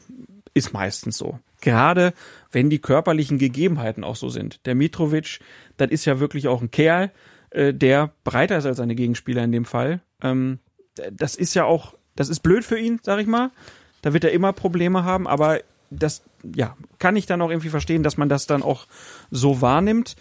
Ist 0.55 0.73
meistens 0.73 1.17
so. 1.19 1.39
Gerade 1.61 2.13
wenn 2.51 2.71
die 2.71 2.79
körperlichen 2.81 3.39
Gegebenheiten 3.39 4.03
auch 4.03 4.17
so 4.17 4.29
sind. 4.31 4.65
Der 4.67 4.75
Mitrovic, 4.75 5.39
das 5.77 5.91
ist 5.91 6.05
ja 6.07 6.19
wirklich 6.19 6.49
auch 6.49 6.61
ein 6.63 6.71
Kerl, 6.71 7.13
äh, 7.51 7.75
der 7.75 8.13
breiter 8.25 8.59
ist 8.59 8.67
als 8.67 8.79
seine 8.79 8.95
Gegenspieler 8.95 9.43
in 9.45 9.53
dem 9.53 9.65
Fall. 9.65 10.01
Ähm, 10.23 10.59
das 11.13 11.35
ist 11.35 11.55
ja 11.55 11.65
auch, 11.65 11.95
das 12.17 12.29
ist 12.29 12.41
blöd 12.41 12.65
für 12.65 12.79
ihn, 12.79 13.01
sag 13.03 13.21
ich 13.21 13.27
mal. 13.27 13.51
Da 14.03 14.13
wird 14.13 14.25
er 14.25 14.33
immer 14.33 14.53
Probleme 14.53 15.05
haben, 15.05 15.27
aber 15.27 15.61
das, 15.91 16.23
ja, 16.55 16.77
kann 16.99 17.17
ich 17.17 17.27
dann 17.27 17.43
auch 17.43 17.51
irgendwie 17.51 17.69
verstehen, 17.69 18.03
dass 18.03 18.17
man 18.17 18.29
das 18.29 18.47
dann 18.47 18.63
auch 18.63 18.87
so 19.31 19.61
wahrnimmt. 19.61 20.17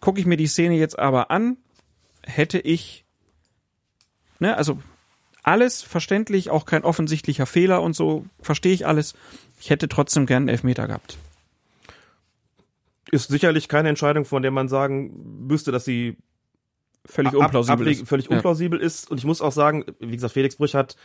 Gucke 0.00 0.20
ich 0.20 0.26
mir 0.26 0.36
die 0.36 0.46
Szene 0.46 0.76
jetzt 0.76 0.98
aber 0.98 1.30
an, 1.30 1.56
hätte 2.22 2.58
ich, 2.58 3.04
ne, 4.38 4.56
also 4.56 4.80
alles 5.42 5.82
verständlich, 5.82 6.50
auch 6.50 6.66
kein 6.66 6.84
offensichtlicher 6.84 7.46
Fehler 7.46 7.82
und 7.82 7.94
so, 7.94 8.26
verstehe 8.40 8.72
ich 8.72 8.86
alles. 8.86 9.14
Ich 9.60 9.70
hätte 9.70 9.88
trotzdem 9.88 10.26
gern 10.26 10.42
einen 10.42 10.48
Elfmeter 10.48 10.86
gehabt. 10.86 11.18
Ist 13.12 13.30
sicherlich 13.30 13.68
keine 13.68 13.88
Entscheidung, 13.90 14.24
von 14.24 14.42
der 14.42 14.50
man 14.50 14.68
sagen 14.68 15.46
müsste, 15.46 15.70
dass 15.70 15.84
sie 15.84 16.16
Völlig 17.06 17.32
ab- 17.34 17.40
unplausibel. 17.40 17.86
ist. 17.88 18.08
völlig 18.08 18.26
Ja. 18.28 18.36
unplausibel 18.36 18.80
ist. 18.80 19.08
Und 19.10 19.18
ich 19.18 19.24
muss 19.24 19.40
auch 19.40 19.52
sagen, 19.52 19.84
wie 20.00 20.14
gesagt, 20.16 20.32
Felix 20.34 20.56
Brüch 20.56 20.74
hat 20.74 20.96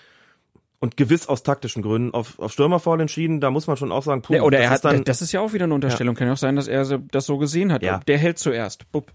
und 0.79 0.95
gewiss 0.97 1.27
aus 1.27 1.43
taktischen 1.43 1.81
Gründen 1.83 2.13
auf, 2.13 2.39
auf 2.39 2.53
Stürmerfoul 2.53 3.01
entschieden. 3.01 3.41
Da 3.41 3.51
muss 3.51 3.67
man 3.67 3.77
schon 3.77 3.91
auch 3.91 4.03
sagen, 4.03 4.21
puh, 4.21 4.33
Nee, 4.33 4.41
oder 4.41 4.57
das 4.57 4.63
er 4.65 4.69
hat, 4.69 4.75
ist 4.77 4.85
dann, 4.85 5.03
das 5.03 5.21
ist 5.21 5.31
ja 5.33 5.41
auch 5.41 5.53
wieder 5.53 5.65
eine 5.65 5.73
Unterstellung. 5.73 6.15
Kann 6.15 6.27
ja 6.27 6.33
auch 6.33 6.37
sein, 6.37 6.55
dass 6.55 6.67
er 6.67 6.85
das 7.11 7.25
so 7.25 7.37
gesehen 7.37 7.71
hat. 7.73 7.83
Ja. 7.83 7.99
Der 8.07 8.17
hält 8.17 8.39
zuerst. 8.39 8.89
Bupp. 8.91 9.11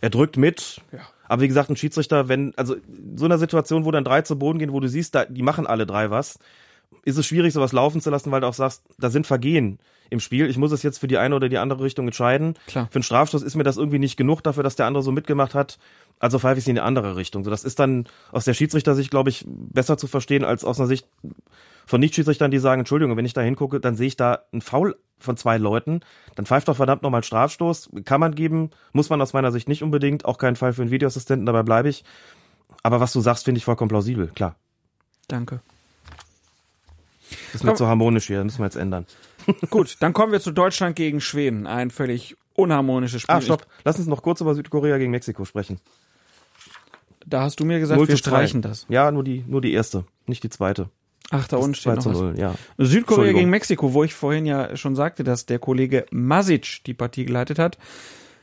er 0.00 0.10
drückt 0.10 0.36
mit. 0.36 0.82
Ja. 0.92 0.98
Aber 1.26 1.40
wie 1.40 1.48
gesagt, 1.48 1.70
ein 1.70 1.76
Schiedsrichter, 1.76 2.28
wenn, 2.28 2.52
also 2.58 2.74
in 2.74 3.16
so 3.16 3.24
einer 3.24 3.38
Situation, 3.38 3.86
wo 3.86 3.90
dann 3.90 4.04
drei 4.04 4.20
zu 4.20 4.38
Boden 4.38 4.58
gehen, 4.58 4.72
wo 4.72 4.80
du 4.80 4.88
siehst, 4.88 5.14
da, 5.14 5.24
die 5.24 5.40
machen 5.42 5.66
alle 5.66 5.86
drei 5.86 6.10
was, 6.10 6.38
ist 7.04 7.18
es 7.18 7.26
schwierig, 7.26 7.52
sowas 7.52 7.72
laufen 7.72 8.00
zu 8.00 8.10
lassen, 8.10 8.30
weil 8.30 8.40
du 8.40 8.46
auch 8.46 8.54
sagst, 8.54 8.84
da 8.98 9.10
sind 9.10 9.26
Vergehen 9.26 9.78
im 10.10 10.20
Spiel. 10.20 10.48
Ich 10.48 10.58
muss 10.58 10.72
es 10.72 10.82
jetzt 10.82 10.98
für 10.98 11.08
die 11.08 11.18
eine 11.18 11.34
oder 11.34 11.48
die 11.48 11.58
andere 11.58 11.82
Richtung 11.82 12.06
entscheiden. 12.06 12.54
Klar. 12.66 12.88
Für 12.90 12.96
einen 12.96 13.02
Strafstoß 13.02 13.42
ist 13.42 13.56
mir 13.56 13.64
das 13.64 13.76
irgendwie 13.76 13.98
nicht 13.98 14.16
genug 14.16 14.42
dafür, 14.42 14.62
dass 14.62 14.76
der 14.76 14.86
andere 14.86 15.02
so 15.02 15.12
mitgemacht 15.12 15.54
hat. 15.54 15.78
Also 16.20 16.38
pfeife 16.38 16.58
ich 16.58 16.64
sie 16.64 16.70
in 16.70 16.78
eine 16.78 16.86
andere 16.86 17.16
Richtung. 17.16 17.44
So, 17.44 17.50
das 17.50 17.64
ist 17.64 17.78
dann 17.78 18.06
aus 18.30 18.44
der 18.44 18.54
Schiedsrichtersicht, 18.54 19.10
glaube 19.10 19.30
ich, 19.30 19.44
besser 19.46 19.98
zu 19.98 20.06
verstehen 20.06 20.44
als 20.44 20.64
aus 20.64 20.78
einer 20.78 20.86
Sicht 20.86 21.08
von 21.86 22.00
Nicht-Schiedsrichtern, 22.00 22.50
die 22.50 22.58
sagen, 22.58 22.80
Entschuldigung, 22.80 23.16
wenn 23.16 23.26
ich 23.26 23.34
da 23.34 23.42
hingucke, 23.42 23.80
dann 23.80 23.96
sehe 23.96 24.06
ich 24.06 24.16
da 24.16 24.40
einen 24.52 24.62
Foul 24.62 24.96
von 25.18 25.36
zwei 25.36 25.58
Leuten, 25.58 26.00
dann 26.34 26.46
pfeift 26.46 26.68
doch 26.68 26.76
verdammt 26.76 27.02
nochmal 27.02 27.22
Strafstoß. 27.22 27.90
Kann 28.04 28.20
man 28.20 28.34
geben, 28.34 28.70
muss 28.92 29.10
man 29.10 29.20
aus 29.20 29.32
meiner 29.32 29.52
Sicht 29.52 29.68
nicht 29.68 29.82
unbedingt, 29.82 30.24
auch 30.24 30.38
kein 30.38 30.56
Fall 30.56 30.72
für 30.72 30.82
einen 30.82 30.90
Videoassistenten, 30.90 31.46
dabei 31.46 31.62
bleibe 31.62 31.88
ich. 31.88 32.04
Aber 32.82 33.00
was 33.00 33.12
du 33.12 33.20
sagst, 33.20 33.44
finde 33.44 33.58
ich 33.58 33.64
vollkommen 33.64 33.88
plausibel, 33.88 34.28
klar. 34.28 34.56
Danke. 35.28 35.60
Das 37.52 37.60
ist 37.60 37.64
mir 37.64 37.74
zu 37.74 37.86
harmonisch 37.86 38.26
hier, 38.26 38.38
das 38.38 38.44
müssen 38.44 38.58
wir 38.60 38.66
jetzt 38.66 38.76
ändern. 38.76 39.06
Gut, 39.70 39.96
dann 40.00 40.12
kommen 40.12 40.32
wir 40.32 40.40
zu 40.40 40.52
Deutschland 40.52 40.96
gegen 40.96 41.20
Schweden. 41.20 41.66
Ein 41.66 41.90
völlig 41.90 42.36
unharmonisches 42.54 43.22
Spiel. 43.22 43.34
Ah, 43.34 43.40
stopp, 43.40 43.66
lass 43.84 43.98
uns 43.98 44.06
noch 44.06 44.22
kurz 44.22 44.40
über 44.40 44.54
Südkorea 44.54 44.98
gegen 44.98 45.10
Mexiko 45.10 45.44
sprechen. 45.44 45.80
Da 47.26 47.42
hast 47.42 47.60
du 47.60 47.64
mir 47.64 47.80
gesagt, 47.80 47.98
0 47.98 48.08
wir 48.08 48.16
zu 48.16 48.22
2. 48.22 48.30
streichen 48.30 48.62
das. 48.62 48.86
Ja, 48.88 49.10
nur 49.10 49.24
die, 49.24 49.44
nur 49.46 49.60
die 49.60 49.72
erste, 49.72 50.04
nicht 50.26 50.42
die 50.42 50.50
zweite. 50.50 50.90
Ach, 51.30 51.48
da 51.48 51.56
unten 51.56 51.74
steht 51.74 51.92
2 51.92 51.94
noch 51.94 52.02
zu 52.02 52.10
was. 52.10 52.18
0, 52.18 52.38
ja. 52.38 52.54
Südkorea 52.78 53.32
gegen 53.32 53.50
Mexiko, 53.50 53.94
wo 53.94 54.04
ich 54.04 54.14
vorhin 54.14 54.46
ja 54.46 54.76
schon 54.76 54.94
sagte, 54.94 55.24
dass 55.24 55.46
der 55.46 55.58
Kollege 55.58 56.06
Masic 56.10 56.84
die 56.84 56.94
Partie 56.94 57.24
geleitet 57.24 57.58
hat. 57.58 57.78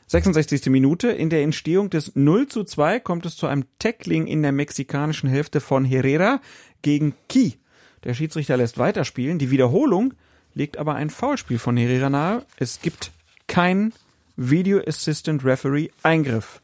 66. 0.08 0.66
Minute. 0.66 1.08
In 1.08 1.30
der 1.30 1.42
Entstehung 1.42 1.88
des 1.88 2.12
0 2.14 2.46
zu 2.48 2.64
2 2.64 3.00
kommt 3.00 3.24
es 3.24 3.36
zu 3.36 3.46
einem 3.46 3.64
Tackling 3.78 4.26
in 4.26 4.42
der 4.42 4.52
mexikanischen 4.52 5.28
Hälfte 5.28 5.60
von 5.60 5.84
Herrera 5.84 6.40
gegen 6.82 7.14
Ki. 7.28 7.58
Der 8.04 8.14
Schiedsrichter 8.14 8.56
lässt 8.56 8.78
weiterspielen. 8.78 9.38
Die 9.38 9.50
Wiederholung 9.50 10.14
legt 10.54 10.76
aber 10.76 10.94
ein 10.94 11.10
Foulspiel 11.10 11.58
von 11.58 11.76
Herrera 11.76 12.10
nahe. 12.10 12.44
Es 12.56 12.80
gibt 12.80 13.12
keinen 13.46 13.92
Video 14.36 14.80
Assistant 14.86 15.44
Referee 15.44 15.90
Eingriff. 16.02 16.60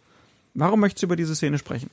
Warum 0.55 0.81
möchtest 0.81 1.03
du 1.03 1.07
über 1.07 1.17
diese 1.17 1.37
Szene 1.37 1.59
sprechen? 1.59 1.91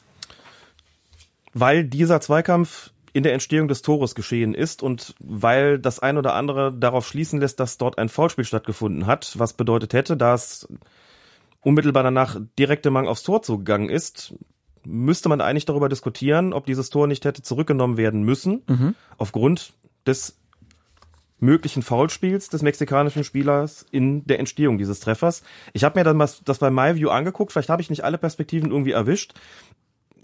weil 1.55 1.85
dieser 1.85 2.21
Zweikampf 2.21 2.91
in 3.13 3.23
der 3.23 3.33
Entstehung 3.33 3.69
des 3.69 3.81
Tores 3.81 4.13
geschehen 4.13 4.53
ist 4.53 4.83
und 4.83 5.15
weil 5.19 5.79
das 5.79 5.99
ein 5.99 6.17
oder 6.17 6.35
andere 6.35 6.73
darauf 6.73 7.07
schließen 7.07 7.39
lässt, 7.39 7.61
dass 7.61 7.77
dort 7.77 7.97
ein 7.97 8.09
Foulspiel 8.09 8.43
stattgefunden 8.43 9.07
hat, 9.07 9.39
was 9.39 9.53
bedeutet 9.53 9.93
hätte, 9.93 10.17
dass 10.17 10.67
unmittelbar 11.61 12.03
danach 12.03 12.37
direkte 12.59 12.91
Mang 12.91 13.07
aufs 13.07 13.23
Tor 13.23 13.41
zugegangen 13.41 13.89
ist, 13.89 14.35
müsste 14.85 15.29
man 15.29 15.41
eigentlich 15.41 15.65
darüber 15.65 15.89
diskutieren, 15.89 16.53
ob 16.53 16.65
dieses 16.65 16.89
Tor 16.89 17.07
nicht 17.07 17.25
hätte 17.25 17.41
zurückgenommen 17.41 17.97
werden 17.97 18.23
müssen, 18.23 18.95
aufgrund 19.17 19.73
des 20.05 20.37
möglichen 21.39 21.83
Foulspiels 21.83 22.49
des 22.49 22.61
mexikanischen 22.61 23.23
Spielers 23.23 23.85
in 23.91 24.25
der 24.25 24.39
Entstehung 24.39 24.77
dieses 24.77 24.99
Treffers. 24.99 25.43
Ich 25.73 25.83
habe 25.83 25.99
mir 25.99 26.03
dann 26.03 26.19
was, 26.19 26.43
das 26.43 26.59
bei 26.59 26.71
MyView 26.71 27.09
angeguckt, 27.09 27.51
vielleicht 27.51 27.69
habe 27.69 27.81
ich 27.81 27.89
nicht 27.89 28.03
alle 28.03 28.17
Perspektiven 28.17 28.71
irgendwie 28.71 28.91
erwischt. 28.91 29.33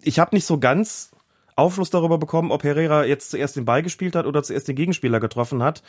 Ich 0.01 0.19
habe 0.19 0.35
nicht 0.35 0.45
so 0.45 0.59
ganz 0.59 1.11
Aufschluss 1.55 1.89
darüber 1.89 2.17
bekommen, 2.17 2.51
ob 2.51 2.63
Herrera 2.63 3.05
jetzt 3.05 3.31
zuerst 3.31 3.55
den 3.55 3.65
Ball 3.65 3.83
gespielt 3.83 4.15
hat 4.15 4.25
oder 4.25 4.41
zuerst 4.41 4.67
den 4.67 4.75
Gegenspieler 4.75 5.19
getroffen 5.19 5.61
hat. 5.61 5.83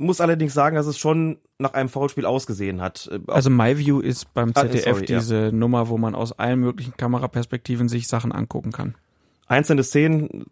Muss 0.00 0.20
allerdings 0.20 0.54
sagen, 0.54 0.76
dass 0.76 0.86
es 0.86 0.96
schon 0.96 1.38
nach 1.58 1.72
einem 1.74 1.88
Foulspiel 1.88 2.24
ausgesehen 2.24 2.80
hat. 2.80 3.08
Äh, 3.12 3.18
Also 3.26 3.50
MyView 3.50 4.00
ist 4.00 4.32
beim 4.32 4.52
Ah, 4.54 4.60
ZDF 4.62 4.84
sorry, 4.84 5.06
ja. 5.08 5.18
diese 5.18 5.50
Nummer, 5.52 5.88
wo 5.88 5.98
man 5.98 6.14
aus 6.14 6.32
allen 6.38 6.60
möglichen 6.60 6.96
Kameraperspektiven 6.96 7.88
sich 7.88 8.06
Sachen 8.06 8.30
angucken 8.32 8.70
kann. 8.72 8.94
Einzelne 9.48 9.82
Szenen 9.82 10.46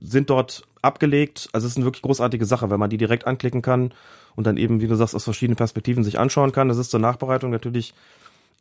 sind 0.00 0.30
dort 0.30 0.62
abgelegt. 0.82 1.48
Also 1.52 1.66
es 1.66 1.72
ist 1.72 1.76
eine 1.76 1.84
wirklich 1.86 2.02
großartige 2.02 2.44
Sache, 2.46 2.68
wenn 2.70 2.80
man 2.80 2.90
die 2.90 2.96
direkt 2.96 3.26
anklicken 3.26 3.62
kann 3.62 3.92
und 4.34 4.46
dann 4.46 4.56
eben, 4.56 4.80
wie 4.80 4.86
du 4.88 4.94
sagst, 4.96 5.14
aus 5.14 5.24
verschiedenen 5.24 5.56
Perspektiven 5.56 6.02
sich 6.04 6.18
anschauen 6.18 6.52
kann. 6.52 6.68
Das 6.68 6.78
ist 6.78 6.90
zur 6.90 7.00
Nachbereitung 7.00 7.50
natürlich 7.50 7.94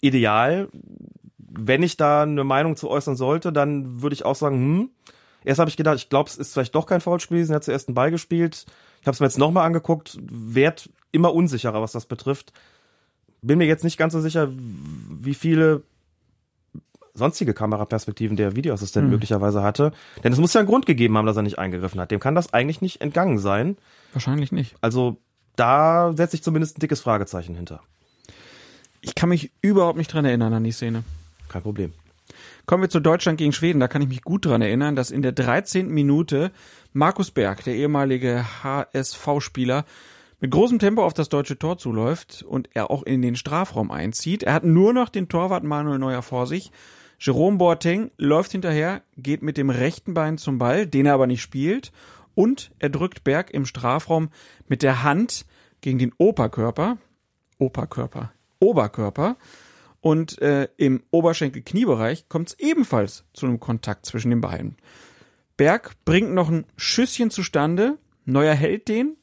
ideal. 0.02 0.68
Wenn 1.38 1.82
ich 1.82 1.98
da 1.98 2.24
eine 2.24 2.43
Meinung 2.43 2.76
zu 2.76 2.89
äußern 2.89 3.16
sollte, 3.16 3.52
dann 3.52 4.02
würde 4.02 4.14
ich 4.14 4.26
auch 4.26 4.36
sagen, 4.36 4.58
hm, 4.58 4.89
erst 5.43 5.60
habe 5.60 5.70
ich 5.70 5.78
gedacht, 5.78 5.98
ich 5.98 6.10
glaube, 6.10 6.30
es 6.30 6.38
ist 6.38 6.54
vielleicht 6.54 6.76
doch 6.76 6.86
kein 6.86 7.02
Foulspiel, 7.02 7.43
sie 7.45 7.54
hat 7.54 7.64
zuerst 7.64 7.88
einen 7.88 7.95
Ball 7.95 8.12
gespielt. 8.12 8.66
Ich 9.08 9.10
habe 9.10 9.14
es 9.14 9.20
mir 9.22 9.28
jetzt 9.28 9.38
nochmal 9.38 9.66
angeguckt, 9.66 10.18
werd 10.22 10.89
immer 11.14 11.34
unsicherer, 11.34 11.82
was 11.82 11.93
das 11.93 12.08
betrifft. 12.08 12.51
Bin 13.41 13.58
mir 13.58 13.64
jetzt 13.66 13.86
nicht 13.86 13.95
ganz 13.97 14.12
so 14.12 14.20
sicher, 14.20 14.49
wie 14.51 15.34
viele 15.34 15.84
sonstige 17.14 17.53
Kameraperspektiven 17.53 18.36
der 18.36 18.58
Videoassistent 18.58 19.05
Hm. 19.05 19.12
möglicherweise 19.12 19.64
hatte. 19.64 19.93
Denn 20.26 20.34
es 20.34 20.39
muss 20.39 20.53
ja 20.53 20.60
einen 20.60 20.68
Grund 20.68 20.86
gegeben 20.86 21.18
haben, 21.18 21.26
dass 21.26 21.38
er 21.38 21.43
nicht 21.43 21.58
eingegriffen 21.58 22.01
hat. 22.01 22.12
Dem 22.12 22.20
kann 22.20 22.36
das 22.36 22.51
eigentlich 22.53 22.82
nicht 22.82 22.99
entgangen 22.99 23.39
sein. 23.39 23.78
Wahrscheinlich 24.12 24.51
nicht. 24.51 24.76
Also 24.82 25.16
da 25.55 26.12
setze 26.14 26.36
ich 26.36 26.43
zumindest 26.43 26.76
ein 26.76 26.82
dickes 26.82 26.99
Fragezeichen 26.99 27.55
hinter. 27.55 27.80
Ich 28.99 29.16
kann 29.16 29.30
mich 29.30 29.51
überhaupt 29.62 29.97
nicht 29.97 30.12
dran 30.12 30.26
erinnern 30.26 30.51
an 30.51 30.66
die 30.66 30.74
Szene. 30.74 31.05
Kein 31.47 31.62
Problem. 31.62 31.93
Kommen 32.68 32.84
wir 32.84 32.89
zu 32.89 32.99
Deutschland 32.99 33.38
gegen 33.38 33.53
Schweden. 33.53 33.80
Da 33.80 33.88
kann 33.88 34.01
ich 34.01 34.09
mich 34.09 34.24
gut 34.24 34.45
dran 34.45 34.61
erinnern, 34.61 34.97
dass 34.97 35.09
in 35.09 35.22
der 35.22 35.32
13. 35.32 35.88
Minute 35.88 36.51
Markus 36.91 37.32
Berg, 37.32 37.63
der 37.63 37.76
ehemalige 37.76 38.45
HSV-Spieler, 38.61 39.86
mit 40.41 40.51
großem 40.51 40.78
Tempo 40.78 41.05
auf 41.05 41.13
das 41.13 41.30
deutsche 41.30 41.57
Tor 41.57 41.78
zuläuft 41.78 42.43
und 42.43 42.68
er 42.74 42.91
auch 42.91 43.03
in 43.03 43.22
den 43.22 43.38
Strafraum 43.38 43.89
einzieht. 43.89 44.43
Er 44.43 44.53
hat 44.53 44.65
nur 44.65 44.91
noch 44.91 45.07
den 45.07 45.30
Torwart 45.30 45.63
Manuel 45.63 45.97
Neuer 45.97 46.22
vor 46.22 46.45
sich. 46.45 46.74
Jerome 47.18 47.57
Boateng 47.57 48.11
läuft 48.18 48.51
hinterher, 48.51 49.01
geht 49.15 49.43
mit 49.43 49.55
dem 49.55 49.70
rechten 49.70 50.13
Bein 50.13 50.38
zum 50.38 50.57
Ball, 50.57 50.88
den 50.88 51.05
er 51.05 51.13
aber 51.13 51.26
nicht 51.26 51.41
spielt. 51.41 51.93
Und 52.36 52.72
er 52.80 52.89
drückt 52.89 53.24
Berg 53.24 53.49
im 53.51 53.65
Strafraum 53.65 54.28
mit 54.68 54.84
der 54.84 55.03
Hand 55.03 55.45
gegen 55.80 55.99
den 55.99 56.11
Oberkörper. 56.18 56.97
Oberkörper. 57.59 58.34
Oberkörper. 58.59 59.38
Und 60.08 60.41
äh, 60.41 60.70
im 60.78 61.03
Oberschenkel-Kniebereich 61.12 62.30
kommt 62.30 62.47
es 62.47 62.60
ebenfalls 62.60 63.26
zu 63.34 63.45
einem 63.45 63.60
Kontakt 63.60 64.05
zwischen 64.05 64.30
den 64.30 64.39
beiden. 64.39 64.78
Berg 65.58 65.95
bringt 66.05 66.32
noch 66.32 66.47
ein 66.47 66.64
Schüsschen 66.78 67.30
zustande, 67.30 67.97
Neuer 68.24 68.53
hält 68.53 68.88
den 68.88 69.18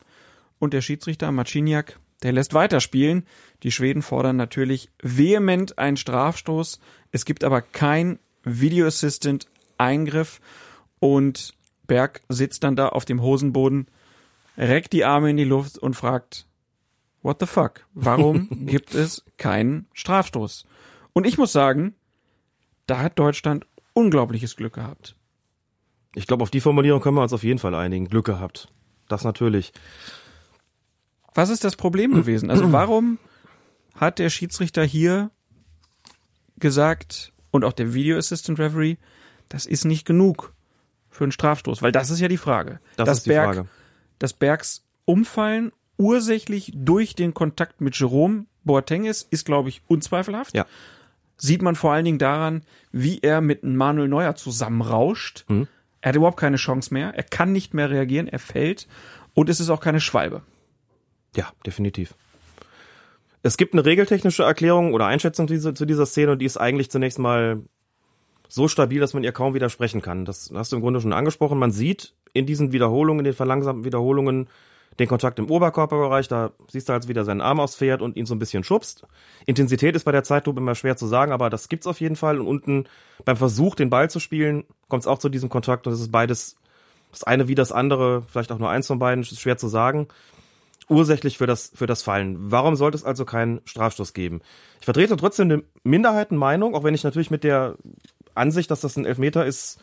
und 0.59 0.75
der 0.75 0.83
Schiedsrichter 0.83 1.33
Marciniak, 1.33 1.99
der 2.23 2.33
lässt 2.33 2.53
weiterspielen. 2.53 3.25
Die 3.63 3.73
Schweden 3.73 4.03
fordern 4.03 4.37
natürlich 4.37 4.91
vehement 5.01 5.79
einen 5.79 5.97
Strafstoß. 5.97 6.81
Es 7.13 7.25
gibt 7.25 7.45
aber 7.45 7.63
kein 7.63 8.19
Video 8.43 8.87
Assistant 8.87 9.47
Eingriff 9.79 10.39
und 10.99 11.55
Berg 11.87 12.21
sitzt 12.29 12.63
dann 12.63 12.77
da 12.77 12.91
auf 12.91 13.07
dem 13.07 13.23
Hosenboden, 13.23 13.87
reckt 14.59 14.93
die 14.93 15.07
Arme 15.07 15.31
in 15.31 15.39
die 15.39 15.45
Luft 15.45 15.79
und 15.79 15.95
fragt, 15.95 16.47
what 17.23 17.41
the 17.41 17.47
fuck? 17.47 17.87
Warum 17.95 18.49
gibt 18.67 18.95
es 18.95 19.25
keinen 19.39 19.87
Strafstoß? 19.95 20.67
Und 21.15 21.27
ich 21.27 21.39
muss 21.39 21.53
sagen, 21.53 21.95
da 22.87 22.99
hat 22.99 23.19
Deutschland 23.19 23.67
unglaubliches 23.95 24.57
Glück 24.57 24.75
gehabt. 24.75 25.17
Ich 26.15 26.27
glaube, 26.27 26.43
auf 26.43 26.51
die 26.51 26.61
Formulierung 26.61 27.01
können 27.01 27.17
wir 27.17 27.23
uns 27.23 27.33
auf 27.33 27.43
jeden 27.43 27.59
Fall 27.59 27.75
einigen. 27.75 28.09
Glück 28.09 28.27
gehabt. 28.27 28.69
Das 29.09 29.25
natürlich. 29.25 29.73
Was 31.35 31.51
ist 31.51 31.65
das 31.65 31.77
Problem 31.77 32.15
gewesen? 32.15 32.51
Also 32.51 32.71
warum 32.73 33.19
hat 33.95 34.19
der 34.19 34.31
Schiedsrichter 34.31 34.85
hier 34.85 35.31
gesagt 36.59 37.33
und 37.51 37.65
auch 37.65 37.73
der 37.73 37.95
Video 37.95 38.17
Assistant 38.17 38.59
Referee, 38.59 38.97
das 39.49 39.67
ist 39.67 39.85
nicht 39.85 40.07
genug 40.07 40.53
für 41.11 41.25
einen 41.25 41.33
Strafstoß? 41.33 41.83
Weil 41.83 41.93
das 41.93 42.11
ist 42.11 42.21
ja 42.21 42.29
die 42.29 42.37
Frage. 42.37 42.81
Das 42.97 43.07
dass 43.07 43.19
ist 43.19 43.27
die 43.27 43.31
Berg, 43.31 43.55
Frage. 43.55 43.69
Dass 44.19 44.33
Bergs 44.33 44.85
Umfallen 45.07 45.73
ursächlich 45.97 46.73
durch 46.75 47.15
den 47.15 47.35
Kontakt 47.35 47.81
mit 47.81 47.99
Jerome 47.99 48.47
Boateng 48.65 49.05
ist, 49.05 49.31
ist, 49.31 49.45
glaube 49.45 49.69
ich, 49.69 49.83
unzweifelhaft. 49.87 50.55
Ja. 50.55 50.67
Sieht 51.37 51.63
man 51.63 51.75
vor 51.75 51.93
allen 51.93 52.05
Dingen 52.05 52.19
daran, 52.19 52.63
wie 52.93 53.19
er 53.21 53.41
mit 53.41 53.65
Manuel 53.65 54.09
Neuer 54.09 54.37
zusammenrauscht. 54.37 55.45
Mhm. 55.49 55.69
Er 56.01 56.11
hat 56.11 56.17
überhaupt 56.17 56.39
keine 56.39 56.57
Chance 56.57 56.93
mehr. 56.93 57.15
Er 57.15 57.23
kann 57.23 57.53
nicht 57.53 57.75
mehr 57.75 57.91
reagieren. 57.91 58.29
Er 58.29 58.39
fällt. 58.39 58.87
Und 59.35 59.49
es 59.49 59.61
ist 59.61 59.71
auch 59.71 59.81
keine 59.81 60.01
Schwalbe. 60.01 60.43
Ja, 61.37 61.53
definitiv. 61.67 62.15
Es 63.43 63.57
gibt 63.57 63.75
eine 63.75 63.85
regeltechnische 63.85 64.45
Erklärung 64.45 64.95
oder 64.95 65.07
Einschätzung 65.07 65.49
zu 65.49 65.55
dieser, 65.55 65.75
zu 65.75 65.85
dieser 65.85 66.07
Szene 66.07 66.33
und 66.33 66.39
die 66.39 66.47
ist 66.47 66.57
eigentlich 66.57 66.91
zunächst 66.91 67.19
mal 67.19 67.63
so 68.49 68.69
stabil, 68.69 69.01
dass 69.01 69.13
man 69.13 69.25
ihr 69.25 69.33
kaum 69.33 69.53
widersprechen 69.53 70.01
kann. 70.01 70.25
Das 70.25 70.51
hast 70.55 70.73
du 70.73 70.77
im 70.77 70.83
Grunde 70.83 71.01
schon 71.01 71.13
angesprochen. 71.13 71.59
Man 71.59 71.73
sieht 71.73 72.15
in 72.33 72.47
diesen 72.47 72.73
Wiederholungen, 72.73 73.21
in 73.21 73.25
den 73.25 73.35
verlangsamten 73.35 73.85
Wiederholungen, 73.85 74.49
den 74.99 75.09
Kontakt 75.09 75.39
im 75.39 75.51
Oberkörperbereich, 75.51 76.29
da 76.29 76.53
siehst 76.69 76.89
du 76.89 76.93
halt 76.93 77.09
wie 77.09 77.13
er 77.13 77.25
seinen 77.25 77.41
Arm 77.41 77.61
ausfährt 77.61 78.03
und 78.03 78.17
ihn 78.17 78.27
so 78.27 78.35
ein 78.35 78.39
bisschen 78.39 78.65
schubst. 78.65 79.07
Intensität 79.47 79.97
ist 79.97 80.05
bei 80.05 80.13
der 80.13 80.23
Zeitlupe 80.23 80.61
immer 80.61 80.75
schwer 80.75 80.97
zu 80.97 81.07
sagen, 81.07 81.33
aber 81.33 81.51
das 81.51 81.69
gibt's 81.69 81.87
auf 81.87 82.01
jeden 82.01 82.17
Fall. 82.17 82.39
Und 82.39 82.47
unten 82.47 82.85
beim 83.25 83.37
Versuch, 83.37 83.75
den 83.75 83.91
Ball 83.91 84.09
zu 84.09 84.21
spielen, 84.21 84.65
kommt 84.89 85.03
es 85.03 85.07
auch 85.07 85.19
zu 85.19 85.29
diesem 85.29 85.49
Kontakt 85.49 85.87
und 85.87 85.93
es 85.93 86.01
ist 86.01 86.13
beides, 86.13 86.57
das 87.11 87.25
eine 87.25 87.49
wie 87.49 87.55
das 87.55 87.73
andere, 87.73 88.23
vielleicht 88.29 88.53
auch 88.53 88.59
nur 88.59 88.71
eins 88.71 88.87
von 88.87 88.99
beiden, 88.99 89.23
ist 89.23 89.41
schwer 89.41 89.57
zu 89.57 89.69
sagen. 89.69 90.09
Ursächlich 90.89 91.39
für 91.39 91.47
das, 91.47 91.73
für 91.75 91.87
das 91.87 92.03
Fallen. 92.03 92.37
Warum 92.51 92.77
sollte 92.77 92.97
es 92.97 93.05
also 93.05 93.25
keinen 93.25 93.63
Strafstoß 93.65 94.13
geben? 94.13 94.43
Ich 94.81 94.85
vertrete 94.85 95.17
trotzdem 95.17 95.51
eine 95.51 95.63
Minderheitenmeinung, 95.83 96.75
auch 96.75 96.85
wenn 96.85 96.95
ich 96.95 97.05
natürlich 97.05 97.31
mit 97.31 97.43
der 97.43 97.77
Ansicht, 98.35 98.71
dass 98.71 98.83
das 98.83 98.97
ein 98.97 99.07
Elfmeter 99.07 99.47
ist, 99.47 99.81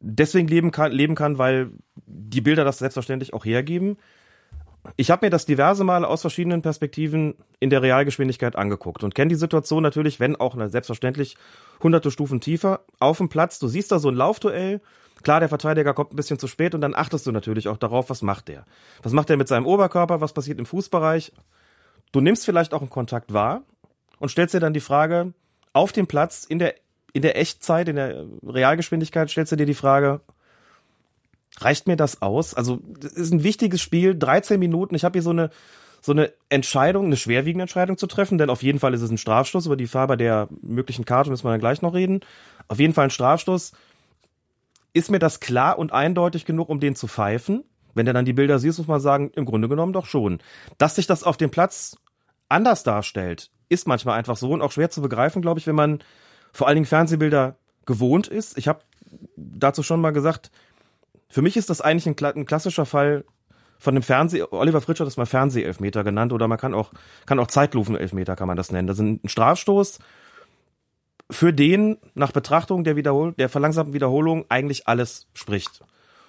deswegen 0.00 0.48
leben 0.48 0.70
kann, 0.70 0.92
leben 0.92 1.14
kann, 1.14 1.38
weil 1.38 1.70
die 2.06 2.40
Bilder 2.40 2.64
das 2.64 2.78
selbstverständlich 2.78 3.34
auch 3.34 3.44
hergeben. 3.44 3.96
Ich 4.96 5.10
habe 5.10 5.26
mir 5.26 5.30
das 5.30 5.46
diverse 5.46 5.82
Male 5.82 6.06
aus 6.06 6.20
verschiedenen 6.20 6.62
Perspektiven 6.62 7.34
in 7.58 7.70
der 7.70 7.82
Realgeschwindigkeit 7.82 8.54
angeguckt 8.54 9.02
und 9.02 9.14
kenne 9.14 9.30
die 9.30 9.34
Situation 9.34 9.82
natürlich, 9.82 10.20
wenn 10.20 10.36
auch 10.36 10.56
selbstverständlich 10.68 11.36
hunderte 11.82 12.10
Stufen 12.10 12.40
tiefer 12.40 12.80
auf 13.00 13.18
dem 13.18 13.28
Platz. 13.28 13.58
Du 13.58 13.66
siehst 13.66 13.90
da 13.90 13.98
so 13.98 14.08
ein 14.08 14.14
Laufduell. 14.14 14.80
Klar, 15.22 15.40
der 15.40 15.48
Verteidiger 15.48 15.94
kommt 15.94 16.12
ein 16.12 16.16
bisschen 16.16 16.38
zu 16.38 16.46
spät 16.46 16.74
und 16.74 16.82
dann 16.82 16.94
achtest 16.94 17.26
du 17.26 17.32
natürlich 17.32 17.68
auch 17.68 17.78
darauf, 17.78 18.10
was 18.10 18.22
macht 18.22 18.48
der? 18.48 18.64
Was 19.02 19.12
macht 19.12 19.30
er 19.30 19.36
mit 19.36 19.48
seinem 19.48 19.66
Oberkörper? 19.66 20.20
Was 20.20 20.32
passiert 20.32 20.58
im 20.58 20.66
Fußbereich? 20.66 21.32
Du 22.12 22.20
nimmst 22.20 22.44
vielleicht 22.44 22.72
auch 22.72 22.80
einen 22.80 22.90
Kontakt 22.90 23.32
wahr 23.32 23.62
und 24.18 24.28
stellst 24.28 24.54
dir 24.54 24.60
dann 24.60 24.74
die 24.74 24.80
Frage, 24.80 25.32
auf 25.72 25.92
dem 25.92 26.06
Platz, 26.06 26.44
in 26.44 26.58
der, 26.58 26.74
in 27.16 27.22
der 27.22 27.38
Echtzeit, 27.38 27.88
in 27.88 27.96
der 27.96 28.26
Realgeschwindigkeit, 28.46 29.30
stellst 29.30 29.50
du 29.50 29.56
dir 29.56 29.64
die 29.64 29.72
Frage, 29.72 30.20
reicht 31.56 31.86
mir 31.86 31.96
das 31.96 32.20
aus? 32.20 32.52
Also, 32.52 32.80
das 33.00 33.14
ist 33.14 33.32
ein 33.32 33.42
wichtiges 33.42 33.80
Spiel, 33.80 34.14
13 34.14 34.60
Minuten. 34.60 34.94
Ich 34.94 35.02
habe 35.02 35.14
hier 35.14 35.22
so 35.22 35.30
eine, 35.30 35.48
so 36.02 36.12
eine 36.12 36.30
Entscheidung, 36.50 37.06
eine 37.06 37.16
schwerwiegende 37.16 37.62
Entscheidung 37.62 37.96
zu 37.96 38.06
treffen, 38.06 38.36
denn 38.36 38.50
auf 38.50 38.62
jeden 38.62 38.78
Fall 38.78 38.92
ist 38.92 39.00
es 39.00 39.10
ein 39.10 39.16
Strafstoß. 39.16 39.64
Über 39.64 39.78
die 39.78 39.86
Farbe 39.86 40.18
der 40.18 40.48
möglichen 40.60 41.06
Karte 41.06 41.30
müssen 41.30 41.46
wir 41.46 41.52
dann 41.52 41.60
gleich 41.60 41.80
noch 41.80 41.94
reden. 41.94 42.20
Auf 42.68 42.80
jeden 42.80 42.92
Fall 42.92 43.04
ein 43.04 43.10
Strafstoß. 43.10 43.72
Ist 44.92 45.10
mir 45.10 45.18
das 45.18 45.40
klar 45.40 45.78
und 45.78 45.94
eindeutig 45.94 46.44
genug, 46.44 46.68
um 46.68 46.80
den 46.80 46.96
zu 46.96 47.08
pfeifen? 47.08 47.64
Wenn 47.94 48.04
du 48.04 48.12
dann 48.12 48.26
die 48.26 48.34
Bilder 48.34 48.58
siehst, 48.58 48.76
muss 48.76 48.88
man 48.88 49.00
sagen, 49.00 49.30
im 49.36 49.46
Grunde 49.46 49.70
genommen 49.70 49.94
doch 49.94 50.04
schon. 50.04 50.40
Dass 50.76 50.96
sich 50.96 51.06
das 51.06 51.22
auf 51.22 51.38
dem 51.38 51.50
Platz 51.50 51.96
anders 52.50 52.82
darstellt, 52.82 53.50
ist 53.70 53.88
manchmal 53.88 54.18
einfach 54.18 54.36
so 54.36 54.50
und 54.50 54.60
auch 54.60 54.72
schwer 54.72 54.90
zu 54.90 55.00
begreifen, 55.00 55.40
glaube 55.40 55.60
ich, 55.60 55.66
wenn 55.66 55.74
man 55.76 56.00
vor 56.56 56.66
allen 56.66 56.76
Dingen 56.76 56.86
Fernsehbilder 56.86 57.56
gewohnt 57.84 58.28
ist. 58.28 58.56
Ich 58.56 58.66
habe 58.66 58.80
dazu 59.36 59.82
schon 59.82 60.00
mal 60.00 60.12
gesagt, 60.12 60.50
für 61.28 61.42
mich 61.42 61.56
ist 61.56 61.68
das 61.68 61.82
eigentlich 61.82 62.06
ein, 62.06 62.46
klassischer 62.46 62.86
Fall 62.86 63.24
von 63.78 63.94
dem 63.94 64.02
Fernseh, 64.02 64.42
Oliver 64.50 64.80
Fritsch 64.80 65.00
hat 65.00 65.06
das 65.06 65.18
mal 65.18 65.26
Fernsehelfmeter 65.26 66.02
genannt 66.02 66.32
oder 66.32 66.48
man 66.48 66.56
kann 66.56 66.72
auch, 66.72 66.92
kann 67.26 67.38
auch 67.38 67.48
Zeitlufenelfmeter 67.48 68.36
kann 68.36 68.48
man 68.48 68.56
das 68.56 68.72
nennen. 68.72 68.88
Das 68.88 68.98
ist 68.98 69.04
ein 69.04 69.20
Strafstoß, 69.26 69.98
für 71.30 71.52
den 71.52 71.98
nach 72.14 72.32
Betrachtung 72.32 72.84
der 72.84 72.96
Wiederhol 72.96 73.32
der 73.32 73.50
verlangsamten 73.50 73.92
Wiederholung 73.92 74.46
eigentlich 74.48 74.88
alles 74.88 75.28
spricht. 75.34 75.82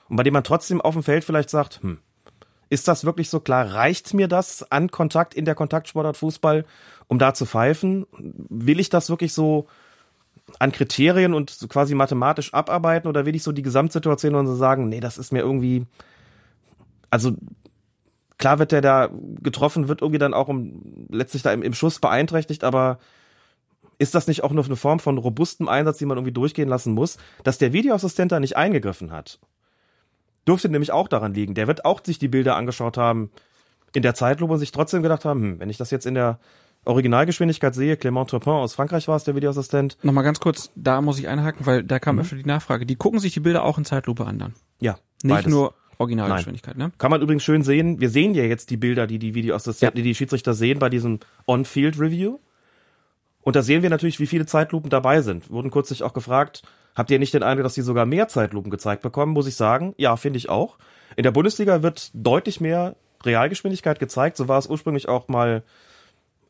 Und 0.09 0.17
bei 0.17 0.23
dem 0.23 0.33
man 0.33 0.43
trotzdem 0.43 0.81
auf 0.81 0.93
dem 0.93 1.03
Feld 1.03 1.23
vielleicht 1.23 1.49
sagt, 1.49 1.81
hm, 1.81 1.99
ist 2.69 2.89
das 2.89 3.05
wirklich 3.05 3.29
so 3.29 3.39
klar? 3.39 3.73
Reicht 3.73 4.13
mir 4.13 4.27
das 4.27 4.69
an 4.71 4.91
Kontakt 4.91 5.33
in 5.33 5.45
der 5.45 5.55
Kontaktsportart 5.55 6.17
Fußball, 6.17 6.65
um 7.07 7.17
da 7.17 7.33
zu 7.33 7.45
pfeifen? 7.45 8.05
Will 8.11 8.81
ich 8.81 8.89
das 8.89 9.09
wirklich 9.09 9.31
so 9.31 9.67
an 10.59 10.71
Kriterien 10.71 11.33
und 11.33 11.49
so 11.49 11.67
quasi 11.67 11.95
mathematisch 11.95 12.53
abarbeiten 12.53 13.07
oder 13.07 13.25
will 13.25 13.35
ich 13.35 13.43
so 13.43 13.51
die 13.51 13.61
Gesamtsituation 13.61 14.35
und 14.35 14.47
so 14.47 14.55
sagen, 14.55 14.89
nee, 14.89 14.99
das 14.99 15.17
ist 15.17 15.31
mir 15.31 15.39
irgendwie, 15.39 15.85
also 17.09 17.33
klar 18.37 18.59
wird 18.59 18.71
der 18.71 18.81
da 18.81 19.09
getroffen, 19.41 19.87
wird 19.87 20.01
irgendwie 20.01 20.19
dann 20.19 20.33
auch 20.33 20.47
um, 20.47 21.07
letztlich 21.09 21.43
da 21.43 21.51
im, 21.51 21.61
im 21.63 21.73
Schuss 21.73 21.99
beeinträchtigt, 21.99 22.63
aber 22.63 22.99
ist 23.99 24.15
das 24.15 24.27
nicht 24.27 24.43
auch 24.43 24.51
nur 24.51 24.63
eine 24.63 24.75
Form 24.75 24.99
von 24.99 25.17
robustem 25.17 25.67
Einsatz, 25.67 25.97
die 25.97 26.05
man 26.05 26.17
irgendwie 26.17 26.33
durchgehen 26.33 26.69
lassen 26.69 26.93
muss, 26.93 27.17
dass 27.43 27.57
der 27.57 27.73
Videoassistent 27.73 28.31
da 28.31 28.39
nicht 28.39 28.55
eingegriffen 28.55 29.11
hat? 29.11 29.39
Dürfte 30.47 30.69
nämlich 30.69 30.91
auch 30.91 31.07
daran 31.07 31.33
liegen. 31.33 31.55
Der 31.55 31.67
wird 31.67 31.83
auch 31.83 32.01
sich 32.03 32.19
die 32.19 32.27
Bilder 32.27 32.55
angeschaut 32.55 32.97
haben 32.97 33.31
in 33.93 34.03
der 34.03 34.13
Zeitlupe 34.13 34.53
und 34.53 34.59
sich 34.59 34.71
trotzdem 34.71 35.01
gedacht 35.01 35.25
haben, 35.25 35.41
hm, 35.41 35.59
wenn 35.59 35.69
ich 35.69 35.77
das 35.77 35.91
jetzt 35.91 36.05
in 36.05 36.13
der 36.13 36.39
Originalgeschwindigkeit 36.87 37.75
sehe, 37.75 37.95
Clément 37.95 38.27
Turpin 38.27 38.53
aus 38.53 38.73
Frankreich 38.73 39.07
war 39.07 39.15
es, 39.15 39.23
der 39.23 39.35
Videoassistent. 39.35 39.97
Nochmal 40.03 40.23
ganz 40.23 40.39
kurz, 40.39 40.71
da 40.75 41.01
muss 41.01 41.19
ich 41.19 41.27
einhaken, 41.27 41.65
weil 41.65 41.83
da 41.83 41.99
kam 41.99 42.15
Mhm. 42.15 42.21
öfter 42.21 42.35
die 42.35 42.45
Nachfrage. 42.45 42.85
Die 42.85 42.95
gucken 42.95 43.19
sich 43.19 43.33
die 43.33 43.39
Bilder 43.39 43.63
auch 43.63 43.77
in 43.77 43.85
Zeitlupe 43.85 44.25
an 44.25 44.39
dann. 44.39 44.53
Ja, 44.79 44.97
Nicht 45.23 45.35
beides. 45.35 45.51
nur 45.51 45.73
Originalgeschwindigkeit, 45.99 46.77
ne? 46.77 46.91
Kann 46.97 47.11
man 47.11 47.21
übrigens 47.21 47.43
schön 47.43 47.63
sehen. 47.63 47.99
Wir 47.99 48.09
sehen 48.09 48.33
ja 48.35 48.43
jetzt 48.43 48.69
die 48.69 48.77
Bilder, 48.77 49.07
die 49.07 49.19
die 49.19 49.33
Videoassistenten, 49.35 49.97
Ja. 49.97 50.03
die 50.03 50.07
die 50.09 50.15
Schiedsrichter 50.15 50.53
sehen 50.53 50.79
bei 50.79 50.89
diesem 50.89 51.19
On-Field-Review. 51.47 52.37
Und 53.41 53.55
da 53.55 53.61
sehen 53.61 53.81
wir 53.81 53.89
natürlich, 53.89 54.19
wie 54.19 54.27
viele 54.27 54.45
Zeitlupen 54.45 54.89
dabei 54.89 55.21
sind. 55.21 55.49
Wurden 55.49 55.71
kürzlich 55.71 56.03
auch 56.03 56.13
gefragt, 56.13 56.63
habt 56.95 57.09
ihr 57.11 57.17
nicht 57.19 57.33
den 57.33 57.43
Eindruck, 57.43 57.63
dass 57.63 57.73
die 57.75 57.81
sogar 57.81 58.05
mehr 58.05 58.27
Zeitlupen 58.27 58.69
gezeigt 58.69 59.01
bekommen? 59.01 59.33
Muss 59.33 59.47
ich 59.47 59.55
sagen, 59.55 59.93
ja, 59.97 60.15
finde 60.17 60.37
ich 60.37 60.49
auch. 60.49 60.77
In 61.15 61.23
der 61.23 61.31
Bundesliga 61.31 61.81
wird 61.81 62.11
deutlich 62.13 62.61
mehr 62.61 62.95
Realgeschwindigkeit 63.25 63.99
gezeigt. 63.99 64.37
So 64.37 64.47
war 64.47 64.59
es 64.59 64.67
ursprünglich 64.67 65.07
auch 65.09 65.27
mal 65.29 65.63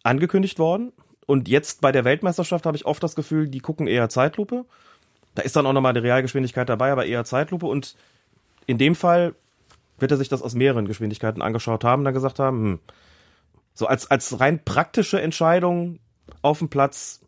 angekündigt 0.07 0.59
worden. 0.59 0.93
Und 1.25 1.47
jetzt 1.47 1.81
bei 1.81 1.91
der 1.91 2.05
Weltmeisterschaft 2.05 2.65
habe 2.65 2.77
ich 2.77 2.85
oft 2.85 3.03
das 3.03 3.15
Gefühl, 3.15 3.49
die 3.49 3.59
gucken 3.59 3.87
eher 3.87 4.09
Zeitlupe. 4.09 4.65
Da 5.35 5.43
ist 5.43 5.55
dann 5.55 5.65
auch 5.65 5.73
nochmal 5.73 5.93
die 5.93 5.99
Realgeschwindigkeit 5.99 6.67
dabei, 6.69 6.91
aber 6.91 7.05
eher 7.05 7.25
Zeitlupe. 7.25 7.65
Und 7.65 7.95
in 8.65 8.77
dem 8.77 8.95
Fall 8.95 9.35
wird 9.99 10.11
er 10.11 10.17
sich 10.17 10.29
das 10.29 10.41
aus 10.41 10.55
mehreren 10.55 10.85
Geschwindigkeiten 10.85 11.41
angeschaut 11.41 11.83
haben 11.83 12.01
und 12.01 12.05
dann 12.05 12.13
gesagt 12.13 12.39
haben, 12.39 12.57
hm, 12.57 12.79
so 13.73 13.85
als, 13.85 14.09
als 14.09 14.39
rein 14.39 14.63
praktische 14.63 15.21
Entscheidung 15.21 15.99
auf 16.41 16.59
dem 16.59 16.69
Platz 16.69 17.21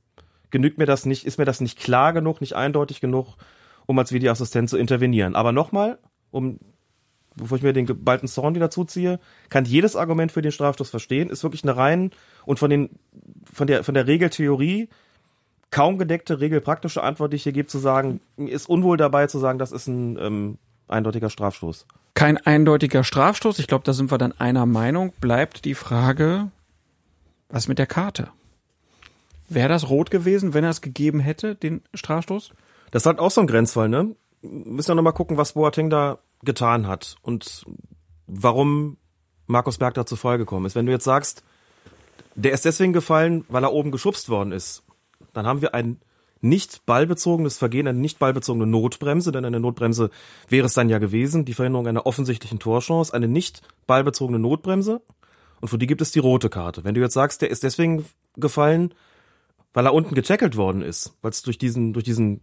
genügt 0.49 0.77
mir 0.77 0.87
das 0.87 1.05
nicht, 1.05 1.25
ist 1.25 1.37
mir 1.37 1.45
das 1.45 1.61
nicht 1.61 1.77
klar 1.77 2.13
genug, 2.13 2.41
nicht 2.41 2.55
eindeutig 2.55 3.01
genug, 3.01 3.35
um 3.85 3.99
als 3.99 4.11
Videoassistent 4.11 4.69
zu 4.69 4.77
intervenieren. 4.77 5.35
Aber 5.35 5.51
nochmal, 5.51 5.99
um, 6.31 6.59
bevor 7.39 7.57
ich 7.57 7.63
mir 7.63 7.73
den 7.73 7.85
geballten 7.85 8.27
Zorn 8.27 8.55
wieder 8.55 8.69
zuziehe, 8.69 9.19
kann 9.49 9.65
jedes 9.65 9.95
Argument 9.95 10.31
für 10.31 10.41
den 10.41 10.51
Strafstoß 10.51 10.89
verstehen, 10.89 11.29
ist 11.29 11.43
wirklich 11.43 11.63
eine 11.63 11.75
rein 11.75 12.11
und 12.45 12.59
von 12.59 12.69
den, 12.69 12.89
von 13.51 13.67
der, 13.67 13.83
von 13.83 13.93
der 13.93 14.07
Regeltheorie 14.07 14.89
kaum 15.71 15.97
gedeckte 15.97 16.39
regelpraktische 16.39 17.03
Antwort, 17.03 17.31
die 17.31 17.37
ich 17.37 17.43
hier 17.43 17.51
gebe, 17.51 17.67
zu 17.67 17.77
sagen, 17.77 18.21
mir 18.37 18.51
ist 18.51 18.67
unwohl 18.67 18.97
dabei 18.97 19.27
zu 19.27 19.39
sagen, 19.39 19.59
das 19.59 19.71
ist 19.71 19.87
ein 19.87 20.17
ähm, 20.19 20.57
eindeutiger 20.87 21.29
Strafstoß. 21.29 21.85
Kein 22.15 22.37
eindeutiger 22.37 23.03
Strafstoß. 23.03 23.59
Ich 23.59 23.67
glaube, 23.67 23.83
da 23.83 23.93
sind 23.93 24.11
wir 24.11 24.17
dann 24.17 24.33
einer 24.39 24.65
Meinung. 24.65 25.13
Bleibt 25.21 25.65
die 25.65 25.75
Frage, 25.75 26.51
was 27.49 27.67
mit 27.67 27.79
der 27.79 27.85
Karte? 27.85 28.29
Wäre 29.47 29.69
das 29.69 29.89
rot 29.89 30.11
gewesen, 30.11 30.53
wenn 30.53 30.63
er 30.63 30.71
es 30.71 30.81
gegeben 30.81 31.19
hätte, 31.19 31.55
den 31.55 31.81
Strafstoß? 31.93 32.51
Das 32.91 33.03
ist 33.03 33.05
halt 33.05 33.19
auch 33.19 33.31
so 33.31 33.41
ein 33.41 33.47
Grenzfall, 33.47 33.89
ne? 33.89 34.15
Müssen 34.41 34.89
wir 34.89 34.95
nochmal 34.95 35.13
gucken, 35.13 35.37
was 35.37 35.53
Boateng 35.53 35.89
da 35.89 36.19
getan 36.43 36.87
hat 36.87 37.15
und 37.21 37.65
warum 38.27 38.97
Markus 39.47 39.77
Berg 39.77 39.95
da 39.95 40.05
zu 40.05 40.15
Fall 40.15 40.37
gekommen 40.37 40.65
ist. 40.65 40.75
Wenn 40.75 40.85
du 40.85 40.91
jetzt 40.91 41.03
sagst, 41.03 41.43
der 42.35 42.53
ist 42.53 42.65
deswegen 42.65 42.93
gefallen, 42.93 43.45
weil 43.49 43.63
er 43.63 43.73
oben 43.73 43.91
geschubst 43.91 44.29
worden 44.29 44.51
ist, 44.51 44.83
dann 45.33 45.45
haben 45.45 45.61
wir 45.61 45.73
ein 45.73 45.99
nicht 46.41 46.85
ballbezogenes 46.85 47.57
Vergehen, 47.57 47.87
eine 47.87 47.99
nicht 47.99 48.19
ballbezogene 48.19 48.65
Notbremse, 48.65 49.31
denn 49.31 49.43
eine 49.43 49.59
Notbremse 49.59 50.09
wäre 50.47 50.67
es 50.67 50.73
dann 50.73 50.89
ja 50.89 50.99
gewesen, 50.99 51.43
die 51.43 51.53
Verhinderung 51.53 51.87
einer 51.87 52.05
offensichtlichen 52.05 52.59
Torchance, 52.59 53.13
eine 53.13 53.27
nicht 53.27 53.61
ballbezogene 53.87 54.39
Notbremse. 54.39 55.01
Und 55.59 55.67
für 55.67 55.77
die 55.77 55.87
gibt 55.87 56.01
es 56.01 56.11
die 56.11 56.19
rote 56.19 56.49
Karte. 56.49 56.85
Wenn 56.85 56.95
du 56.95 57.01
jetzt 57.01 57.13
sagst, 57.13 57.41
der 57.41 57.49
ist 57.49 57.63
deswegen 57.63 58.05
gefallen, 58.37 58.93
weil 59.73 59.85
er 59.85 59.93
unten 59.93 60.15
getackelt 60.15 60.55
worden 60.55 60.81
ist, 60.81 61.13
weil 61.21 61.31
es 61.31 61.41
durch 61.41 61.57
diesen, 61.57 61.91
durch 61.91 62.05
diesen 62.05 62.41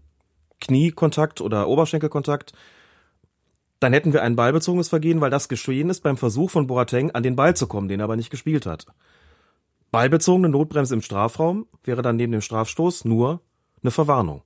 Kniekontakt 0.60 1.40
oder 1.40 1.68
Oberschenkelkontakt, 1.68 2.52
dann 3.80 3.92
hätten 3.92 4.12
wir 4.12 4.22
ein 4.22 4.36
ballbezogenes 4.36 4.88
Vergehen, 4.88 5.20
weil 5.20 5.30
das 5.30 5.48
geschehen 5.48 5.90
ist 5.90 6.02
beim 6.02 6.16
Versuch 6.16 6.50
von 6.50 6.66
Boateng 6.66 7.10
an 7.10 7.22
den 7.22 7.36
Ball 7.36 7.54
zu 7.54 7.66
kommen, 7.66 7.88
den 7.88 8.00
er 8.00 8.04
aber 8.04 8.16
nicht 8.16 8.30
gespielt 8.30 8.66
hat. 8.66 8.86
Ballbezogene 9.90 10.48
Notbremse 10.48 10.94
im 10.94 11.02
Strafraum 11.02 11.66
wäre 11.84 12.02
dann 12.02 12.16
neben 12.16 12.32
dem 12.32 12.40
Strafstoß 12.40 13.04
nur 13.04 13.40
eine 13.82 13.90
Verwarnung. 13.90 14.42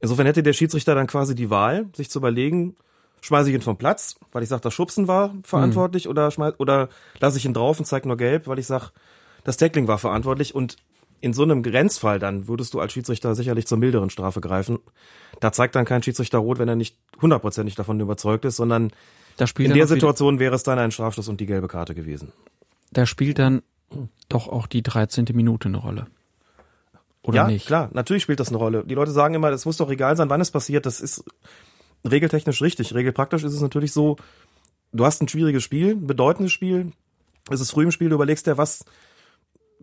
Insofern 0.00 0.26
hätte 0.26 0.42
der 0.42 0.52
Schiedsrichter 0.52 0.94
dann 0.94 1.06
quasi 1.06 1.34
die 1.34 1.50
Wahl, 1.50 1.86
sich 1.94 2.10
zu 2.10 2.18
überlegen, 2.18 2.76
schmeiße 3.20 3.50
ich 3.50 3.54
ihn 3.54 3.62
vom 3.62 3.76
Platz, 3.76 4.16
weil 4.32 4.42
ich 4.42 4.48
sage, 4.48 4.62
das 4.62 4.74
Schubsen 4.74 5.06
war 5.06 5.34
verantwortlich, 5.44 6.08
oder 6.08 6.30
schmeiß, 6.30 6.54
oder 6.58 6.88
lasse 7.20 7.38
ich 7.38 7.44
ihn 7.44 7.54
drauf 7.54 7.78
und 7.78 7.84
zeige 7.84 8.08
nur 8.08 8.16
gelb, 8.16 8.48
weil 8.48 8.58
ich 8.58 8.66
sage, 8.66 8.90
das 9.44 9.56
Tackling 9.56 9.88
war 9.88 9.98
verantwortlich 9.98 10.54
und 10.54 10.76
in 11.22 11.32
so 11.32 11.42
einem 11.44 11.62
Grenzfall 11.62 12.18
dann 12.18 12.46
würdest 12.48 12.74
du 12.74 12.80
als 12.80 12.92
Schiedsrichter 12.92 13.34
sicherlich 13.34 13.66
zur 13.66 13.78
milderen 13.78 14.10
Strafe 14.10 14.40
greifen. 14.42 14.78
Da 15.40 15.50
zeigt 15.52 15.74
dann 15.74 15.86
kein 15.86 16.02
Schiedsrichter 16.02 16.38
rot, 16.38 16.58
wenn 16.58 16.68
er 16.68 16.76
nicht 16.76 16.98
hundertprozentig 17.22 17.74
davon 17.74 17.98
überzeugt 18.00 18.44
ist, 18.44 18.56
sondern 18.56 18.92
Da 19.38 19.46
spielt 19.46 19.68
in 19.68 19.74
der 19.74 19.84
wieder- 19.86 19.94
Situation 19.94 20.38
wäre 20.38 20.54
es 20.54 20.62
dann 20.62 20.78
ein 20.78 20.90
Strafstoß 20.90 21.28
und 21.28 21.40
die 21.40 21.46
gelbe 21.46 21.68
Karte 21.68 21.94
gewesen. 21.94 22.32
da 22.92 23.06
spielt 23.06 23.38
dann 23.38 23.62
doch 24.28 24.48
auch 24.48 24.66
die 24.66 24.82
13. 24.82 25.26
Minute 25.32 25.68
eine 25.68 25.78
Rolle. 25.78 26.06
Oder 27.22 27.36
ja, 27.36 27.46
nicht? 27.46 27.66
klar, 27.66 27.88
natürlich 27.92 28.22
spielt 28.24 28.40
das 28.40 28.48
eine 28.48 28.58
Rolle. 28.58 28.84
Die 28.84 28.94
Leute 28.94 29.12
sagen 29.12 29.34
immer, 29.34 29.50
das 29.50 29.64
muss 29.64 29.76
doch 29.78 29.90
egal 29.90 30.16
sein, 30.16 30.28
wann 30.28 30.40
es 30.40 30.50
passiert. 30.50 30.84
Das 30.86 31.00
ist 31.00 31.24
regeltechnisch 32.04 32.60
richtig. 32.62 32.94
Regelpraktisch 32.94 33.44
ist 33.44 33.52
es 33.54 33.60
natürlich 33.60 33.92
so, 33.92 34.16
du 34.92 35.04
hast 35.06 35.22
ein 35.22 35.28
schwieriges 35.28 35.62
Spiel, 35.62 35.92
ein 35.92 36.06
bedeutendes 36.06 36.52
Spiel. 36.52 36.92
Es 37.50 37.60
ist 37.60 37.70
früh 37.70 37.84
im 37.84 37.92
Spiel, 37.92 38.08
du 38.08 38.16
überlegst 38.16 38.46
dir, 38.46 38.58
was, 38.58 38.84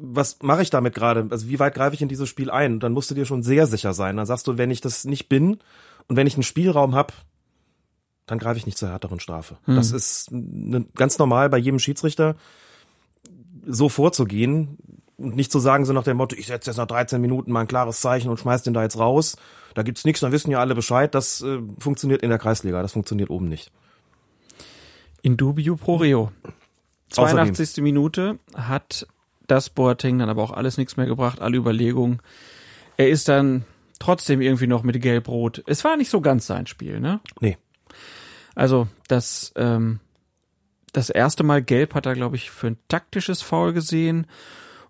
was 0.02 0.38
mache 0.42 0.62
ich 0.62 0.70
damit 0.70 0.96
gerade? 0.96 1.28
Also 1.30 1.48
wie 1.48 1.60
weit 1.60 1.76
greife 1.76 1.96
ich 1.96 2.02
in 2.02 2.08
dieses 2.08 2.30
Spiel 2.30 2.50
ein? 2.50 2.74
Und 2.74 2.84
dann 2.84 2.94
musst 2.94 3.12
du 3.12 3.16
dir 3.16 3.26
schon 3.26 3.44
sehr 3.44 3.68
sicher 3.68 3.94
sein. 3.94 4.18
Dann 4.18 4.26
sagst 4.26 4.48
du, 4.48 4.58
wenn 4.58 4.72
ich 4.72 4.82
das 4.82 5.06
nicht 5.06 5.30
bin 5.30 5.60
und 6.08 6.16
wenn 6.16 6.28
ich 6.28 6.36
einen 6.36 6.44
Spielraum 6.44 6.96
habe, 6.96 7.14
dann 8.26 8.40
greife 8.40 8.58
ich 8.58 8.66
nicht 8.66 8.78
zur 8.78 8.90
härteren 8.90 9.20
Strafe. 9.20 9.58
Das 9.66 9.92
ist 9.92 10.32
ne, 10.32 10.86
ganz 10.96 11.18
normal 11.18 11.50
bei 11.50 11.58
jedem 11.58 11.80
Schiedsrichter, 11.80 12.36
so 13.66 13.90
vorzugehen 13.90 14.78
und 15.18 15.36
nicht 15.36 15.52
zu 15.52 15.60
sagen, 15.60 15.86
so 15.86 15.94
nach 15.94 16.04
dem 16.04 16.18
Motto, 16.18 16.36
ich 16.36 16.48
setze 16.48 16.70
jetzt 16.70 16.78
nach 16.78 16.86
13 16.86 17.20
Minuten 17.20 17.52
mal 17.52 17.62
ein 17.62 17.68
klares 17.68 18.02
Zeichen 18.02 18.30
und 18.30 18.40
schmeiß 18.40 18.64
den 18.64 18.74
da 18.74 18.84
jetzt 18.84 19.00
raus. 19.00 19.36
Da 19.74 19.82
gibt's 19.84 20.06
nichts, 20.06 20.22
dann 20.22 20.32
wissen 20.32 20.52
ja 20.52 20.60
alle 20.60 20.76
Bescheid. 20.76 21.14
Das 21.14 21.42
äh, 21.42 21.60
funktioniert 21.80 22.22
in 22.22 22.30
der 22.30 22.40
Kreisliga, 22.40 22.82
das 22.82 22.94
funktioniert 22.94 23.30
oben 23.30 23.50
nicht. 23.50 23.72
In 25.22 25.36
dubio 25.36 25.76
pro 25.76 25.98
reo. 25.98 26.32
Außerdem. 27.16 27.54
82. 27.56 27.84
Minute 27.84 28.38
hat 28.56 29.08
das 29.52 29.70
Boateng 29.70 30.20
dann 30.20 30.30
aber 30.30 30.44
auch 30.44 30.52
alles 30.52 30.78
nichts 30.78 30.98
mehr 30.98 31.06
gebracht, 31.06 31.42
alle 31.42 31.58
Überlegungen. 31.58 32.22
Er 32.98 33.10
ist 33.10 33.28
dann 33.28 33.66
trotzdem 34.00 34.42
irgendwie 34.42 34.68
noch 34.68 34.84
mit 34.84 35.02
Gelb-Rot. 35.02 35.64
Es 35.68 35.84
war 35.84 35.98
nicht 35.98 36.10
so 36.10 36.22
ganz 36.22 36.48
sein 36.48 36.68
Spiel, 36.68 37.00
ne? 37.00 37.20
Nee. 37.40 37.58
Also 38.56 38.88
das, 39.08 39.54
ähm, 39.56 40.00
das 40.94 41.10
erste 41.10 41.44
Mal 41.44 41.62
Gelb 41.62 41.94
hat 41.96 42.06
er, 42.06 42.14
glaube 42.14 42.36
ich, 42.36 42.50
für 42.50 42.68
ein 42.68 42.78
taktisches 42.88 43.42
Foul 43.42 43.74
gesehen. 43.74 44.28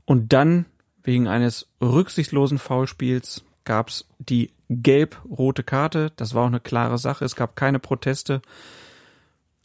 Und 0.05 0.33
dann, 0.33 0.65
wegen 1.03 1.27
eines 1.27 1.67
rücksichtslosen 1.81 2.57
Foulspiels, 2.57 3.43
gab's 3.65 4.07
die 4.17 4.51
gelb-rote 4.69 5.63
Karte. 5.63 6.11
Das 6.15 6.33
war 6.33 6.43
auch 6.43 6.47
eine 6.47 6.59
klare 6.59 6.97
Sache. 6.97 7.25
Es 7.25 7.35
gab 7.35 7.55
keine 7.55 7.79
Proteste. 7.79 8.41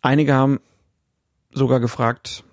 Einige 0.03 0.34
haben 0.34 0.61
sogar 1.53 1.80
gefragt, 1.80 2.45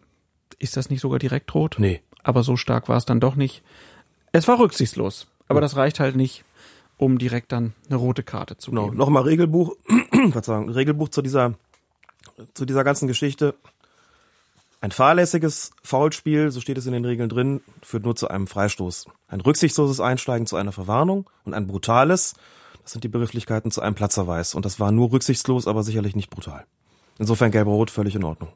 ist 0.59 0.77
das 0.77 0.89
nicht 0.89 1.01
sogar 1.01 1.19
direkt 1.19 1.53
rot? 1.53 1.75
Nee. 1.79 2.01
Aber 2.23 2.43
so 2.43 2.55
stark 2.57 2.87
war 2.89 2.97
es 2.97 3.05
dann 3.05 3.19
doch 3.19 3.35
nicht. 3.35 3.63
Es 4.31 4.47
war 4.47 4.59
rücksichtslos. 4.59 5.27
Aber 5.47 5.59
das 5.61 5.75
reicht 5.75 5.99
halt 5.99 6.15
nicht, 6.15 6.43
um 6.97 7.17
direkt 7.17 7.51
dann 7.51 7.73
eine 7.87 7.97
rote 7.97 8.23
Karte 8.23 8.57
zu 8.57 8.71
Genau. 8.71 8.85
geben. 8.85 8.97
Nochmal 8.97 9.23
Regelbuch, 9.23 9.75
Verzeihung, 10.31 10.69
Regelbuch 10.69 11.09
zu 11.09 11.21
dieser, 11.21 11.53
zu 12.53 12.65
dieser 12.65 12.83
ganzen 12.83 13.07
Geschichte. 13.07 13.55
Ein 14.79 14.91
fahrlässiges 14.91 15.71
Foulspiel, 15.83 16.49
so 16.51 16.59
steht 16.59 16.77
es 16.77 16.87
in 16.87 16.93
den 16.93 17.05
Regeln 17.05 17.29
drin, 17.29 17.61
führt 17.83 18.03
nur 18.03 18.15
zu 18.15 18.29
einem 18.29 18.47
Freistoß. 18.47 19.05
Ein 19.27 19.41
rücksichtsloses 19.41 19.99
Einsteigen 19.99 20.47
zu 20.47 20.55
einer 20.55 20.71
Verwarnung 20.71 21.29
und 21.43 21.53
ein 21.53 21.67
brutales, 21.67 22.33
das 22.81 22.93
sind 22.93 23.03
die 23.03 23.07
Begrifflichkeiten, 23.09 23.69
zu 23.69 23.81
einem 23.81 23.93
Platzverweis. 23.93 24.55
Und 24.55 24.65
das 24.65 24.79
war 24.79 24.91
nur 24.91 25.11
rücksichtslos, 25.11 25.67
aber 25.67 25.83
sicherlich 25.83 26.15
nicht 26.15 26.31
brutal. 26.31 26.65
Insofern 27.19 27.51
gelb-rot 27.51 27.91
völlig 27.91 28.15
in 28.15 28.23
Ordnung. 28.23 28.49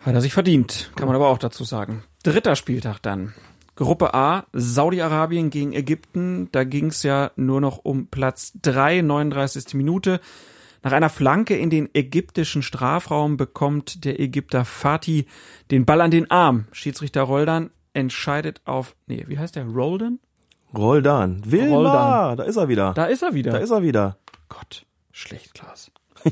Hat 0.00 0.14
er 0.14 0.20
sich 0.20 0.32
verdient, 0.32 0.90
kann 0.96 1.06
man 1.06 1.14
aber 1.14 1.28
auch 1.28 1.38
dazu 1.38 1.62
sagen. 1.62 2.02
Dritter 2.32 2.56
Spieltag 2.56 3.00
dann. 3.00 3.34
Gruppe 3.76 4.12
A, 4.12 4.44
Saudi-Arabien 4.52 5.50
gegen 5.50 5.72
Ägypten. 5.72 6.48
Da 6.50 6.64
ging 6.64 6.86
es 6.86 7.02
ja 7.02 7.30
nur 7.36 7.60
noch 7.60 7.78
um 7.84 8.08
Platz 8.08 8.52
3, 8.62 9.02
39. 9.02 9.74
Minute. 9.74 10.20
Nach 10.82 10.92
einer 10.92 11.10
Flanke 11.10 11.56
in 11.56 11.70
den 11.70 11.88
ägyptischen 11.92 12.62
Strafraum 12.62 13.36
bekommt 13.36 14.04
der 14.04 14.20
Ägypter 14.20 14.64
Fatih 14.64 15.26
den 15.70 15.84
Ball 15.84 16.00
an 16.00 16.10
den 16.10 16.30
Arm. 16.30 16.66
Schiedsrichter 16.72 17.22
Roldan 17.22 17.70
entscheidet 17.92 18.60
auf, 18.64 18.94
nee, 19.06 19.24
wie 19.28 19.38
heißt 19.38 19.56
der? 19.56 19.64
Roldan? 19.66 20.18
Roldan. 20.76 21.42
Wilma, 21.44 21.76
Roldan. 21.76 22.36
da 22.36 22.42
ist 22.44 22.56
er 22.56 22.68
wieder. 22.68 22.94
Da 22.94 23.06
ist 23.06 23.22
er 23.22 23.34
wieder. 23.34 23.52
Da 23.52 23.58
ist 23.58 23.70
er 23.70 23.82
wieder. 23.82 24.18
Gott, 24.48 24.86
schlecht, 25.12 25.54
Klaas. 25.54 25.90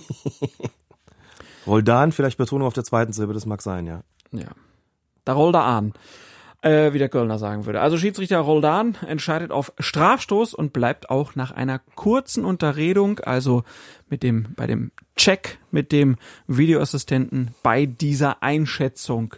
Roldan, 1.66 2.12
vielleicht 2.12 2.38
Betonung 2.38 2.66
auf 2.66 2.74
der 2.74 2.84
zweiten 2.84 3.12
Silbe, 3.12 3.34
das 3.34 3.46
mag 3.46 3.62
sein, 3.62 3.86
ja. 3.86 4.02
Ja. 4.32 4.48
Da 5.26 5.34
rollt 5.34 5.54
er 5.54 5.64
an. 5.64 5.92
Äh, 6.62 6.94
wie 6.94 6.98
der 6.98 7.10
Kölner 7.10 7.38
sagen 7.38 7.66
würde. 7.66 7.82
Also 7.82 7.98
Schiedsrichter 7.98 8.38
Roldan 8.38 8.96
entscheidet 9.06 9.52
auf 9.52 9.72
Strafstoß 9.78 10.54
und 10.54 10.72
bleibt 10.72 11.10
auch 11.10 11.34
nach 11.34 11.50
einer 11.50 11.78
kurzen 11.94 12.46
Unterredung, 12.46 13.20
also 13.20 13.62
mit 14.08 14.22
dem, 14.22 14.54
bei 14.56 14.66
dem 14.66 14.90
Check 15.16 15.58
mit 15.70 15.92
dem 15.92 16.16
Videoassistenten 16.46 17.54
bei 17.62 17.84
dieser 17.84 18.42
Einschätzung. 18.42 19.34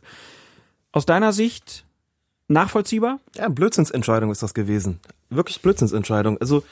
Aus 0.92 1.06
deiner 1.06 1.32
Sicht 1.32 1.84
nachvollziehbar? 2.46 3.18
Ja, 3.34 3.48
Blödsinnsentscheidung 3.48 4.30
ist 4.30 4.42
das 4.42 4.54
gewesen. 4.54 5.00
Wirklich 5.28 5.60
Blödsinnsentscheidung. 5.60 6.38
Also, 6.38 6.62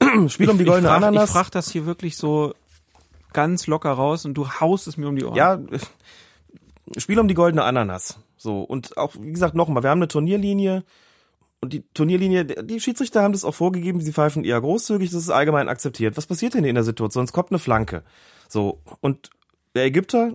Spiel 0.28 0.50
um 0.50 0.58
die 0.58 0.64
ich, 0.64 0.68
goldene 0.68 0.88
frag, 0.88 0.98
Ananas. 0.98 1.30
Ich 1.30 1.34
frag 1.34 1.50
das 1.50 1.70
hier 1.70 1.86
wirklich 1.86 2.16
so 2.16 2.54
ganz 3.32 3.66
locker 3.66 3.92
raus 3.92 4.24
und 4.24 4.34
du 4.34 4.48
haust 4.48 4.86
es 4.86 4.98
mir 4.98 5.08
um 5.08 5.16
die 5.16 5.24
Ohren. 5.24 5.36
ja, 5.36 5.58
Spiel 6.98 7.18
um 7.18 7.28
die 7.28 7.34
goldene 7.34 7.64
Ananas. 7.64 8.18
So, 8.36 8.62
und 8.62 8.96
auch, 8.96 9.14
wie 9.18 9.32
gesagt, 9.32 9.54
nochmal, 9.54 9.82
wir 9.82 9.90
haben 9.90 9.98
eine 9.98 10.08
Turnierlinie 10.08 10.84
und 11.60 11.72
die 11.72 11.82
Turnierlinie, 11.94 12.44
die 12.44 12.80
Schiedsrichter 12.80 13.22
haben 13.22 13.32
das 13.32 13.44
auch 13.44 13.54
vorgegeben, 13.54 14.00
sie 14.00 14.12
pfeifen 14.12 14.44
eher 14.44 14.60
großzügig, 14.60 15.10
das 15.10 15.22
ist 15.22 15.30
allgemein 15.30 15.68
akzeptiert. 15.68 16.16
Was 16.16 16.26
passiert 16.26 16.54
denn 16.54 16.64
in 16.64 16.74
der 16.74 16.84
Situation? 16.84 17.24
Es 17.24 17.32
kommt 17.32 17.50
eine 17.50 17.58
Flanke. 17.58 18.04
So, 18.48 18.82
und 19.00 19.30
der 19.74 19.84
Ägypter, 19.84 20.34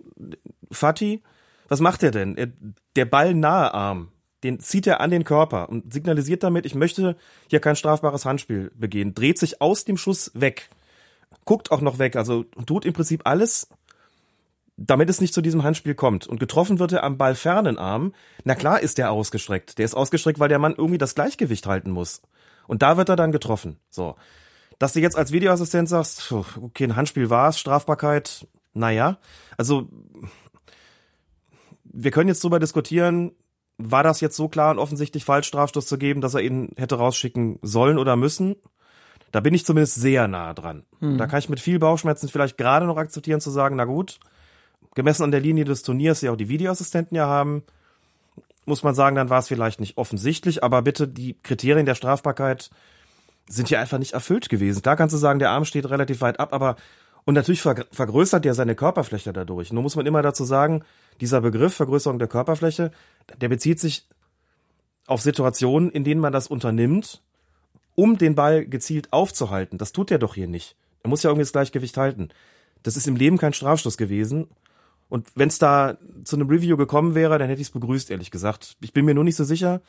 Fatih, 0.71 1.21
was 1.67 1.79
macht 1.79 2.03
er 2.03 2.11
denn? 2.11 2.35
Er, 2.37 2.47
der 2.95 3.05
Ball 3.05 3.33
nahe 3.33 3.73
Arm, 3.73 4.11
den 4.43 4.59
zieht 4.59 4.87
er 4.87 4.99
an 4.99 5.11
den 5.11 5.23
Körper 5.23 5.69
und 5.69 5.93
signalisiert 5.93 6.43
damit, 6.43 6.65
ich 6.65 6.75
möchte 6.75 7.15
hier 7.47 7.59
kein 7.59 7.75
strafbares 7.75 8.25
Handspiel 8.25 8.71
begehen, 8.75 9.13
dreht 9.13 9.37
sich 9.37 9.61
aus 9.61 9.85
dem 9.85 9.97
Schuss 9.97 10.31
weg, 10.33 10.69
guckt 11.45 11.71
auch 11.71 11.81
noch 11.81 11.99
weg, 11.99 12.15
also 12.15 12.43
tut 12.65 12.85
im 12.85 12.93
Prinzip 12.93 13.21
alles, 13.25 13.69
damit 14.87 15.09
es 15.09 15.21
nicht 15.21 15.33
zu 15.33 15.41
diesem 15.41 15.63
Handspiel 15.63 15.95
kommt. 15.95 16.27
Und 16.27 16.39
getroffen 16.39 16.79
wird 16.79 16.91
er 16.91 17.03
am 17.03 17.17
ballfernen 17.17 17.77
Arm. 17.77 18.13
Na 18.43 18.55
klar 18.55 18.79
ist 18.79 18.97
der 18.97 19.11
ausgestreckt. 19.11 19.77
Der 19.77 19.85
ist 19.85 19.95
ausgestreckt, 19.95 20.39
weil 20.39 20.49
der 20.49 20.59
Mann 20.59 20.75
irgendwie 20.75 20.97
das 20.97 21.15
Gleichgewicht 21.15 21.67
halten 21.67 21.91
muss. 21.91 22.21
Und 22.67 22.81
da 22.81 22.97
wird 22.97 23.09
er 23.09 23.15
dann 23.15 23.31
getroffen. 23.31 23.77
So. 23.89 24.15
Dass 24.79 24.93
du 24.93 24.99
jetzt 24.99 25.17
als 25.17 25.31
Videoassistent 25.31 25.89
sagst, 25.89 26.31
okay, 26.31 26.85
ein 26.85 26.95
Handspiel 26.95 27.29
war's, 27.29 27.59
Strafbarkeit, 27.59 28.47
naja. 28.73 29.17
Also, 29.57 29.87
wir 31.83 32.11
können 32.11 32.29
jetzt 32.29 32.43
drüber 32.43 32.59
diskutieren, 32.59 33.31
war 33.77 34.03
das 34.03 34.21
jetzt 34.21 34.37
so 34.37 34.47
klar 34.47 34.71
und 34.71 34.79
offensichtlich 34.79 35.25
falsch, 35.25 35.47
Strafstoß 35.47 35.85
zu 35.85 35.97
geben, 35.97 36.21
dass 36.21 36.33
er 36.33 36.41
ihn 36.41 36.69
hätte 36.77 36.95
rausschicken 36.95 37.59
sollen 37.61 37.97
oder 37.99 38.15
müssen? 38.15 38.55
Da 39.31 39.39
bin 39.39 39.53
ich 39.53 39.65
zumindest 39.65 39.95
sehr 39.95 40.27
nah 40.27 40.53
dran. 40.53 40.83
Da 40.99 41.25
kann 41.25 41.39
ich 41.39 41.49
mit 41.49 41.59
viel 41.59 41.79
Bauchschmerzen 41.79 42.27
vielleicht 42.27 42.57
gerade 42.57 42.85
noch 42.85 42.97
akzeptieren 42.97 43.39
zu 43.39 43.49
sagen, 43.49 43.77
na 43.77 43.85
gut, 43.85 44.19
gemessen 44.95 45.23
an 45.23 45.31
der 45.31 45.39
Linie 45.39 45.65
des 45.65 45.83
Turniers, 45.83 46.19
die 46.19 46.29
auch 46.29 46.35
die 46.35 46.49
Videoassistenten 46.49 47.15
ja 47.15 47.27
haben, 47.27 47.63
muss 48.65 48.83
man 48.83 48.95
sagen, 48.95 49.15
dann 49.15 49.29
war 49.29 49.39
es 49.39 49.47
vielleicht 49.47 49.79
nicht 49.79 49.97
offensichtlich, 49.97 50.63
aber 50.63 50.81
bitte 50.81 51.07
die 51.07 51.35
Kriterien 51.41 51.85
der 51.85 51.95
Strafbarkeit 51.95 52.69
sind 53.47 53.67
hier 53.67 53.79
einfach 53.79 53.97
nicht 53.97 54.13
erfüllt 54.13 54.49
gewesen. 54.49 54.81
Klar 54.81 54.95
kannst 54.95 55.13
du 55.13 55.17
sagen, 55.17 55.39
der 55.39 55.49
Arm 55.49 55.65
steht 55.65 55.89
relativ 55.89 56.21
weit 56.21 56.39
ab, 56.39 56.53
aber 56.53 56.75
und 57.23 57.35
natürlich 57.35 57.61
ver 57.61 57.85
vergrößert 57.91 58.45
er 58.45 58.53
seine 58.53 58.75
Körperfläche 58.75 59.33
dadurch. 59.33 59.71
Nur 59.71 59.83
muss 59.83 59.95
man 59.95 60.05
immer 60.05 60.21
dazu 60.21 60.43
sagen, 60.43 60.83
dieser 61.19 61.41
Begriff 61.41 61.73
Vergrößerung 61.75 62.17
der 62.17 62.27
Körperfläche, 62.27 62.91
der 63.39 63.49
bezieht 63.49 63.79
sich 63.79 64.07
auf 65.05 65.21
Situationen, 65.21 65.91
in 65.91 66.03
denen 66.03 66.21
man 66.21 66.33
das 66.33 66.47
unternimmt, 66.47 67.21
um 67.95 68.17
den 68.17 68.35
Ball 68.35 68.65
gezielt 68.65 69.11
aufzuhalten. 69.13 69.77
Das 69.77 69.91
tut 69.91 70.09
er 70.11 70.19
doch 70.19 70.35
hier 70.35 70.47
nicht. 70.47 70.75
Er 71.03 71.09
muss 71.09 71.23
ja 71.23 71.29
irgendwie 71.29 71.43
das 71.43 71.51
Gleichgewicht 71.51 71.97
halten. 71.97 72.29
Das 72.83 72.97
ist 72.97 73.07
im 73.07 73.15
Leben 73.15 73.37
kein 73.37 73.53
Strafstoß 73.53 73.97
gewesen. 73.97 74.47
Und 75.11 75.27
wenn 75.35 75.49
es 75.49 75.59
da 75.59 75.97
zu 76.23 76.37
einem 76.37 76.47
Review 76.47 76.77
gekommen 76.77 77.15
wäre, 77.15 77.37
dann 77.37 77.49
hätte 77.49 77.59
ich 77.59 77.67
es 77.67 77.73
begrüßt, 77.73 78.09
ehrlich 78.11 78.31
gesagt. 78.31 78.77
Ich 78.79 78.93
bin 78.93 79.03
mir 79.03 79.13
nur 79.13 79.25
nicht 79.25 79.35
so 79.35 79.43
sicher, 79.43 79.81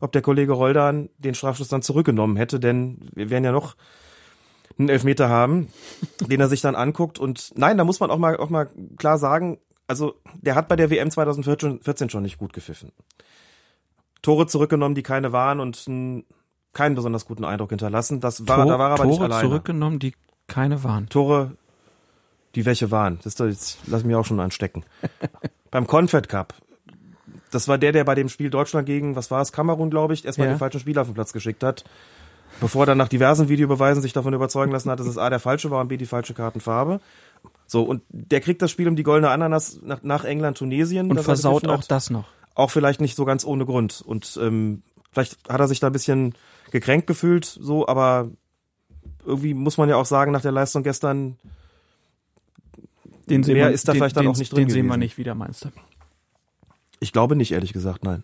ob 0.00 0.12
der 0.12 0.20
Kollege 0.20 0.52
Roldan 0.52 1.08
den 1.16 1.34
Strafschuss 1.34 1.68
dann 1.68 1.80
zurückgenommen 1.80 2.36
hätte, 2.36 2.60
denn 2.60 3.08
wir 3.14 3.30
werden 3.30 3.44
ja 3.44 3.52
noch 3.52 3.74
einen 4.78 4.90
Elfmeter 4.90 5.30
haben, 5.30 5.68
den 6.20 6.42
er 6.42 6.48
sich 6.48 6.60
dann 6.60 6.74
anguckt. 6.74 7.18
Und 7.18 7.52
nein, 7.56 7.78
da 7.78 7.84
muss 7.84 8.00
man 8.00 8.10
auch 8.10 8.18
mal, 8.18 8.36
auch 8.36 8.50
mal 8.50 8.68
klar 8.98 9.16
sagen, 9.16 9.56
also 9.86 10.20
der 10.34 10.54
hat 10.54 10.68
bei 10.68 10.76
der 10.76 10.90
WM 10.90 11.10
2014 11.10 12.10
schon 12.10 12.22
nicht 12.22 12.36
gut 12.36 12.52
gepfiffen. 12.52 12.92
Tore 14.20 14.46
zurückgenommen, 14.46 14.94
die 14.94 15.02
keine 15.02 15.32
waren 15.32 15.58
und 15.58 15.84
einen, 15.88 16.26
keinen 16.74 16.96
besonders 16.96 17.24
guten 17.24 17.46
Eindruck 17.46 17.70
hinterlassen. 17.70 18.20
Das 18.20 18.46
war, 18.46 18.56
Tor, 18.56 18.66
da 18.66 18.78
war 18.78 18.90
er 18.90 18.94
aber 18.94 19.04
Tore 19.04 19.08
nicht 19.08 19.22
alleine. 19.22 19.48
zurückgenommen, 19.48 19.98
die 20.00 20.12
keine 20.48 20.84
waren. 20.84 21.08
Tore, 21.08 21.56
die 22.56 22.66
welche 22.66 22.90
waren. 22.90 23.18
Das 23.18 23.26
ist 23.26 23.40
doch 23.40 23.46
jetzt, 23.46 23.78
lass 23.86 24.02
mich 24.04 24.16
auch 24.16 24.24
schon 24.24 24.40
anstecken. 24.40 24.82
Beim 25.70 25.86
Confed 25.86 26.28
Cup. 26.28 26.54
Das 27.50 27.68
war 27.68 27.78
der, 27.78 27.92
der 27.92 28.04
bei 28.04 28.14
dem 28.14 28.28
Spiel 28.28 28.50
Deutschland 28.50 28.86
gegen, 28.86 29.14
was 29.14 29.30
war 29.30 29.40
es, 29.40 29.52
Kamerun, 29.52 29.90
glaube 29.90 30.14
ich, 30.14 30.24
erstmal 30.24 30.48
Ja. 30.48 30.54
den 30.54 30.58
falschen 30.58 30.80
Spieler 30.80 31.02
auf 31.02 31.08
den 31.08 31.14
Platz 31.14 31.32
geschickt 31.32 31.62
hat. 31.62 31.84
Bevor 32.60 32.84
er 32.84 32.86
dann 32.86 32.98
nach 32.98 33.08
diversen 33.08 33.48
Videobeweisen 33.48 34.02
sich 34.02 34.12
davon 34.14 34.32
überzeugen 34.32 34.72
lassen 34.72 34.90
hat, 34.90 34.98
dass 34.98 35.06
es 35.06 35.18
A 35.18 35.28
der 35.30 35.40
falsche 35.40 35.70
war 35.70 35.80
und 35.80 35.88
B 35.88 35.96
die 35.96 36.06
falsche 36.06 36.32
Kartenfarbe. 36.32 37.00
So, 37.66 37.82
und 37.82 38.02
der 38.08 38.40
kriegt 38.40 38.62
das 38.62 38.70
Spiel 38.70 38.88
um 38.88 38.96
die 38.96 39.02
goldene 39.02 39.30
Ananas 39.30 39.80
nach, 39.82 40.02
nach 40.02 40.24
England, 40.24 40.56
Tunesien. 40.58 41.10
Und 41.10 41.16
er 41.18 41.22
versaut 41.24 41.68
auch 41.68 41.84
das 41.84 42.08
noch. 42.10 42.24
Auch 42.54 42.70
vielleicht 42.70 43.00
nicht 43.00 43.16
so 43.16 43.24
ganz 43.26 43.44
ohne 43.44 43.66
Grund. 43.66 44.02
Und 44.04 44.38
ähm, 44.42 44.82
vielleicht 45.12 45.36
hat 45.48 45.60
er 45.60 45.68
sich 45.68 45.80
da 45.80 45.88
ein 45.88 45.92
bisschen 45.92 46.34
gekränkt 46.70 47.06
gefühlt, 47.06 47.44
so, 47.44 47.86
aber 47.86 48.30
irgendwie 49.26 49.52
muss 49.54 49.76
man 49.76 49.88
ja 49.88 49.96
auch 49.96 50.06
sagen, 50.06 50.32
nach 50.32 50.40
der 50.42 50.52
Leistung 50.52 50.82
gestern, 50.82 51.36
Den 53.28 53.42
sehen 53.42 53.54
Mehr 53.54 53.66
wir, 53.68 53.74
ist 53.74 53.86
da 53.88 53.92
den, 53.92 53.98
vielleicht 53.98 54.16
dann 54.16 54.24
den, 54.24 54.32
auch 54.32 54.36
nicht 54.36 54.52
drin 54.52 54.60
Den 54.66 54.70
sehen 54.70 54.76
wir 54.86 54.90
gewesen. 54.90 54.98
nicht 55.00 55.18
wieder, 55.18 55.34
meinst 55.34 55.64
du? 55.64 55.68
ich 57.00 57.12
glaube 57.12 57.36
nicht, 57.36 57.52
ehrlich 57.52 57.72
gesagt, 57.72 58.04
nein. 58.04 58.22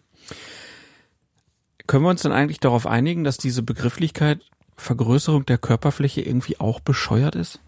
Können 1.87 2.05
wir 2.05 2.11
uns 2.11 2.23
denn 2.23 2.33
eigentlich 2.33 2.61
darauf 2.61 2.87
einigen, 2.87 3.25
dass 3.25 3.37
diese 3.37 3.63
Begrifflichkeit 3.63 4.41
Vergrößerung 4.77 5.45
der 5.45 5.59
Körperfläche 5.59 6.23
irgendwie 6.23 6.59
auch 6.59 6.81
bescheuert 6.81 7.35
ist? 7.35 7.61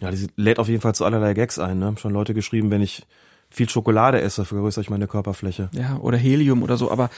Ja, 0.00 0.10
die 0.10 0.26
lädt 0.36 0.58
auf 0.58 0.68
jeden 0.68 0.80
Fall 0.80 0.94
zu 0.94 1.04
allerlei 1.04 1.34
Gags 1.34 1.58
ein, 1.58 1.78
ne? 1.78 1.86
Haben 1.86 1.96
Schon 1.98 2.12
Leute 2.12 2.34
geschrieben, 2.34 2.70
wenn 2.70 2.82
ich 2.82 3.06
viel 3.50 3.68
Schokolade 3.68 4.20
esse, 4.20 4.44
vergrößere 4.44 4.82
ich 4.82 4.90
meine 4.90 5.06
Körperfläche. 5.06 5.68
Ja, 5.72 5.96
oder 5.98 6.18
Helium 6.18 6.62
oder 6.64 6.76
so, 6.76 6.90
aber 6.90 7.10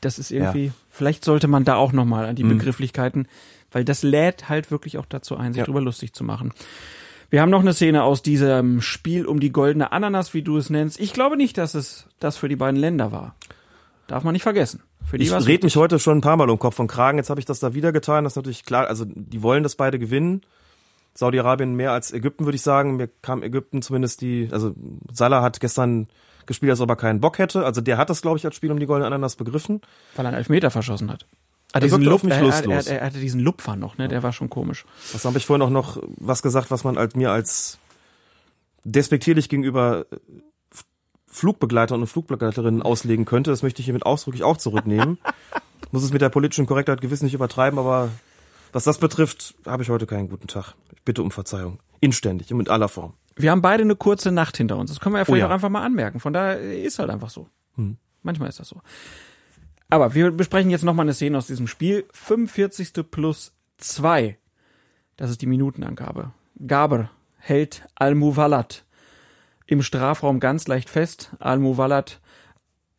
das 0.00 0.18
ist 0.20 0.30
irgendwie, 0.30 0.70
vielleicht 0.90 1.24
sollte 1.24 1.48
man 1.48 1.64
da 1.64 1.74
auch 1.74 1.92
nochmal 1.92 2.26
an 2.26 2.36
die 2.36 2.44
Mhm. 2.44 2.50
Begrifflichkeiten, 2.58 3.26
weil 3.72 3.84
das 3.84 4.04
lädt 4.04 4.48
halt 4.48 4.70
wirklich 4.70 4.98
auch 4.98 5.06
dazu 5.06 5.36
ein, 5.36 5.52
sich 5.52 5.58
Ja. 5.60 5.64
drüber 5.64 5.80
lustig 5.80 6.12
zu 6.12 6.22
machen. 6.22 6.52
Wir 7.30 7.40
haben 7.40 7.50
noch 7.50 7.60
eine 7.60 7.72
Szene 7.72 8.02
aus 8.02 8.22
diesem 8.22 8.80
Spiel 8.80 9.24
um 9.24 9.38
die 9.38 9.52
goldene 9.52 9.92
Ananas, 9.92 10.34
wie 10.34 10.42
du 10.42 10.56
es 10.56 10.68
nennst. 10.68 10.98
Ich 10.98 11.12
glaube 11.12 11.36
nicht, 11.36 11.56
dass 11.58 11.74
es 11.74 12.08
das 12.18 12.36
für 12.36 12.48
die 12.48 12.56
beiden 12.56 12.78
Länder 12.78 13.12
war. 13.12 13.36
Darf 14.08 14.24
man 14.24 14.32
nicht 14.32 14.42
vergessen. 14.42 14.82
Für 15.08 15.16
die 15.16 15.24
Ich 15.24 15.30
war's 15.30 15.46
red 15.46 15.62
mich 15.62 15.76
heute 15.76 16.00
schon 16.00 16.18
ein 16.18 16.22
paar 16.22 16.36
Mal 16.36 16.50
um 16.50 16.58
Kopf 16.58 16.80
und 16.80 16.88
Kragen. 16.88 17.18
Jetzt 17.18 17.30
habe 17.30 17.38
ich 17.38 17.46
das 17.46 17.60
da 17.60 17.72
wieder 17.72 17.92
getan. 17.92 18.24
Das 18.24 18.32
ist 18.32 18.36
natürlich 18.36 18.64
klar. 18.64 18.88
Also 18.88 19.04
die 19.06 19.42
wollen 19.42 19.62
das 19.62 19.76
beide 19.76 20.00
gewinnen. 20.00 20.42
Saudi-Arabien 21.14 21.74
mehr 21.74 21.92
als 21.92 22.12
Ägypten, 22.12 22.46
würde 22.46 22.56
ich 22.56 22.62
sagen. 22.62 22.96
Mir 22.96 23.08
kam 23.22 23.44
Ägypten 23.44 23.80
zumindest 23.82 24.20
die, 24.20 24.48
also 24.50 24.74
Salah 25.12 25.42
hat 25.42 25.60
gestern 25.60 26.08
gespielt, 26.46 26.70
als 26.70 26.80
ob 26.80 26.88
er 26.90 26.96
keinen 26.96 27.20
Bock 27.20 27.38
hätte. 27.38 27.64
Also 27.64 27.80
der 27.80 27.96
hat 27.96 28.10
das, 28.10 28.22
glaube 28.22 28.38
ich, 28.38 28.44
als 28.44 28.56
Spiel 28.56 28.72
um 28.72 28.80
die 28.80 28.86
goldene 28.86 29.06
Ananas 29.06 29.36
begriffen. 29.36 29.80
weil 30.16 30.24
er 30.24 30.30
einen 30.30 30.38
Elfmeter 30.38 30.70
verschossen 30.72 31.10
hat. 31.10 31.26
Ah, 31.72 31.78
Er 31.78 31.80
diesen 31.82 32.02
Lup, 32.02 32.24
er, 32.24 32.40
er, 32.42 32.86
er, 32.86 33.06
hatte 33.06 33.20
diesen 33.20 33.40
Lupfer 33.40 33.76
noch, 33.76 33.96
ne? 33.96 34.08
Der 34.08 34.22
war 34.22 34.32
schon 34.32 34.50
komisch. 34.50 34.84
Was 35.12 35.24
habe 35.24 35.38
ich 35.38 35.46
vorhin 35.46 35.62
auch 35.62 35.70
noch 35.70 36.02
was 36.16 36.42
gesagt, 36.42 36.70
was 36.70 36.82
man 36.84 36.98
als 36.98 37.14
mir 37.14 37.30
als 37.30 37.78
despektierlich 38.84 39.48
gegenüber 39.48 40.06
äh, 40.10 40.16
F- 40.72 40.84
Flugbegleitern 41.28 42.00
und 42.00 42.06
Flugbegleiterinnen 42.06 42.82
auslegen 42.82 43.24
könnte. 43.24 43.50
Das 43.50 43.62
möchte 43.62 43.80
ich 43.80 43.84
hiermit 43.86 44.06
ausdrücklich 44.06 44.42
auch 44.42 44.56
zurücknehmen. 44.56 45.18
Muss 45.92 46.02
es 46.02 46.12
mit 46.12 46.22
der 46.22 46.28
politischen 46.28 46.66
Korrektheit 46.66 47.00
gewiss 47.00 47.22
nicht 47.22 47.34
übertreiben, 47.34 47.78
aber 47.78 48.10
was 48.72 48.84
das 48.84 48.98
betrifft, 48.98 49.54
habe 49.66 49.82
ich 49.82 49.90
heute 49.90 50.06
keinen 50.06 50.28
guten 50.28 50.46
Tag. 50.46 50.74
Ich 50.94 51.02
bitte 51.02 51.22
um 51.22 51.30
Verzeihung. 51.30 51.80
Inständig 52.00 52.50
und 52.52 52.58
mit 52.58 52.68
aller 52.68 52.88
Form. 52.88 53.14
Wir 53.36 53.50
haben 53.50 53.62
beide 53.62 53.82
eine 53.82 53.96
kurze 53.96 54.30
Nacht 54.32 54.56
hinter 54.56 54.76
uns. 54.76 54.90
Das 54.90 55.00
können 55.00 55.14
wir 55.14 55.18
ja 55.20 55.24
vielleicht 55.24 55.40
ja. 55.40 55.46
auch 55.48 55.50
einfach 55.52 55.68
mal 55.68 55.82
anmerken. 55.82 56.20
Von 56.20 56.32
daher 56.32 56.60
ist 56.60 56.98
halt 56.98 57.10
einfach 57.10 57.30
so. 57.30 57.48
Manchmal 58.22 58.48
ist 58.50 58.60
das 58.60 58.68
so. 58.68 58.80
Aber 59.90 60.14
wir 60.14 60.30
besprechen 60.30 60.70
jetzt 60.70 60.84
nochmal 60.84 61.04
eine 61.04 61.14
Szene 61.14 61.36
aus 61.36 61.48
diesem 61.48 61.66
Spiel. 61.66 62.06
45. 62.12 63.10
plus 63.10 63.52
2. 63.78 64.38
Das 65.16 65.30
ist 65.30 65.42
die 65.42 65.46
Minutenangabe. 65.46 66.32
Gaber 66.64 67.10
hält 67.38 67.86
Al-Muwalat 67.96 68.84
im 69.66 69.82
Strafraum 69.82 70.38
ganz 70.38 70.68
leicht 70.68 70.88
fest. 70.88 71.32
Al-Muwalat 71.40 72.20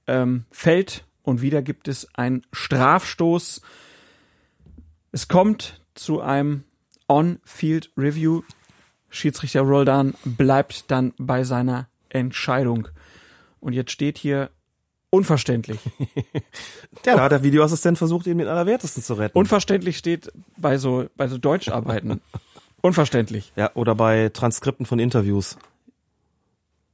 ähm, 0.08 0.46
fällt 0.52 1.06
und 1.24 1.42
wieder 1.42 1.62
gibt 1.62 1.88
es 1.88 2.14
einen 2.16 2.46
Strafstoß. 2.52 3.62
Es 5.14 5.28
kommt 5.30 5.82
zu 5.96 6.20
einem 6.20 6.66
On-Field 7.08 7.92
Review. 7.98 8.42
Schiedsrichter 9.10 9.62
Roldan 9.62 10.14
bleibt 10.26 10.92
dann 10.92 11.14
bei 11.18 11.44
seiner 11.46 11.88
Entscheidung. 12.10 12.90
Und 13.62 13.74
jetzt 13.74 13.92
steht 13.92 14.18
hier 14.18 14.50
unverständlich. 15.12 15.80
Ja, 17.06 17.16
da 17.16 17.24
hat 17.24 17.32
der 17.32 17.44
Videoassistent 17.44 17.98
versucht, 17.98 18.28
ihn 18.28 18.40
den 18.40 18.48
Allerwertesten 18.48 19.04
zu 19.04 19.14
retten. 19.14 19.38
Unverständlich 19.38 19.98
steht 19.98 20.32
bei 20.58 20.78
so, 20.78 21.06
bei 21.16 21.28
so 21.28 21.38
Deutscharbeiten. 21.38 22.22
Unverständlich. 22.82 23.54
ja, 23.56 23.72
oder 23.76 23.94
bei 23.94 24.30
Transkripten 24.30 24.86
von 24.86 25.00
Interviews. 25.00 25.58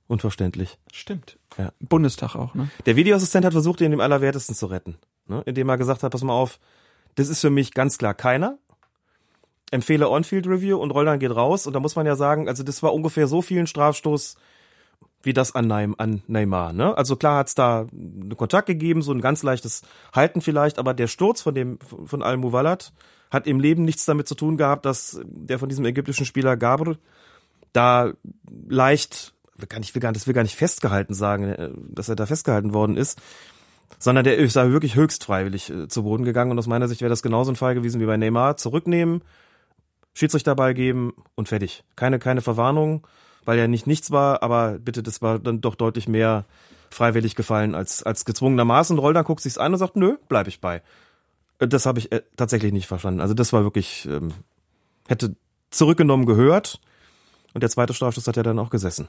Unverständlich. 0.08 0.78
Stimmt. 0.92 1.38
Ja. 1.58 1.72
Bundestag 1.80 2.36
auch, 2.36 2.54
ne? 2.56 2.70
Der 2.86 2.96
Videoassistent 2.96 3.46
hat 3.46 3.54
versucht, 3.54 3.82
ihn 3.82 3.92
dem 3.92 4.00
Allerwertesten 4.00 4.56
zu 4.56 4.68
retten. 4.68 4.98
Ne? 5.28 5.42
Indem 5.46 5.70
er 5.70 5.78
gesagt 5.78 6.04
hat, 6.04 6.12
pass 6.12 6.24
mal 6.24 6.34
auf, 6.34 6.60
das 7.16 7.30
ist 7.30 7.42
für 7.42 7.50
mich 7.50 7.74
ganz 7.74 7.98
klar 7.98 8.14
keiner. 8.14 8.58
Empfehle 9.72 10.10
On-Field-Review 10.10 10.78
und 10.78 10.92
Roldan 10.92 11.20
geht 11.20 11.36
raus. 11.36 11.68
Und 11.68 11.74
da 11.74 11.80
muss 11.80 11.96
man 11.96 12.06
ja 12.06 12.16
sagen, 12.16 12.48
also 12.48 12.64
das 12.64 12.82
war 12.84 12.94
ungefähr 12.94 13.28
so 13.28 13.42
viel 13.42 13.60
ein 13.60 13.68
Strafstoß 13.68 14.38
wie 15.24 15.34
das 15.34 15.56
an, 15.56 15.68
Neym 15.68 15.96
an 15.98 16.22
Neymar. 16.28 16.74
Ne? 16.74 16.98
Also 16.98 17.16
klar 17.16 17.40
hat's 17.40 17.56
da 17.56 17.88
einen 17.92 18.36
Kontakt 18.38 18.68
gegeben, 18.68 19.02
so 19.02 19.12
ein 19.12 19.22
ganz 19.22 19.44
leichtes 19.44 19.82
Halten 20.14 20.42
vielleicht, 20.42 20.80
aber 20.80 20.94
der 20.94 21.08
Sturz 21.08 21.42
von 21.42 21.56
dem 21.56 21.80
von 21.80 22.22
Al-Muwalat 22.22 22.94
hat 23.32 23.48
im 23.48 23.60
Leben 23.60 23.84
nichts 23.84 24.06
damit 24.06 24.28
zu 24.28 24.36
tun 24.36 24.58
gehabt, 24.58 24.86
dass 24.86 25.20
der 25.26 25.60
von 25.60 25.70
diesem 25.70 25.86
ägyptischen 25.86 26.26
Spieler 26.26 26.56
Gabr 26.56 26.98
da 27.74 28.14
leicht, 28.68 29.34
gar 29.68 29.80
nicht, 29.80 29.94
will 29.94 30.02
gar 30.02 30.14
das 30.14 30.28
will 30.28 30.34
gar 30.34 30.44
nicht 30.44 30.56
festgehalten 30.56 31.14
sagen, 31.14 31.44
äh, 31.44 31.70
dass 31.76 32.10
er 32.10 32.16
da 32.16 32.26
festgehalten 32.26 32.74
worden 32.74 32.96
ist, 32.96 33.20
sondern 34.00 34.24
der 34.24 34.38
ist 34.38 34.56
da 34.56 34.72
wirklich 34.72 34.96
höchst 34.96 35.26
freiwillig 35.26 35.70
äh, 35.70 35.88
zu 35.88 36.04
Boden 36.04 36.24
gegangen 36.24 36.52
und 36.52 36.60
aus 36.60 36.68
meiner 36.68 36.88
Sicht 36.88 37.02
wäre 37.02 37.10
das 37.10 37.24
genauso 37.24 37.52
ein 37.52 37.56
Fall 37.56 37.76
gewesen 37.76 38.00
wie 38.00 38.06
bei 38.06 38.18
Neymar. 38.18 38.58
Zurücknehmen, 38.58 39.24
Schiedsrichter 40.14 40.56
beigeben 40.56 41.14
und 41.36 41.50
fertig. 41.50 41.84
Keine, 41.96 42.20
keine 42.20 42.42
Verwarnung, 42.42 43.06
weil 43.48 43.58
ja 43.58 43.68
nicht 43.68 43.88
nichts 43.88 44.12
war, 44.12 44.44
aber 44.44 44.78
bitte, 44.78 45.02
das 45.02 45.22
war 45.22 45.40
dann 45.40 45.62
doch 45.62 45.76
deutlich 45.76 46.10
mehr 46.10 46.44
freiwillig 46.90 47.34
gefallen 47.34 47.76
als, 47.76 48.04
als 48.04 48.26
gezwungenermaßen. 48.26 48.98
Roldan 48.98 49.24
guckt 49.24 49.42
sich's 49.42 49.58
an 49.58 49.72
und 49.72 49.80
sagt, 49.80 49.96
nö, 49.96 50.18
bleib 50.28 50.48
ich 50.50 50.60
bei. 50.60 50.82
Äh, 51.60 51.68
Das 51.70 51.86
habe 51.86 52.00
ich 52.00 52.12
äh, 52.12 52.24
tatsächlich 52.36 52.74
nicht 52.74 52.88
verstanden. 52.88 53.22
Also 53.22 53.34
das 53.34 53.54
war 53.54 53.64
wirklich, 53.64 54.06
ähm, 54.06 54.34
hätte 55.08 55.38
zurückgenommen 55.70 56.26
gehört. 56.26 56.82
Und 57.54 57.62
der 57.62 57.70
zweite 57.70 57.94
Strafstoß 57.94 58.28
hat 58.28 58.36
ja 58.36 58.44
dann 58.44 58.60
auch 58.60 58.70
gesessen. 58.70 59.08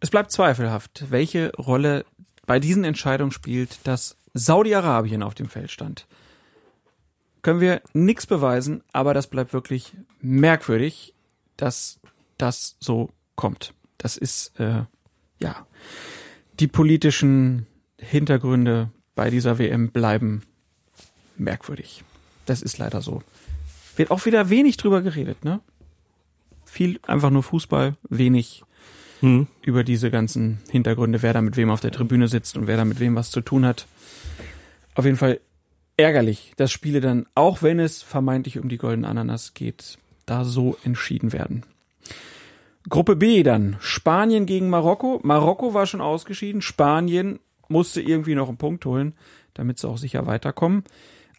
Es 0.00 0.10
bleibt 0.10 0.32
zweifelhaft, 0.32 1.04
welche 1.10 1.52
Rolle 1.56 2.04
bei 2.46 2.58
diesen 2.58 2.82
Entscheidungen 2.82 3.30
spielt, 3.30 3.78
dass 3.84 4.16
Saudi-Arabien 4.34 5.22
auf 5.22 5.34
dem 5.34 5.48
Feld 5.48 5.70
stand. 5.70 6.08
Können 7.42 7.60
wir 7.60 7.82
nichts 7.92 8.26
beweisen, 8.26 8.82
aber 8.92 9.14
das 9.14 9.28
bleibt 9.28 9.52
wirklich 9.52 9.92
merkwürdig, 10.20 11.14
dass 11.56 12.00
das 12.38 12.76
so 12.80 13.10
kommt. 13.36 13.74
Das 13.98 14.16
ist, 14.16 14.58
äh, 14.58 14.84
ja, 15.40 15.66
die 16.60 16.68
politischen 16.68 17.66
Hintergründe 17.98 18.90
bei 19.14 19.30
dieser 19.30 19.58
WM 19.58 19.90
bleiben 19.90 20.42
merkwürdig. 21.36 22.04
Das 22.46 22.62
ist 22.62 22.78
leider 22.78 23.02
so. 23.02 23.22
Wird 23.96 24.10
auch 24.10 24.24
wieder 24.26 24.48
wenig 24.50 24.76
drüber 24.76 25.02
geredet, 25.02 25.44
ne? 25.44 25.60
Viel 26.64 26.98
einfach 27.06 27.30
nur 27.30 27.42
Fußball, 27.42 27.96
wenig 28.08 28.64
über 29.62 29.84
diese 29.84 30.10
ganzen 30.10 30.58
Hintergründe, 30.70 31.22
wer 31.22 31.32
da 31.32 31.40
mit 31.42 31.56
wem 31.56 31.70
auf 31.70 31.80
der 31.80 31.92
Tribüne 31.92 32.26
sitzt 32.26 32.56
und 32.56 32.66
wer 32.66 32.76
da 32.76 32.84
mit 32.84 32.98
wem 32.98 33.14
was 33.14 33.30
zu 33.30 33.40
tun 33.40 33.64
hat. 33.64 33.86
Auf 34.94 35.04
jeden 35.04 35.16
Fall 35.16 35.40
ärgerlich, 35.96 36.52
dass 36.56 36.72
Spiele 36.72 37.00
dann, 37.00 37.26
auch 37.36 37.62
wenn 37.62 37.78
es 37.78 38.02
vermeintlich 38.02 38.58
um 38.58 38.68
die 38.68 38.78
goldene 38.78 39.06
Ananas 39.06 39.54
geht, 39.54 39.98
da 40.26 40.44
so 40.44 40.76
entschieden 40.82 41.32
werden. 41.32 41.64
Gruppe 42.88 43.16
B 43.16 43.42
dann. 43.42 43.76
Spanien 43.80 44.46
gegen 44.46 44.68
Marokko. 44.68 45.20
Marokko 45.22 45.74
war 45.74 45.86
schon 45.86 46.00
ausgeschieden. 46.00 46.62
Spanien 46.62 47.38
musste 47.68 48.00
irgendwie 48.00 48.34
noch 48.34 48.48
einen 48.48 48.58
Punkt 48.58 48.84
holen, 48.84 49.14
damit 49.54 49.78
sie 49.78 49.88
auch 49.88 49.98
sicher 49.98 50.26
weiterkommen. 50.26 50.84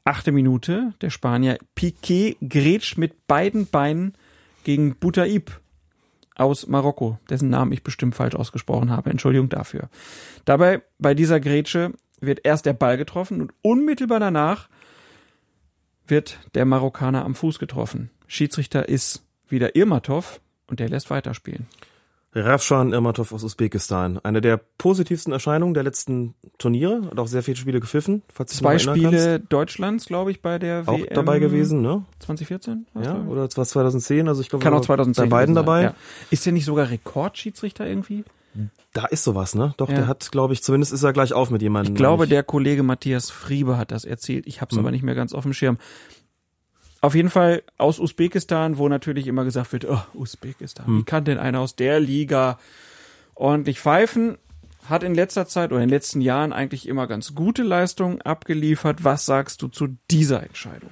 Achte 0.06 0.32
Minute. 0.32 0.94
Der 1.02 1.10
Spanier 1.10 1.58
Piquet 1.76 2.38
grätscht 2.48 2.98
mit 2.98 3.28
beiden 3.28 3.68
Beinen 3.68 4.14
gegen 4.64 4.96
Butaib. 4.96 5.60
aus 6.36 6.68
Marokko, 6.68 7.20
dessen 7.30 7.50
Namen 7.50 7.74
ich 7.74 7.84
bestimmt 7.84 8.16
falsch 8.16 8.36
ausgesprochen 8.36 8.90
habe. 8.90 9.12
Entschuldigung 9.12 9.50
dafür. 9.50 9.90
Dabei, 10.46 10.82
bei 10.98 11.14
dieser 11.14 11.40
Grätsche 11.40 11.94
wird 12.20 12.42
erst 12.44 12.66
der 12.66 12.74
Ball 12.74 12.98
getroffen 12.98 13.42
und 13.42 13.54
unmittelbar 13.62 14.20
danach 14.20 14.68
wird 16.08 16.40
der 16.56 16.66
Marokkaner 16.66 17.24
am 17.24 17.36
Fuß 17.36 17.60
getroffen. 17.60 18.10
Schiedsrichter 18.28 18.90
ist 18.90 19.24
wieder 19.48 19.76
Irmatov 19.76 20.42
und 20.74 20.80
der 20.80 20.90
lässt 20.90 21.12
weiterspielen. 21.12 21.68
Rafshan 22.36 22.94
Irmatov 22.94 23.32
aus 23.32 23.44
Usbekistan. 23.44 24.20
Eine 24.24 24.42
der 24.42 24.60
positivsten 24.80 25.32
Erscheinungen 25.32 25.76
der 25.76 25.84
letzten 25.84 26.34
Turniere. 26.58 27.04
Hat 27.12 27.20
auch 27.20 27.28
sehr 27.28 27.44
viele 27.44 27.58
Spiele 27.58 27.80
gepfiffen. 27.80 28.24
Zwei 28.48 28.80
Spiele 28.80 29.36
kannst. 29.36 29.54
Deutschlands, 29.54 30.06
glaube 30.08 30.32
ich, 30.32 30.42
bei 30.42 30.58
der 30.58 30.84
auch 30.88 30.98
WM 30.98 31.14
dabei 31.14 31.38
gewesen, 31.38 31.84
ne? 31.84 32.06
2014? 32.22 32.88
Ja, 33.04 33.24
oder 33.28 33.48
was 33.56 33.70
2010, 33.70 34.28
also 34.28 34.42
ich 34.42 34.50
glaube, 34.50 34.64
kann 34.64 34.74
auch 34.74 34.82
2010 34.82 35.30
bei 35.30 35.30
beiden 35.30 35.54
dabei. 35.54 35.84
Ja. 35.84 35.94
Ist 36.32 36.46
der 36.48 36.54
nicht 36.54 36.66
sogar 36.66 36.90
Rekordschiedsrichter 36.90 37.86
irgendwie? 37.86 38.24
Da 38.94 39.06
ist 39.06 39.24
sowas, 39.24 39.56
ne? 39.56 39.74
Doch, 39.78 39.90
ja. 39.90 39.96
der 39.96 40.08
hat, 40.08 40.32
glaube 40.32 40.54
ich, 40.54 40.64
zumindest 40.64 40.94
ist 40.94 41.04
er 41.04 41.14
gleich 41.14 41.34
auf 41.34 41.50
mit 41.50 41.62
jemandem. 41.62 41.94
Ich 41.94 41.98
glaube, 41.98 42.28
der 42.28 42.44
Kollege 42.44 42.84
Matthias 42.84 43.30
Friebe 43.32 43.78
hat 43.78 43.92
das 43.92 44.06
erzählt. 44.06 44.46
Ich 44.48 44.62
habe 44.62 44.70
es 44.70 44.78
hm. 44.78 44.84
aber 44.84 44.92
nicht 44.92 45.04
mehr 45.04 45.16
ganz 45.16 45.34
auf 45.34 45.44
dem 45.44 45.54
Schirm. 45.54 45.78
Auf 47.04 47.16
jeden 47.16 47.30
Fall 47.30 47.64
aus 47.78 48.00
Usbekistan, 48.00 48.78
wo 48.78 48.88
natürlich 48.88 49.28
immer 49.28 49.44
gesagt 49.44 49.74
wird, 49.74 49.84
oh, 49.84 50.00
Usbekistan, 50.14 50.88
hm. 50.88 51.00
wie 51.00 51.04
kann 51.04 51.26
denn 51.26 51.38
einer 51.38 51.60
aus 51.60 51.76
der 51.76 52.00
Liga 52.00 52.58
ordentlich 53.36 53.82
pfeifen? 53.82 54.38
Hat 54.88 55.04
in 55.04 55.14
letzter 55.14 55.46
Zeit 55.46 55.74
oder 55.74 55.82
in 55.82 55.90
den 55.90 55.94
letzten 55.94 56.22
Jahren 56.22 56.54
eigentlich 56.54 56.88
immer 56.88 57.06
ganz 57.08 57.36
gute 57.36 57.62
Leistungen 57.62 58.22
abgeliefert. 58.22 59.04
Was 59.04 59.26
sagst 59.26 59.62
du 59.62 59.68
zu 59.68 59.98
dieser 60.10 60.44
Entscheidung? 60.44 60.92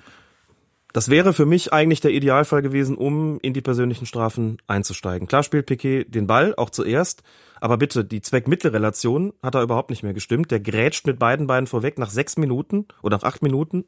Das 0.91 1.07
wäre 1.07 1.32
für 1.32 1.45
mich 1.45 1.72
eigentlich 1.72 2.01
der 2.01 2.12
Idealfall 2.12 2.62
gewesen, 2.62 2.97
um 2.97 3.39
in 3.39 3.53
die 3.53 3.62
persönlichen 3.62 4.05
Strafen 4.05 4.57
einzusteigen. 4.68 5.30
Klar 5.30 5.43
spielt 5.43 5.66
Piquet 5.66 6.03
den 6.09 6.28
Ball, 6.28 6.53
auch 6.57 6.72
zuerst, 6.72 7.24
aber 7.62 7.78
bitte, 7.78 8.03
die 8.03 8.20
Zweck-Mittel-Relation 8.20 9.32
hat 9.41 9.55
da 9.55 9.64
überhaupt 9.64 9.89
nicht 9.89 10.03
mehr 10.03 10.14
gestimmt. 10.14 10.51
Der 10.51 10.59
grätscht 10.59 11.07
mit 11.07 11.20
beiden 11.20 11.47
Beinen 11.47 11.68
vorweg 11.68 11.97
nach 11.97 12.09
sechs 12.09 12.36
Minuten 12.36 12.88
oder 13.01 13.16
nach 13.16 13.24
acht 13.24 13.41
Minuten 13.41 13.86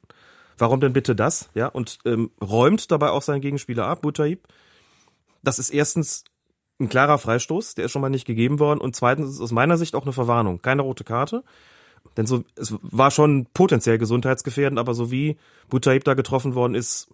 Warum 0.64 0.80
denn 0.80 0.93
bitte 0.93 1.14
das? 1.14 1.49
Ja, 1.55 1.68
und 1.68 1.99
ähm, 2.05 2.32
räumt 2.41 2.89
dabei 2.89 3.09
auch 3.09 3.22
seinen 3.22 3.41
Gegenspieler 3.41 3.86
ab, 3.86 4.01
Butaib. 4.01 4.47
Das 5.43 5.59
ist 5.59 5.72
erstens 5.72 6.24
ein 6.80 6.88
klarer 6.88 7.18
Freistoß, 7.18 7.76
der 7.76 7.84
ist 7.84 7.91
schon 7.91 8.01
mal 8.01 8.07
nicht 8.07 8.24
gegeben 8.24 8.59
worden. 8.59 8.80
Und 8.80 8.95
zweitens 8.95 9.28
ist 9.28 9.36
es 9.36 9.41
aus 9.41 9.51
meiner 9.51 9.78
Sicht 9.78 9.93
auch 9.93 10.03
eine 10.03 10.14
Verwarnung. 10.14 10.61
Keine 10.61 10.84
rote 10.84 11.03
Karte. 11.03 11.43
Denn 12.16 12.28
so, 12.28 12.45
es 12.55 12.74
war 12.82 13.11
schon 13.11 13.45
potenziell 13.53 13.97
gesundheitsgefährdend, 13.97 14.80
aber 14.80 14.93
so 14.93 15.11
wie 15.11 15.36
Butaib 15.68 16.05
da 16.05 16.14
getroffen 16.14 16.55
worden 16.55 16.76
ist, 16.76 17.09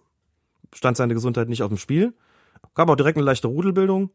stand 0.72 0.96
seine 0.96 1.14
Gesundheit 1.14 1.48
nicht 1.48 1.64
auf 1.64 1.70
dem 1.70 1.78
Spiel. 1.78 2.14
Gab 2.76 2.88
auch 2.88 2.94
direkt 2.94 3.18
eine 3.18 3.26
leichte 3.26 3.48
Rudelbildung 3.48 4.10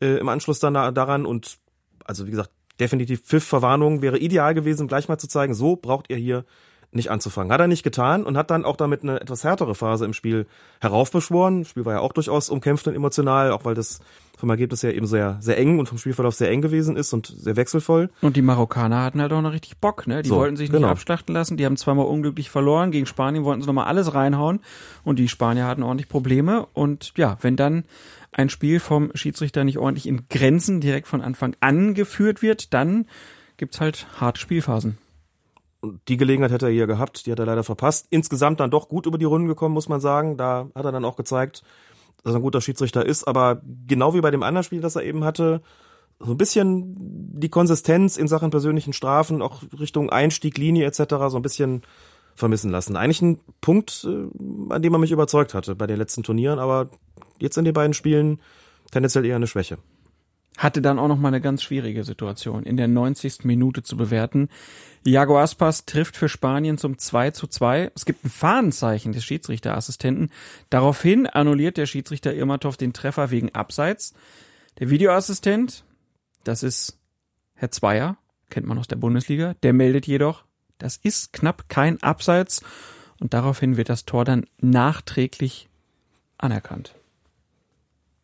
äh, 0.00 0.16
im 0.16 0.30
Anschluss 0.30 0.58
dann 0.58 0.72
daran 0.72 1.26
und 1.26 1.58
also 2.06 2.26
wie 2.26 2.30
gesagt, 2.30 2.50
definitiv 2.80 3.20
Pfiff 3.20 3.44
Verwarnung 3.44 4.00
wäre 4.00 4.16
ideal 4.16 4.54
gewesen, 4.54 4.88
gleich 4.88 5.06
mal 5.06 5.18
zu 5.18 5.28
zeigen, 5.28 5.52
so 5.52 5.76
braucht 5.76 6.08
ihr 6.08 6.16
hier 6.16 6.46
nicht 6.92 7.10
anzufangen. 7.10 7.52
Hat 7.52 7.60
er 7.60 7.68
nicht 7.68 7.82
getan 7.82 8.24
und 8.24 8.36
hat 8.36 8.50
dann 8.50 8.64
auch 8.64 8.76
damit 8.76 9.02
eine 9.02 9.20
etwas 9.20 9.44
härtere 9.44 9.74
Phase 9.74 10.04
im 10.04 10.12
Spiel 10.12 10.46
heraufbeschworen. 10.80 11.60
Das 11.60 11.70
Spiel 11.70 11.84
war 11.84 11.94
ja 11.94 12.00
auch 12.00 12.12
durchaus 12.12 12.50
umkämpft 12.50 12.88
und 12.88 12.94
emotional, 12.94 13.52
auch 13.52 13.64
weil 13.64 13.74
das 13.74 14.00
vom 14.36 14.50
Ergebnis 14.50 14.82
her 14.82 14.94
eben 14.94 15.06
sehr, 15.06 15.36
sehr 15.40 15.58
eng 15.58 15.78
und 15.78 15.88
vom 15.88 15.98
Spielverlauf 15.98 16.34
sehr 16.34 16.50
eng 16.50 16.62
gewesen 16.62 16.96
ist 16.96 17.12
und 17.12 17.26
sehr 17.26 17.56
wechselvoll. 17.56 18.10
Und 18.22 18.36
die 18.36 18.42
Marokkaner 18.42 19.02
hatten 19.02 19.20
halt 19.20 19.32
auch 19.32 19.42
noch 19.42 19.52
richtig 19.52 19.76
Bock, 19.76 20.06
ne? 20.06 20.22
Die 20.22 20.30
so, 20.30 20.36
wollten 20.36 20.56
sich 20.56 20.70
nicht 20.70 20.78
genau. 20.78 20.88
abschlachten 20.88 21.34
lassen. 21.34 21.56
Die 21.56 21.66
haben 21.66 21.76
zweimal 21.76 22.06
unglücklich 22.06 22.50
verloren. 22.50 22.90
Gegen 22.90 23.06
Spanien 23.06 23.44
wollten 23.44 23.60
sie 23.60 23.66
nochmal 23.66 23.86
alles 23.86 24.14
reinhauen. 24.14 24.60
Und 25.04 25.18
die 25.18 25.28
Spanier 25.28 25.66
hatten 25.66 25.82
ordentlich 25.82 26.08
Probleme. 26.08 26.66
Und 26.72 27.12
ja, 27.16 27.36
wenn 27.42 27.56
dann 27.56 27.84
ein 28.32 28.48
Spiel 28.48 28.80
vom 28.80 29.10
Schiedsrichter 29.14 29.62
nicht 29.62 29.78
ordentlich 29.78 30.08
in 30.08 30.26
Grenzen 30.28 30.80
direkt 30.80 31.06
von 31.06 31.20
Anfang 31.20 31.54
an 31.60 31.94
geführt 31.94 32.42
wird, 32.42 32.72
dann 32.72 33.06
gibt's 33.58 33.80
halt 33.80 34.06
harte 34.18 34.40
Spielphasen 34.40 34.98
die 36.08 36.16
Gelegenheit 36.16 36.52
hätte 36.52 36.66
er 36.66 36.72
hier 36.72 36.86
gehabt, 36.86 37.26
die 37.26 37.32
hat 37.32 37.38
er 37.38 37.46
leider 37.46 37.64
verpasst. 37.64 38.06
Insgesamt 38.10 38.60
dann 38.60 38.70
doch 38.70 38.88
gut 38.88 39.06
über 39.06 39.18
die 39.18 39.24
Runden 39.24 39.48
gekommen, 39.48 39.74
muss 39.74 39.88
man 39.88 40.00
sagen. 40.00 40.36
Da 40.36 40.68
hat 40.74 40.84
er 40.84 40.92
dann 40.92 41.04
auch 41.04 41.16
gezeigt, 41.16 41.62
dass 42.22 42.34
er 42.34 42.40
ein 42.40 42.42
guter 42.42 42.60
Schiedsrichter 42.60 43.04
ist. 43.04 43.24
Aber 43.24 43.62
genau 43.86 44.14
wie 44.14 44.20
bei 44.20 44.30
dem 44.30 44.42
anderen 44.42 44.64
Spiel, 44.64 44.80
das 44.80 44.96
er 44.96 45.04
eben 45.04 45.24
hatte, 45.24 45.62
so 46.18 46.32
ein 46.32 46.36
bisschen 46.36 46.94
die 47.40 47.48
Konsistenz 47.48 48.18
in 48.18 48.28
Sachen 48.28 48.50
persönlichen 48.50 48.92
Strafen, 48.92 49.40
auch 49.40 49.62
Richtung 49.78 50.10
Einstieg, 50.10 50.58
Linie 50.58 50.86
etc. 50.86 51.14
so 51.28 51.36
ein 51.36 51.42
bisschen 51.42 51.82
vermissen 52.34 52.70
lassen. 52.70 52.96
Eigentlich 52.96 53.22
ein 53.22 53.40
Punkt, 53.62 54.06
äh, 54.06 54.72
an 54.72 54.82
dem 54.82 54.92
er 54.92 54.98
mich 54.98 55.12
überzeugt 55.12 55.54
hatte 55.54 55.74
bei 55.74 55.86
den 55.86 55.96
letzten 55.96 56.22
Turnieren, 56.22 56.58
aber 56.58 56.90
jetzt 57.38 57.56
in 57.56 57.64
den 57.64 57.74
beiden 57.74 57.94
Spielen 57.94 58.38
tendenziell 58.90 59.24
eher 59.24 59.36
eine 59.36 59.46
Schwäche 59.46 59.78
hatte 60.60 60.82
dann 60.82 60.98
auch 60.98 61.08
noch 61.08 61.16
mal 61.16 61.28
eine 61.28 61.40
ganz 61.40 61.62
schwierige 61.62 62.04
Situation 62.04 62.64
in 62.64 62.76
der 62.76 62.86
90. 62.86 63.44
Minute 63.44 63.82
zu 63.82 63.96
bewerten. 63.96 64.50
Iago 65.06 65.40
Aspas 65.40 65.86
trifft 65.86 66.18
für 66.18 66.28
Spanien 66.28 66.76
zum 66.76 66.98
2 66.98 67.30
zu 67.30 67.46
2. 67.46 67.92
Es 67.94 68.04
gibt 68.04 68.26
ein 68.26 68.30
Fahnenzeichen 68.30 69.12
des 69.12 69.24
Schiedsrichterassistenten. 69.24 70.30
Daraufhin 70.68 71.26
annulliert 71.26 71.78
der 71.78 71.86
Schiedsrichter 71.86 72.34
Irmatov 72.34 72.76
den 72.76 72.92
Treffer 72.92 73.30
wegen 73.30 73.54
Abseits. 73.54 74.12
Der 74.78 74.90
Videoassistent, 74.90 75.82
das 76.44 76.62
ist 76.62 76.98
Herr 77.54 77.70
Zweier, 77.70 78.18
kennt 78.50 78.66
man 78.66 78.78
aus 78.78 78.88
der 78.88 78.96
Bundesliga, 78.96 79.54
der 79.62 79.72
meldet 79.72 80.06
jedoch, 80.06 80.44
das 80.76 80.98
ist 80.98 81.32
knapp 81.32 81.70
kein 81.70 82.02
Abseits 82.02 82.62
und 83.18 83.32
daraufhin 83.32 83.78
wird 83.78 83.88
das 83.88 84.04
Tor 84.04 84.26
dann 84.26 84.44
nachträglich 84.58 85.70
anerkannt. 86.36 86.99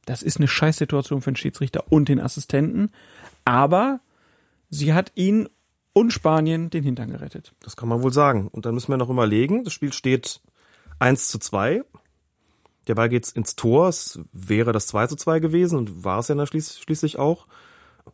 Das 0.07 0.23
ist 0.23 0.39
eine 0.39 0.49
Scheißsituation 0.49 1.21
für 1.21 1.33
den 1.33 1.37
Schiedsrichter 1.37 1.85
und 1.91 2.09
den 2.09 2.21
Assistenten. 2.21 2.91
Aber 3.45 4.01
sie 4.71 4.95
hat 4.95 5.13
ihn 5.15 5.49
und 5.93 6.13
Spanien 6.13 6.71
den 6.71 6.85
Hintern 6.85 7.11
gerettet. 7.11 7.55
Das 7.61 7.77
kann 7.77 7.89
man 7.89 8.03
wohl 8.03 8.13
sagen. 8.13 8.49
Und 8.49 8.65
dann 8.65 8.75
müssen 8.75 8.93
wir 8.93 8.97
noch 8.97 9.11
überlegen, 9.11 9.65
das 9.65 9.73
Spiel 9.73 9.93
steht 9.93 10.41
1 11.01 11.29
zu 11.29 11.39
2. 11.39 11.83
Der 12.87 12.95
Ball 12.95 13.09
geht 13.09 13.29
ins 13.31 13.57
Tor. 13.57 13.89
Es 13.89 14.21
wäre 14.33 14.73
das 14.73 14.87
2 14.87 15.09
zu 15.09 15.17
2 15.17 15.41
gewesen 15.41 15.77
und 15.77 16.05
war 16.05 16.21
es 16.21 16.29
ja 16.29 16.35
dann 16.35 16.47
schließ, 16.47 16.79
schließlich 16.79 17.19
auch. 17.19 17.47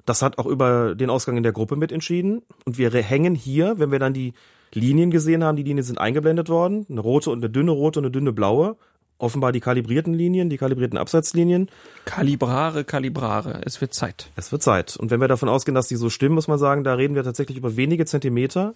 Das 0.06 0.22
hat 0.22 0.38
auch 0.38 0.46
über 0.46 0.94
den 0.94 1.10
Ausgang 1.10 1.36
in 1.36 1.42
der 1.42 1.52
Gruppe 1.52 1.76
mitentschieden. 1.76 2.42
Und 2.64 2.78
wir 2.78 2.90
hängen 2.90 3.34
hier, 3.34 3.78
wenn 3.78 3.90
wir 3.90 3.98
dann 3.98 4.14
die 4.14 4.32
Linien 4.72 5.10
gesehen 5.10 5.44
haben, 5.44 5.56
die 5.56 5.62
Linien 5.62 5.84
sind 5.84 5.98
eingeblendet 5.98 6.48
worden. 6.48 6.86
Eine 6.88 7.00
rote 7.00 7.30
und 7.30 7.40
eine 7.40 7.50
dünne 7.50 7.72
rote 7.72 7.98
und 7.98 8.06
eine 8.06 8.12
dünne 8.12 8.32
blaue 8.32 8.76
offenbar 9.22 9.52
die 9.52 9.60
kalibrierten 9.60 10.12
Linien, 10.12 10.50
die 10.50 10.58
kalibrierten 10.58 10.98
Absatzlinien. 10.98 11.68
Kalibrare, 12.04 12.84
Kalibrare. 12.84 13.60
Es 13.64 13.80
wird 13.80 13.94
Zeit. 13.94 14.30
Es 14.34 14.50
wird 14.50 14.62
Zeit. 14.62 14.96
Und 14.96 15.10
wenn 15.10 15.20
wir 15.20 15.28
davon 15.28 15.48
ausgehen, 15.48 15.74
dass 15.74 15.86
die 15.86 15.96
so 15.96 16.10
stimmen, 16.10 16.34
muss 16.34 16.48
man 16.48 16.58
sagen, 16.58 16.82
da 16.82 16.94
reden 16.94 17.14
wir 17.14 17.22
tatsächlich 17.22 17.56
über 17.56 17.76
wenige 17.76 18.04
Zentimeter, 18.04 18.74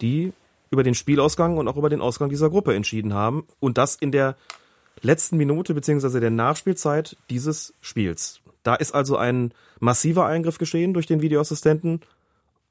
die 0.00 0.32
über 0.70 0.84
den 0.84 0.94
Spielausgang 0.94 1.58
und 1.58 1.68
auch 1.68 1.76
über 1.76 1.90
den 1.90 2.00
Ausgang 2.00 2.30
dieser 2.30 2.48
Gruppe 2.48 2.74
entschieden 2.74 3.12
haben. 3.12 3.44
Und 3.58 3.76
das 3.76 3.96
in 3.96 4.12
der 4.12 4.36
letzten 5.00 5.36
Minute 5.36 5.74
beziehungsweise 5.74 6.20
der 6.20 6.30
Nachspielzeit 6.30 7.16
dieses 7.28 7.74
Spiels. 7.80 8.40
Da 8.62 8.76
ist 8.76 8.94
also 8.94 9.16
ein 9.16 9.52
massiver 9.80 10.26
Eingriff 10.26 10.58
geschehen 10.58 10.94
durch 10.94 11.06
den 11.06 11.22
Videoassistenten 11.22 12.00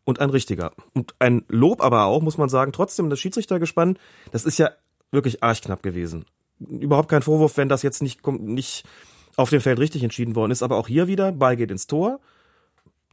und 0.05 0.21
ein 0.21 0.29
richtiger. 0.29 0.71
Und 0.93 1.13
ein 1.19 1.43
Lob 1.49 1.81
aber 1.81 2.05
auch, 2.05 2.21
muss 2.21 2.37
man 2.37 2.47
sagen, 2.47 2.71
trotzdem 2.71 3.09
das 3.09 3.19
Schiedsrichtergespann, 3.19 3.97
das 4.31 4.45
ist 4.45 4.57
ja 4.57 4.71
wirklich 5.11 5.43
arschknapp 5.43 5.83
gewesen 5.83 6.25
überhaupt 6.69 7.09
kein 7.09 7.21
Vorwurf, 7.21 7.57
wenn 7.57 7.69
das 7.69 7.83
jetzt 7.83 8.01
nicht, 8.01 8.25
nicht 8.27 8.85
auf 9.35 9.49
dem 9.49 9.61
Feld 9.61 9.79
richtig 9.79 10.03
entschieden 10.03 10.35
worden 10.35 10.51
ist. 10.51 10.63
Aber 10.63 10.77
auch 10.77 10.87
hier 10.87 11.07
wieder, 11.07 11.31
Ball 11.31 11.55
geht 11.55 11.71
ins 11.71 11.87
Tor. 11.87 12.19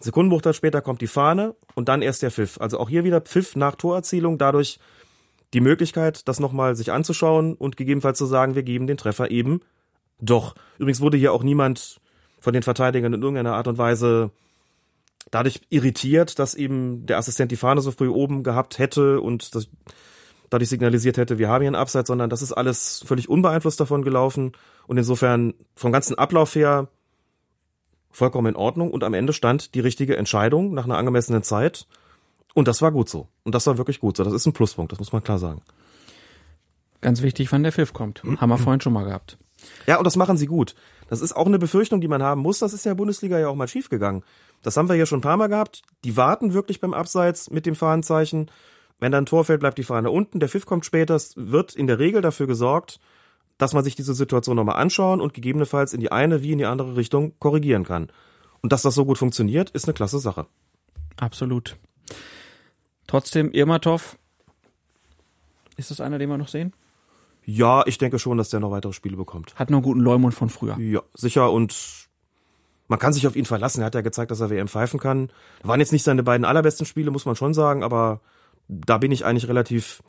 Sekundenbruchteil 0.01 0.55
später 0.55 0.81
kommt 0.81 1.01
die 1.01 1.07
Fahne 1.07 1.55
und 1.75 1.89
dann 1.89 2.03
erst 2.03 2.23
der 2.23 2.31
Pfiff. 2.31 2.61
Also 2.61 2.79
auch 2.79 2.89
hier 2.89 3.05
wieder 3.05 3.21
Pfiff 3.21 3.57
nach 3.57 3.75
Torerzielung, 3.75 4.39
dadurch 4.39 4.79
die 5.55 5.61
Möglichkeit, 5.61 6.29
das 6.29 6.41
nochmal 6.41 6.77
sich 6.77 6.93
anzuschauen 6.93 7.55
und 7.55 7.77
gegebenenfalls 7.77 8.19
zu 8.19 8.27
sagen, 8.27 8.55
wir 8.55 8.63
geben 8.63 8.87
den 8.87 8.97
Treffer 8.97 9.31
eben 9.31 9.61
doch. 10.21 10.55
Übrigens 10.79 11.01
wurde 11.01 11.17
hier 11.17 11.33
auch 11.33 11.43
niemand 11.43 12.01
von 12.41 12.53
den 12.53 12.63
Verteidigern 12.63 13.15
in 13.15 13.23
irgendeiner 13.23 13.55
Art 13.55 13.67
und 13.67 13.79
Weise 13.79 14.31
dadurch 15.31 15.61
irritiert, 15.69 16.39
dass 16.39 16.55
eben 16.55 17.07
der 17.07 17.19
Assistent 17.19 17.51
die 17.51 17.57
Fahne 17.57 17.81
so 17.81 17.91
früh 17.91 18.09
oben 18.09 18.43
gehabt 18.43 18.79
hätte 18.79 19.21
und 19.21 19.55
das 19.55 19.69
dadurch 20.51 20.69
signalisiert 20.69 21.17
hätte, 21.17 21.39
wir 21.39 21.49
haben 21.49 21.63
hier 21.63 21.69
einen 21.69 21.77
Abseits, 21.77 22.09
sondern 22.09 22.31
das 22.31 22.43
ist 22.43 22.53
alles 22.53 23.03
völlig 23.07 23.29
unbeeinflusst 23.29 23.81
davon 23.81 24.03
gelaufen 24.03 24.53
und 24.87 24.99
insofern 24.99 25.55
vom 25.75 25.93
ganzen 25.93 26.17
Ablauf 26.17 26.55
her 26.55 26.89
vollkommen 28.11 28.49
in 28.49 28.57
Ordnung 28.57 28.91
und 28.91 29.05
am 29.05 29.15
Ende 29.15 29.33
stand 29.33 29.75
die 29.75 29.81
richtige 29.81 30.17
Entscheidung 30.17 30.75
nach 30.75 30.85
einer 30.85 30.97
angemessenen 30.97 31.43
Zeit 31.43 31.87
und 32.55 32.69
das 32.69 32.83
war 32.83 32.91
gut 32.91 33.09
so. 33.09 33.29
Und 33.45 33.55
das 33.55 33.67
war 33.67 33.79
wirklich 33.79 34.01
gut 34.01 34.17
so. 34.17 34.25
Das 34.25 34.33
ist 34.33 34.47
ein 34.47 34.53
Pluspunkt, 34.53 34.93
das 34.93 34.99
muss 34.99 35.13
man 35.13 35.23
klar 35.23 35.39
sagen. 35.39 35.63
Ganz 37.01 37.23
wichtig, 37.23 37.53
wann 37.53 37.63
der 37.63 37.73
Pfiff 37.73 37.93
kommt. 37.93 38.23
Haben 38.25 38.49
wir 38.49 38.59
vorhin 38.59 38.81
schon 38.81 38.93
mal 38.93 39.05
gehabt. 39.05 39.39
Ja, 39.87 39.99
und 39.99 40.05
das 40.05 40.17
machen 40.17 40.37
sie 40.37 40.47
gut. 40.47 40.75
Das 41.09 41.21
ist 41.21 41.35
auch 41.35 41.47
eine 41.47 41.59
Befürchtung, 41.59 42.01
die 42.01 42.09
man 42.09 42.23
haben 42.23 42.43
muss. 42.43 42.59
Das 42.59 42.73
ist 42.73 42.85
ja 42.85 42.93
in 42.93 42.97
der 42.97 43.03
Bundesliga 43.03 43.39
ja 43.39 43.49
auch 43.49 43.55
mal 43.55 43.69
schiefgegangen. 43.69 44.25
Das 44.63 44.77
haben 44.77 44.89
wir 44.89 44.97
ja 44.97 45.07
schon 45.07 45.19
ein 45.19 45.23
paar 45.23 45.37
Mal 45.37 45.47
gehabt. 45.49 45.83
Die 46.05 46.17
warten 46.17 46.53
wirklich 46.53 46.81
beim 46.81 46.95
Abseits 46.95 47.51
mit 47.51 47.67
dem 47.67 47.75
Fahnenzeichen 47.75 48.51
wenn 49.01 49.13
da 49.13 49.19
ein 49.19 49.27
Tor 49.27 49.45
fällt, 49.45 49.61
bleibt 49.61 49.79
die 49.79 49.85
Fahne 49.85 50.11
unten. 50.11 50.41
Der 50.41 50.49
Pfiff 50.49 50.67
kommt 50.67 50.85
später. 50.85 51.15
Es 51.15 51.35
wird 51.37 51.75
in 51.75 51.87
der 51.87 51.99
Regel 51.99 52.23
dafür 52.23 52.47
gesorgt, 52.47 52.99
dass 53.57 53.73
man 53.73 53.85
sich 53.85 53.95
diese 53.95 54.15
Situation 54.15 54.57
nochmal 54.57 54.77
anschauen 54.77 55.21
und 55.21 55.35
gegebenenfalls 55.35 55.93
in 55.93 56.01
die 56.01 56.13
eine 56.13 56.43
wie 56.43 56.53
in 56.53 56.59
die 56.59 56.67
andere 56.67 56.97
Richtung 56.97 57.39
korrigieren 57.39 57.85
kann. 57.85 58.09
Und 58.61 58.73
dass 58.73 58.83
das 58.83 58.95
so 58.95 59.05
gut 59.05 59.19
funktioniert, 59.19 59.71
ist 59.71 59.87
eine 59.87 59.95
klasse 59.95 60.19
Sache. 60.19 60.47
Absolut. 61.17 61.77
Trotzdem, 63.07 63.53
Irmatov, 63.53 64.19
ist 65.77 65.91
das 65.91 66.01
einer, 66.01 66.19
den 66.19 66.29
wir 66.29 66.39
noch 66.39 66.49
sehen? 66.49 66.73
Ja, 67.45 67.85
ich 67.87 67.99
denke 67.99 68.19
schon, 68.19 68.37
dass 68.37 68.51
der 68.51 68.61
noch 68.61 68.71
weitere 68.71 68.93
Spiele 68.93 69.17
bekommt. 69.17 69.55
Hat 69.55 69.71
noch 69.71 69.79
einen 69.79 69.85
guten 69.85 70.01
Leumund 70.01 70.35
von 70.35 70.51
früher. 70.51 70.77
Ja, 70.79 71.03
sicher 71.15 71.51
und 71.51 72.09
man 72.89 72.99
kann 72.99 73.13
sich 73.13 73.27
auf 73.27 73.37
ihn 73.37 73.45
verlassen. 73.45 73.81
Er 73.81 73.87
hat 73.87 73.95
ja 73.95 74.01
gezeigt, 74.01 74.31
dass 74.31 74.41
er 74.41 74.51
WM 74.51 74.69
pfeifen 74.69 75.01
kann. 75.01 75.31
Waren 75.63 75.81
jetzt 75.81 75.93
nicht 75.93 76.03
seine 76.03 76.23
beiden 76.23 76.45
allerbesten 76.45 76.85
Spiele, 76.85 77.11
muss 77.11 77.27
man 77.27 77.37
schon 77.37 77.55
sagen, 77.55 77.83
aber 77.83 78.21
da 78.69 78.99
bin 78.99 79.13
ich 79.13 79.25
eigentlich 79.25 79.49
relativ 79.49 80.03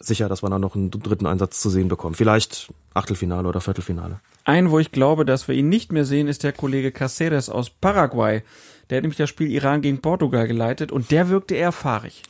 sicher, 0.00 0.28
dass 0.28 0.42
wir 0.42 0.50
dann 0.50 0.60
noch 0.60 0.76
einen 0.76 0.90
dritten 0.90 1.26
Einsatz 1.26 1.60
zu 1.60 1.70
sehen 1.70 1.88
bekommen. 1.88 2.14
Vielleicht 2.14 2.72
Achtelfinale 2.94 3.48
oder 3.48 3.60
Viertelfinale. 3.60 4.20
Ein, 4.44 4.70
wo 4.70 4.78
ich 4.78 4.92
glaube, 4.92 5.24
dass 5.24 5.48
wir 5.48 5.54
ihn 5.54 5.68
nicht 5.68 5.92
mehr 5.92 6.04
sehen, 6.04 6.28
ist 6.28 6.44
der 6.44 6.52
Kollege 6.52 6.92
Caceres 6.92 7.48
aus 7.50 7.70
Paraguay. 7.70 8.42
Der 8.90 8.98
hat 8.98 9.02
nämlich 9.02 9.18
das 9.18 9.28
Spiel 9.28 9.50
Iran 9.50 9.82
gegen 9.82 10.00
Portugal 10.00 10.46
geleitet 10.46 10.92
und 10.92 11.10
der 11.10 11.28
wirkte 11.28 11.54
eher 11.56 11.72
fahrig. 11.72 12.22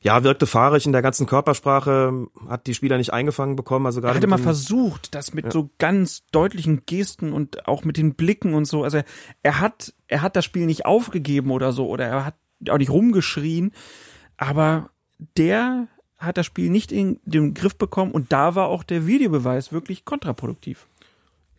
Ja, 0.00 0.22
wirkte 0.22 0.46
fahrig 0.46 0.86
in 0.86 0.92
der 0.92 1.02
ganzen 1.02 1.26
Körpersprache, 1.26 2.28
hat 2.48 2.68
die 2.68 2.74
Spieler 2.74 2.98
nicht 2.98 3.12
eingefangen 3.12 3.56
bekommen. 3.56 3.84
Also 3.86 4.00
gerade 4.00 4.20
Er 4.20 4.28
mal 4.28 4.36
dem- 4.36 4.44
versucht, 4.44 5.14
das 5.16 5.34
mit 5.34 5.52
so 5.52 5.70
ganz 5.78 6.24
deutlichen 6.30 6.86
Gesten 6.86 7.32
und 7.32 7.66
auch 7.66 7.82
mit 7.84 7.96
den 7.96 8.14
Blicken 8.14 8.54
und 8.54 8.64
so. 8.66 8.84
Also 8.84 9.00
er 9.42 9.60
hat, 9.60 9.92
er 10.06 10.22
hat 10.22 10.36
das 10.36 10.44
Spiel 10.44 10.66
nicht 10.66 10.86
aufgegeben 10.86 11.50
oder 11.50 11.72
so 11.72 11.88
oder 11.88 12.06
er 12.06 12.24
hat 12.24 12.36
auch 12.70 12.78
nicht 12.78 12.90
rumgeschrien, 12.90 13.72
aber 14.38 14.90
der 15.36 15.88
hat 16.16 16.36
das 16.38 16.46
Spiel 16.46 16.70
nicht 16.70 16.90
in 16.90 17.20
den 17.24 17.54
Griff 17.54 17.76
bekommen 17.76 18.12
und 18.12 18.32
da 18.32 18.54
war 18.54 18.68
auch 18.68 18.82
der 18.82 19.06
Videobeweis 19.06 19.72
wirklich 19.72 20.04
kontraproduktiv. 20.04 20.86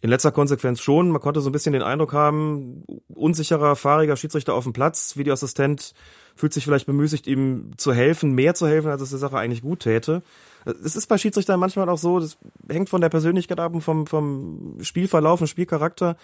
In 0.02 0.10
letzter 0.10 0.32
Konsequenz 0.32 0.80
schon. 0.80 1.12
Man 1.12 1.22
konnte 1.22 1.42
so 1.42 1.50
ein 1.50 1.52
bisschen 1.52 1.74
den 1.74 1.82
Eindruck 1.82 2.14
haben, 2.14 2.86
unsicherer, 3.10 3.76
fahriger 3.76 4.16
Schiedsrichter 4.16 4.54
auf 4.54 4.64
dem 4.64 4.72
Platz. 4.72 5.18
Videoassistent 5.18 5.94
fühlt 6.36 6.54
sich 6.54 6.64
vielleicht 6.64 6.86
bemüßigt, 6.86 7.28
ihm 7.28 7.74
zu 7.76 7.94
helfen, 7.94 8.32
mehr 8.32 8.56
zu 8.56 8.66
helfen, 8.66 8.92
als 8.92 9.02
es 9.02 9.10
der 9.10 9.20
Sache 9.20 9.38
eigentlich 9.38 9.62
gut 9.62 9.82
täte. 9.82 10.24
Es 10.66 10.96
ist 10.96 11.08
bei 11.08 11.18
Schiedsrichtern 11.18 11.60
manchmal 11.60 11.90
auch 11.90 11.98
so, 11.98 12.20
das 12.22 12.38
hängt 12.70 12.90
von 12.90 13.02
der 13.02 13.10
Persönlichkeit 13.10 13.60
ab 13.60 13.74
und 13.74 13.82
vom, 13.82 14.08
vom 14.08 14.78
Spielverlauf, 14.82 15.40
vom 15.40 15.48
Spielcharakter, 15.48 16.16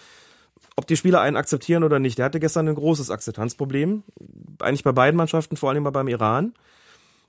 ob 0.76 0.86
die 0.86 0.96
Spieler 0.96 1.20
einen 1.20 1.36
akzeptieren 1.36 1.84
oder 1.84 1.98
nicht. 1.98 2.18
Der 2.18 2.26
hatte 2.26 2.40
gestern 2.40 2.68
ein 2.68 2.74
großes 2.74 3.10
Akzeptanzproblem. 3.10 4.02
Eigentlich 4.60 4.84
bei 4.84 4.92
beiden 4.92 5.16
Mannschaften, 5.16 5.56
vor 5.56 5.70
allem 5.70 5.82
mal 5.82 5.90
beim 5.90 6.08
Iran 6.08 6.52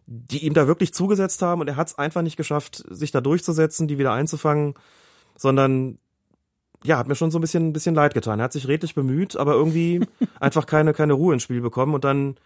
die 0.07 0.45
ihm 0.45 0.53
da 0.53 0.67
wirklich 0.67 0.93
zugesetzt 0.93 1.41
haben 1.41 1.61
und 1.61 1.67
er 1.67 1.75
hat 1.75 1.87
es 1.87 1.97
einfach 1.97 2.21
nicht 2.21 2.37
geschafft, 2.37 2.83
sich 2.89 3.11
da 3.11 3.19
durchzusetzen, 3.19 3.89
die 3.89 3.97
wieder 3.97 4.13
einzufangen, 4.13 4.73
sondern 5.35 5.99
ja, 6.83 6.97
hat 6.97 7.07
mir 7.07 7.15
schon 7.15 7.29
so 7.29 7.37
ein 7.37 7.41
bisschen, 7.41 7.69
ein 7.69 7.73
bisschen 7.73 7.95
leid 7.95 8.13
getan. 8.13 8.39
Er 8.39 8.45
hat 8.45 8.53
sich 8.53 8.69
redlich 8.69 8.95
bemüht, 8.95 9.35
aber 9.35 9.53
irgendwie 9.53 9.99
einfach 10.39 10.65
keine, 10.65 10.93
keine 10.93 11.13
Ruhe 11.13 11.33
ins 11.33 11.43
Spiel 11.43 11.59
bekommen 11.59 11.93
und 11.93 12.05
dann, 12.05 12.37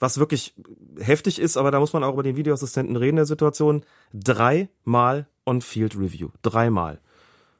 was 0.00 0.18
wirklich 0.18 0.54
heftig 0.98 1.38
ist, 1.38 1.56
aber 1.56 1.70
da 1.70 1.78
muss 1.78 1.92
man 1.92 2.02
auch 2.02 2.14
über 2.14 2.24
den 2.24 2.36
Videoassistenten 2.36 2.96
reden 2.96 3.16
der 3.16 3.26
Situation, 3.26 3.84
dreimal 4.12 5.28
On-Field 5.46 5.96
Review. 5.96 6.30
Dreimal. 6.42 6.98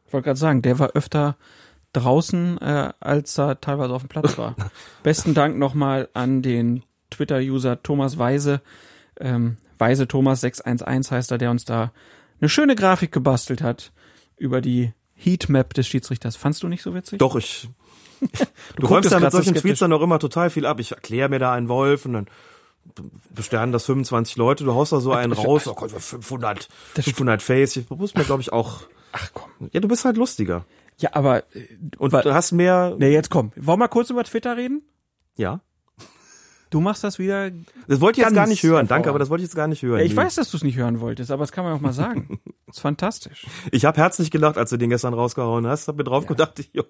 Ich 0.07 0.13
wollte 0.13 0.25
gerade 0.25 0.41
sagen, 0.41 0.63
der 0.63 0.81
war 0.81 0.91
öfter 0.91 1.37
draußen, 1.93 2.59
äh, 2.59 2.93
als 3.01 3.39
er 3.39 3.61
teilweise 3.61 3.93
auf 3.93 4.03
dem 4.03 4.09
Platz 4.09 4.39
war. 4.39 4.55
Besten 5.03 5.35
Dank 5.35 5.59
nochmal 5.59 6.09
an 6.15 6.43
den 6.43 6.83
Twitter-User 7.11 7.83
Thomas 7.83 8.19
Weise, 8.19 8.61
ähm, 9.19 9.57
Weise 9.79 10.07
Thomas 10.07 10.43
611 10.43 11.11
heißt 11.11 11.31
er, 11.33 11.39
der 11.39 11.51
uns 11.51 11.65
da 11.65 11.93
eine 12.41 12.49
schöne 12.49 12.77
Grafik 12.77 13.13
gebastelt 13.13 13.63
hat 13.63 13.93
über 14.37 14.61
die 14.61 14.93
Heatmap 15.15 15.75
des 15.75 15.87
Schiedsrichters. 15.89 16.37
Fandst 16.37 16.63
du 16.63 16.69
nicht 16.69 16.83
so 16.83 16.95
witzig? 16.95 17.19
Doch, 17.19 17.37
ich. 17.37 17.69
Du, 18.77 18.87
guckst 18.87 18.91
räumst 18.91 19.11
ja 19.13 19.19
mit 19.19 19.31
so 19.31 19.39
solchen 19.39 19.55
skeptisch. 19.55 19.63
Tweets 19.63 19.79
dann 19.81 19.93
auch 19.95 20.03
immer 20.03 20.19
total 20.19 20.51
viel 20.51 20.67
ab. 20.67 20.79
Ich 20.79 20.93
erkläre 20.93 21.31
mir 21.31 21.39
da 21.39 21.55
einen 21.55 21.69
Wolf 21.69 22.05
und 22.05 22.13
dann 22.13 22.27
besternen 23.35 23.73
das 23.73 23.87
25 23.87 24.37
Leute, 24.37 24.65
du 24.65 24.75
haust 24.75 24.93
da 24.93 25.01
so 25.01 25.13
einen 25.13 25.33
raus, 25.33 25.67
oh 25.67 25.75
Gott, 25.75 25.91
500, 25.91 26.69
500 26.95 27.43
Face. 27.43 27.77
Ich 27.77 27.89
muss 27.89 28.15
mir, 28.15 28.25
glaube 28.25 28.43
ich, 28.43 28.53
auch, 28.53 28.83
Ach 29.13 29.31
komm. 29.33 29.51
ja, 29.73 29.81
du 29.81 29.89
bist 29.89 30.05
halt 30.05 30.17
lustiger. 30.17 30.65
Ja, 31.01 31.11
aber 31.15 31.39
äh, 31.55 31.67
Und 31.99 32.13
du 32.13 32.35
hast 32.35 32.53
mehr, 32.53 32.95
nee, 32.99 33.13
jetzt 33.13 33.31
komm. 33.31 33.53
Wollen 33.57 33.67
wir 33.67 33.77
mal 33.85 33.89
kurz 33.89 34.11
über 34.11 34.25
Twitter 34.25 34.57
reden? 34.57 34.83
ja. 35.37 35.61
Du 36.73 36.79
machst 36.79 37.03
das 37.03 37.19
wieder. 37.19 37.51
Das 37.89 38.01
wollte 38.01 38.21
ich 38.21 38.25
jetzt 38.25 38.33
gar 38.37 38.47
nicht 38.47 38.63
hören, 38.63 38.87
danke, 38.87 39.09
aber 39.09 39.19
das 39.19 39.29
wollte 39.29 39.43
ich 39.43 39.49
jetzt 39.49 39.57
gar 39.57 39.67
nicht 39.67 39.83
hören. 39.83 39.99
Ja, 39.99 40.05
ich 40.05 40.13
Nee. 40.13 40.19
weiß, 40.19 40.37
dass 40.37 40.53
du 40.53 40.57
es 40.57 40.63
nicht 40.63 40.77
hören 40.77 41.01
wolltest, 41.01 41.33
aber 41.33 41.43
das 41.43 41.51
kann 41.51 41.65
man 41.65 41.73
auch 41.75 41.81
mal 41.81 41.93
sagen. 41.93 42.39
Das 42.69 42.77
ist 42.77 42.81
fantastisch. 42.81 43.45
Ich 43.73 43.85
habe 43.87 43.97
herzlich 44.01 44.31
gelacht, 44.31 44.57
als 44.57 44.71
du 44.71 44.77
den 44.77 44.89
gestern 44.89 45.13
rausgehauen 45.13 45.67
hast, 45.67 45.89
hab 45.89 45.97
mir 45.97 46.05
drauf 46.05 46.27
gedacht, 46.27 46.63
jo. 46.73 46.85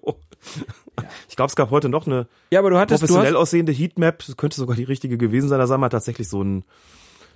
Ich 1.27 1.35
glaube, 1.35 1.49
es 1.49 1.55
gab 1.55 1.71
heute 1.71 1.89
noch 1.89 2.05
eine 2.05 2.27
Ja, 2.51 2.59
aber 2.59 2.69
du 2.69 2.77
hattest, 2.77 3.01
du 3.01 3.07
professionell 3.07 3.33
hast, 3.33 3.39
aussehende 3.41 3.71
Heatmap, 3.71 4.19
das 4.23 4.37
könnte 4.37 4.55
sogar 4.55 4.75
die 4.75 4.83
richtige 4.83 5.17
gewesen 5.17 5.49
sein, 5.49 5.57
da 5.57 5.65
sah 5.65 5.79
man 5.79 5.89
tatsächlich 5.89 6.29
so 6.29 6.41
einen, 6.41 6.63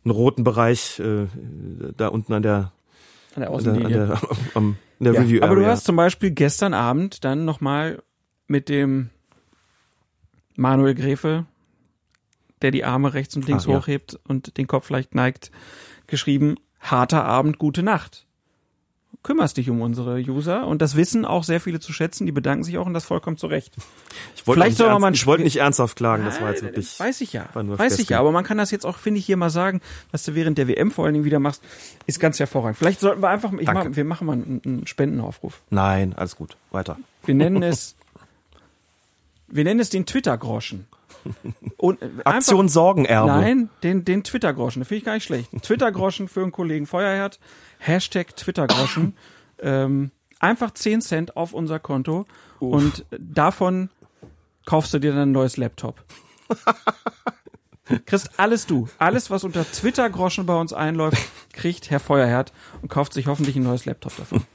einen 0.03 0.11
roten 0.11 0.43
Bereich 0.43 0.99
äh, 0.99 1.25
da 1.97 2.09
unten 2.09 2.31
an 2.31 2.43
der, 2.43 2.71
an 3.33 3.41
der 3.41 3.49
an 3.49 3.63
der, 3.63 3.71
an 3.73 3.79
Außenlinie. 3.79 3.89
der, 4.07 4.21
am, 4.53 4.77
in 5.05 5.13
der 5.13 5.21
Ja, 5.21 5.21
Review 5.27 5.41
aber 5.43 5.55
du 5.55 5.61
Area. 5.61 5.71
hast 5.73 5.85
zum 5.85 5.95
Beispiel 5.95 6.31
gestern 6.31 6.73
Abend 6.73 7.23
dann 7.23 7.45
nochmal 7.45 8.01
mit 8.47 8.69
dem 8.69 9.09
Manuel 10.55 10.95
Gräfe, 10.95 11.45
der 12.61 12.71
die 12.71 12.83
Arme 12.85 13.13
rechts 13.13 13.35
und 13.35 13.47
links 13.47 13.65
ja. 13.65 13.77
hochhebt 13.77 14.19
und 14.27 14.57
den 14.57 14.67
Kopf 14.67 14.89
leicht 14.89 15.15
neigt, 15.15 15.51
geschrieben, 16.07 16.55
harter 16.79 17.25
Abend, 17.25 17.57
gute 17.59 17.83
Nacht. 17.83 18.25
Kümmerst 19.23 19.57
dich 19.57 19.69
um 19.69 19.81
unsere 19.81 20.17
User 20.17 20.67
und 20.67 20.81
das 20.81 20.95
wissen 20.95 21.25
auch 21.25 21.43
sehr 21.43 21.59
viele 21.59 21.79
zu 21.79 21.93
schätzen, 21.93 22.25
die 22.25 22.31
bedanken 22.31 22.63
sich 22.63 22.77
auch 22.77 22.85
und 22.85 22.93
das 22.93 23.05
vollkommen 23.05 23.37
zu 23.37 23.47
Recht. 23.47 23.73
Ich 24.35 24.45
wollte 24.47 24.63
nicht, 24.63 24.79
ernst, 24.79 25.15
ich 25.15 25.25
wollte 25.25 25.43
nicht 25.43 25.57
ernsthaft 25.57 25.95
klagen, 25.95 26.25
das 26.25 26.41
war 26.41 26.49
jetzt 26.49 26.63
wirklich. 26.63 26.99
Weiß 26.99 27.21
ich 27.21 27.33
ja. 27.33 27.47
Weiß 27.53 27.99
ich 27.99 28.09
ja. 28.09 28.19
Aber 28.19 28.31
man 28.31 28.43
kann 28.43 28.57
das 28.57 28.71
jetzt 28.71 28.85
auch, 28.85 28.97
finde 28.97 29.19
ich, 29.19 29.25
hier 29.25 29.37
mal 29.37 29.49
sagen, 29.49 29.81
was 30.11 30.23
du 30.23 30.35
während 30.35 30.57
der 30.57 30.67
WM 30.67 30.91
vor 30.91 31.05
allen 31.05 31.13
Dingen 31.13 31.25
wieder 31.25 31.39
machst, 31.39 31.63
ist 32.05 32.19
ganz 32.19 32.39
hervorragend. 32.39 32.77
Vielleicht 32.77 32.99
sollten 32.99 33.21
wir 33.21 33.29
einfach, 33.29 33.51
ich 33.53 33.67
mach, 33.67 33.85
wir 33.89 34.05
machen 34.05 34.27
mal 34.27 34.33
einen, 34.33 34.61
einen 34.65 34.87
Spendenaufruf. 34.87 35.61
Nein, 35.69 36.13
alles 36.15 36.35
gut, 36.35 36.57
weiter. 36.71 36.97
Wir 37.25 37.35
nennen 37.35 37.63
es, 37.63 37.95
wir 39.47 39.63
nennen 39.63 39.79
es 39.79 39.89
den 39.89 40.05
Twitter-Groschen. 40.05 40.87
Und 41.77 42.01
äh, 42.01 42.09
Aktion 42.23 42.61
einfach, 42.61 42.73
Sorgenerbe. 42.73 43.27
Nein, 43.27 43.69
den, 43.83 44.05
den 44.05 44.23
Twitter-Groschen. 44.23 44.81
Das 44.81 44.87
finde 44.87 44.99
ich 44.99 45.05
gar 45.05 45.13
nicht 45.13 45.23
schlecht. 45.23 45.49
Twitter-Groschen 45.61 46.27
für 46.27 46.41
einen 46.41 46.51
Kollegen 46.51 46.85
Feuerherd. 46.85 47.39
Hashtag 47.79 48.35
Twitter-Groschen. 48.35 49.15
ähm, 49.59 50.11
einfach 50.39 50.71
10 50.71 51.01
Cent 51.01 51.37
auf 51.37 51.53
unser 51.53 51.79
Konto. 51.79 52.25
Und 52.59 53.05
davon 53.17 53.89
kaufst 54.65 54.93
du 54.93 54.99
dir 54.99 55.11
dann 55.11 55.29
ein 55.29 55.31
neues 55.31 55.57
Laptop. 55.57 56.03
Kriegst 58.05 58.39
alles 58.39 58.65
du. 58.65 58.87
Alles, 58.97 59.29
was 59.29 59.43
unter 59.43 59.69
Twitter-Groschen 59.69 60.45
bei 60.45 60.55
uns 60.55 60.73
einläuft, 60.73 61.17
kriegt 61.53 61.91
Herr 61.91 61.99
Feuerherd 61.99 62.51
und 62.81 62.89
kauft 62.89 63.13
sich 63.13 63.27
hoffentlich 63.27 63.55
ein 63.55 63.63
neues 63.63 63.85
Laptop 63.85 64.15
davon. 64.17 64.43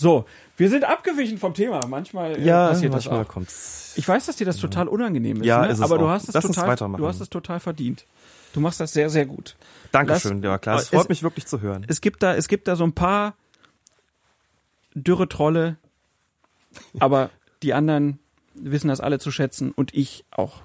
So, 0.00 0.26
wir 0.58 0.68
sind 0.68 0.84
abgewichen 0.84 1.38
vom 1.38 1.54
Thema. 1.54 1.80
Manchmal 1.88 2.36
äh, 2.36 2.44
Ja, 2.44 2.68
passiert 2.68 2.92
das 2.92 3.06
manchmal 3.06 3.24
auch. 3.24 3.28
kommt's. 3.28 3.94
Ich 3.96 4.06
weiß, 4.06 4.26
dass 4.26 4.36
dir 4.36 4.44
das 4.44 4.58
total 4.58 4.88
unangenehm 4.88 5.38
ist, 5.40 5.46
Ja, 5.46 5.62
ne? 5.62 5.68
ist 5.68 5.78
es 5.78 5.82
aber 5.84 5.98
du 5.98 6.04
auch. 6.04 6.10
hast 6.10 6.28
es 6.28 6.34
Lass 6.34 6.44
total, 6.44 6.76
du 6.76 7.06
hast 7.06 7.20
es 7.20 7.30
total 7.30 7.58
verdient. 7.60 8.04
Du 8.52 8.60
machst 8.60 8.78
das 8.80 8.92
sehr, 8.92 9.08
sehr 9.10 9.24
gut. 9.26 9.56
Dankeschön, 9.92 10.42
Lass- 10.42 10.44
ja 10.50 10.58
klar. 10.58 10.76
Es 10.76 10.82
Es- 10.84 10.88
freut 10.90 11.08
mich 11.08 11.22
wirklich 11.22 11.46
zu 11.46 11.60
hören. 11.60 11.84
Es 11.88 12.00
gibt 12.00 12.22
da, 12.22 12.34
es 12.34 12.48
gibt 12.48 12.68
da 12.68 12.76
so 12.76 12.84
ein 12.84 12.92
paar 12.92 13.34
dürre 14.94 15.28
Trolle, 15.28 15.76
aber 16.98 17.30
die 17.62 17.72
anderen 17.74 18.18
wissen 18.54 18.88
das 18.88 19.00
alle 19.00 19.18
zu 19.18 19.30
schätzen 19.30 19.70
und 19.72 19.94
ich 19.94 20.24
auch. 20.30 20.62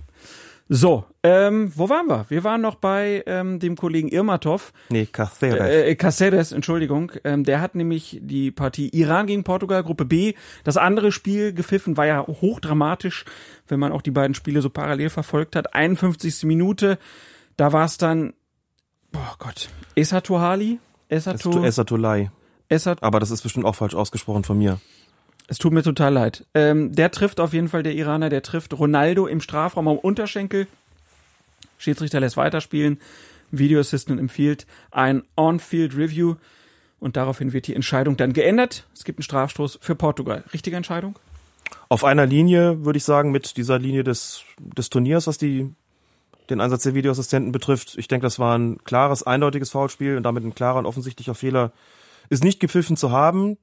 So, 0.70 1.04
ähm, 1.24 1.72
wo 1.76 1.90
waren 1.90 2.08
wir? 2.08 2.26
Wir 2.30 2.44
waren 2.46 2.62
noch 2.62 2.76
bei 2.76 3.22
ähm, 3.28 3.60
dem 3.60 3.76
Kollegen 3.76 4.08
Irmatov, 4.08 4.72
Nee, 4.90 5.06
Caceres. 5.06 5.60
äh, 5.60 5.96
Caceres, 5.96 6.52
Entschuldigung. 6.54 7.12
Ähm, 7.26 7.44
der 7.44 7.60
hat 7.60 7.76
nämlich 7.76 8.20
die 8.22 8.50
Partie 8.50 8.90
Iran 8.90 9.28
gegen 9.28 9.44
Portugal, 9.44 9.84
Gruppe 9.84 10.06
B. 10.06 10.34
Das 10.64 10.78
andere 10.78 11.12
Spiel 11.12 11.54
gepfiffen 11.54 11.98
war 11.98 12.06
ja 12.08 12.26
hochdramatisch, 12.26 13.26
wenn 13.68 13.80
man 13.80 13.92
auch 13.92 14.02
die 14.02 14.12
beiden 14.12 14.36
Spiele 14.36 14.62
so 14.62 14.70
parallel 14.70 15.10
verfolgt 15.10 15.56
hat. 15.58 15.76
51. 15.76 16.44
Minute, 16.44 16.98
da 17.58 17.74
war 17.74 17.86
es 17.86 17.98
dann, 17.98 18.34
boah 19.12 19.36
Gott, 19.40 19.70
Esatu 19.96 20.40
Hali? 20.40 20.80
Esatu, 21.10 21.64
Esatolai. 21.64 22.32
Esat, 22.70 23.04
Aber 23.04 23.20
das 23.20 23.30
ist 23.32 23.42
bestimmt 23.44 23.66
auch 23.66 23.76
falsch 23.76 23.94
ausgesprochen 23.96 24.44
von 24.46 24.58
mir. 24.58 24.80
Es 25.48 25.58
tut 25.58 25.74
mir 25.74 25.84
total 25.84 26.14
leid. 26.14 26.46
Ähm, 26.54 26.94
der 26.94 27.12
trifft 27.12 27.40
auf 27.40 27.54
jeden 27.54 27.68
Fall, 27.68 27.84
der 27.84 27.94
Iraner, 27.94 28.30
der 28.30 28.44
trifft 28.44 28.74
Ronaldo 28.74 29.28
im 29.28 29.42
Strafraum 29.42 29.88
am 29.88 29.98
Unterschenkel. 29.98 30.68
Schiedsrichter 31.78 32.20
lässt 32.20 32.38
weiterspielen. 32.38 33.00
Video 33.52 33.80
Assistant 33.80 34.20
empfiehlt 34.20 34.66
ein 34.92 35.24
On-Field 35.36 35.96
Review. 35.96 36.36
Und 37.00 37.18
daraufhin 37.18 37.52
wird 37.52 37.68
die 37.68 37.76
Entscheidung 37.76 38.16
dann 38.16 38.32
geändert. 38.32 38.88
Es 38.94 39.04
gibt 39.04 39.20
einen 39.20 39.24
Strafstoß 39.24 39.80
für 39.82 39.94
Portugal. 39.94 40.46
Richtige 40.54 40.78
Entscheidung? 40.78 41.20
Auf 41.90 42.06
einer 42.06 42.26
Linie, 42.26 42.86
würde 42.86 42.98
ich 42.98 43.04
sagen, 43.04 43.32
mit 43.32 43.58
dieser 43.58 43.78
Linie 43.78 44.06
des, 44.06 44.44
des 44.58 44.90
Turniers, 44.90 45.28
was 45.28 45.38
die, 45.38 45.70
den 46.50 46.62
Einsatz 46.62 46.84
der 46.84 46.96
Videoassistenten 46.96 47.52
betrifft. 47.52 47.98
Ich 47.98 48.08
denke, 48.08 48.26
das 48.26 48.40
war 48.40 48.58
ein 48.58 48.82
klares, 48.86 49.24
eindeutiges 49.24 49.72
Foulspiel 49.72 50.16
und 50.16 50.24
damit 50.24 50.46
ein 50.46 50.56
klarer 50.56 50.80
und 50.80 50.86
offensichtlicher 50.86 51.36
Fehler 51.36 51.74
ist 52.30 52.44
nicht 52.44 52.62
gepfiffen 52.62 52.96
zu 52.96 53.12
haben. 53.12 53.58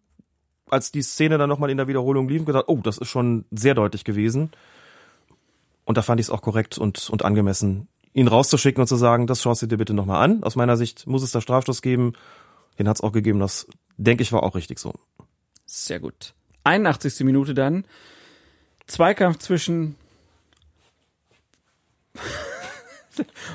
Als 0.71 0.93
die 0.93 1.03
Szene 1.03 1.39
dann 1.39 1.49
nochmal 1.49 1.71
in 1.71 1.77
der 1.77 1.89
Wiederholung 1.89 2.29
lief, 2.29 2.45
gesagt, 2.45 2.69
oh, 2.69 2.81
das 2.83 2.99
ist 2.99 3.09
schon 3.09 3.45
sehr 3.51 3.75
deutlich 3.75 4.05
gewesen. 4.05 4.51
Und 5.85 5.97
da 5.97 6.03
fand 6.03 6.21
ich 6.21 6.27
es 6.27 6.31
auch 6.31 6.43
korrekt 6.43 6.79
und, 6.79 7.11
und 7.11 7.25
angemessen, 7.25 7.89
ihn 8.13 8.29
rauszuschicken 8.29 8.81
und 8.81 8.87
zu 8.87 8.97
sagen, 8.97 9.27
das 9.27 9.43
schaust 9.43 9.63
du 9.63 9.67
dir 9.67 9.77
bitte 9.77 9.95
nochmal 9.95 10.23
an. 10.23 10.43
Aus 10.43 10.57
meiner 10.57 10.77
Sicht 10.77 11.07
muss 11.07 11.23
es 11.23 11.33
da 11.33 11.41
Strafstoß 11.41 11.83
geben. 11.83 12.13
Den 12.79 12.89
hat 12.89 12.97
es 12.97 13.03
auch 13.03 13.13
gegeben. 13.13 13.41
Das, 13.41 13.67
denke 13.97 14.23
ich, 14.23 14.33
war 14.33 14.43
auch 14.43 14.55
richtig 14.55 14.79
so. 14.79 14.95
Sehr 15.67 16.01
gut. 16.01 16.35
81. 16.65 17.25
Minute 17.25 17.55
dann. 17.55 17.85
Zweikampf 18.87 19.39
zwischen 19.39 19.97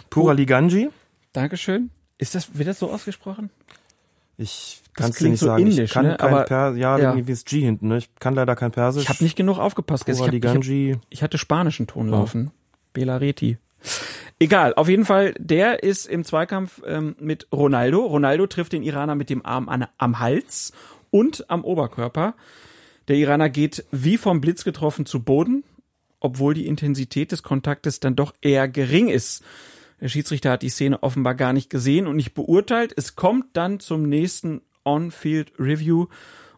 Pura 0.09 0.33
Liganji. 0.33 0.89
Dankeschön. 1.33 1.89
Ist 2.17 2.35
das, 2.35 2.57
wird 2.57 2.67
das 2.67 2.79
so 2.79 2.91
ausgesprochen? 2.91 3.49
Ich 4.37 4.81
kann 4.93 5.11
es 5.11 5.21
nicht 5.21 5.39
so 5.39 5.47
sagen. 5.47 5.63
indisch, 5.63 5.79
ich 5.79 5.91
kann 5.91 6.05
ne? 6.05 6.17
kein 6.17 6.33
Aber- 6.33 6.43
per 6.43 6.75
ja, 6.75 6.97
ja. 6.97 7.11
irgendwie 7.11 7.31
ist 7.31 7.47
G 7.47 7.61
hinten. 7.61 7.87
Ne? 7.89 7.97
Ich 7.97 8.13
kann 8.15 8.33
leider 8.33 8.55
kein 8.55 8.71
Persisch. 8.71 9.03
Ich 9.03 9.09
habe 9.09 9.23
nicht 9.23 9.35
genug 9.35 9.57
aufgepasst. 9.59 10.05
Pura 10.05 10.15
Ich, 10.15 10.21
hab, 10.21 10.33
ich, 10.33 10.45
hab, 10.95 11.01
ich 11.09 11.23
hatte 11.23 11.37
spanischen 11.37 11.87
Ton 11.87 12.09
laufen. 12.09 12.51
Belareti. 12.93 13.57
Egal, 14.39 14.73
auf 14.73 14.89
jeden 14.89 15.05
Fall, 15.05 15.33
der 15.37 15.83
ist 15.83 16.05
im 16.07 16.25
Zweikampf 16.25 16.81
ähm, 16.85 17.15
mit 17.19 17.47
Ronaldo. 17.53 18.05
Ronaldo 18.05 18.47
trifft 18.47 18.73
den 18.73 18.83
Iraner 18.83 19.15
mit 19.15 19.29
dem 19.29 19.45
Arm 19.45 19.69
an, 19.69 19.87
am 19.97 20.19
Hals 20.19 20.73
und 21.09 21.49
am 21.49 21.63
Oberkörper. 21.63 22.35
Der 23.07 23.15
Iraner 23.15 23.49
geht 23.49 23.85
wie 23.91 24.17
vom 24.17 24.41
Blitz 24.41 24.63
getroffen 24.65 25.05
zu 25.05 25.23
Boden, 25.23 25.63
obwohl 26.19 26.53
die 26.53 26.67
Intensität 26.67 27.31
des 27.31 27.43
Kontaktes 27.43 27.99
dann 27.99 28.15
doch 28.15 28.33
eher 28.41 28.67
gering 28.67 29.07
ist. 29.07 29.43
Der 30.01 30.09
Schiedsrichter 30.09 30.51
hat 30.51 30.61
die 30.61 30.69
Szene 30.69 31.01
offenbar 31.03 31.35
gar 31.35 31.53
nicht 31.53 31.69
gesehen 31.69 32.07
und 32.07 32.15
nicht 32.15 32.33
beurteilt. 32.33 32.93
Es 32.95 33.15
kommt 33.15 33.55
dann 33.55 33.79
zum 33.79 34.07
nächsten 34.07 34.61
On-Field 34.83 35.53
Review 35.57 36.07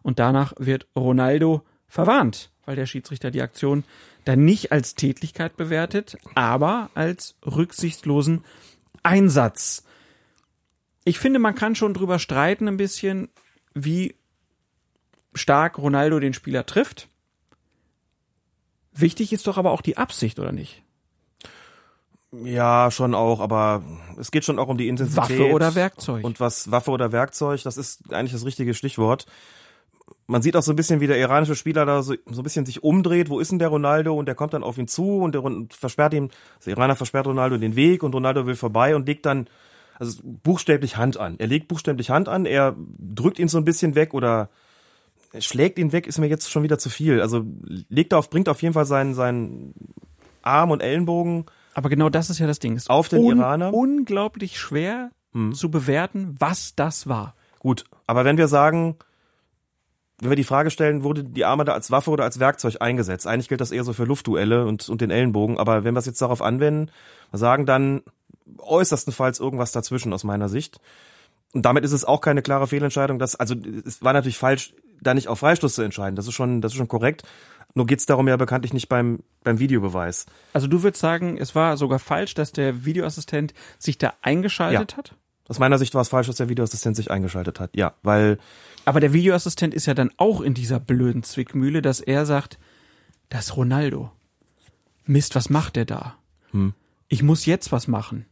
und 0.02 0.18
danach 0.18 0.52
wird 0.58 0.86
Ronaldo 0.96 1.64
verwarnt, 1.86 2.50
weil 2.64 2.76
der 2.76 2.86
Schiedsrichter 2.86 3.30
die 3.30 3.42
Aktion 3.42 3.84
dann 4.24 4.44
nicht 4.44 4.72
als 4.72 4.94
Tätlichkeit 4.94 5.56
bewertet, 5.56 6.18
aber 6.34 6.90
als 6.94 7.36
rücksichtslosen 7.46 8.44
Einsatz. 9.02 9.84
Ich 11.04 11.18
finde, 11.18 11.38
man 11.38 11.54
kann 11.54 11.74
schon 11.74 11.94
drüber 11.94 12.18
streiten 12.18 12.68
ein 12.68 12.76
bisschen, 12.76 13.30
wie 13.72 14.16
stark 15.34 15.78
Ronaldo 15.78 16.20
den 16.20 16.34
Spieler 16.34 16.66
trifft. 16.66 17.08
Wichtig 18.92 19.32
ist 19.32 19.46
doch 19.46 19.56
aber 19.56 19.70
auch 19.70 19.80
die 19.80 19.96
Absicht, 19.96 20.38
oder 20.38 20.52
nicht? 20.52 20.82
Ja, 22.30 22.90
schon 22.90 23.14
auch, 23.14 23.40
aber 23.40 23.82
es 24.18 24.30
geht 24.30 24.44
schon 24.44 24.58
auch 24.58 24.68
um 24.68 24.76
die 24.76 24.88
Intensität. 24.88 25.38
Waffe 25.38 25.52
oder 25.52 25.74
Werkzeug. 25.74 26.24
Und 26.24 26.40
was 26.40 26.70
Waffe 26.70 26.90
oder 26.90 27.10
Werkzeug, 27.10 27.62
das 27.62 27.78
ist 27.78 28.12
eigentlich 28.12 28.32
das 28.32 28.44
richtige 28.44 28.74
Stichwort. 28.74 29.24
Man 30.26 30.42
sieht 30.42 30.54
auch 30.54 30.62
so 30.62 30.72
ein 30.72 30.76
bisschen, 30.76 31.00
wie 31.00 31.06
der 31.06 31.18
iranische 31.18 31.56
Spieler 31.56 31.86
da 31.86 32.02
so, 32.02 32.14
so 32.26 32.40
ein 32.40 32.44
bisschen 32.44 32.66
sich 32.66 32.82
umdreht. 32.82 33.30
Wo 33.30 33.40
ist 33.40 33.50
denn 33.50 33.58
der 33.58 33.68
Ronaldo? 33.68 34.14
Und 34.14 34.26
der 34.26 34.34
kommt 34.34 34.52
dann 34.52 34.62
auf 34.62 34.76
ihn 34.76 34.88
zu 34.88 35.20
und 35.20 35.34
der 35.34 35.42
versperrt 35.70 36.12
ihm, 36.12 36.28
der 36.66 36.74
Iraner 36.74 36.96
versperrt 36.96 37.26
Ronaldo 37.26 37.56
den 37.56 37.76
Weg 37.76 38.02
und 38.02 38.14
Ronaldo 38.14 38.44
will 38.46 38.56
vorbei 38.56 38.94
und 38.94 39.06
legt 39.06 39.24
dann, 39.24 39.48
also 39.98 40.20
buchstäblich 40.22 40.98
Hand 40.98 41.16
an. 41.16 41.36
Er 41.38 41.46
legt 41.46 41.68
buchstäblich 41.68 42.10
Hand 42.10 42.28
an, 42.28 42.44
er 42.44 42.76
drückt 42.98 43.38
ihn 43.38 43.48
so 43.48 43.56
ein 43.56 43.64
bisschen 43.64 43.94
weg 43.94 44.12
oder 44.12 44.50
er 45.32 45.40
schlägt 45.40 45.78
ihn 45.78 45.92
weg, 45.92 46.06
ist 46.06 46.18
mir 46.18 46.28
jetzt 46.28 46.50
schon 46.50 46.62
wieder 46.62 46.78
zu 46.78 46.90
viel. 46.90 47.22
Also 47.22 47.44
legt 47.88 48.12
auf, 48.12 48.28
bringt 48.28 48.50
auf 48.50 48.60
jeden 48.60 48.74
Fall 48.74 48.86
seinen, 48.86 49.14
seinen 49.14 49.72
Arm 50.42 50.70
und 50.70 50.80
Ellenbogen 50.80 51.46
Aber 51.78 51.90
genau 51.90 52.08
das 52.08 52.28
ist 52.28 52.40
ja 52.40 52.48
das 52.48 52.58
Ding. 52.58 52.72
Es 52.72 52.82
ist 52.82 52.90
Auf 52.90 53.08
den 53.08 53.22
Iraner? 53.24 53.72
unglaublich 53.72 54.58
schwer 54.58 55.10
zu 55.52 55.70
bewerten, 55.70 56.34
was 56.36 56.74
das 56.74 57.06
war. 57.06 57.36
Gut, 57.60 57.84
aber 58.08 58.24
wenn 58.24 58.36
wir 58.36 58.48
sagen, 58.48 58.96
wenn 60.20 60.30
wir 60.30 60.36
die 60.36 60.42
Frage 60.42 60.72
stellen, 60.72 61.04
wurde 61.04 61.22
die 61.22 61.44
Arme 61.44 61.64
da 61.64 61.74
als 61.74 61.92
Waffe 61.92 62.10
oder 62.10 62.24
als 62.24 62.40
Werkzeug 62.40 62.78
eingesetzt? 62.80 63.28
Eigentlich 63.28 63.48
gilt 63.48 63.60
das 63.60 63.70
eher 63.70 63.84
so 63.84 63.92
für 63.92 64.02
Luftduelle 64.02 64.66
und, 64.66 64.88
und 64.88 65.00
den 65.00 65.12
Ellenbogen, 65.12 65.56
aber 65.56 65.84
wenn 65.84 65.94
wir 65.94 66.00
es 66.00 66.06
jetzt 66.06 66.20
darauf 66.20 66.42
anwenden, 66.42 66.90
wir 67.30 67.38
sagen 67.38 67.64
dann 67.64 68.02
äußerstenfalls 68.58 69.38
irgendwas 69.38 69.70
dazwischen 69.70 70.12
aus 70.12 70.24
meiner 70.24 70.48
Sicht. 70.48 70.80
Und 71.54 71.64
damit 71.64 71.84
ist 71.84 71.92
es 71.92 72.04
auch 72.04 72.20
keine 72.20 72.42
klare 72.42 72.66
Fehlentscheidung, 72.66 73.20
dass, 73.20 73.36
also 73.36 73.54
es 73.86 74.02
war 74.02 74.14
natürlich 74.14 74.38
falsch, 74.38 74.74
da 75.00 75.14
nicht 75.14 75.28
auf 75.28 75.38
Freistoß 75.38 75.74
zu 75.74 75.82
entscheiden. 75.82 76.16
Das 76.16 76.26
ist 76.26 76.34
schon, 76.34 76.60
das 76.60 76.72
ist 76.72 76.78
schon 76.78 76.88
korrekt. 76.88 77.22
Nur 77.74 77.86
geht's 77.86 78.06
darum 78.06 78.28
ja 78.28 78.36
bekanntlich 78.36 78.72
nicht 78.72 78.88
beim, 78.88 79.20
beim 79.44 79.58
Videobeweis. 79.58 80.26
Also 80.52 80.66
du 80.66 80.82
würdest 80.82 81.00
sagen, 81.00 81.36
es 81.38 81.54
war 81.54 81.76
sogar 81.76 81.98
falsch, 81.98 82.34
dass 82.34 82.52
der 82.52 82.84
Videoassistent 82.84 83.54
sich 83.78 83.98
da 83.98 84.14
eingeschaltet 84.22 84.96
hat? 84.96 85.14
Aus 85.48 85.58
meiner 85.58 85.78
Sicht 85.78 85.94
war 85.94 86.02
es 86.02 86.08
falsch, 86.08 86.26
dass 86.26 86.36
der 86.36 86.50
Videoassistent 86.50 86.96
sich 86.96 87.10
eingeschaltet 87.10 87.58
hat. 87.58 87.74
Ja, 87.74 87.94
weil 88.02 88.38
Aber 88.84 89.00
der 89.00 89.12
Videoassistent 89.12 89.74
ist 89.74 89.86
ja 89.86 89.94
dann 89.94 90.10
auch 90.18 90.40
in 90.42 90.54
dieser 90.54 90.78
blöden 90.78 91.22
Zwickmühle, 91.22 91.80
dass 91.80 92.00
er 92.00 92.26
sagt, 92.26 92.58
das 93.30 93.56
Ronaldo. 93.56 94.10
Mist, 95.06 95.34
was 95.34 95.48
macht 95.48 95.76
der 95.76 95.86
da? 95.86 96.16
Hm. 96.50 96.74
Ich 97.08 97.22
muss 97.22 97.46
jetzt 97.46 97.72
was 97.72 97.88
machen. 97.88 98.26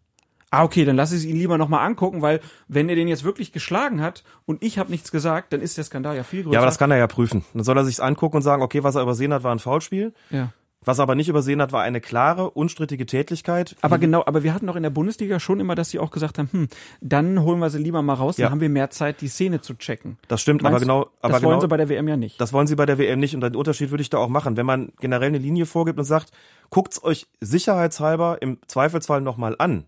Ah, 0.50 0.62
okay, 0.64 0.84
dann 0.84 0.96
lass 0.96 1.12
ich 1.12 1.18
es 1.18 1.24
ihn 1.24 1.36
lieber 1.36 1.58
nochmal 1.58 1.84
angucken, 1.86 2.22
weil 2.22 2.40
wenn 2.68 2.88
er 2.88 2.94
den 2.94 3.08
jetzt 3.08 3.24
wirklich 3.24 3.52
geschlagen 3.52 4.00
hat 4.00 4.22
und 4.44 4.62
ich 4.62 4.78
habe 4.78 4.90
nichts 4.90 5.10
gesagt, 5.10 5.52
dann 5.52 5.60
ist 5.60 5.76
der 5.76 5.84
Skandal 5.84 6.16
ja 6.16 6.22
viel 6.22 6.44
größer. 6.44 6.54
Ja, 6.54 6.60
aber 6.60 6.66
das 6.66 6.78
kann 6.78 6.90
er 6.92 6.98
ja 6.98 7.06
prüfen. 7.08 7.44
Dann 7.52 7.64
soll 7.64 7.76
er 7.76 7.84
sich's 7.84 8.00
angucken 8.00 8.36
und 8.36 8.42
sagen, 8.42 8.62
okay, 8.62 8.82
was 8.84 8.94
er 8.94 9.02
übersehen 9.02 9.32
hat, 9.34 9.42
war 9.42 9.52
ein 9.54 9.58
Foulspiel. 9.58 10.12
ja. 10.30 10.50
Was 10.84 11.00
er 11.00 11.02
aber 11.02 11.16
nicht 11.16 11.28
übersehen 11.28 11.60
hat, 11.60 11.72
war 11.72 11.82
eine 11.82 12.00
klare, 12.00 12.50
unstrittige 12.50 13.06
Tätigkeit. 13.06 13.74
Aber 13.80 13.98
genau, 13.98 14.22
aber 14.24 14.44
wir 14.44 14.54
hatten 14.54 14.68
doch 14.68 14.76
in 14.76 14.84
der 14.84 14.90
Bundesliga 14.90 15.40
schon 15.40 15.58
immer, 15.58 15.74
dass 15.74 15.90
sie 15.90 15.98
auch 15.98 16.12
gesagt 16.12 16.38
haben, 16.38 16.48
hm, 16.52 16.68
dann 17.00 17.42
holen 17.42 17.58
wir 17.58 17.70
sie 17.70 17.78
lieber 17.78 18.02
mal 18.02 18.14
raus, 18.14 18.36
Ja. 18.36 18.44
dann 18.44 18.52
haben 18.52 18.60
wir 18.60 18.68
mehr 18.68 18.88
Zeit, 18.90 19.20
die 19.20 19.26
Szene 19.26 19.60
zu 19.60 19.74
checken. 19.74 20.16
Das 20.28 20.40
stimmt, 20.42 20.60
aber 20.62 20.70
Meinst 20.70 20.84
du, 20.84 20.86
genau, 20.86 21.10
aber 21.22 21.32
das 21.32 21.42
wollen 21.42 21.50
genau, 21.54 21.60
sie 21.62 21.66
bei 21.68 21.76
der 21.78 21.88
WM 21.88 22.06
ja 22.06 22.16
nicht. 22.16 22.40
das 22.40 22.52
wollen 22.52 22.68
sie 22.68 22.76
bei 22.76 22.86
der 22.86 22.98
WM 22.98 23.18
nicht 23.18 23.34
und 23.34 23.40
den 23.40 23.56
Unterschied 23.56 23.90
würde 23.90 24.02
ich 24.02 24.10
da 24.10 24.18
auch 24.18 24.28
machen. 24.28 24.56
Wenn 24.56 24.66
man 24.66 24.92
generell 25.00 25.26
eine 25.26 25.38
Linie 25.38 25.66
vorgibt 25.66 25.98
und 25.98 26.04
sagt, 26.04 26.30
guckt's 26.70 27.02
euch 27.02 27.26
sicherheitshalber 27.40 28.38
im 28.40 28.58
Zweifelsfall 28.68 29.22
nochmal 29.22 29.56
an, 29.58 29.86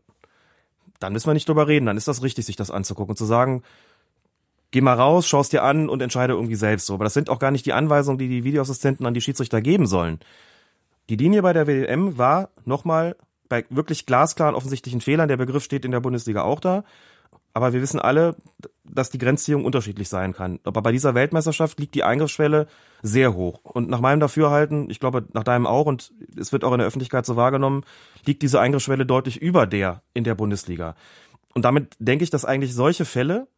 dann 1.01 1.13
müssen 1.13 1.27
wir 1.27 1.35
nicht 1.35 1.49
drüber 1.49 1.69
reden, 1.69 1.87
dann 1.87 1.97
ist 1.97 2.09
das 2.09 2.23
richtig, 2.23 2.47
sich 2.47 2.57
das 2.57 2.71
anzugucken 2.71 3.11
und 3.11 3.17
zu 3.17 3.25
sagen, 3.25 3.63
geh 4.71 4.81
mal 4.81 4.95
raus, 4.95 5.27
schau's 5.27 5.49
dir 5.49 5.63
an 5.63 5.89
und 5.89 6.03
entscheide 6.03 6.35
irgendwie 6.35 6.55
selbst 6.55 6.87
so. 6.87 6.95
Aber 6.95 7.05
das 7.05 7.15
sind 7.15 7.31
auch 7.31 7.39
gar 7.39 7.51
nicht 7.51 7.67
die 7.67 7.73
Anweisungen, 7.73 8.19
die 8.19 8.29
die 8.29 8.45
Videoassistenten 8.45 9.07
an 9.07 9.15
die 9.15 9.21
Schiedsrichter 9.21 9.61
geben 9.61 9.87
sollen. 9.87 10.19
Die 11.09 11.17
Linie 11.17 11.43
bei 11.43 11.53
der 11.53 11.67
WM 11.67 12.19
war 12.19 12.51
nochmal 12.65 13.17
bei 13.49 13.65
wirklich 13.71 14.05
glasklaren 14.05 14.55
offensichtlichen 14.55 15.01
Fehlern. 15.01 15.29
Der 15.29 15.39
Begriff 15.39 15.65
steht 15.65 15.85
in 15.85 15.91
der 15.91 16.01
Bundesliga 16.01 16.43
auch 16.43 16.61
da. 16.61 16.85
Aber 17.55 17.73
wir 17.73 17.83
wissen 17.83 18.01
alle, 18.01 18.37
dass 18.85 19.11
die 19.11 19.19
Grenzziehung 19.19 19.65
unterschiedlich 19.65 20.09
sein 20.09 20.33
kann. 20.33 20.61
Aber 20.65 20.83
bei 20.83 20.93
dieser 20.93 21.15
Weltmeisterschaft 21.15 21.79
liegt 21.81 21.95
die 21.95 22.05
Eingriffsschwelle 22.05 22.67
sehr 23.03 23.35
hoch. 23.35 23.61
Und 23.65 23.89
nach 23.89 24.01
meinem 24.01 24.21
Dafürhalten, 24.21 24.91
ich 24.91 25.01
glaube 25.01 25.27
nach 25.33 25.45
deinem 25.45 25.67
auch, 25.67 25.87
und 25.87 26.13
es 26.37 26.53
wird 26.53 26.65
auch 26.65 26.73
in 26.73 26.79
der 26.79 26.87
Öffentlichkeit 26.87 27.27
so 27.27 27.37
wahrgenommen, 27.37 27.85
liegt 28.25 28.43
diese 28.43 28.61
Eingriffsschwelle 28.61 29.07
deutlich 29.07 29.41
über 29.41 29.67
der 29.67 30.03
in 30.15 30.25
der 30.25 30.35
Bundesliga. 30.35 30.95
Und 31.55 31.65
damit 31.65 31.97
denke 31.99 32.25
ich, 32.25 32.31
dass 32.31 32.45
eigentlich 32.45 32.75
solche 32.75 33.05
Fälle, 33.05 33.49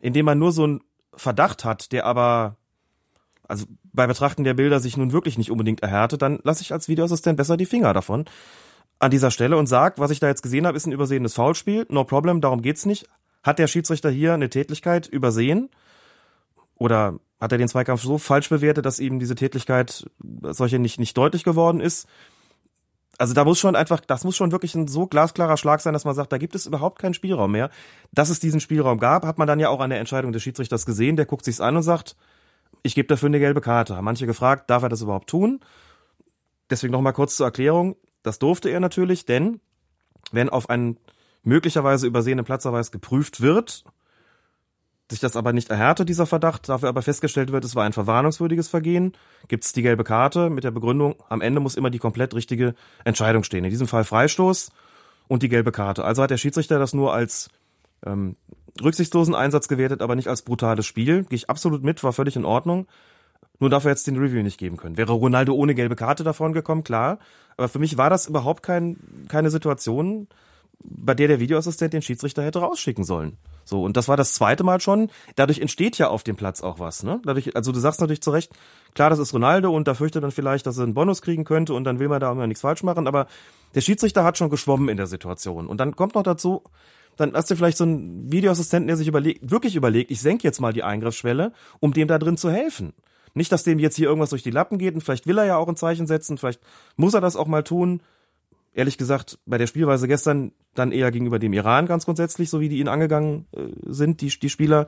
in 0.00 0.12
denen 0.12 0.26
man 0.26 0.38
nur 0.38 0.52
so 0.52 0.64
einen 0.64 0.80
Verdacht 1.14 1.64
hat, 1.64 1.92
der 1.92 2.06
aber 2.06 2.56
also 3.48 3.66
bei 3.92 4.06
Betrachten 4.06 4.44
der 4.44 4.54
Bilder 4.54 4.78
sich 4.78 4.96
nun 4.96 5.12
wirklich 5.12 5.38
nicht 5.38 5.50
unbedingt 5.50 5.82
erhärtet, 5.82 6.22
dann 6.22 6.38
lasse 6.44 6.62
ich 6.62 6.72
als 6.72 6.88
Videoassistent 6.88 7.36
besser 7.36 7.56
die 7.56 7.66
Finger 7.66 7.94
davon 7.94 8.26
an 8.98 9.10
dieser 9.10 9.30
Stelle 9.30 9.56
und 9.56 9.66
sag, 9.66 9.98
was 9.98 10.10
ich 10.10 10.20
da 10.20 10.26
jetzt 10.26 10.42
gesehen 10.42 10.66
habe, 10.66 10.76
ist 10.76 10.86
ein 10.86 10.92
übersehenes 10.92 11.34
Foulspiel. 11.34 11.86
No 11.88 12.04
problem, 12.04 12.40
darum 12.40 12.62
geht's 12.62 12.84
nicht. 12.84 13.08
Hat 13.48 13.58
der 13.58 13.66
Schiedsrichter 13.66 14.10
hier 14.10 14.34
eine 14.34 14.50
Tätlichkeit 14.50 15.06
übersehen? 15.06 15.70
Oder 16.74 17.18
hat 17.40 17.50
er 17.50 17.56
den 17.56 17.68
Zweikampf 17.68 18.02
so 18.02 18.18
falsch 18.18 18.50
bewertet, 18.50 18.84
dass 18.84 19.00
ihm 19.00 19.18
diese 19.18 19.36
Tätlichkeit 19.36 20.06
als 20.42 20.58
solche 20.58 20.78
nicht, 20.78 21.00
nicht 21.00 21.16
deutlich 21.16 21.44
geworden 21.44 21.80
ist? 21.80 22.06
Also 23.16 23.32
da 23.32 23.46
muss 23.46 23.58
schon 23.58 23.74
einfach, 23.74 24.00
das 24.00 24.24
muss 24.24 24.36
schon 24.36 24.52
wirklich 24.52 24.74
ein 24.74 24.86
so 24.86 25.06
glasklarer 25.06 25.56
Schlag 25.56 25.80
sein, 25.80 25.94
dass 25.94 26.04
man 26.04 26.14
sagt, 26.14 26.30
da 26.30 26.36
gibt 26.36 26.54
es 26.54 26.66
überhaupt 26.66 26.98
keinen 26.98 27.14
Spielraum 27.14 27.50
mehr. 27.50 27.70
Dass 28.12 28.28
es 28.28 28.38
diesen 28.38 28.60
Spielraum 28.60 28.98
gab, 28.98 29.24
hat 29.24 29.38
man 29.38 29.48
dann 29.48 29.60
ja 29.60 29.70
auch 29.70 29.80
an 29.80 29.88
der 29.88 29.98
Entscheidung 29.98 30.32
des 30.32 30.42
Schiedsrichters 30.42 30.84
gesehen. 30.84 31.16
Der 31.16 31.24
guckt 31.24 31.46
sich's 31.46 31.62
an 31.62 31.74
und 31.74 31.82
sagt, 31.82 32.16
ich 32.82 32.94
gebe 32.94 33.08
dafür 33.08 33.28
eine 33.28 33.38
gelbe 33.38 33.62
Karte. 33.62 33.96
Haben 33.96 34.04
manche 34.04 34.26
gefragt, 34.26 34.68
darf 34.68 34.82
er 34.82 34.90
das 34.90 35.00
überhaupt 35.00 35.30
tun? 35.30 35.60
Deswegen 36.68 36.92
nochmal 36.92 37.14
kurz 37.14 37.34
zur 37.34 37.46
Erklärung. 37.46 37.96
Das 38.22 38.38
durfte 38.38 38.68
er 38.68 38.80
natürlich, 38.80 39.24
denn 39.24 39.62
wenn 40.32 40.50
auf 40.50 40.68
einen 40.68 40.98
möglicherweise 41.48 42.06
übersehenen 42.06 42.44
Platzerweis 42.44 42.92
geprüft 42.92 43.40
wird, 43.40 43.84
sich 45.10 45.20
das 45.20 45.36
aber 45.36 45.54
nicht 45.54 45.70
erhärtet, 45.70 46.08
dieser 46.08 46.26
Verdacht, 46.26 46.68
dafür 46.68 46.90
aber 46.90 47.00
festgestellt 47.00 47.50
wird, 47.50 47.64
es 47.64 47.74
war 47.74 47.84
ein 47.84 47.94
verwarnungswürdiges 47.94 48.68
Vergehen, 48.68 49.12
gibt 49.48 49.64
es 49.64 49.72
die 49.72 49.82
gelbe 49.82 50.04
Karte 50.04 50.50
mit 50.50 50.64
der 50.64 50.70
Begründung, 50.70 51.16
am 51.30 51.40
Ende 51.40 51.60
muss 51.60 51.76
immer 51.76 51.90
die 51.90 51.98
komplett 51.98 52.34
richtige 52.34 52.74
Entscheidung 53.04 53.42
stehen. 53.42 53.64
In 53.64 53.70
diesem 53.70 53.88
Fall 53.88 54.04
Freistoß 54.04 54.70
und 55.26 55.42
die 55.42 55.48
gelbe 55.48 55.72
Karte. 55.72 56.04
Also 56.04 56.22
hat 56.22 56.30
der 56.30 56.36
Schiedsrichter 56.36 56.78
das 56.78 56.92
nur 56.92 57.14
als 57.14 57.48
ähm, 58.04 58.36
rücksichtslosen 58.82 59.34
Einsatz 59.34 59.68
gewertet, 59.68 60.02
aber 60.02 60.14
nicht 60.14 60.28
als 60.28 60.42
brutales 60.42 60.86
Spiel. 60.86 61.24
Gehe 61.24 61.36
ich 61.36 61.50
absolut 61.50 61.82
mit, 61.82 62.04
war 62.04 62.12
völlig 62.12 62.36
in 62.36 62.44
Ordnung. 62.44 62.86
Nur 63.60 63.72
er 63.72 63.80
jetzt 63.80 64.06
den 64.06 64.18
Review 64.18 64.42
nicht 64.42 64.58
geben 64.58 64.76
können. 64.76 64.96
Wäre 64.96 65.12
Ronaldo 65.12 65.52
ohne 65.52 65.74
gelbe 65.74 65.96
Karte 65.96 66.22
davon 66.22 66.52
gekommen, 66.52 66.84
klar. 66.84 67.18
Aber 67.56 67.68
für 67.68 67.80
mich 67.80 67.96
war 67.96 68.08
das 68.08 68.28
überhaupt 68.28 68.62
kein, 68.62 68.98
keine 69.28 69.50
Situation, 69.50 70.28
bei 70.80 71.14
der 71.14 71.28
der 71.28 71.40
Videoassistent 71.40 71.92
den 71.92 72.02
Schiedsrichter 72.02 72.42
hätte 72.44 72.60
rausschicken 72.60 73.04
sollen. 73.04 73.36
So, 73.64 73.82
und 73.82 73.96
das 73.96 74.08
war 74.08 74.16
das 74.16 74.32
zweite 74.32 74.64
Mal 74.64 74.80
schon. 74.80 75.10
Dadurch 75.34 75.58
entsteht 75.58 75.98
ja 75.98 76.08
auf 76.08 76.22
dem 76.22 76.36
Platz 76.36 76.62
auch 76.62 76.78
was, 76.78 77.02
ne? 77.02 77.20
Dadurch, 77.24 77.54
also 77.56 77.72
du 77.72 77.80
sagst 77.80 78.00
natürlich 78.00 78.22
zu 78.22 78.30
Recht, 78.30 78.52
klar, 78.94 79.10
das 79.10 79.18
ist 79.18 79.34
Ronaldo 79.34 79.74
und 79.74 79.88
da 79.88 79.94
fürchtet 79.94 80.22
dann 80.22 80.30
vielleicht, 80.30 80.66
dass 80.66 80.78
er 80.78 80.84
einen 80.84 80.94
Bonus 80.94 81.20
kriegen 81.20 81.44
könnte 81.44 81.74
und 81.74 81.84
dann 81.84 81.98
will 81.98 82.08
man 82.08 82.20
da 82.20 82.32
immer 82.32 82.46
nichts 82.46 82.62
falsch 82.62 82.82
machen, 82.82 83.06
aber 83.06 83.26
der 83.74 83.80
Schiedsrichter 83.80 84.24
hat 84.24 84.38
schon 84.38 84.50
geschwommen 84.50 84.88
in 84.88 84.96
der 84.96 85.06
Situation. 85.06 85.66
Und 85.66 85.78
dann 85.78 85.96
kommt 85.96 86.14
noch 86.14 86.22
dazu, 86.22 86.62
dann 87.16 87.34
hast 87.34 87.50
du 87.50 87.56
vielleicht 87.56 87.76
so 87.76 87.84
einen 87.84 88.30
Videoassistenten, 88.32 88.86
der 88.86 88.96
sich 88.96 89.08
überlegt, 89.08 89.50
wirklich 89.50 89.74
überlegt, 89.74 90.10
ich 90.10 90.20
senke 90.20 90.44
jetzt 90.44 90.60
mal 90.60 90.72
die 90.72 90.84
Eingriffsschwelle, 90.84 91.52
um 91.80 91.92
dem 91.92 92.08
da 92.08 92.18
drin 92.18 92.36
zu 92.36 92.50
helfen. 92.50 92.94
Nicht, 93.34 93.52
dass 93.52 93.64
dem 93.64 93.78
jetzt 93.78 93.96
hier 93.96 94.06
irgendwas 94.06 94.30
durch 94.30 94.42
die 94.42 94.50
Lappen 94.50 94.78
geht 94.78 94.94
und 94.94 95.02
vielleicht 95.02 95.26
will 95.26 95.38
er 95.38 95.44
ja 95.44 95.56
auch 95.56 95.68
ein 95.68 95.76
Zeichen 95.76 96.06
setzen, 96.06 96.38
vielleicht 96.38 96.60
muss 96.96 97.14
er 97.14 97.20
das 97.20 97.36
auch 97.36 97.46
mal 97.46 97.64
tun. 97.64 98.00
Ehrlich 98.74 98.98
gesagt, 98.98 99.38
bei 99.46 99.58
der 99.58 99.66
Spielweise 99.66 100.06
gestern 100.06 100.52
dann 100.74 100.92
eher 100.92 101.10
gegenüber 101.10 101.38
dem 101.38 101.52
Iran 101.52 101.86
ganz 101.86 102.04
grundsätzlich, 102.04 102.50
so 102.50 102.60
wie 102.60 102.68
die 102.68 102.78
ihn 102.78 102.88
angegangen 102.88 103.46
äh, 103.52 103.68
sind, 103.86 104.20
die, 104.20 104.28
die 104.28 104.50
Spieler, 104.50 104.86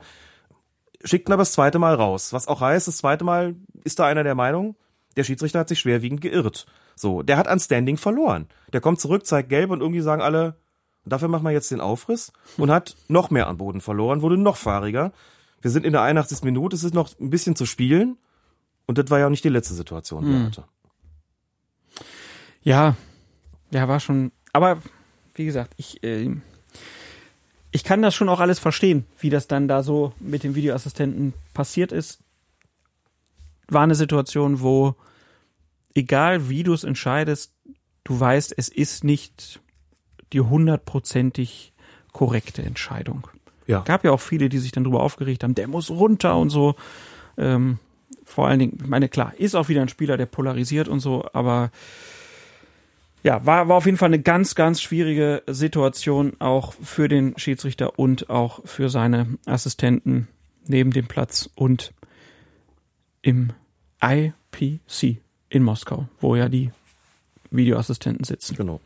schickten 1.03 1.33
aber 1.33 1.41
das 1.41 1.51
zweite 1.51 1.79
Mal 1.79 1.95
raus. 1.95 2.33
Was 2.33 2.47
auch 2.47 2.61
heißt, 2.61 2.87
das 2.87 2.97
zweite 2.97 3.23
Mal 3.23 3.55
ist 3.83 3.99
da 3.99 4.05
einer 4.05 4.23
der 4.23 4.35
Meinung, 4.35 4.75
der 5.17 5.23
Schiedsrichter 5.23 5.59
hat 5.59 5.69
sich 5.69 5.79
schwerwiegend 5.79 6.21
geirrt. 6.21 6.65
So, 6.95 7.21
der 7.21 7.37
hat 7.37 7.47
an 7.47 7.59
Standing 7.59 7.97
verloren. 7.97 8.47
Der 8.73 8.81
kommt 8.81 8.99
zurück, 8.99 9.25
zeigt 9.25 9.49
gelb 9.49 9.71
und 9.71 9.81
irgendwie 9.81 10.01
sagen 10.01 10.21
alle, 10.21 10.55
dafür 11.05 11.27
machen 11.27 11.43
wir 11.43 11.51
jetzt 11.51 11.71
den 11.71 11.81
Aufriss 11.81 12.31
und 12.57 12.71
hat 12.71 12.95
noch 13.07 13.29
mehr 13.29 13.47
an 13.47 13.57
Boden 13.57 13.81
verloren, 13.81 14.21
wurde 14.21 14.37
noch 14.37 14.57
fahriger. 14.57 15.11
Wir 15.61 15.71
sind 15.71 15.85
in 15.85 15.93
der 15.93 16.01
81. 16.01 16.43
Minute, 16.43 16.75
es 16.75 16.83
ist 16.83 16.93
noch 16.93 17.09
ein 17.19 17.29
bisschen 17.29 17.55
zu 17.55 17.65
spielen 17.65 18.17
und 18.85 18.97
das 18.97 19.09
war 19.09 19.19
ja 19.19 19.25
auch 19.25 19.31
nicht 19.31 19.43
die 19.43 19.49
letzte 19.49 19.73
Situation, 19.73 20.25
die 20.25 20.33
er 20.33 20.45
hatte. 20.45 20.63
Ja, 22.63 22.95
ja, 23.71 23.87
war 23.87 23.99
schon. 23.99 24.31
Aber 24.53 24.81
wie 25.35 25.45
gesagt, 25.45 25.73
ich, 25.77 26.03
äh, 26.03 26.29
ich 27.71 27.83
kann 27.83 28.01
das 28.01 28.13
schon 28.13 28.29
auch 28.29 28.39
alles 28.39 28.59
verstehen, 28.59 29.05
wie 29.19 29.29
das 29.29 29.47
dann 29.47 29.67
da 29.67 29.83
so 29.83 30.13
mit 30.19 30.43
dem 30.43 30.55
Videoassistenten 30.55 31.33
passiert 31.53 31.91
ist. 31.91 32.19
War 33.67 33.83
eine 33.83 33.95
Situation, 33.95 34.61
wo 34.61 34.95
egal 35.95 36.49
wie 36.49 36.63
du 36.63 36.73
es 36.73 36.83
entscheidest, 36.83 37.53
du 38.03 38.19
weißt, 38.19 38.53
es 38.57 38.69
ist 38.69 39.03
nicht 39.03 39.61
die 40.33 40.41
hundertprozentig 40.41 41.73
korrekte 42.11 42.61
Entscheidung. 42.61 43.27
Ja. 43.67 43.81
Gab 43.81 44.03
ja 44.03 44.11
auch 44.11 44.19
viele, 44.19 44.49
die 44.49 44.57
sich 44.59 44.71
dann 44.71 44.83
darüber 44.83 45.01
aufgeregt 45.01 45.43
haben, 45.43 45.55
der 45.55 45.67
muss 45.67 45.89
runter 45.89 46.37
und 46.37 46.49
so. 46.49 46.75
Ähm, 47.37 47.79
vor 48.23 48.47
allen 48.47 48.59
Dingen, 48.59 48.77
ich 48.81 48.87
meine, 48.87 49.09
klar, 49.09 49.33
ist 49.37 49.55
auch 49.55 49.69
wieder 49.69 49.81
ein 49.81 49.89
Spieler, 49.89 50.17
der 50.17 50.25
polarisiert 50.25 50.87
und 50.87 50.99
so, 50.99 51.25
aber 51.33 51.71
ja, 53.23 53.45
war, 53.45 53.67
war 53.67 53.77
auf 53.77 53.85
jeden 53.85 53.97
Fall 53.97 54.09
eine 54.09 54.21
ganz, 54.21 54.55
ganz 54.55 54.81
schwierige 54.81 55.43
Situation 55.47 56.33
auch 56.39 56.73
für 56.73 57.07
den 57.07 57.37
Schiedsrichter 57.37 57.99
und 57.99 58.29
auch 58.29 58.65
für 58.65 58.89
seine 58.89 59.37
Assistenten 59.45 60.27
neben 60.67 60.91
dem 60.91 61.07
Platz 61.07 61.49
und 61.55 61.93
im 63.21 63.53
IPC 64.01 65.21
in 65.49 65.63
Moskau, 65.63 66.07
wo 66.19 66.35
ja 66.35 66.49
die 66.49 66.71
Videoassistenten 67.51 68.23
sitzen. 68.23 68.55
Genau. 68.55 68.81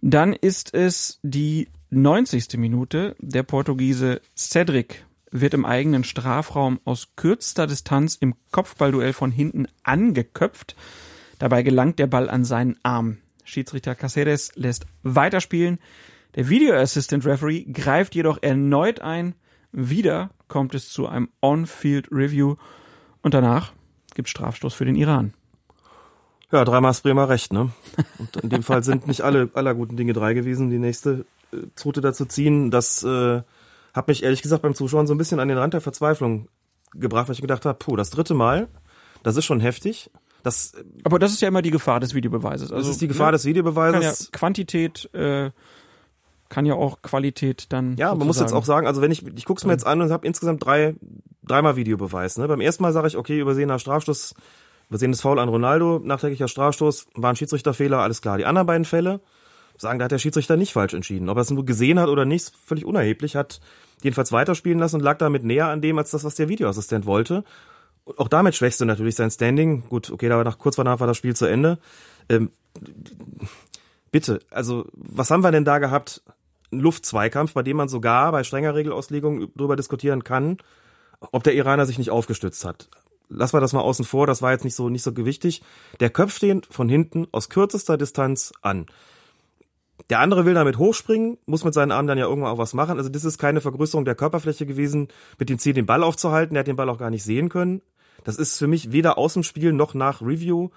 Dann 0.00 0.32
ist 0.32 0.74
es 0.74 1.18
die 1.22 1.68
90. 1.90 2.56
Minute. 2.56 3.16
Der 3.18 3.42
Portugiese 3.42 4.20
Cedric 4.36 5.04
wird 5.30 5.54
im 5.54 5.64
eigenen 5.64 6.04
Strafraum 6.04 6.80
aus 6.84 7.08
kürzester 7.16 7.66
Distanz 7.66 8.14
im 8.14 8.34
Kopfballduell 8.50 9.12
von 9.12 9.30
hinten 9.30 9.66
angeköpft. 9.82 10.76
Dabei 11.38 11.62
gelangt 11.62 11.98
der 11.98 12.06
Ball 12.06 12.28
an 12.28 12.44
seinen 12.44 12.76
Arm. 12.82 13.18
Schiedsrichter 13.44 13.94
Caceres 13.94 14.52
lässt 14.54 14.86
weiterspielen. 15.02 15.78
Der 16.34 16.48
Video 16.48 16.74
Assistant 16.74 17.24
Referee 17.24 17.64
greift 17.64 18.14
jedoch 18.14 18.38
erneut 18.42 19.00
ein. 19.00 19.34
Wieder 19.72 20.30
kommt 20.48 20.74
es 20.74 20.90
zu 20.90 21.06
einem 21.06 21.28
On-Field 21.40 22.08
Review 22.10 22.56
und 23.22 23.34
danach 23.34 23.72
gibt 24.14 24.28
Strafstoß 24.28 24.74
für 24.74 24.84
den 24.84 24.96
Iran. 24.96 25.34
Ja, 26.50 26.64
dreimal 26.64 26.92
ist 26.92 27.02
Bremer 27.02 27.28
recht, 27.28 27.52
ne? 27.52 27.70
Und 28.18 28.36
in 28.38 28.48
dem 28.48 28.62
Fall 28.62 28.82
sind 28.82 29.06
nicht 29.06 29.20
alle 29.20 29.50
aller 29.52 29.74
guten 29.74 29.96
Dinge 29.96 30.14
drei 30.14 30.32
gewesen. 30.32 30.70
Die 30.70 30.78
nächste 30.78 31.26
äh, 31.52 31.58
Zote 31.74 32.00
dazu 32.00 32.24
ziehen, 32.24 32.70
das 32.70 33.02
äh, 33.02 33.42
hat 33.92 34.08
mich 34.08 34.22
ehrlich 34.22 34.40
gesagt 34.40 34.62
beim 34.62 34.74
Zuschauen 34.74 35.06
so 35.06 35.14
ein 35.14 35.18
bisschen 35.18 35.40
an 35.40 35.48
den 35.48 35.58
Rand 35.58 35.74
der 35.74 35.82
Verzweiflung 35.82 36.48
gebracht, 36.94 37.28
weil 37.28 37.34
ich 37.34 37.42
gedacht 37.42 37.66
habe, 37.66 37.78
puh, 37.78 37.96
das 37.96 38.10
dritte 38.10 38.32
Mal, 38.32 38.68
das 39.22 39.36
ist 39.36 39.44
schon 39.44 39.60
heftig. 39.60 40.10
Das, 40.42 40.72
Aber 41.04 41.18
das 41.18 41.32
ist 41.32 41.42
ja 41.42 41.48
immer 41.48 41.62
die 41.62 41.70
Gefahr 41.70 42.00
des 42.00 42.14
Videobeweises. 42.14 42.70
Also, 42.70 42.76
das 42.76 42.88
ist 42.88 43.00
die 43.00 43.08
Gefahr 43.08 43.26
ne, 43.26 43.32
des 43.32 43.42
kann 43.42 43.48
ja 43.48 43.56
Videobeweises. 43.56 44.32
Quantität 44.32 45.14
äh, 45.14 45.50
kann 46.48 46.64
ja 46.64 46.74
auch 46.74 47.02
Qualität 47.02 47.66
dann. 47.70 47.96
Ja, 47.96 48.14
man 48.14 48.26
muss 48.26 48.40
jetzt 48.40 48.52
auch 48.52 48.64
sagen, 48.64 48.86
also 48.86 49.02
wenn 49.02 49.10
ich, 49.10 49.26
ich 49.26 49.44
guck's 49.44 49.64
mir 49.64 49.72
jetzt 49.72 49.86
an 49.86 50.00
und 50.00 50.10
habe 50.10 50.26
insgesamt 50.26 50.64
drei, 50.64 50.94
dreimal 51.42 51.76
Videobeweis. 51.76 52.38
Ne? 52.38 52.48
Beim 52.48 52.60
ersten 52.60 52.82
Mal 52.82 52.92
sage 52.92 53.08
ich, 53.08 53.16
okay, 53.16 53.38
übersehener 53.40 53.78
Strafstoß, 53.78 54.34
übersehenes 54.88 55.20
Foul 55.20 55.38
an 55.38 55.48
Ronaldo, 55.48 56.00
nachträglicher 56.02 56.48
Strafstoß, 56.48 57.08
war 57.14 57.30
ein 57.30 57.36
Schiedsrichterfehler, 57.36 57.98
alles 57.98 58.22
klar. 58.22 58.38
Die 58.38 58.46
anderen 58.46 58.66
beiden 58.66 58.84
Fälle 58.84 59.20
sagen, 59.76 59.98
da 59.98 60.06
hat 60.06 60.12
der 60.12 60.18
Schiedsrichter 60.18 60.56
nicht 60.56 60.72
falsch 60.72 60.94
entschieden. 60.94 61.28
Ob 61.28 61.36
er 61.36 61.42
es 61.42 61.50
nur 61.50 61.64
gesehen 61.64 62.00
hat 62.00 62.08
oder 62.08 62.24
nicht, 62.24 62.44
ist 62.44 62.56
völlig 62.56 62.84
unerheblich, 62.84 63.36
hat 63.36 63.60
jedenfalls 64.02 64.32
weiterspielen 64.32 64.78
lassen 64.78 64.96
und 64.96 65.02
lag 65.02 65.18
damit 65.18 65.44
näher 65.44 65.68
an 65.68 65.80
dem, 65.80 65.98
als 65.98 66.10
das, 66.10 66.24
was 66.24 66.34
der 66.34 66.48
Videoassistent 66.48 67.06
wollte. 67.06 67.44
Auch 68.16 68.28
damit 68.28 68.54
schwächst 68.54 68.80
du 68.80 68.84
natürlich 68.84 69.16
sein 69.16 69.30
Standing. 69.30 69.82
Gut, 69.88 70.10
okay, 70.10 70.28
da 70.28 70.36
war 70.36 70.44
nach, 70.44 70.58
kurz 70.58 70.76
danach 70.76 71.00
war 71.00 71.06
das 71.06 71.16
Spiel 71.16 71.36
zu 71.36 71.46
Ende. 71.46 71.78
Ähm, 72.28 72.50
bitte, 74.10 74.40
also 74.50 74.86
was 74.92 75.30
haben 75.30 75.42
wir 75.42 75.52
denn 75.52 75.64
da 75.64 75.78
gehabt? 75.78 76.22
Ein 76.70 76.80
Luftzweikampf, 76.80 77.54
bei 77.54 77.62
dem 77.62 77.76
man 77.76 77.88
sogar 77.88 78.32
bei 78.32 78.44
strenger 78.44 78.74
Regelauslegung 78.74 79.48
darüber 79.54 79.76
diskutieren 79.76 80.24
kann, 80.24 80.58
ob 81.32 81.42
der 81.42 81.54
Iraner 81.54 81.86
sich 81.86 81.98
nicht 81.98 82.10
aufgestützt 82.10 82.64
hat. 82.64 82.88
Lassen 83.30 83.56
wir 83.56 83.60
das 83.60 83.72
mal 83.72 83.80
außen 83.80 84.04
vor, 84.04 84.26
das 84.26 84.40
war 84.40 84.52
jetzt 84.52 84.64
nicht 84.64 84.74
so, 84.74 84.88
nicht 84.88 85.02
so 85.02 85.12
gewichtig. 85.12 85.62
Der 86.00 86.10
köpft 86.10 86.42
den 86.42 86.62
von 86.62 86.88
hinten 86.88 87.26
aus 87.32 87.48
kürzester 87.48 87.98
Distanz 87.98 88.52
an. 88.62 88.86
Der 90.10 90.20
andere 90.20 90.46
will 90.46 90.54
damit 90.54 90.78
hochspringen, 90.78 91.36
muss 91.44 91.64
mit 91.64 91.74
seinen 91.74 91.92
Armen 91.92 92.08
dann 92.08 92.18
ja 92.18 92.26
irgendwann 92.26 92.52
auch 92.52 92.58
was 92.58 92.72
machen. 92.72 92.96
Also 92.96 93.10
das 93.10 93.24
ist 93.24 93.36
keine 93.36 93.60
Vergrößerung 93.60 94.04
der 94.04 94.14
Körperfläche 94.14 94.64
gewesen, 94.64 95.08
mit 95.38 95.50
dem 95.50 95.58
Ziel, 95.58 95.74
den 95.74 95.86
Ball 95.86 96.02
aufzuhalten. 96.02 96.54
Der 96.54 96.60
hat 96.60 96.68
den 96.68 96.76
Ball 96.76 96.88
auch 96.88 96.98
gar 96.98 97.10
nicht 97.10 97.24
sehen 97.24 97.48
können. 97.48 97.82
Das 98.28 98.36
ist 98.36 98.58
für 98.58 98.66
mich 98.66 98.92
weder 98.92 99.16
aus 99.16 99.32
dem 99.32 99.42
Spiel 99.42 99.72
noch 99.72 99.94
nach 99.94 100.20
Review 100.20 100.68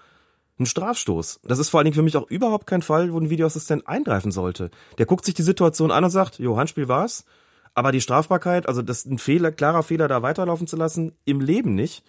ein 0.58 0.66
Strafstoß. 0.66 1.42
Das 1.44 1.60
ist 1.60 1.68
vor 1.68 1.82
allen 1.82 1.84
Dingen 1.84 1.96
für 1.96 2.02
mich 2.02 2.16
auch 2.16 2.32
überhaupt 2.32 2.66
kein 2.66 2.82
Fall, 2.82 3.12
wo 3.12 3.20
ein 3.20 3.30
Videoassistent 3.30 3.90
eingreifen 3.90 4.32
sollte. 4.32 4.72
Der 4.98 5.06
guckt 5.06 5.26
sich 5.26 5.34
die 5.34 5.42
Situation 5.42 5.92
an 5.92 6.06
und 6.06 6.12
sagt, 6.12 6.40
jo, 6.40 6.56
Handspiel 6.56 6.88
war's. 6.88 7.26
Aber 7.74 7.92
die 7.92 8.00
Strafbarkeit, 8.00 8.70
also 8.70 8.82
das 8.82 9.00
ist 9.00 9.08
ein 9.08 9.18
Fehler, 9.18 9.52
klarer 9.52 9.84
Fehler, 9.84 10.08
da 10.08 10.22
weiterlaufen 10.22 10.66
zu 10.66 10.78
lassen, 10.78 11.12
im 11.26 11.42
Leben 11.42 11.76
nicht. 11.76 12.06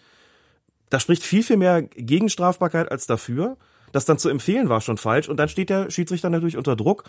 Da 0.90 1.00
spricht 1.00 1.24
viel, 1.24 1.42
viel 1.42 1.56
mehr 1.56 1.82
gegen 1.82 2.28
Strafbarkeit 2.28 2.92
als 2.92 3.08
dafür. 3.08 3.56
Das 3.90 4.04
dann 4.04 4.18
zu 4.18 4.28
empfehlen 4.28 4.68
war 4.68 4.80
schon 4.80 4.96
falsch. 4.96 5.28
Und 5.28 5.38
dann 5.38 5.48
steht 5.48 5.70
der 5.70 5.90
Schiedsrichter 5.90 6.30
natürlich 6.30 6.56
unter 6.56 6.76
Druck. 6.76 7.02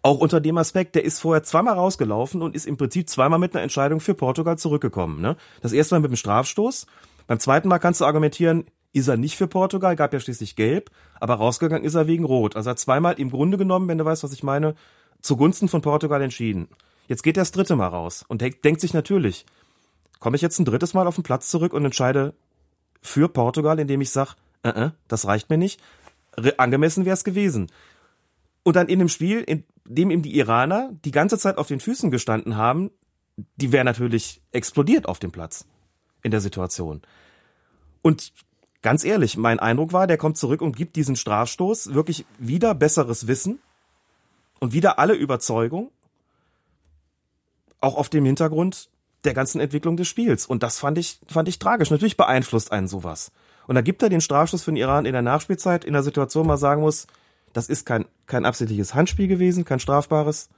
Auch 0.00 0.18
unter 0.18 0.40
dem 0.40 0.58
Aspekt, 0.58 0.94
der 0.94 1.04
ist 1.04 1.18
vorher 1.18 1.42
zweimal 1.42 1.74
rausgelaufen 1.74 2.40
und 2.40 2.54
ist 2.54 2.68
im 2.68 2.76
Prinzip 2.76 3.08
zweimal 3.08 3.40
mit 3.40 3.52
einer 3.52 3.64
Entscheidung 3.64 3.98
für 3.98 4.14
Portugal 4.14 4.58
zurückgekommen. 4.58 5.20
Ne? 5.20 5.36
Das 5.60 5.72
erste 5.72 5.96
Mal 5.96 6.02
mit 6.02 6.12
dem 6.12 6.16
Strafstoß. 6.16 6.86
Beim 7.26 7.40
zweiten 7.40 7.68
Mal 7.68 7.78
kannst 7.78 8.00
du 8.00 8.04
argumentieren, 8.04 8.66
ist 8.92 9.08
er 9.08 9.16
nicht 9.16 9.36
für 9.36 9.48
Portugal, 9.48 9.96
gab 9.96 10.12
ja 10.12 10.20
schließlich 10.20 10.56
gelb, 10.56 10.90
aber 11.20 11.34
rausgegangen 11.34 11.84
ist 11.84 11.94
er 11.94 12.06
wegen 12.06 12.24
rot. 12.24 12.54
Also 12.56 12.70
er 12.70 12.72
hat 12.72 12.78
zweimal 12.78 13.14
im 13.14 13.30
Grunde 13.30 13.58
genommen, 13.58 13.88
wenn 13.88 13.98
du 13.98 14.04
weißt, 14.04 14.22
was 14.22 14.32
ich 14.32 14.42
meine, 14.42 14.74
zugunsten 15.20 15.68
von 15.68 15.82
Portugal 15.82 16.22
entschieden. 16.22 16.68
Jetzt 17.08 17.22
geht 17.22 17.36
er 17.36 17.42
das 17.42 17.52
dritte 17.52 17.76
Mal 17.76 17.88
raus 17.88 18.24
und 18.28 18.40
denk- 18.40 18.62
denkt 18.62 18.80
sich 18.80 18.94
natürlich, 18.94 19.46
komme 20.20 20.36
ich 20.36 20.42
jetzt 20.42 20.58
ein 20.58 20.64
drittes 20.64 20.94
Mal 20.94 21.06
auf 21.06 21.16
den 21.16 21.24
Platz 21.24 21.50
zurück 21.50 21.72
und 21.72 21.84
entscheide 21.84 22.34
für 23.02 23.28
Portugal, 23.28 23.78
indem 23.78 24.00
ich 24.00 24.10
sage, 24.10 24.32
äh, 24.62 24.68
äh, 24.68 24.90
das 25.08 25.26
reicht 25.26 25.50
mir 25.50 25.58
nicht. 25.58 25.80
Re 26.38 26.58
angemessen 26.58 27.04
wäre 27.04 27.14
es 27.14 27.24
gewesen. 27.24 27.70
Und 28.62 28.76
dann 28.76 28.88
in 28.88 28.98
dem 28.98 29.08
Spiel, 29.08 29.40
in 29.40 29.64
dem 29.84 30.10
ihm 30.10 30.22
die 30.22 30.36
Iraner 30.38 30.90
die 31.04 31.10
ganze 31.10 31.36
Zeit 31.36 31.58
auf 31.58 31.66
den 31.66 31.80
Füßen 31.80 32.10
gestanden 32.10 32.56
haben, 32.56 32.90
die 33.56 33.72
wäre 33.72 33.84
natürlich 33.84 34.40
explodiert 34.52 35.06
auf 35.06 35.18
dem 35.18 35.32
Platz 35.32 35.66
in 36.24 36.32
der 36.32 36.40
Situation. 36.40 37.02
Und 38.02 38.32
ganz 38.82 39.04
ehrlich, 39.04 39.36
mein 39.36 39.60
Eindruck 39.60 39.92
war, 39.92 40.08
der 40.08 40.18
kommt 40.18 40.36
zurück 40.36 40.60
und 40.60 40.76
gibt 40.76 40.96
diesen 40.96 41.14
Strafstoß 41.14 41.94
wirklich 41.94 42.26
wieder 42.38 42.74
besseres 42.74 43.28
Wissen 43.28 43.60
und 44.58 44.72
wieder 44.72 44.98
alle 44.98 45.14
Überzeugung, 45.14 45.90
auch 47.80 47.94
auf 47.94 48.08
dem 48.08 48.24
Hintergrund 48.24 48.88
der 49.24 49.34
ganzen 49.34 49.60
Entwicklung 49.60 49.96
des 49.96 50.08
Spiels. 50.08 50.46
Und 50.46 50.62
das 50.62 50.78
fand 50.78 50.98
ich, 50.98 51.20
fand 51.28 51.48
ich 51.48 51.58
tragisch. 51.58 51.90
Natürlich 51.90 52.16
beeinflusst 52.16 52.72
einen 52.72 52.88
sowas. 52.88 53.30
Und 53.66 53.74
da 53.74 53.80
gibt 53.80 54.02
er 54.02 54.08
den 54.08 54.20
Strafstoß 54.20 54.62
für 54.62 54.72
den 54.72 54.76
Iran 54.76 55.06
in 55.06 55.12
der 55.12 55.22
Nachspielzeit 55.22 55.84
in 55.84 55.92
der 55.92 56.02
Situation, 56.02 56.44
wo 56.44 56.48
man 56.48 56.58
sagen 56.58 56.82
muss, 56.82 57.06
das 57.52 57.68
ist 57.68 57.86
kein, 57.86 58.04
kein 58.26 58.44
absichtliches 58.44 58.94
Handspiel 58.94 59.28
gewesen, 59.28 59.64
kein 59.64 59.80
strafbares. 59.80 60.48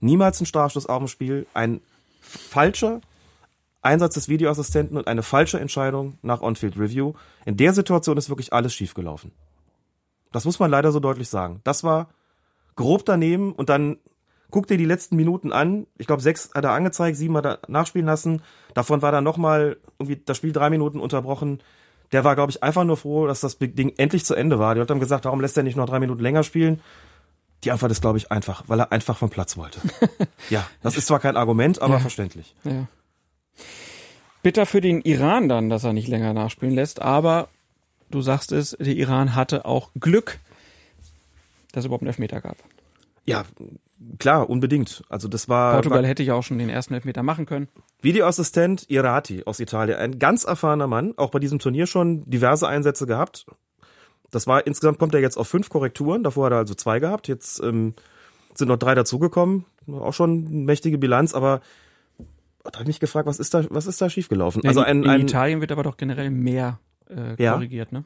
Niemals 0.00 0.40
ein 0.40 0.46
Strafstoß 0.46 0.86
auf 0.86 0.98
dem 0.98 1.08
Spiel. 1.08 1.46
Ein 1.52 1.80
falscher 2.20 3.00
Einsatz 3.88 4.14
des 4.14 4.28
Videoassistenten 4.28 4.96
und 4.96 5.06
eine 5.08 5.22
falsche 5.22 5.58
Entscheidung 5.58 6.18
nach 6.22 6.40
On-Field 6.42 6.78
Review. 6.78 7.14
In 7.46 7.56
der 7.56 7.72
Situation 7.72 8.16
ist 8.16 8.28
wirklich 8.28 8.52
alles 8.52 8.74
schiefgelaufen. 8.74 9.32
Das 10.32 10.44
muss 10.44 10.58
man 10.58 10.70
leider 10.70 10.92
so 10.92 11.00
deutlich 11.00 11.28
sagen. 11.28 11.60
Das 11.64 11.84
war 11.84 12.08
grob 12.76 13.04
daneben 13.06 13.52
und 13.52 13.68
dann 13.70 13.96
guck 14.50 14.66
dir 14.66 14.76
die 14.78 14.84
letzten 14.84 15.16
Minuten 15.16 15.52
an. 15.52 15.86
Ich 15.96 16.06
glaube, 16.06 16.22
sechs 16.22 16.50
hat 16.54 16.64
er 16.64 16.72
angezeigt, 16.72 17.16
sieben 17.16 17.36
hat 17.36 17.46
er 17.46 17.58
nachspielen 17.66 18.06
lassen. 18.06 18.42
Davon 18.74 19.02
war 19.02 19.10
dann 19.12 19.24
nochmal 19.24 19.78
irgendwie 19.98 20.20
das 20.24 20.36
Spiel 20.36 20.52
drei 20.52 20.70
Minuten 20.70 21.00
unterbrochen. 21.00 21.60
Der 22.12 22.24
war, 22.24 22.34
glaube 22.34 22.50
ich, 22.50 22.62
einfach 22.62 22.84
nur 22.84 22.96
froh, 22.96 23.26
dass 23.26 23.40
das 23.40 23.58
Ding 23.58 23.92
endlich 23.96 24.24
zu 24.24 24.34
Ende 24.34 24.58
war. 24.58 24.74
Die 24.74 24.80
hat 24.80 24.88
dann 24.90 25.00
gesagt, 25.00 25.24
warum 25.24 25.40
lässt 25.40 25.56
er 25.56 25.62
nicht 25.62 25.76
noch 25.76 25.86
drei 25.86 25.98
Minuten 25.98 26.22
länger 26.22 26.42
spielen? 26.42 26.80
Die 27.64 27.72
Antwort 27.72 27.90
ist, 27.90 28.00
glaube 28.00 28.18
ich, 28.18 28.30
einfach, 28.30 28.64
weil 28.68 28.80
er 28.80 28.92
einfach 28.92 29.16
vom 29.18 29.30
Platz 29.30 29.56
wollte. 29.56 29.80
ja, 30.50 30.64
das 30.82 30.96
ist 30.96 31.06
zwar 31.08 31.18
kein 31.20 31.36
Argument, 31.36 31.82
aber 31.82 31.94
Ja. 31.94 32.00
verständlich. 32.00 32.54
Ja. 32.64 32.86
Bitter 34.42 34.66
für 34.66 34.80
den 34.80 35.00
Iran 35.00 35.48
dann, 35.48 35.68
dass 35.68 35.84
er 35.84 35.92
nicht 35.92 36.08
länger 36.08 36.32
nachspielen 36.32 36.74
lässt, 36.74 37.02
aber 37.02 37.48
du 38.10 38.20
sagst 38.20 38.52
es, 38.52 38.76
der 38.78 38.94
Iran 38.94 39.34
hatte 39.34 39.64
auch 39.64 39.90
Glück, 39.98 40.38
dass 41.72 41.82
es 41.82 41.86
überhaupt 41.86 42.02
einen 42.02 42.08
Elfmeter 42.08 42.40
gab. 42.40 42.56
Ja, 43.24 43.44
klar, 44.18 44.48
unbedingt. 44.48 45.02
Also 45.08 45.28
das 45.28 45.48
war, 45.48 45.74
Portugal 45.74 46.02
war 46.02 46.08
hätte 46.08 46.22
ja 46.22 46.34
auch 46.34 46.42
schon 46.42 46.58
den 46.58 46.70
ersten 46.70 46.94
Elfmeter 46.94 47.22
machen 47.22 47.46
können. 47.46 47.68
Videoassistent 48.00 48.88
Irati 48.88 49.42
aus 49.44 49.60
Italien, 49.60 49.98
ein 49.98 50.18
ganz 50.18 50.44
erfahrener 50.44 50.86
Mann, 50.86 51.14
auch 51.16 51.30
bei 51.30 51.38
diesem 51.38 51.58
Turnier 51.58 51.86
schon 51.86 52.28
diverse 52.30 52.66
Einsätze 52.68 53.06
gehabt. 53.06 53.46
Das 54.30 54.46
war 54.46 54.66
insgesamt 54.66 54.98
kommt 54.98 55.14
er 55.14 55.20
jetzt 55.20 55.36
auf 55.36 55.48
fünf 55.48 55.68
Korrekturen, 55.68 56.22
davor 56.22 56.46
hat 56.46 56.52
er 56.52 56.58
also 56.58 56.74
zwei 56.74 57.00
gehabt. 57.00 57.28
Jetzt 57.28 57.62
ähm, 57.62 57.94
sind 58.54 58.68
noch 58.68 58.76
drei 58.76 58.94
dazugekommen, 58.94 59.64
auch 59.92 60.14
schon 60.14 60.46
eine 60.46 60.64
mächtige 60.64 60.98
Bilanz, 60.98 61.34
aber 61.34 61.60
da 62.64 62.72
habe 62.72 62.82
ich 62.82 62.88
mich 62.88 63.00
gefragt, 63.00 63.26
was 63.26 63.38
ist 63.38 63.54
da, 63.54 63.64
was 63.70 63.86
ist 63.86 64.00
da 64.00 64.10
schiefgelaufen? 64.10 64.62
Also 64.66 64.80
in, 64.80 64.86
ein, 64.86 65.02
in 65.04 65.10
ein 65.10 65.20
Italien 65.22 65.60
wird 65.60 65.72
aber 65.72 65.82
doch 65.82 65.96
generell 65.96 66.30
mehr 66.30 66.80
äh, 67.08 67.42
Ja. 67.42 67.54
korrigiert, 67.54 67.92
ne? 67.92 68.04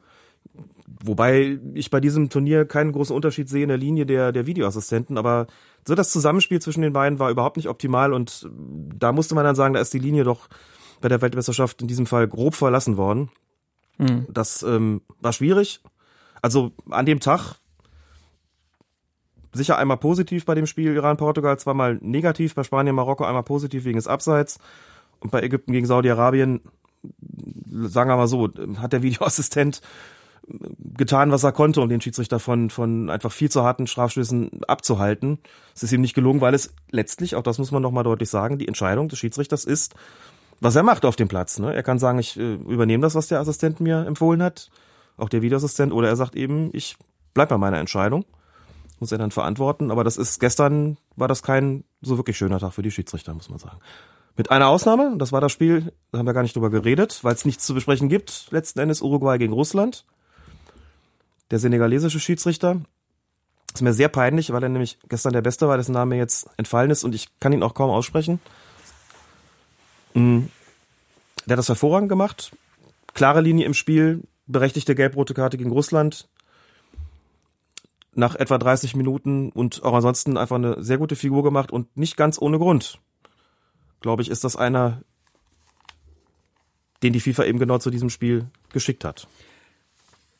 Wobei 1.03 1.59
ich 1.73 1.89
bei 1.89 1.99
diesem 1.99 2.29
Turnier 2.29 2.65
keinen 2.65 2.91
großen 2.91 3.15
Unterschied 3.15 3.49
sehe 3.49 3.63
in 3.63 3.69
der 3.69 3.77
Linie 3.77 4.05
der, 4.05 4.31
der 4.31 4.45
Videoassistenten, 4.45 5.17
aber 5.17 5.47
so 5.87 5.95
das 5.95 6.11
Zusammenspiel 6.11 6.61
zwischen 6.61 6.81
den 6.81 6.93
beiden 6.93 7.17
war 7.19 7.31
überhaupt 7.31 7.57
nicht 7.57 7.69
optimal 7.69 8.13
und 8.13 8.47
da 8.53 9.11
musste 9.11 9.35
man 9.35 9.45
dann 9.45 9.55
sagen, 9.55 9.73
da 9.73 9.79
ist 9.79 9.93
die 9.93 9.99
Linie 9.99 10.23
doch 10.23 10.49
bei 11.01 11.09
der 11.09 11.21
Weltmeisterschaft 11.21 11.81
in 11.81 11.87
diesem 11.87 12.05
Fall 12.05 12.27
grob 12.27 12.55
verlassen 12.55 12.97
worden. 12.97 13.29
Mhm. 13.97 14.27
Das 14.31 14.63
ähm, 14.63 15.01
war 15.19 15.33
schwierig. 15.33 15.81
Also 16.41 16.71
an 16.89 17.05
dem 17.05 17.19
Tag 17.19 17.55
sicher 19.53 19.77
einmal 19.77 19.97
positiv 19.97 20.45
bei 20.45 20.55
dem 20.55 20.65
Spiel 20.65 20.93
Iran-Portugal, 20.93 21.57
zweimal 21.57 21.97
negativ, 22.01 22.55
bei 22.55 22.63
Spanien-Marokko 22.63 23.23
einmal 23.23 23.43
positiv 23.43 23.85
wegen 23.85 23.97
des 23.97 24.07
Abseits 24.07 24.59
und 25.19 25.31
bei 25.31 25.41
Ägypten 25.41 25.71
gegen 25.71 25.85
Saudi-Arabien, 25.85 26.61
sagen 27.71 28.09
wir 28.09 28.17
mal 28.17 28.27
so, 28.27 28.49
hat 28.77 28.93
der 28.93 29.03
Videoassistent 29.03 29.81
getan, 30.97 31.31
was 31.31 31.43
er 31.43 31.51
konnte, 31.51 31.81
um 31.81 31.89
den 31.89 32.01
Schiedsrichter 32.01 32.39
von, 32.39 32.69
von 32.69 33.09
einfach 33.09 33.31
viel 33.31 33.49
zu 33.49 33.63
harten 33.63 33.87
Strafstößen 33.87 34.63
abzuhalten. 34.67 35.39
Es 35.73 35.83
ist 35.83 35.93
ihm 35.93 36.01
nicht 36.01 36.15
gelungen, 36.15 36.41
weil 36.41 36.53
es 36.53 36.73
letztlich, 36.91 37.35
auch 37.35 37.43
das 37.43 37.59
muss 37.59 37.71
man 37.71 37.81
noch 37.81 37.91
mal 37.91 38.03
deutlich 38.03 38.29
sagen, 38.29 38.57
die 38.57 38.67
Entscheidung 38.67 39.07
des 39.07 39.19
Schiedsrichters 39.19 39.63
ist, 39.63 39.95
was 40.59 40.75
er 40.75 40.83
macht 40.83 41.05
auf 41.05 41.15
dem 41.15 41.27
Platz. 41.27 41.59
Ne? 41.59 41.73
Er 41.73 41.83
kann 41.83 41.99
sagen, 41.99 42.19
ich 42.19 42.37
äh, 42.37 42.55
übernehme 42.55 43.01
das, 43.01 43.15
was 43.15 43.27
der 43.27 43.39
Assistent 43.39 43.79
mir 43.79 44.05
empfohlen 44.05 44.43
hat, 44.43 44.69
auch 45.17 45.29
der 45.29 45.41
Videoassistent, 45.41 45.93
oder 45.93 46.09
er 46.09 46.15
sagt 46.15 46.35
eben, 46.35 46.69
ich 46.73 46.97
bleib 47.33 47.49
bei 47.49 47.57
meiner 47.57 47.79
Entscheidung. 47.79 48.25
Muss 49.03 49.11
er 49.11 49.17
dann 49.17 49.31
verantworten. 49.31 49.91
Aber 49.91 50.05
das 50.05 50.15
ist, 50.15 50.39
gestern 50.39 50.95
war 51.17 51.27
das 51.27 51.43
kein 51.43 51.83
so 52.01 52.15
wirklich 52.15 52.37
schöner 52.37 52.57
Tag 52.57 52.71
für 52.71 52.83
die 52.83 52.89
Schiedsrichter, 52.89 53.33
muss 53.33 53.49
man 53.49 53.59
sagen. 53.59 53.79
Mit 54.37 54.49
einer 54.49 54.69
Ausnahme, 54.69 55.17
das 55.17 55.33
war 55.33 55.41
das 55.41 55.51
Spiel, 55.51 55.91
da 56.13 56.19
haben 56.19 56.25
wir 56.25 56.31
gar 56.31 56.43
nicht 56.43 56.55
drüber 56.55 56.69
geredet, 56.69 57.19
weil 57.21 57.33
es 57.33 57.43
nichts 57.43 57.65
zu 57.65 57.73
besprechen 57.73 58.07
gibt. 58.07 58.47
Letzten 58.51 58.79
Endes 58.79 59.01
Uruguay 59.01 59.37
gegen 59.37 59.51
Russland. 59.51 60.05
Der 61.51 61.59
senegalesische 61.59 62.21
Schiedsrichter. 62.21 62.79
Ist 63.73 63.81
mir 63.81 63.91
sehr 63.91 64.07
peinlich, 64.07 64.53
weil 64.53 64.63
er 64.63 64.69
nämlich 64.69 64.99
gestern 65.09 65.33
der 65.33 65.41
Beste 65.41 65.67
war, 65.67 65.75
dessen 65.75 65.91
Name 65.91 66.15
jetzt 66.15 66.47
entfallen 66.55 66.91
ist 66.91 67.03
und 67.03 67.13
ich 67.13 67.27
kann 67.41 67.51
ihn 67.51 67.61
auch 67.61 67.73
kaum 67.73 67.89
aussprechen. 67.89 68.39
Mm. 70.13 70.43
Der 71.45 71.55
hat 71.55 71.59
das 71.59 71.67
hervorragend 71.67 72.07
gemacht. 72.07 72.55
Klare 73.13 73.41
Linie 73.41 73.65
im 73.65 73.73
Spiel, 73.73 74.21
berechtigte 74.47 74.95
gelb-rote 74.95 75.33
Karte 75.33 75.57
gegen 75.57 75.73
Russland. 75.73 76.29
Nach 78.15 78.35
etwa 78.35 78.57
30 78.59 78.95
Minuten 78.95 79.49
und 79.49 79.83
auch 79.83 79.93
ansonsten 79.93 80.37
einfach 80.37 80.57
eine 80.57 80.83
sehr 80.83 80.97
gute 80.99 81.15
Figur 81.15 81.43
gemacht 81.43 81.71
und 81.71 81.95
nicht 81.97 82.15
ganz 82.15 82.39
ohne 82.39 82.59
Grund. 82.59 82.99
Glaube 84.01 84.21
ich, 84.21 84.29
ist 84.29 84.43
das 84.43 84.55
einer, 84.55 85.01
den 87.01 87.13
die 87.13 87.19
FIFA 87.19 87.45
eben 87.45 87.59
genau 87.59 87.77
zu 87.79 87.89
diesem 87.89 88.09
Spiel 88.09 88.47
geschickt 88.71 89.03
hat. 89.03 89.27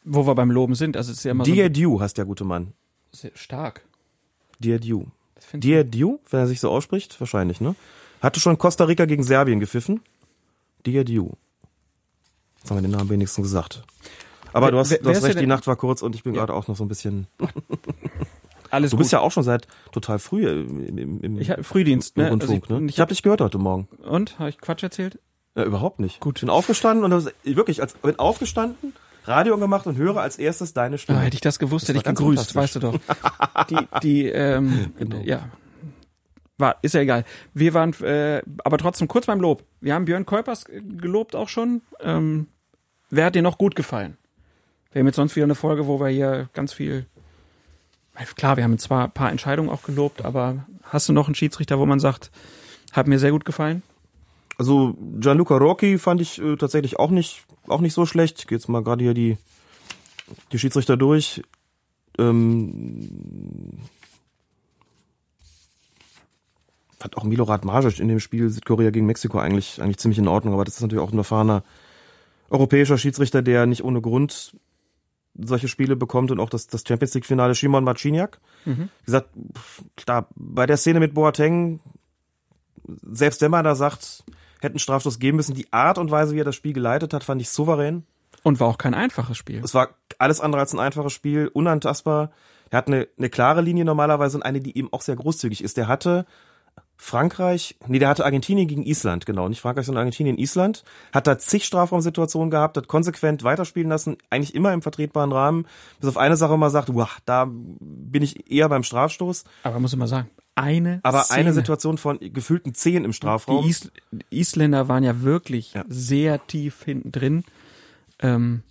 Wo 0.04 0.28
wir 0.28 0.36
beim 0.36 0.52
Loben 0.52 0.76
sind, 0.76 0.98
also 0.98 1.12
es 1.12 1.20
ist 1.20 1.24
ja 1.24 1.32
immer 1.32 1.44
Diadiu 1.46 2.00
heißt 2.00 2.18
der 2.18 2.26
gute 2.26 2.44
Mann. 2.44 2.74
so 3.12 3.22
sehr 3.28 3.32
stark. 3.36 3.86
Das 4.60 5.46
finde 5.46 5.68
ich- 5.68 5.74
Diadiu, 5.74 6.20
wenn 6.30 6.40
er 6.42 6.48
sich 6.48 6.60
so 6.60 6.70
ausspricht, 6.70 7.20
wahrscheinlich, 7.20 7.60
ne? 7.62 7.76
Hatte 8.22 8.40
schon 8.40 8.58
Costa 8.58 8.86
Rica 8.86 9.06
gegen 9.06 9.24
Serbien 9.24 9.60
gepfiffen. 9.60 10.02
Diadiu. 10.86 11.32
Jetzt 12.60 12.70
haben 12.70 12.78
wir 12.78 12.82
den 12.82 12.92
Namen 12.92 13.10
wenigstens 13.10 13.44
gesagt. 13.44 13.84
Aber 14.54 14.72
du 14.72 14.78
hast, 14.78 14.92
wer- 14.92 15.00
du 15.00 15.10
hast 15.10 15.24
recht, 15.24 15.40
die 15.40 15.48
Nacht 15.48 15.68
war 15.68 15.76
kurz 15.76 16.02
und 16.02 16.16
ich 16.16 16.24
bin 16.24 16.34
gerade 16.34 16.54
auch 16.54 16.68
noch 16.68 16.76
so 16.76 16.84
ein 16.84 16.88
bisschen. 16.88 17.28
Alles 18.70 18.90
Du 18.92 18.98
gut. 18.98 19.04
bist 19.04 19.12
ja 19.12 19.20
auch 19.20 19.32
schon 19.32 19.44
seit 19.44 19.68
total 19.92 20.18
früh 20.18 20.48
im, 20.48 20.98
im, 20.98 21.22
im, 21.22 21.40
ich 21.40 21.52
hab 21.52 21.64
Frühdienst, 21.64 22.18
im 22.18 22.24
ne? 22.24 22.30
Rundfunk, 22.32 22.64
also 22.64 22.76
ich, 22.76 22.82
ne? 22.82 22.90
Ich 22.90 23.00
habe 23.00 23.10
dich 23.10 23.22
gehört 23.22 23.42
heute 23.42 23.60
Morgen. 23.60 23.88
und 24.04 24.40
habe 24.40 24.50
ich 24.50 24.58
Quatsch 24.60 24.82
erzählt? 24.82 25.20
Ja, 25.56 25.64
überhaupt 25.64 26.00
nicht. 26.00 26.20
Gut. 26.20 26.40
Bin 26.40 26.50
aufgestanden 26.50 27.12
und 27.12 27.32
wirklich, 27.44 27.82
als 27.82 27.94
bin 27.94 28.18
aufgestanden, 28.18 28.94
Radio 29.26 29.58
gemacht 29.60 29.86
und 29.86 29.96
höre 29.98 30.18
als 30.18 30.38
erstes 30.40 30.74
deine 30.74 30.96
Ah, 30.96 30.98
Stimme. 30.98 31.20
hätte 31.22 31.36
ich 31.36 31.42
das 31.42 31.60
gewusst, 31.60 31.84
Das 31.88 31.96
hätte 31.96 32.10
ich 32.10 32.16
gegrüßt, 32.18 32.56
weißt 32.56 32.76
du 32.76 32.80
doch. 32.80 33.00
Die, 33.70 33.78
die, 34.02 34.26
ähm, 34.30 34.92
Genau. 34.98 35.18
ja. 35.24 35.48
War, 36.58 36.78
ist 36.82 36.94
ja 36.96 37.02
egal. 37.02 37.26
Wir 37.54 37.74
waren, 37.76 37.94
äh, 38.02 38.42
aber 38.64 38.78
trotzdem 38.80 39.08
kurz 39.08 39.28
beim 39.28 39.40
Lob. 39.40 39.64
Wir 39.82 39.94
haben 39.94 40.06
Björn 40.06 40.26
Kuipers 40.26 40.66
gelobt 40.66 41.36
auch 41.36 41.50
schon. 41.50 41.82
Ähm, 42.02 42.48
wer 43.12 43.26
hat 43.26 43.36
dir 43.36 43.42
noch 43.44 43.58
gut 43.60 43.76
gefallen? 43.76 44.18
Wir 44.94 45.00
haben 45.00 45.08
jetzt 45.08 45.16
sonst 45.16 45.36
wieder 45.36 45.46
eine 45.46 45.56
Folge, 45.56 45.88
wo 45.88 46.00
wir 46.00 46.08
hier 46.10 46.50
ganz 46.54 46.72
viel, 46.72 47.08
klar, 48.36 48.58
wir 48.58 48.64
haben 48.64 48.78
zwar 48.78 49.06
ein 49.06 49.12
paar 49.12 49.32
Entscheidungen 49.32 49.70
auch 49.70 49.82
gelobt, 49.82 50.24
aber 50.24 50.66
hast 50.84 51.10
du 51.10 51.14
noch 51.14 51.26
einen 51.26 51.36
Schiedsrichter, 51.36 51.80
wo 51.80 51.86
man 51.88 52.00
sagt, 52.00 52.30
hat 52.92 53.08
mir 53.08 53.18
sehr 53.18 53.32
gut 53.32 53.44
gefallen? 53.44 53.82
Also 54.60 54.96
Gianluca 55.20 55.58
Rocchi 55.58 55.98
fand 55.98 56.22
ich 56.22 56.40
äh, 56.40 56.56
tatsächlich 56.58 57.00
auch 57.00 57.10
nicht 57.10 57.44
auch 57.68 57.82
nicht 57.82 57.94
so 57.94 58.06
schlecht. 58.06 58.38
Ich 58.40 58.48
geh 58.48 58.54
jetzt 58.54 58.70
mal 58.70 58.84
gerade 58.84 59.04
hier 59.04 59.16
die 59.16 59.38
die 60.52 60.60
Schiedsrichter 60.60 60.96
durch. 60.96 61.42
Ähm, 62.20 63.80
fand 67.00 67.18
auch 67.18 67.24
Milorad 67.24 67.66
Majic 67.66 68.00
in 68.00 68.10
dem 68.10 68.20
Spiel 68.20 68.48
Südkorea 68.50 68.92
gegen 68.92 69.08
Mexiko 69.08 69.40
eigentlich 69.40 69.82
eigentlich 69.82 69.98
ziemlich 69.98 70.20
in 70.20 70.28
Ordnung, 70.28 70.54
aber 70.54 70.66
das 70.66 70.76
ist 70.76 70.82
natürlich 70.82 71.04
auch 71.04 71.12
ein 71.12 71.18
erfahrener 71.18 71.64
europäischer 72.52 73.00
Schiedsrichter, 73.00 73.42
der 73.42 73.66
nicht 73.66 73.84
ohne 73.84 74.02
Grund 74.02 74.56
solche 75.36 75.68
Spiele 75.68 75.96
bekommt 75.96 76.32
und 76.32 76.40
auch 76.40 76.50
das, 76.50 76.68
das 76.68 76.84
Champions 76.88 77.14
League 77.14 77.26
Finale 77.26 77.56
Shimon 77.56 77.84
Marciniak. 77.84 78.40
Wie 79.00 79.06
gesagt, 79.06 79.30
klar, 79.98 80.28
bei 80.36 80.66
der 80.66 80.78
Szene 80.78 81.00
mit 81.00 81.14
Boateng 81.14 81.80
selbst 83.02 83.42
wenn 83.42 83.52
man 83.52 83.64
da 83.64 83.76
sagt, 83.76 84.24
hätten 84.62 84.80
Strafstoß 84.80 85.20
geben 85.20 85.38
müssen, 85.38 85.56
die 85.56 85.72
Art 85.72 85.98
und 85.98 86.12
Weise, 86.12 86.36
wie 86.36 86.42
er 86.42 86.46
das 86.46 86.56
Spiel 86.56 86.74
geleitet 86.74 87.14
hat, 87.14 87.24
fand 87.24 87.42
ich 87.42 87.50
souverän. 87.50 88.06
Und 88.44 88.60
war 88.60 88.68
auch 88.68 88.78
kein 88.78 88.94
einfaches 88.94 89.38
Spiel. 89.38 89.62
Es 89.64 89.74
war 89.74 89.90
alles 90.18 90.42
andere 90.42 90.62
als 90.62 90.74
ein 90.74 90.80
einfaches 90.80 91.14
Spiel, 91.14 91.48
unantastbar. 91.48 92.32
Er 92.70 92.78
hat 92.78 92.88
eine, 92.88 93.08
eine 93.18 93.30
klare 93.30 93.62
Linie 93.62 93.86
normalerweise 93.86 94.38
und 94.38 94.44
eine, 94.44 94.60
die 94.60 94.78
eben 94.78 94.92
auch 94.92 95.02
sehr 95.02 95.16
großzügig 95.16 95.64
ist. 95.64 95.78
Der 95.78 95.88
hatte 95.88 96.26
Frankreich, 96.96 97.76
nee, 97.88 98.00
der 98.00 98.08
hatte 98.08 98.24
Argentinien 98.24 98.68
gegen 98.68 98.84
Island, 98.84 99.26
genau, 99.26 99.50
nicht 99.50 99.60
Frankreich, 99.60 99.86
sondern 99.86 100.02
Argentinien, 100.04 100.38
Island, 100.38 100.84
hat 101.12 101.28
da 101.28 101.38
zig 101.38 101.66
Strafraumsituationen 101.66 102.50
gehabt, 102.50 102.78
hat 102.78 102.88
konsequent 102.88 103.44
weiterspielen 103.44 103.90
lassen, 103.90 104.18
eigentlich 104.30 104.56
immer 104.56 104.72
im 104.74 104.82
vertretbaren 104.82 105.32
Rahmen, 105.32 105.66
bis 106.00 106.08
auf 106.10 106.18
eine 106.18 106.38
Sache 106.38 106.58
mal 106.58 106.70
sagt, 106.70 106.94
wow, 106.94 107.18
da 107.26 107.50
bin 107.50 108.24
ich 108.24 108.50
eher 108.50 108.70
beim 108.70 108.84
Strafstoß, 108.84 109.44
Aber 109.64 109.80
muss 109.80 109.92
ich 109.92 110.00
mal 110.00 110.08
sagen, 110.08 110.30
eine 110.56 111.00
aber 111.04 111.24
Szene. 111.24 111.40
eine 111.40 111.54
Situation 111.54 111.98
von 111.98 112.20
gefühlten 112.20 112.74
zehn 112.74 113.04
im 113.06 113.12
Strafraum. 113.12 113.64
Die 113.66 113.70
Is 113.72 113.92
Isländer 114.30 114.88
waren 114.88 115.04
ja 115.04 115.22
wirklich 115.24 115.74
Ja. 115.74 115.84
sehr 115.90 116.46
tief 116.48 116.84
hinten 116.84 117.12
drin. 117.12 117.44
Ähm, 118.20 118.62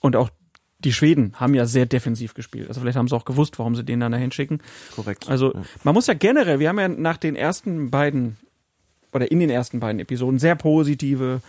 und 0.00 0.14
auch 0.16 0.30
die 0.86 0.92
Schweden 0.92 1.34
haben 1.36 1.52
ja 1.52 1.66
sehr 1.66 1.84
defensiv 1.84 2.32
gespielt. 2.32 2.68
Also 2.68 2.80
vielleicht 2.80 2.96
haben 2.96 3.08
sie 3.08 3.14
auch 3.16 3.24
gewusst, 3.26 3.58
warum 3.58 3.74
sie 3.76 3.84
den 3.84 4.00
dann 4.00 4.12
dahin 4.12 4.32
schicken. 4.32 4.60
Korrekt. 4.94 5.28
Also 5.28 5.52
Ja. 5.52 5.62
man 5.84 5.94
muss 5.94 6.06
ja 6.06 6.14
generell, 6.14 6.58
wir 6.60 6.68
haben 6.70 6.78
ja 6.78 6.88
nach 6.88 7.18
den 7.18 7.36
ersten 7.36 7.90
beiden 7.90 8.36
oder 9.12 9.30
in 9.30 9.40
den 9.40 9.50
ersten 9.50 9.80
beiden 9.80 9.98
Episoden 10.00 10.38
sehr 10.38 10.56
positive 10.56 11.40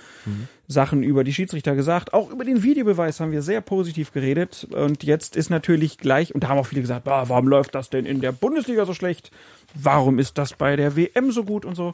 Sachen 0.68 1.03
über 1.03 1.23
die 1.26 1.34
Schiedsrichter 1.34 1.76
gesagt. 1.76 2.14
Auch 2.14 2.30
über 2.31 2.45
den 2.45 2.64
Videobeweis 2.64 3.19
haben 3.19 3.31
wir 3.31 3.41
sehr 3.41 3.59
positiv 3.61 4.14
geredet. 4.14 4.68
Und 4.72 5.03
jetzt 5.03 5.35
ist 5.35 5.49
natürlich 5.49 5.97
gleich, 5.97 6.34
und 6.34 6.43
da 6.43 6.47
haben 6.49 6.57
auch 6.59 6.65
viele 6.68 6.81
gesagt, 6.81 7.07
ah, 7.09 7.27
warum 7.27 7.47
läuft 7.47 7.76
das 7.76 7.89
denn 7.89 8.05
in 8.05 8.22
der 8.22 8.31
Bundesliga 8.31 8.85
so 8.85 8.93
schlecht? 8.93 9.31
Warum 9.73 10.18
ist 10.18 10.38
das 10.38 10.53
bei 10.53 10.76
der 10.77 10.95
WM 10.95 11.31
so 11.31 11.43
gut 11.43 11.65
und 11.65 11.76
so? 11.76 11.93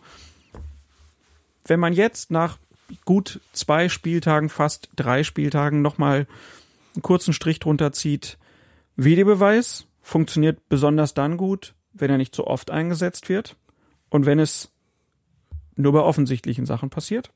Wenn 1.65 1.79
man 1.79 1.93
jetzt 1.93 2.29
nach 2.29 2.57
gut 3.05 3.39
zwei 3.53 3.89
Spieltagen, 3.89 4.49
fast 4.49 4.89
drei 4.95 5.23
Spieltagen 5.23 5.81
nochmal 5.81 6.27
einen 6.95 7.01
kurzen 7.01 7.33
Strich 7.33 7.59
drunter 7.59 7.91
zieht, 7.91 8.37
Videobeweis 8.95 9.87
funktioniert 10.01 10.69
besonders 10.69 11.13
dann 11.13 11.37
gut, 11.37 11.73
wenn 11.93 12.11
er 12.11 12.17
nicht 12.17 12.35
so 12.35 12.45
oft 12.45 12.71
eingesetzt 12.71 13.29
wird 13.29 13.55
und 14.09 14.25
wenn 14.25 14.39
es 14.39 14.71
nur 15.75 15.93
bei 15.93 15.99
offensichtlichen 15.99 16.65
Sachen 16.65 16.89
passiert. 16.89 17.31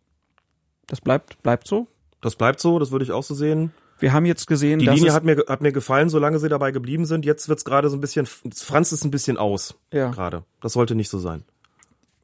Das 0.86 1.02
bleibt, 1.02 1.42
bleibt 1.44 1.68
so. 1.68 1.88
Das 2.22 2.36
bleibt 2.36 2.60
so, 2.60 2.80
das 2.80 2.92
würde 2.92 3.04
ich 3.04 3.12
auch 3.12 3.24
so 3.24 3.34
sehen. 3.34 3.72
Wir 4.00 4.14
haben 4.14 4.26
jetzt 4.26 4.46
gesehen, 4.46 4.80
Die 4.80 4.86
dass 4.86 4.96
Linie 4.96 5.14
hat 5.14 5.24
mir, 5.24 5.44
hat 5.48 5.62
mir 5.62 5.72
gefallen, 5.72 6.10
solange 6.10 6.38
sie 6.40 6.50
dabei 6.50 6.72
geblieben 6.72 7.06
sind. 7.06 7.26
Jetzt 7.26 7.50
wird's 7.50 7.66
gerade 7.66 7.90
so 7.90 7.98
ein 7.98 8.02
bisschen, 8.02 8.28
franzt 8.28 8.94
es 8.94 9.04
ein 9.04 9.12
bisschen 9.12 9.38
aus. 9.38 9.76
Ja. 9.92 10.12
Gerade. 10.12 10.44
Das 10.62 10.74
sollte 10.74 10.94
nicht 10.94 11.10
so 11.10 11.18
sein. 11.18 11.44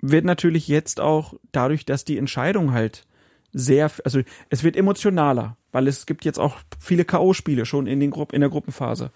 wird 0.01 0.25
natürlich 0.25 0.67
jetzt 0.67 0.99
auch 0.99 1.33
dadurch, 1.51 1.85
dass 1.85 2.05
die 2.05 2.17
Entscheidung 2.17 2.73
halt 2.73 3.05
sehr, 3.53 3.91
also 4.03 4.21
es 4.49 4.63
wird 4.63 4.75
emotionaler, 4.75 5.57
weil 5.71 5.87
es 5.87 6.05
gibt 6.05 6.25
jetzt 6.25 6.39
auch 6.39 6.57
viele 6.79 7.05
K.O.-Spiele 7.05 7.65
schon 7.65 7.87
in 7.87 7.99
den 7.99 8.11
Gruppen, 8.11 8.35
in 8.35 8.41
der 8.41 8.49
Gruppenphase. 8.49 9.11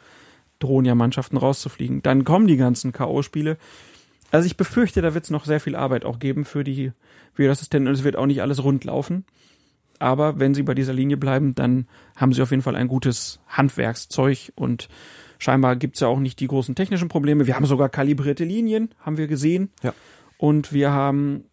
Drohen 0.59 0.85
ja 0.85 0.95
Mannschaften 0.95 1.37
rauszufliegen. 1.37 2.01
Dann 2.01 2.23
kommen 2.23 2.47
die 2.47 2.57
ganzen 2.57 2.91
K.O.-Spiele. 2.91 3.57
Also 4.31 4.45
ich 4.45 4.57
befürchte, 4.57 5.01
da 5.01 5.13
wird 5.13 5.23
es 5.23 5.29
noch 5.29 5.45
sehr 5.45 5.59
viel 5.59 5.75
Arbeit 5.75 6.05
auch 6.05 6.19
geben 6.19 6.45
für 6.45 6.63
die 6.63 6.91
Videoassistenten 7.35 7.87
und 7.87 7.93
es 7.93 8.03
wird 8.03 8.15
auch 8.15 8.25
nicht 8.25 8.41
alles 8.41 8.63
rund 8.63 8.83
laufen. 8.83 9.25
Aber 9.99 10.39
wenn 10.39 10.53
sie 10.53 10.63
bei 10.63 10.73
dieser 10.73 10.93
Linie 10.93 11.17
bleiben, 11.17 11.55
dann 11.55 11.87
haben 12.15 12.33
sie 12.33 12.41
auf 12.41 12.51
jeden 12.51 12.63
Fall 12.63 12.75
ein 12.75 12.87
gutes 12.87 13.39
Handwerkszeug 13.47 14.51
und 14.55 14.89
scheinbar 15.39 15.75
gibt's 15.75 16.01
ja 16.01 16.07
auch 16.07 16.19
nicht 16.19 16.39
die 16.39 16.47
großen 16.47 16.75
technischen 16.75 17.07
Probleme. 17.07 17.47
Wir 17.47 17.55
haben 17.55 17.65
sogar 17.65 17.89
kalibrierte 17.89 18.43
Linien, 18.43 18.89
haben 18.99 19.17
wir 19.17 19.27
gesehen. 19.27 19.71
Ja. 19.81 19.93
Und 20.37 20.71
wir 20.71 20.91
haben 20.91 21.45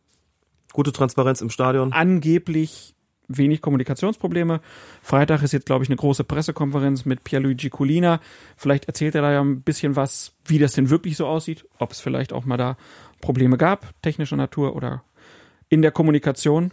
Gute 0.74 0.90
Transparenz 0.90 1.40
im 1.40 1.50
Stadion. 1.50 1.92
angeblich 1.92 2.96
wenig 3.28 3.62
Kommunikationsprobleme. 3.62 4.60
Freitag 5.02 5.42
ist 5.42 5.52
jetzt, 5.52 5.66
glaube 5.66 5.84
ich, 5.84 5.88
eine 5.88 5.96
große 5.96 6.24
Pressekonferenz 6.24 7.04
mit 7.04 7.22
Pierluigi 7.22 7.70
Colina. 7.70 8.20
Vielleicht 8.56 8.86
erzählt 8.86 9.14
er 9.14 9.22
da 9.22 9.32
ja 9.32 9.40
ein 9.40 9.62
bisschen 9.62 9.94
was, 9.94 10.34
wie 10.44 10.58
das 10.58 10.72
denn 10.72 10.90
wirklich 10.90 11.16
so 11.16 11.26
aussieht, 11.26 11.64
ob 11.78 11.92
es 11.92 12.00
vielleicht 12.00 12.32
auch 12.32 12.44
mal 12.44 12.56
da 12.56 12.76
Probleme 13.20 13.56
gab, 13.56 13.94
technischer 14.02 14.36
Natur 14.36 14.74
oder 14.74 15.04
in 15.68 15.80
der 15.80 15.92
Kommunikation. 15.92 16.72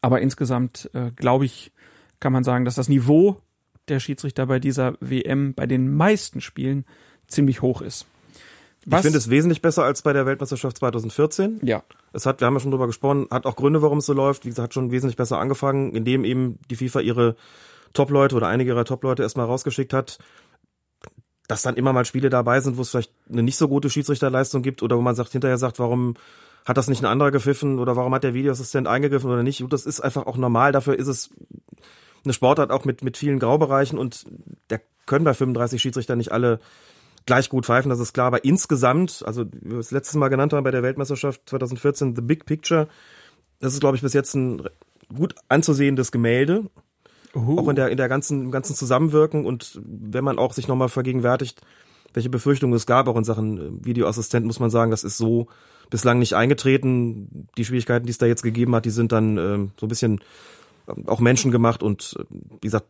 Aber 0.00 0.20
insgesamt, 0.20 0.90
äh, 0.92 1.12
glaube 1.12 1.44
ich, 1.44 1.70
kann 2.18 2.32
man 2.32 2.42
sagen, 2.42 2.64
dass 2.64 2.74
das 2.74 2.88
Niveau 2.88 3.40
der 3.86 4.00
Schiedsrichter 4.00 4.46
bei 4.46 4.58
dieser 4.58 4.94
WM 5.00 5.54
bei 5.54 5.66
den 5.66 5.94
meisten 5.94 6.40
Spielen 6.40 6.84
ziemlich 7.28 7.62
hoch 7.62 7.80
ist. 7.80 8.06
Ich 8.84 8.96
finde 8.96 9.18
es 9.18 9.30
wesentlich 9.30 9.62
besser 9.62 9.84
als 9.84 10.02
bei 10.02 10.12
der 10.12 10.26
Weltmeisterschaft 10.26 10.78
2014. 10.78 11.60
ja, 11.62 11.82
Es 12.12 12.26
hat, 12.26 12.40
wir 12.40 12.46
haben 12.46 12.54
ja 12.54 12.60
schon 12.60 12.72
drüber 12.72 12.86
gesprochen, 12.86 13.26
hat 13.30 13.46
auch 13.46 13.56
Gründe, 13.56 13.82
warum 13.82 13.98
es 13.98 14.06
so 14.06 14.12
läuft. 14.12 14.44
Wie 14.44 14.48
gesagt, 14.48 14.64
hat 14.64 14.74
schon 14.74 14.90
wesentlich 14.90 15.16
besser 15.16 15.38
angefangen, 15.38 15.94
indem 15.94 16.24
eben 16.24 16.58
die 16.70 16.76
FIFA 16.76 17.00
ihre 17.00 17.36
Top-Leute 17.92 18.34
oder 18.34 18.48
einige 18.48 18.72
ihrer 18.72 18.84
Top-Leute 18.84 19.22
erstmal 19.22 19.46
rausgeschickt 19.46 19.92
hat. 19.92 20.18
Dass 21.46 21.62
dann 21.62 21.76
immer 21.76 21.92
mal 21.92 22.04
Spiele 22.04 22.30
dabei 22.30 22.60
sind, 22.60 22.76
wo 22.76 22.82
es 22.82 22.90
vielleicht 22.90 23.12
eine 23.30 23.42
nicht 23.42 23.56
so 23.56 23.68
gute 23.68 23.90
Schiedsrichterleistung 23.90 24.62
gibt 24.62 24.82
oder 24.82 24.96
wo 24.96 25.00
man 25.00 25.14
sagt, 25.14 25.32
hinterher 25.32 25.58
sagt, 25.58 25.78
warum 25.78 26.14
hat 26.64 26.76
das 26.76 26.88
nicht 26.88 27.02
ein 27.02 27.06
anderer 27.10 27.30
gepfiffen 27.30 27.78
oder 27.78 27.96
warum 27.96 28.14
hat 28.14 28.24
der 28.24 28.34
Videoassistent 28.34 28.86
eingegriffen 28.86 29.30
oder 29.30 29.42
nicht. 29.42 29.64
Das 29.68 29.84
ist 29.84 30.00
einfach 30.00 30.26
auch 30.26 30.36
normal. 30.36 30.72
Dafür 30.72 30.98
ist 30.98 31.08
es 31.08 31.30
eine 32.24 32.32
Sportart 32.32 32.70
auch 32.70 32.84
mit, 32.84 33.02
mit 33.02 33.16
vielen 33.16 33.38
Graubereichen 33.38 33.98
und 33.98 34.24
da 34.68 34.78
können 35.06 35.24
bei 35.24 35.34
35 35.34 35.82
Schiedsrichter 35.82 36.14
nicht 36.14 36.30
alle 36.30 36.60
gleich 37.26 37.48
gut 37.48 37.66
pfeifen, 37.66 37.90
das 37.90 38.00
ist 38.00 38.12
klar. 38.12 38.26
Aber 38.26 38.44
insgesamt, 38.44 39.22
also 39.26 39.44
wie 39.46 39.72
wir 39.72 39.78
es 39.78 39.90
letztes 39.90 40.16
Mal 40.16 40.28
genannt 40.28 40.52
haben 40.52 40.64
bei 40.64 40.70
der 40.70 40.82
Weltmeisterschaft 40.82 41.42
2014, 41.46 42.16
The 42.16 42.22
Big 42.22 42.46
Picture, 42.46 42.88
das 43.60 43.74
ist, 43.74 43.80
glaube 43.80 43.96
ich, 43.96 44.02
bis 44.02 44.12
jetzt 44.12 44.34
ein 44.34 44.62
gut 45.14 45.34
anzusehendes 45.48 46.12
Gemälde. 46.12 46.64
Auch 47.34 47.68
in 47.68 47.76
der, 47.76 47.88
in 47.88 47.96
der 47.96 48.08
ganzen, 48.08 48.42
im 48.42 48.50
ganzen 48.50 48.74
Zusammenwirken 48.74 49.46
und 49.46 49.80
wenn 49.82 50.22
man 50.22 50.38
auch 50.38 50.52
sich 50.52 50.68
nochmal 50.68 50.90
vergegenwärtigt, 50.90 51.62
welche 52.12 52.28
Befürchtungen 52.28 52.74
es 52.74 52.86
gab, 52.86 53.08
auch 53.08 53.16
in 53.16 53.24
Sachen 53.24 53.58
äh, 53.58 53.86
Videoassistent, 53.86 54.44
muss 54.44 54.60
man 54.60 54.68
sagen, 54.68 54.90
das 54.90 55.04
ist 55.04 55.16
so 55.16 55.46
bislang 55.90 56.18
nicht 56.18 56.34
eingetreten. 56.34 57.48
Die 57.56 57.64
Schwierigkeiten, 57.64 58.06
die 58.06 58.10
es 58.10 58.18
da 58.18 58.26
jetzt 58.26 58.42
gegeben 58.42 58.74
hat, 58.74 58.84
die 58.84 58.90
sind 58.90 59.12
dann 59.12 59.38
ähm, 59.38 59.70
so 59.80 59.86
ein 59.86 59.88
bisschen 59.88 60.20
ähm, 60.88 61.08
auch 61.08 61.20
menschengemacht 61.20 61.82
und 61.82 62.16
äh, 62.18 62.24
wie 62.30 62.66
gesagt, 62.66 62.86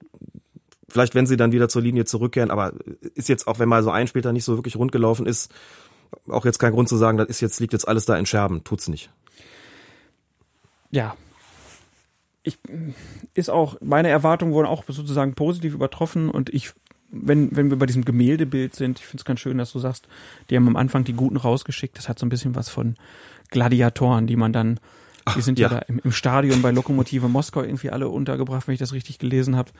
vielleicht 0.93 1.15
wenn 1.15 1.27
sie 1.27 1.37
dann 1.37 1.53
wieder 1.53 1.69
zur 1.69 1.83
Linie 1.83 2.05
zurückkehren, 2.05 2.51
aber 2.51 2.75
ist 3.15 3.29
jetzt 3.29 3.49
auch, 3.49 3.59
wenn 3.59 3.69
mal 3.69 3.83
so 3.83 3.91
ein 3.91 4.07
Spiel 4.07 4.23
da 4.23 4.33
nicht 4.33 4.45
so 4.45 4.57
wirklich 4.57 4.77
rund 4.77 4.93
gelaufen 4.93 5.27
ist, 5.27 5.51
auch 6.29 6.45
jetzt 6.45 6.59
kein 6.59 6.73
Grund 6.73 6.89
zu 6.89 6.97
sagen, 6.97 7.17
das 7.17 7.29
ist 7.29 7.41
jetzt, 7.41 7.59
liegt 7.61 7.73
jetzt 7.73 7.89
alles 7.89 8.05
da 8.05 8.17
in 8.17 8.27
Scherben, 8.27 8.63
tut's 8.63 8.89
nicht. 8.89 9.11
ja, 10.91 11.17
ich 12.43 12.59
ist 13.35 13.51
auch 13.51 13.77
meine 13.81 14.09
Erwartungen 14.09 14.53
wurden 14.53 14.67
auch 14.67 14.85
sozusagen 14.87 15.35
positiv 15.35 15.75
übertroffen 15.75 16.29
und 16.29 16.53
ich 16.53 16.73
wenn 17.11 17.55
wenn 17.55 17.71
wir 17.71 17.79
bei 17.79 17.87
diesem 17.87 18.05
Gemäldebild 18.05 18.75
sind, 18.75 18.99
ich 18.99 19.07
finde 19.07 19.21
es 19.21 19.25
ganz 19.25 19.41
schön, 19.41 19.59
dass 19.59 19.73
du 19.73 19.79
sagst, 19.79 20.09
die 20.51 20.57
haben 20.57 20.67
am 20.67 20.77
Anfang 20.77 21.05
die 21.05 21.13
Guten 21.13 21.37
rausgeschickt. 21.37 21.97
Das 21.97 22.09
hat 22.09 22.19
so 22.19 22.27
ein 22.27 22.31
bisschen 22.31 22.55
was 22.55 22.69
von 22.69 22.97
Gladiatoren, 23.51 24.27
die 24.27 24.37
man 24.37 24.53
dann 24.53 24.81
die 25.37 25.43
sind 25.43 25.59
ja, 25.59 25.71
ja. 25.71 25.79
da 25.79 25.85
im, 25.87 26.01
im 26.03 26.13
Stadion 26.13 26.63
bei 26.63 26.71
Lokomotive 26.71 27.29
Moskau 27.29 27.63
irgendwie 27.63 27.91
alle 27.91 28.09
untergebracht, 28.09 28.67
wenn 28.67 28.75
ich 28.75 28.81
das 28.81 28.93
richtig 28.93 29.19
gelesen 29.19 29.57
habe. 29.57 29.71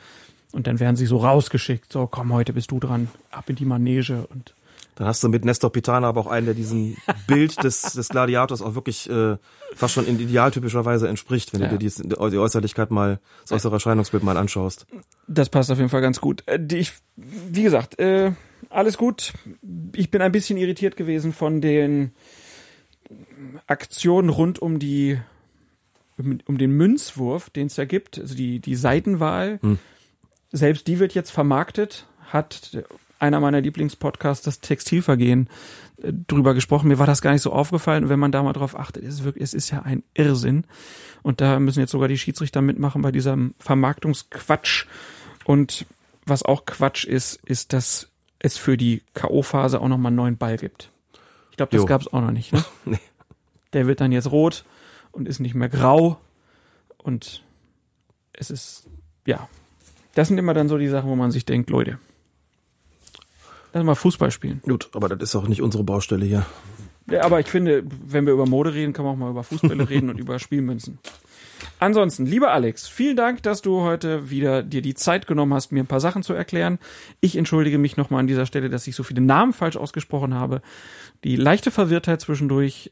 Und 0.53 0.67
dann 0.67 0.79
werden 0.79 0.95
sie 0.95 1.05
so 1.07 1.17
rausgeschickt, 1.17 1.91
so 1.91 2.07
komm, 2.07 2.31
heute 2.31 2.53
bist 2.53 2.71
du 2.71 2.79
dran, 2.79 3.09
ab 3.31 3.49
in 3.49 3.55
die 3.57 3.65
Manege 3.65 4.25
und 4.29 4.53
Dann 4.95 5.07
hast 5.07 5.23
du 5.23 5.27
mit 5.29 5.43
Nestor 5.45 5.71
Pitana 5.71 6.07
aber 6.07 6.21
auch 6.21 6.27
einen, 6.27 6.45
der 6.45 6.53
diesem 6.55 6.95
Bild 7.27 7.61
des, 7.63 7.81
des 7.81 8.07
Gladiators 8.09 8.61
auch 8.61 8.75
wirklich 8.75 9.09
äh, 9.09 9.37
fast 9.75 9.95
schon 9.95 10.05
in 10.05 10.19
idealtypischer 10.19 10.85
Weise 10.85 11.07
entspricht, 11.09 11.51
wenn 11.53 11.61
Ja. 11.61 11.67
du 11.69 11.77
dir 11.79 11.89
die, 11.89 12.07
die 12.07 12.37
Äußerlichkeit 12.37 12.91
mal, 12.91 13.19
das 13.41 13.51
äußere 13.53 13.73
Erscheinungsbild 13.73 14.21
mal 14.23 14.37
anschaust. 14.37 14.85
Das 15.27 15.49
passt 15.49 15.71
auf 15.71 15.79
jeden 15.79 15.89
Fall 15.89 16.01
ganz 16.01 16.21
gut. 16.21 16.43
Äh, 16.45 16.59
Ich, 16.73 16.93
wie 17.15 17.63
gesagt, 17.63 17.99
äh, 17.99 18.33
alles 18.69 18.97
gut. 18.97 19.33
Ich 19.95 20.11
bin 20.11 20.21
ein 20.21 20.31
bisschen 20.31 20.57
irritiert 20.57 20.95
gewesen 20.95 21.33
von 21.33 21.59
den 21.61 22.11
Aktionen 23.67 24.29
rund 24.29 24.59
um 24.61 24.79
die 24.79 25.19
um, 26.17 26.37
um 26.45 26.57
den 26.59 26.71
Münzwurf, 26.71 27.49
den 27.49 27.67
es 27.67 27.75
ja 27.77 27.85
gibt, 27.85 28.19
also 28.19 28.35
die 28.35 28.59
die 28.59 28.75
Seitenwahl. 28.75 29.59
Selbst 30.53 30.87
die 30.87 30.99
wird 30.99 31.13
jetzt 31.13 31.31
vermarktet. 31.31 32.05
Hat 32.27 32.85
einer 33.19 33.39
meiner 33.39 33.61
Lieblingspodcasts, 33.61 34.45
das 34.45 34.59
Textilvergehen, 34.59 35.49
äh, 36.01 36.13
drüber 36.27 36.53
gesprochen. 36.53 36.89
Mir 36.89 36.99
war 36.99 37.07
das 37.07 37.21
gar 37.21 37.31
nicht 37.31 37.41
so 37.41 37.51
aufgefallen. 37.51 38.03
Und 38.03 38.09
wenn 38.09 38.19
man 38.19 38.31
da 38.31 38.43
mal 38.43 38.53
drauf 38.53 38.77
achtet, 38.77 39.03
ist 39.03 39.15
es 39.15 39.23
wirklich, 39.23 39.43
es 39.43 39.53
ist 39.53 39.71
ja 39.71 39.81
ein 39.81 40.03
Irrsinn. 40.13 40.65
Und 41.23 41.41
da 41.41 41.59
müssen 41.59 41.79
jetzt 41.79 41.91
sogar 41.91 42.07
die 42.07 42.17
Schiedsrichter 42.17 42.61
mitmachen 42.61 43.01
bei 43.01 43.11
diesem 43.11 43.55
Vermarktungsquatsch. 43.59 44.85
Und 45.45 45.85
was 46.25 46.43
auch 46.43 46.65
Quatsch 46.65 47.05
ist, 47.05 47.39
ist, 47.45 47.73
dass 47.73 48.09
es 48.39 48.57
für 48.57 48.77
die 48.77 49.01
K.O.-Phase 49.13 49.77
auch 49.77 49.87
nochmal 49.87 50.09
einen 50.09 50.17
neuen 50.17 50.37
Ball 50.37 50.57
gibt. 50.57 50.91
Ich 51.51 51.57
glaube, 51.57 51.75
das 51.75 51.85
gab 51.85 52.01
es 52.01 52.07
auch 52.11 52.21
noch 52.21 52.31
nicht. 52.31 52.53
Ne? 52.53 52.63
Nee. 52.85 52.99
Der 53.71 53.87
wird 53.87 54.01
dann 54.01 54.11
jetzt 54.11 54.31
rot 54.31 54.65
und 55.11 55.27
ist 55.27 55.39
nicht 55.39 55.55
mehr 55.55 55.69
grau. 55.69 56.19
Und 56.97 57.43
es 58.33 58.51
ist, 58.51 58.87
ja, 59.25 59.47
das 60.13 60.27
sind 60.27 60.37
immer 60.37 60.53
dann 60.53 60.69
so 60.69 60.77
die 60.77 60.87
Sachen, 60.87 61.09
wo 61.09 61.15
man 61.15 61.31
sich 61.31 61.45
denkt, 61.45 61.69
Leute, 61.69 61.99
lass 63.73 63.83
mal 63.83 63.95
Fußball 63.95 64.31
spielen. 64.31 64.61
Gut, 64.63 64.89
aber 64.93 65.09
das 65.09 65.29
ist 65.29 65.35
auch 65.35 65.47
nicht 65.47 65.61
unsere 65.61 65.83
Baustelle 65.83 66.25
hier. 66.25 66.45
Ja, 67.09 67.23
aber 67.23 67.39
ich 67.39 67.47
finde, 67.47 67.83
wenn 68.05 68.25
wir 68.25 68.33
über 68.33 68.45
Mode 68.45 68.73
reden, 68.73 68.93
kann 68.93 69.03
man 69.03 69.15
auch 69.15 69.17
mal 69.17 69.31
über 69.31 69.43
Fußbälle 69.43 69.89
reden 69.89 70.09
und 70.09 70.19
über 70.19 70.39
Spielmünzen. 70.39 70.99
Ansonsten, 71.79 72.25
lieber 72.25 72.51
Alex, 72.51 72.87
vielen 72.87 73.15
Dank, 73.15 73.43
dass 73.43 73.61
du 73.61 73.81
heute 73.81 74.29
wieder 74.29 74.63
dir 74.63 74.81
die 74.81 74.93
Zeit 74.93 75.27
genommen 75.27 75.53
hast, 75.53 75.71
mir 75.71 75.83
ein 75.83 75.87
paar 75.87 75.99
Sachen 75.99 76.23
zu 76.23 76.33
erklären. 76.33 76.79
Ich 77.19 77.35
entschuldige 77.35 77.77
mich 77.77 77.97
nochmal 77.97 78.21
an 78.21 78.27
dieser 78.27 78.45
Stelle, 78.45 78.69
dass 78.69 78.87
ich 78.87 78.95
so 78.95 79.03
viele 79.03 79.21
Namen 79.21 79.53
falsch 79.53 79.77
ausgesprochen 79.77 80.33
habe. 80.33 80.61
Die 81.23 81.35
leichte 81.35 81.71
Verwirrtheit 81.71 82.21
zwischendurch, 82.21 82.91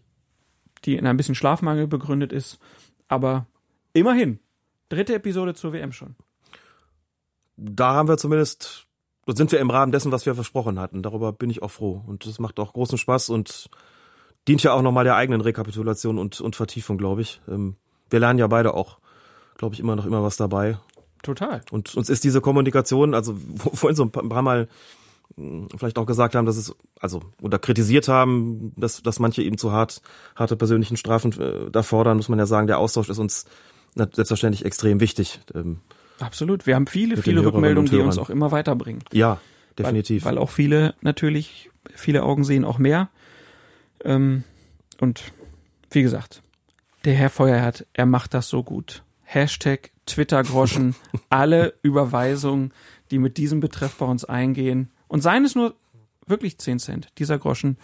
die 0.86 0.96
in 0.98 1.08
ein 1.08 1.18
bisschen 1.18 1.36
Schlafmangel 1.36 1.88
begründet 1.88 2.34
ist. 2.34 2.60
Aber 3.08 3.46
immerhin, 3.94 4.40
dritte 4.90 5.16
Episode 5.16 5.54
zur 5.54 5.74
WM 5.74 5.92
schon. 5.92 6.16
Da 7.64 7.94
haben 7.94 8.10
wir 8.10 8.18
zumindest, 8.18 8.88
da 9.28 9.36
sind 9.36 9.52
wir 9.52 9.60
im 9.60 9.70
Rahmen 9.70 9.92
dessen, 9.92 10.12
was 10.12 10.26
wir 10.26 10.34
versprochen 10.34 10.80
hatten. 10.80 11.04
Darüber 11.04 11.32
bin 11.32 11.52
ich 11.52 11.62
auch 11.62 11.70
froh. 11.70 12.02
Und 12.08 12.26
das 12.26 12.40
macht 12.40 12.60
auch 12.60 12.74
großen 12.74 12.98
Spaß 12.98 13.30
und 13.30 13.70
dient 14.48 14.64
ja 14.64 14.74
auch 14.74 14.82
nochmal 14.82 15.04
der 15.04 15.16
eigenen 15.16 15.42
Rekapitulation 15.42 16.18
und, 16.18 16.42
und 16.42 16.56
Vertiefung, 16.56 16.98
glaube 16.98 17.22
ich. 17.22 17.40
Ähm, 17.48 17.76
wir 18.10 18.20
lernen 18.20 18.40
ja 18.40 18.48
beide 18.48 18.74
auch, 18.74 18.98
glaube 19.58 19.76
ich, 19.76 19.80
immer 19.80 19.96
noch 19.96 20.08
immer 20.08 20.24
was 20.24 20.38
dabei. 20.38 20.80
Total. 21.22 21.62
Und 21.70 21.96
uns 21.96 22.10
ist 22.10 22.24
diese 22.24 22.42
Kommunikation, 22.42 23.14
also 23.14 23.36
wo- 23.38 23.76
vorhin 23.76 23.96
so 23.96 24.04
ein 24.04 24.12
paar, 24.12 24.42
Mal 24.42 24.68
mh, 25.36 25.68
vielleicht 25.78 26.00
auch 26.00 26.08
gesagt 26.08 26.34
haben, 26.34 26.48
dass 26.48 26.58
es, 26.58 26.76
also, 27.00 27.22
oder 27.44 27.60
kritisiert 27.60 28.08
haben, 28.08 28.74
dass, 28.76 29.04
dass 29.04 29.20
manche 29.20 29.44
eben 29.44 29.60
zu 29.60 29.72
hart, 29.72 30.02
harte 30.36 30.56
persönlichen 30.56 30.98
Strafen 30.98 31.40
äh, 31.40 31.70
da 31.70 31.84
fordern, 31.84 32.18
muss 32.18 32.28
man 32.28 32.40
ja 32.40 32.48
sagen, 32.48 32.66
der 32.66 32.80
Austausch 32.80 33.10
ist 33.10 33.20
uns 33.20 33.46
selbstverständlich 33.94 34.66
extrem 34.66 35.00
wichtig. 35.00 35.42
Ähm, 35.54 35.82
Absolut. 36.22 36.68
Wir 36.68 36.76
haben 36.76 36.88
viele, 36.88 37.16
Mit 37.16 37.24
viele 37.24 37.44
Rückmeldungen, 37.44 37.90
die 37.90 37.98
uns 37.98 38.18
auch 38.18 38.30
immer 38.30 38.52
weiterbringen. 38.52 39.04
ja, 39.12 39.40
definitiv. 39.78 40.26
Weil, 40.26 40.36
weil 40.36 40.42
auch 40.42 40.50
viele 40.50 40.96
natürlich, 41.02 41.70
viele 41.96 42.24
Augen 42.24 42.44
sehen 42.44 42.66
auch 42.66 42.78
mehr. 42.78 43.10
Ähm, 44.04 44.44
und 45.00 45.32
wie 45.90 46.02
gesagt, 46.02 46.42
der 47.06 47.14
Herr 47.14 47.30
Feuerherd, 47.30 47.86
er 47.94 48.06
macht 48.06 48.34
das 48.34 48.50
so 48.50 48.64
gut. 48.64 49.04
Hashtag 49.24 49.92
Twitter-Groschen, 50.06 50.96
alle 51.30 51.74
Überweisungen, 51.82 52.74
die 53.12 53.20
mit 53.20 53.38
diesem 53.38 53.60
Betreff 53.60 53.96
bei 53.96 54.06
uns 54.06 54.26
eingehen. 54.26 54.92
Und 55.08 55.22
seien 55.22 55.46
es 55.46 55.56
nur 55.56 55.76
wirklich 56.28 56.58
10 56.58 56.80
Cent. 56.80 57.08
Dieser 57.18 57.38
Groschen 57.38 57.78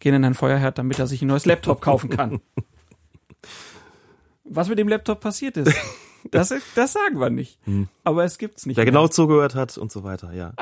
gehen 0.00 0.14
in 0.14 0.24
ein 0.24 0.34
Feuerherd, 0.34 0.78
damit 0.78 0.98
er 0.98 1.06
sich 1.06 1.22
ein 1.22 1.28
neues 1.28 1.46
Laptop 1.46 1.80
kaufen 1.80 2.10
kann. 2.10 2.40
Was 4.44 4.68
mit 4.68 4.78
dem 4.78 4.88
Laptop 4.88 5.20
passiert 5.20 5.56
ist, 5.56 5.74
das, 6.30 6.52
das 6.74 6.92
sagen 6.92 7.18
wir 7.20 7.30
nicht. 7.30 7.58
Aber 8.04 8.24
es 8.24 8.38
gibt's 8.38 8.66
nicht. 8.66 8.76
Wer 8.76 8.84
mehr. 8.84 8.92
genau 8.92 9.08
zugehört 9.08 9.54
hat 9.54 9.76
und 9.78 9.90
so 9.92 10.04
weiter, 10.04 10.32
ja. 10.32 10.52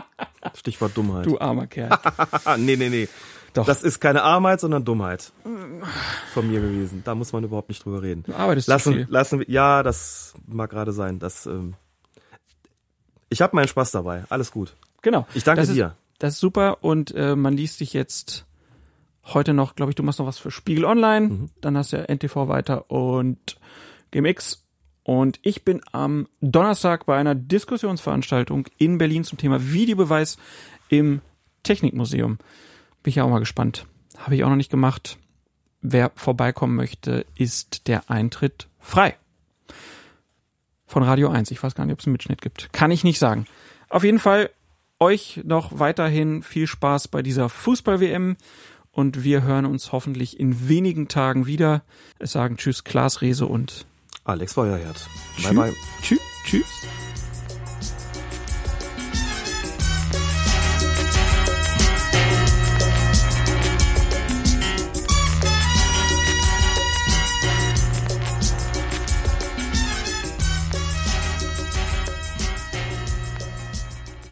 Stichwort 0.54 0.96
Dummheit. 0.96 1.26
Du 1.26 1.38
armer 1.38 1.66
Kerl. 1.66 1.90
Nee, 2.58 2.76
nee, 2.76 2.88
nee. 2.88 3.08
Doch. 3.54 3.66
Das 3.66 3.84
ist 3.84 4.00
keine 4.00 4.22
Armheit, 4.24 4.58
sondern 4.60 4.84
Dummheit 4.84 5.32
von 6.32 6.50
mir 6.50 6.60
gewesen. 6.60 7.02
Da 7.04 7.14
muss 7.14 7.32
man 7.32 7.44
überhaupt 7.44 7.68
nicht 7.68 7.84
drüber 7.84 8.02
reden. 8.02 8.24
Du 8.24 8.34
arbeitest 8.34 8.64
zu 8.66 8.70
lassen, 8.72 8.92
viel. 8.94 9.06
lassen 9.08 9.38
wir, 9.40 9.48
ja, 9.48 9.82
das 9.84 10.34
mag 10.48 10.70
gerade 10.70 10.92
sein. 10.92 11.20
Das, 11.20 11.46
ähm, 11.46 11.74
ich 13.28 13.42
habe 13.42 13.54
meinen 13.54 13.68
Spaß 13.68 13.92
dabei. 13.92 14.24
Alles 14.28 14.50
gut. 14.50 14.74
Genau. 15.02 15.26
Ich 15.34 15.44
danke 15.44 15.60
das 15.62 15.68
ist, 15.68 15.76
dir. 15.76 15.94
Das 16.18 16.34
ist 16.34 16.40
super 16.40 16.78
und 16.82 17.14
äh, 17.14 17.36
man 17.36 17.56
liest 17.56 17.78
dich 17.80 17.92
jetzt 17.92 18.44
heute 19.24 19.54
noch, 19.54 19.76
glaube 19.76 19.90
ich, 19.90 19.96
du 19.96 20.02
machst 20.02 20.18
noch 20.18 20.26
was 20.26 20.38
für 20.38 20.50
Spiegel 20.50 20.84
Online, 20.84 21.28
Mhm. 21.28 21.50
dann 21.60 21.76
hast 21.78 21.92
du 21.92 21.96
ja 21.98 22.04
NTV 22.12 22.48
weiter 22.48 22.90
und 22.90 23.56
GMX 24.10 24.63
und 25.04 25.38
ich 25.42 25.64
bin 25.64 25.82
am 25.92 26.26
Donnerstag 26.40 27.06
bei 27.06 27.16
einer 27.16 27.34
Diskussionsveranstaltung 27.34 28.66
in 28.78 28.98
Berlin 28.98 29.22
zum 29.22 29.38
Thema 29.38 29.72
Videobeweis 29.72 30.38
im 30.88 31.20
Technikmuseum. 31.62 32.38
Bin 33.02 33.10
ich 33.10 33.16
ja 33.16 33.24
auch 33.24 33.28
mal 33.28 33.38
gespannt. 33.38 33.86
Habe 34.16 34.34
ich 34.34 34.44
auch 34.44 34.48
noch 34.48 34.56
nicht 34.56 34.70
gemacht. 34.70 35.18
Wer 35.82 36.10
vorbeikommen 36.14 36.74
möchte, 36.74 37.26
ist 37.36 37.86
der 37.86 38.10
Eintritt 38.10 38.68
frei. 38.80 39.16
Von 40.86 41.02
Radio 41.02 41.28
1. 41.28 41.50
Ich 41.50 41.62
weiß 41.62 41.74
gar 41.74 41.84
nicht, 41.84 41.92
ob 41.92 42.00
es 42.00 42.06
einen 42.06 42.12
Mitschnitt 42.12 42.40
gibt. 42.40 42.72
Kann 42.72 42.90
ich 42.90 43.04
nicht 43.04 43.18
sagen. 43.18 43.46
Auf 43.90 44.04
jeden 44.04 44.18
Fall 44.18 44.48
euch 44.98 45.42
noch 45.44 45.78
weiterhin 45.78 46.42
viel 46.42 46.66
Spaß 46.66 47.08
bei 47.08 47.20
dieser 47.20 47.50
Fußball-WM 47.50 48.36
und 48.90 49.22
wir 49.22 49.42
hören 49.42 49.66
uns 49.66 49.92
hoffentlich 49.92 50.40
in 50.40 50.68
wenigen 50.68 51.08
Tagen 51.08 51.44
wieder. 51.44 51.82
Es 52.18 52.32
sagen 52.32 52.56
Tschüss, 52.56 52.84
Klaas 52.84 53.20
Rehse 53.20 53.44
und 53.44 53.86
Alex 54.24 54.54
Feuerherd. 54.54 55.08
Bye, 55.42 55.52
bye. 55.52 55.72
Tschüss. 56.02 56.20
Tschüss. 56.44 56.86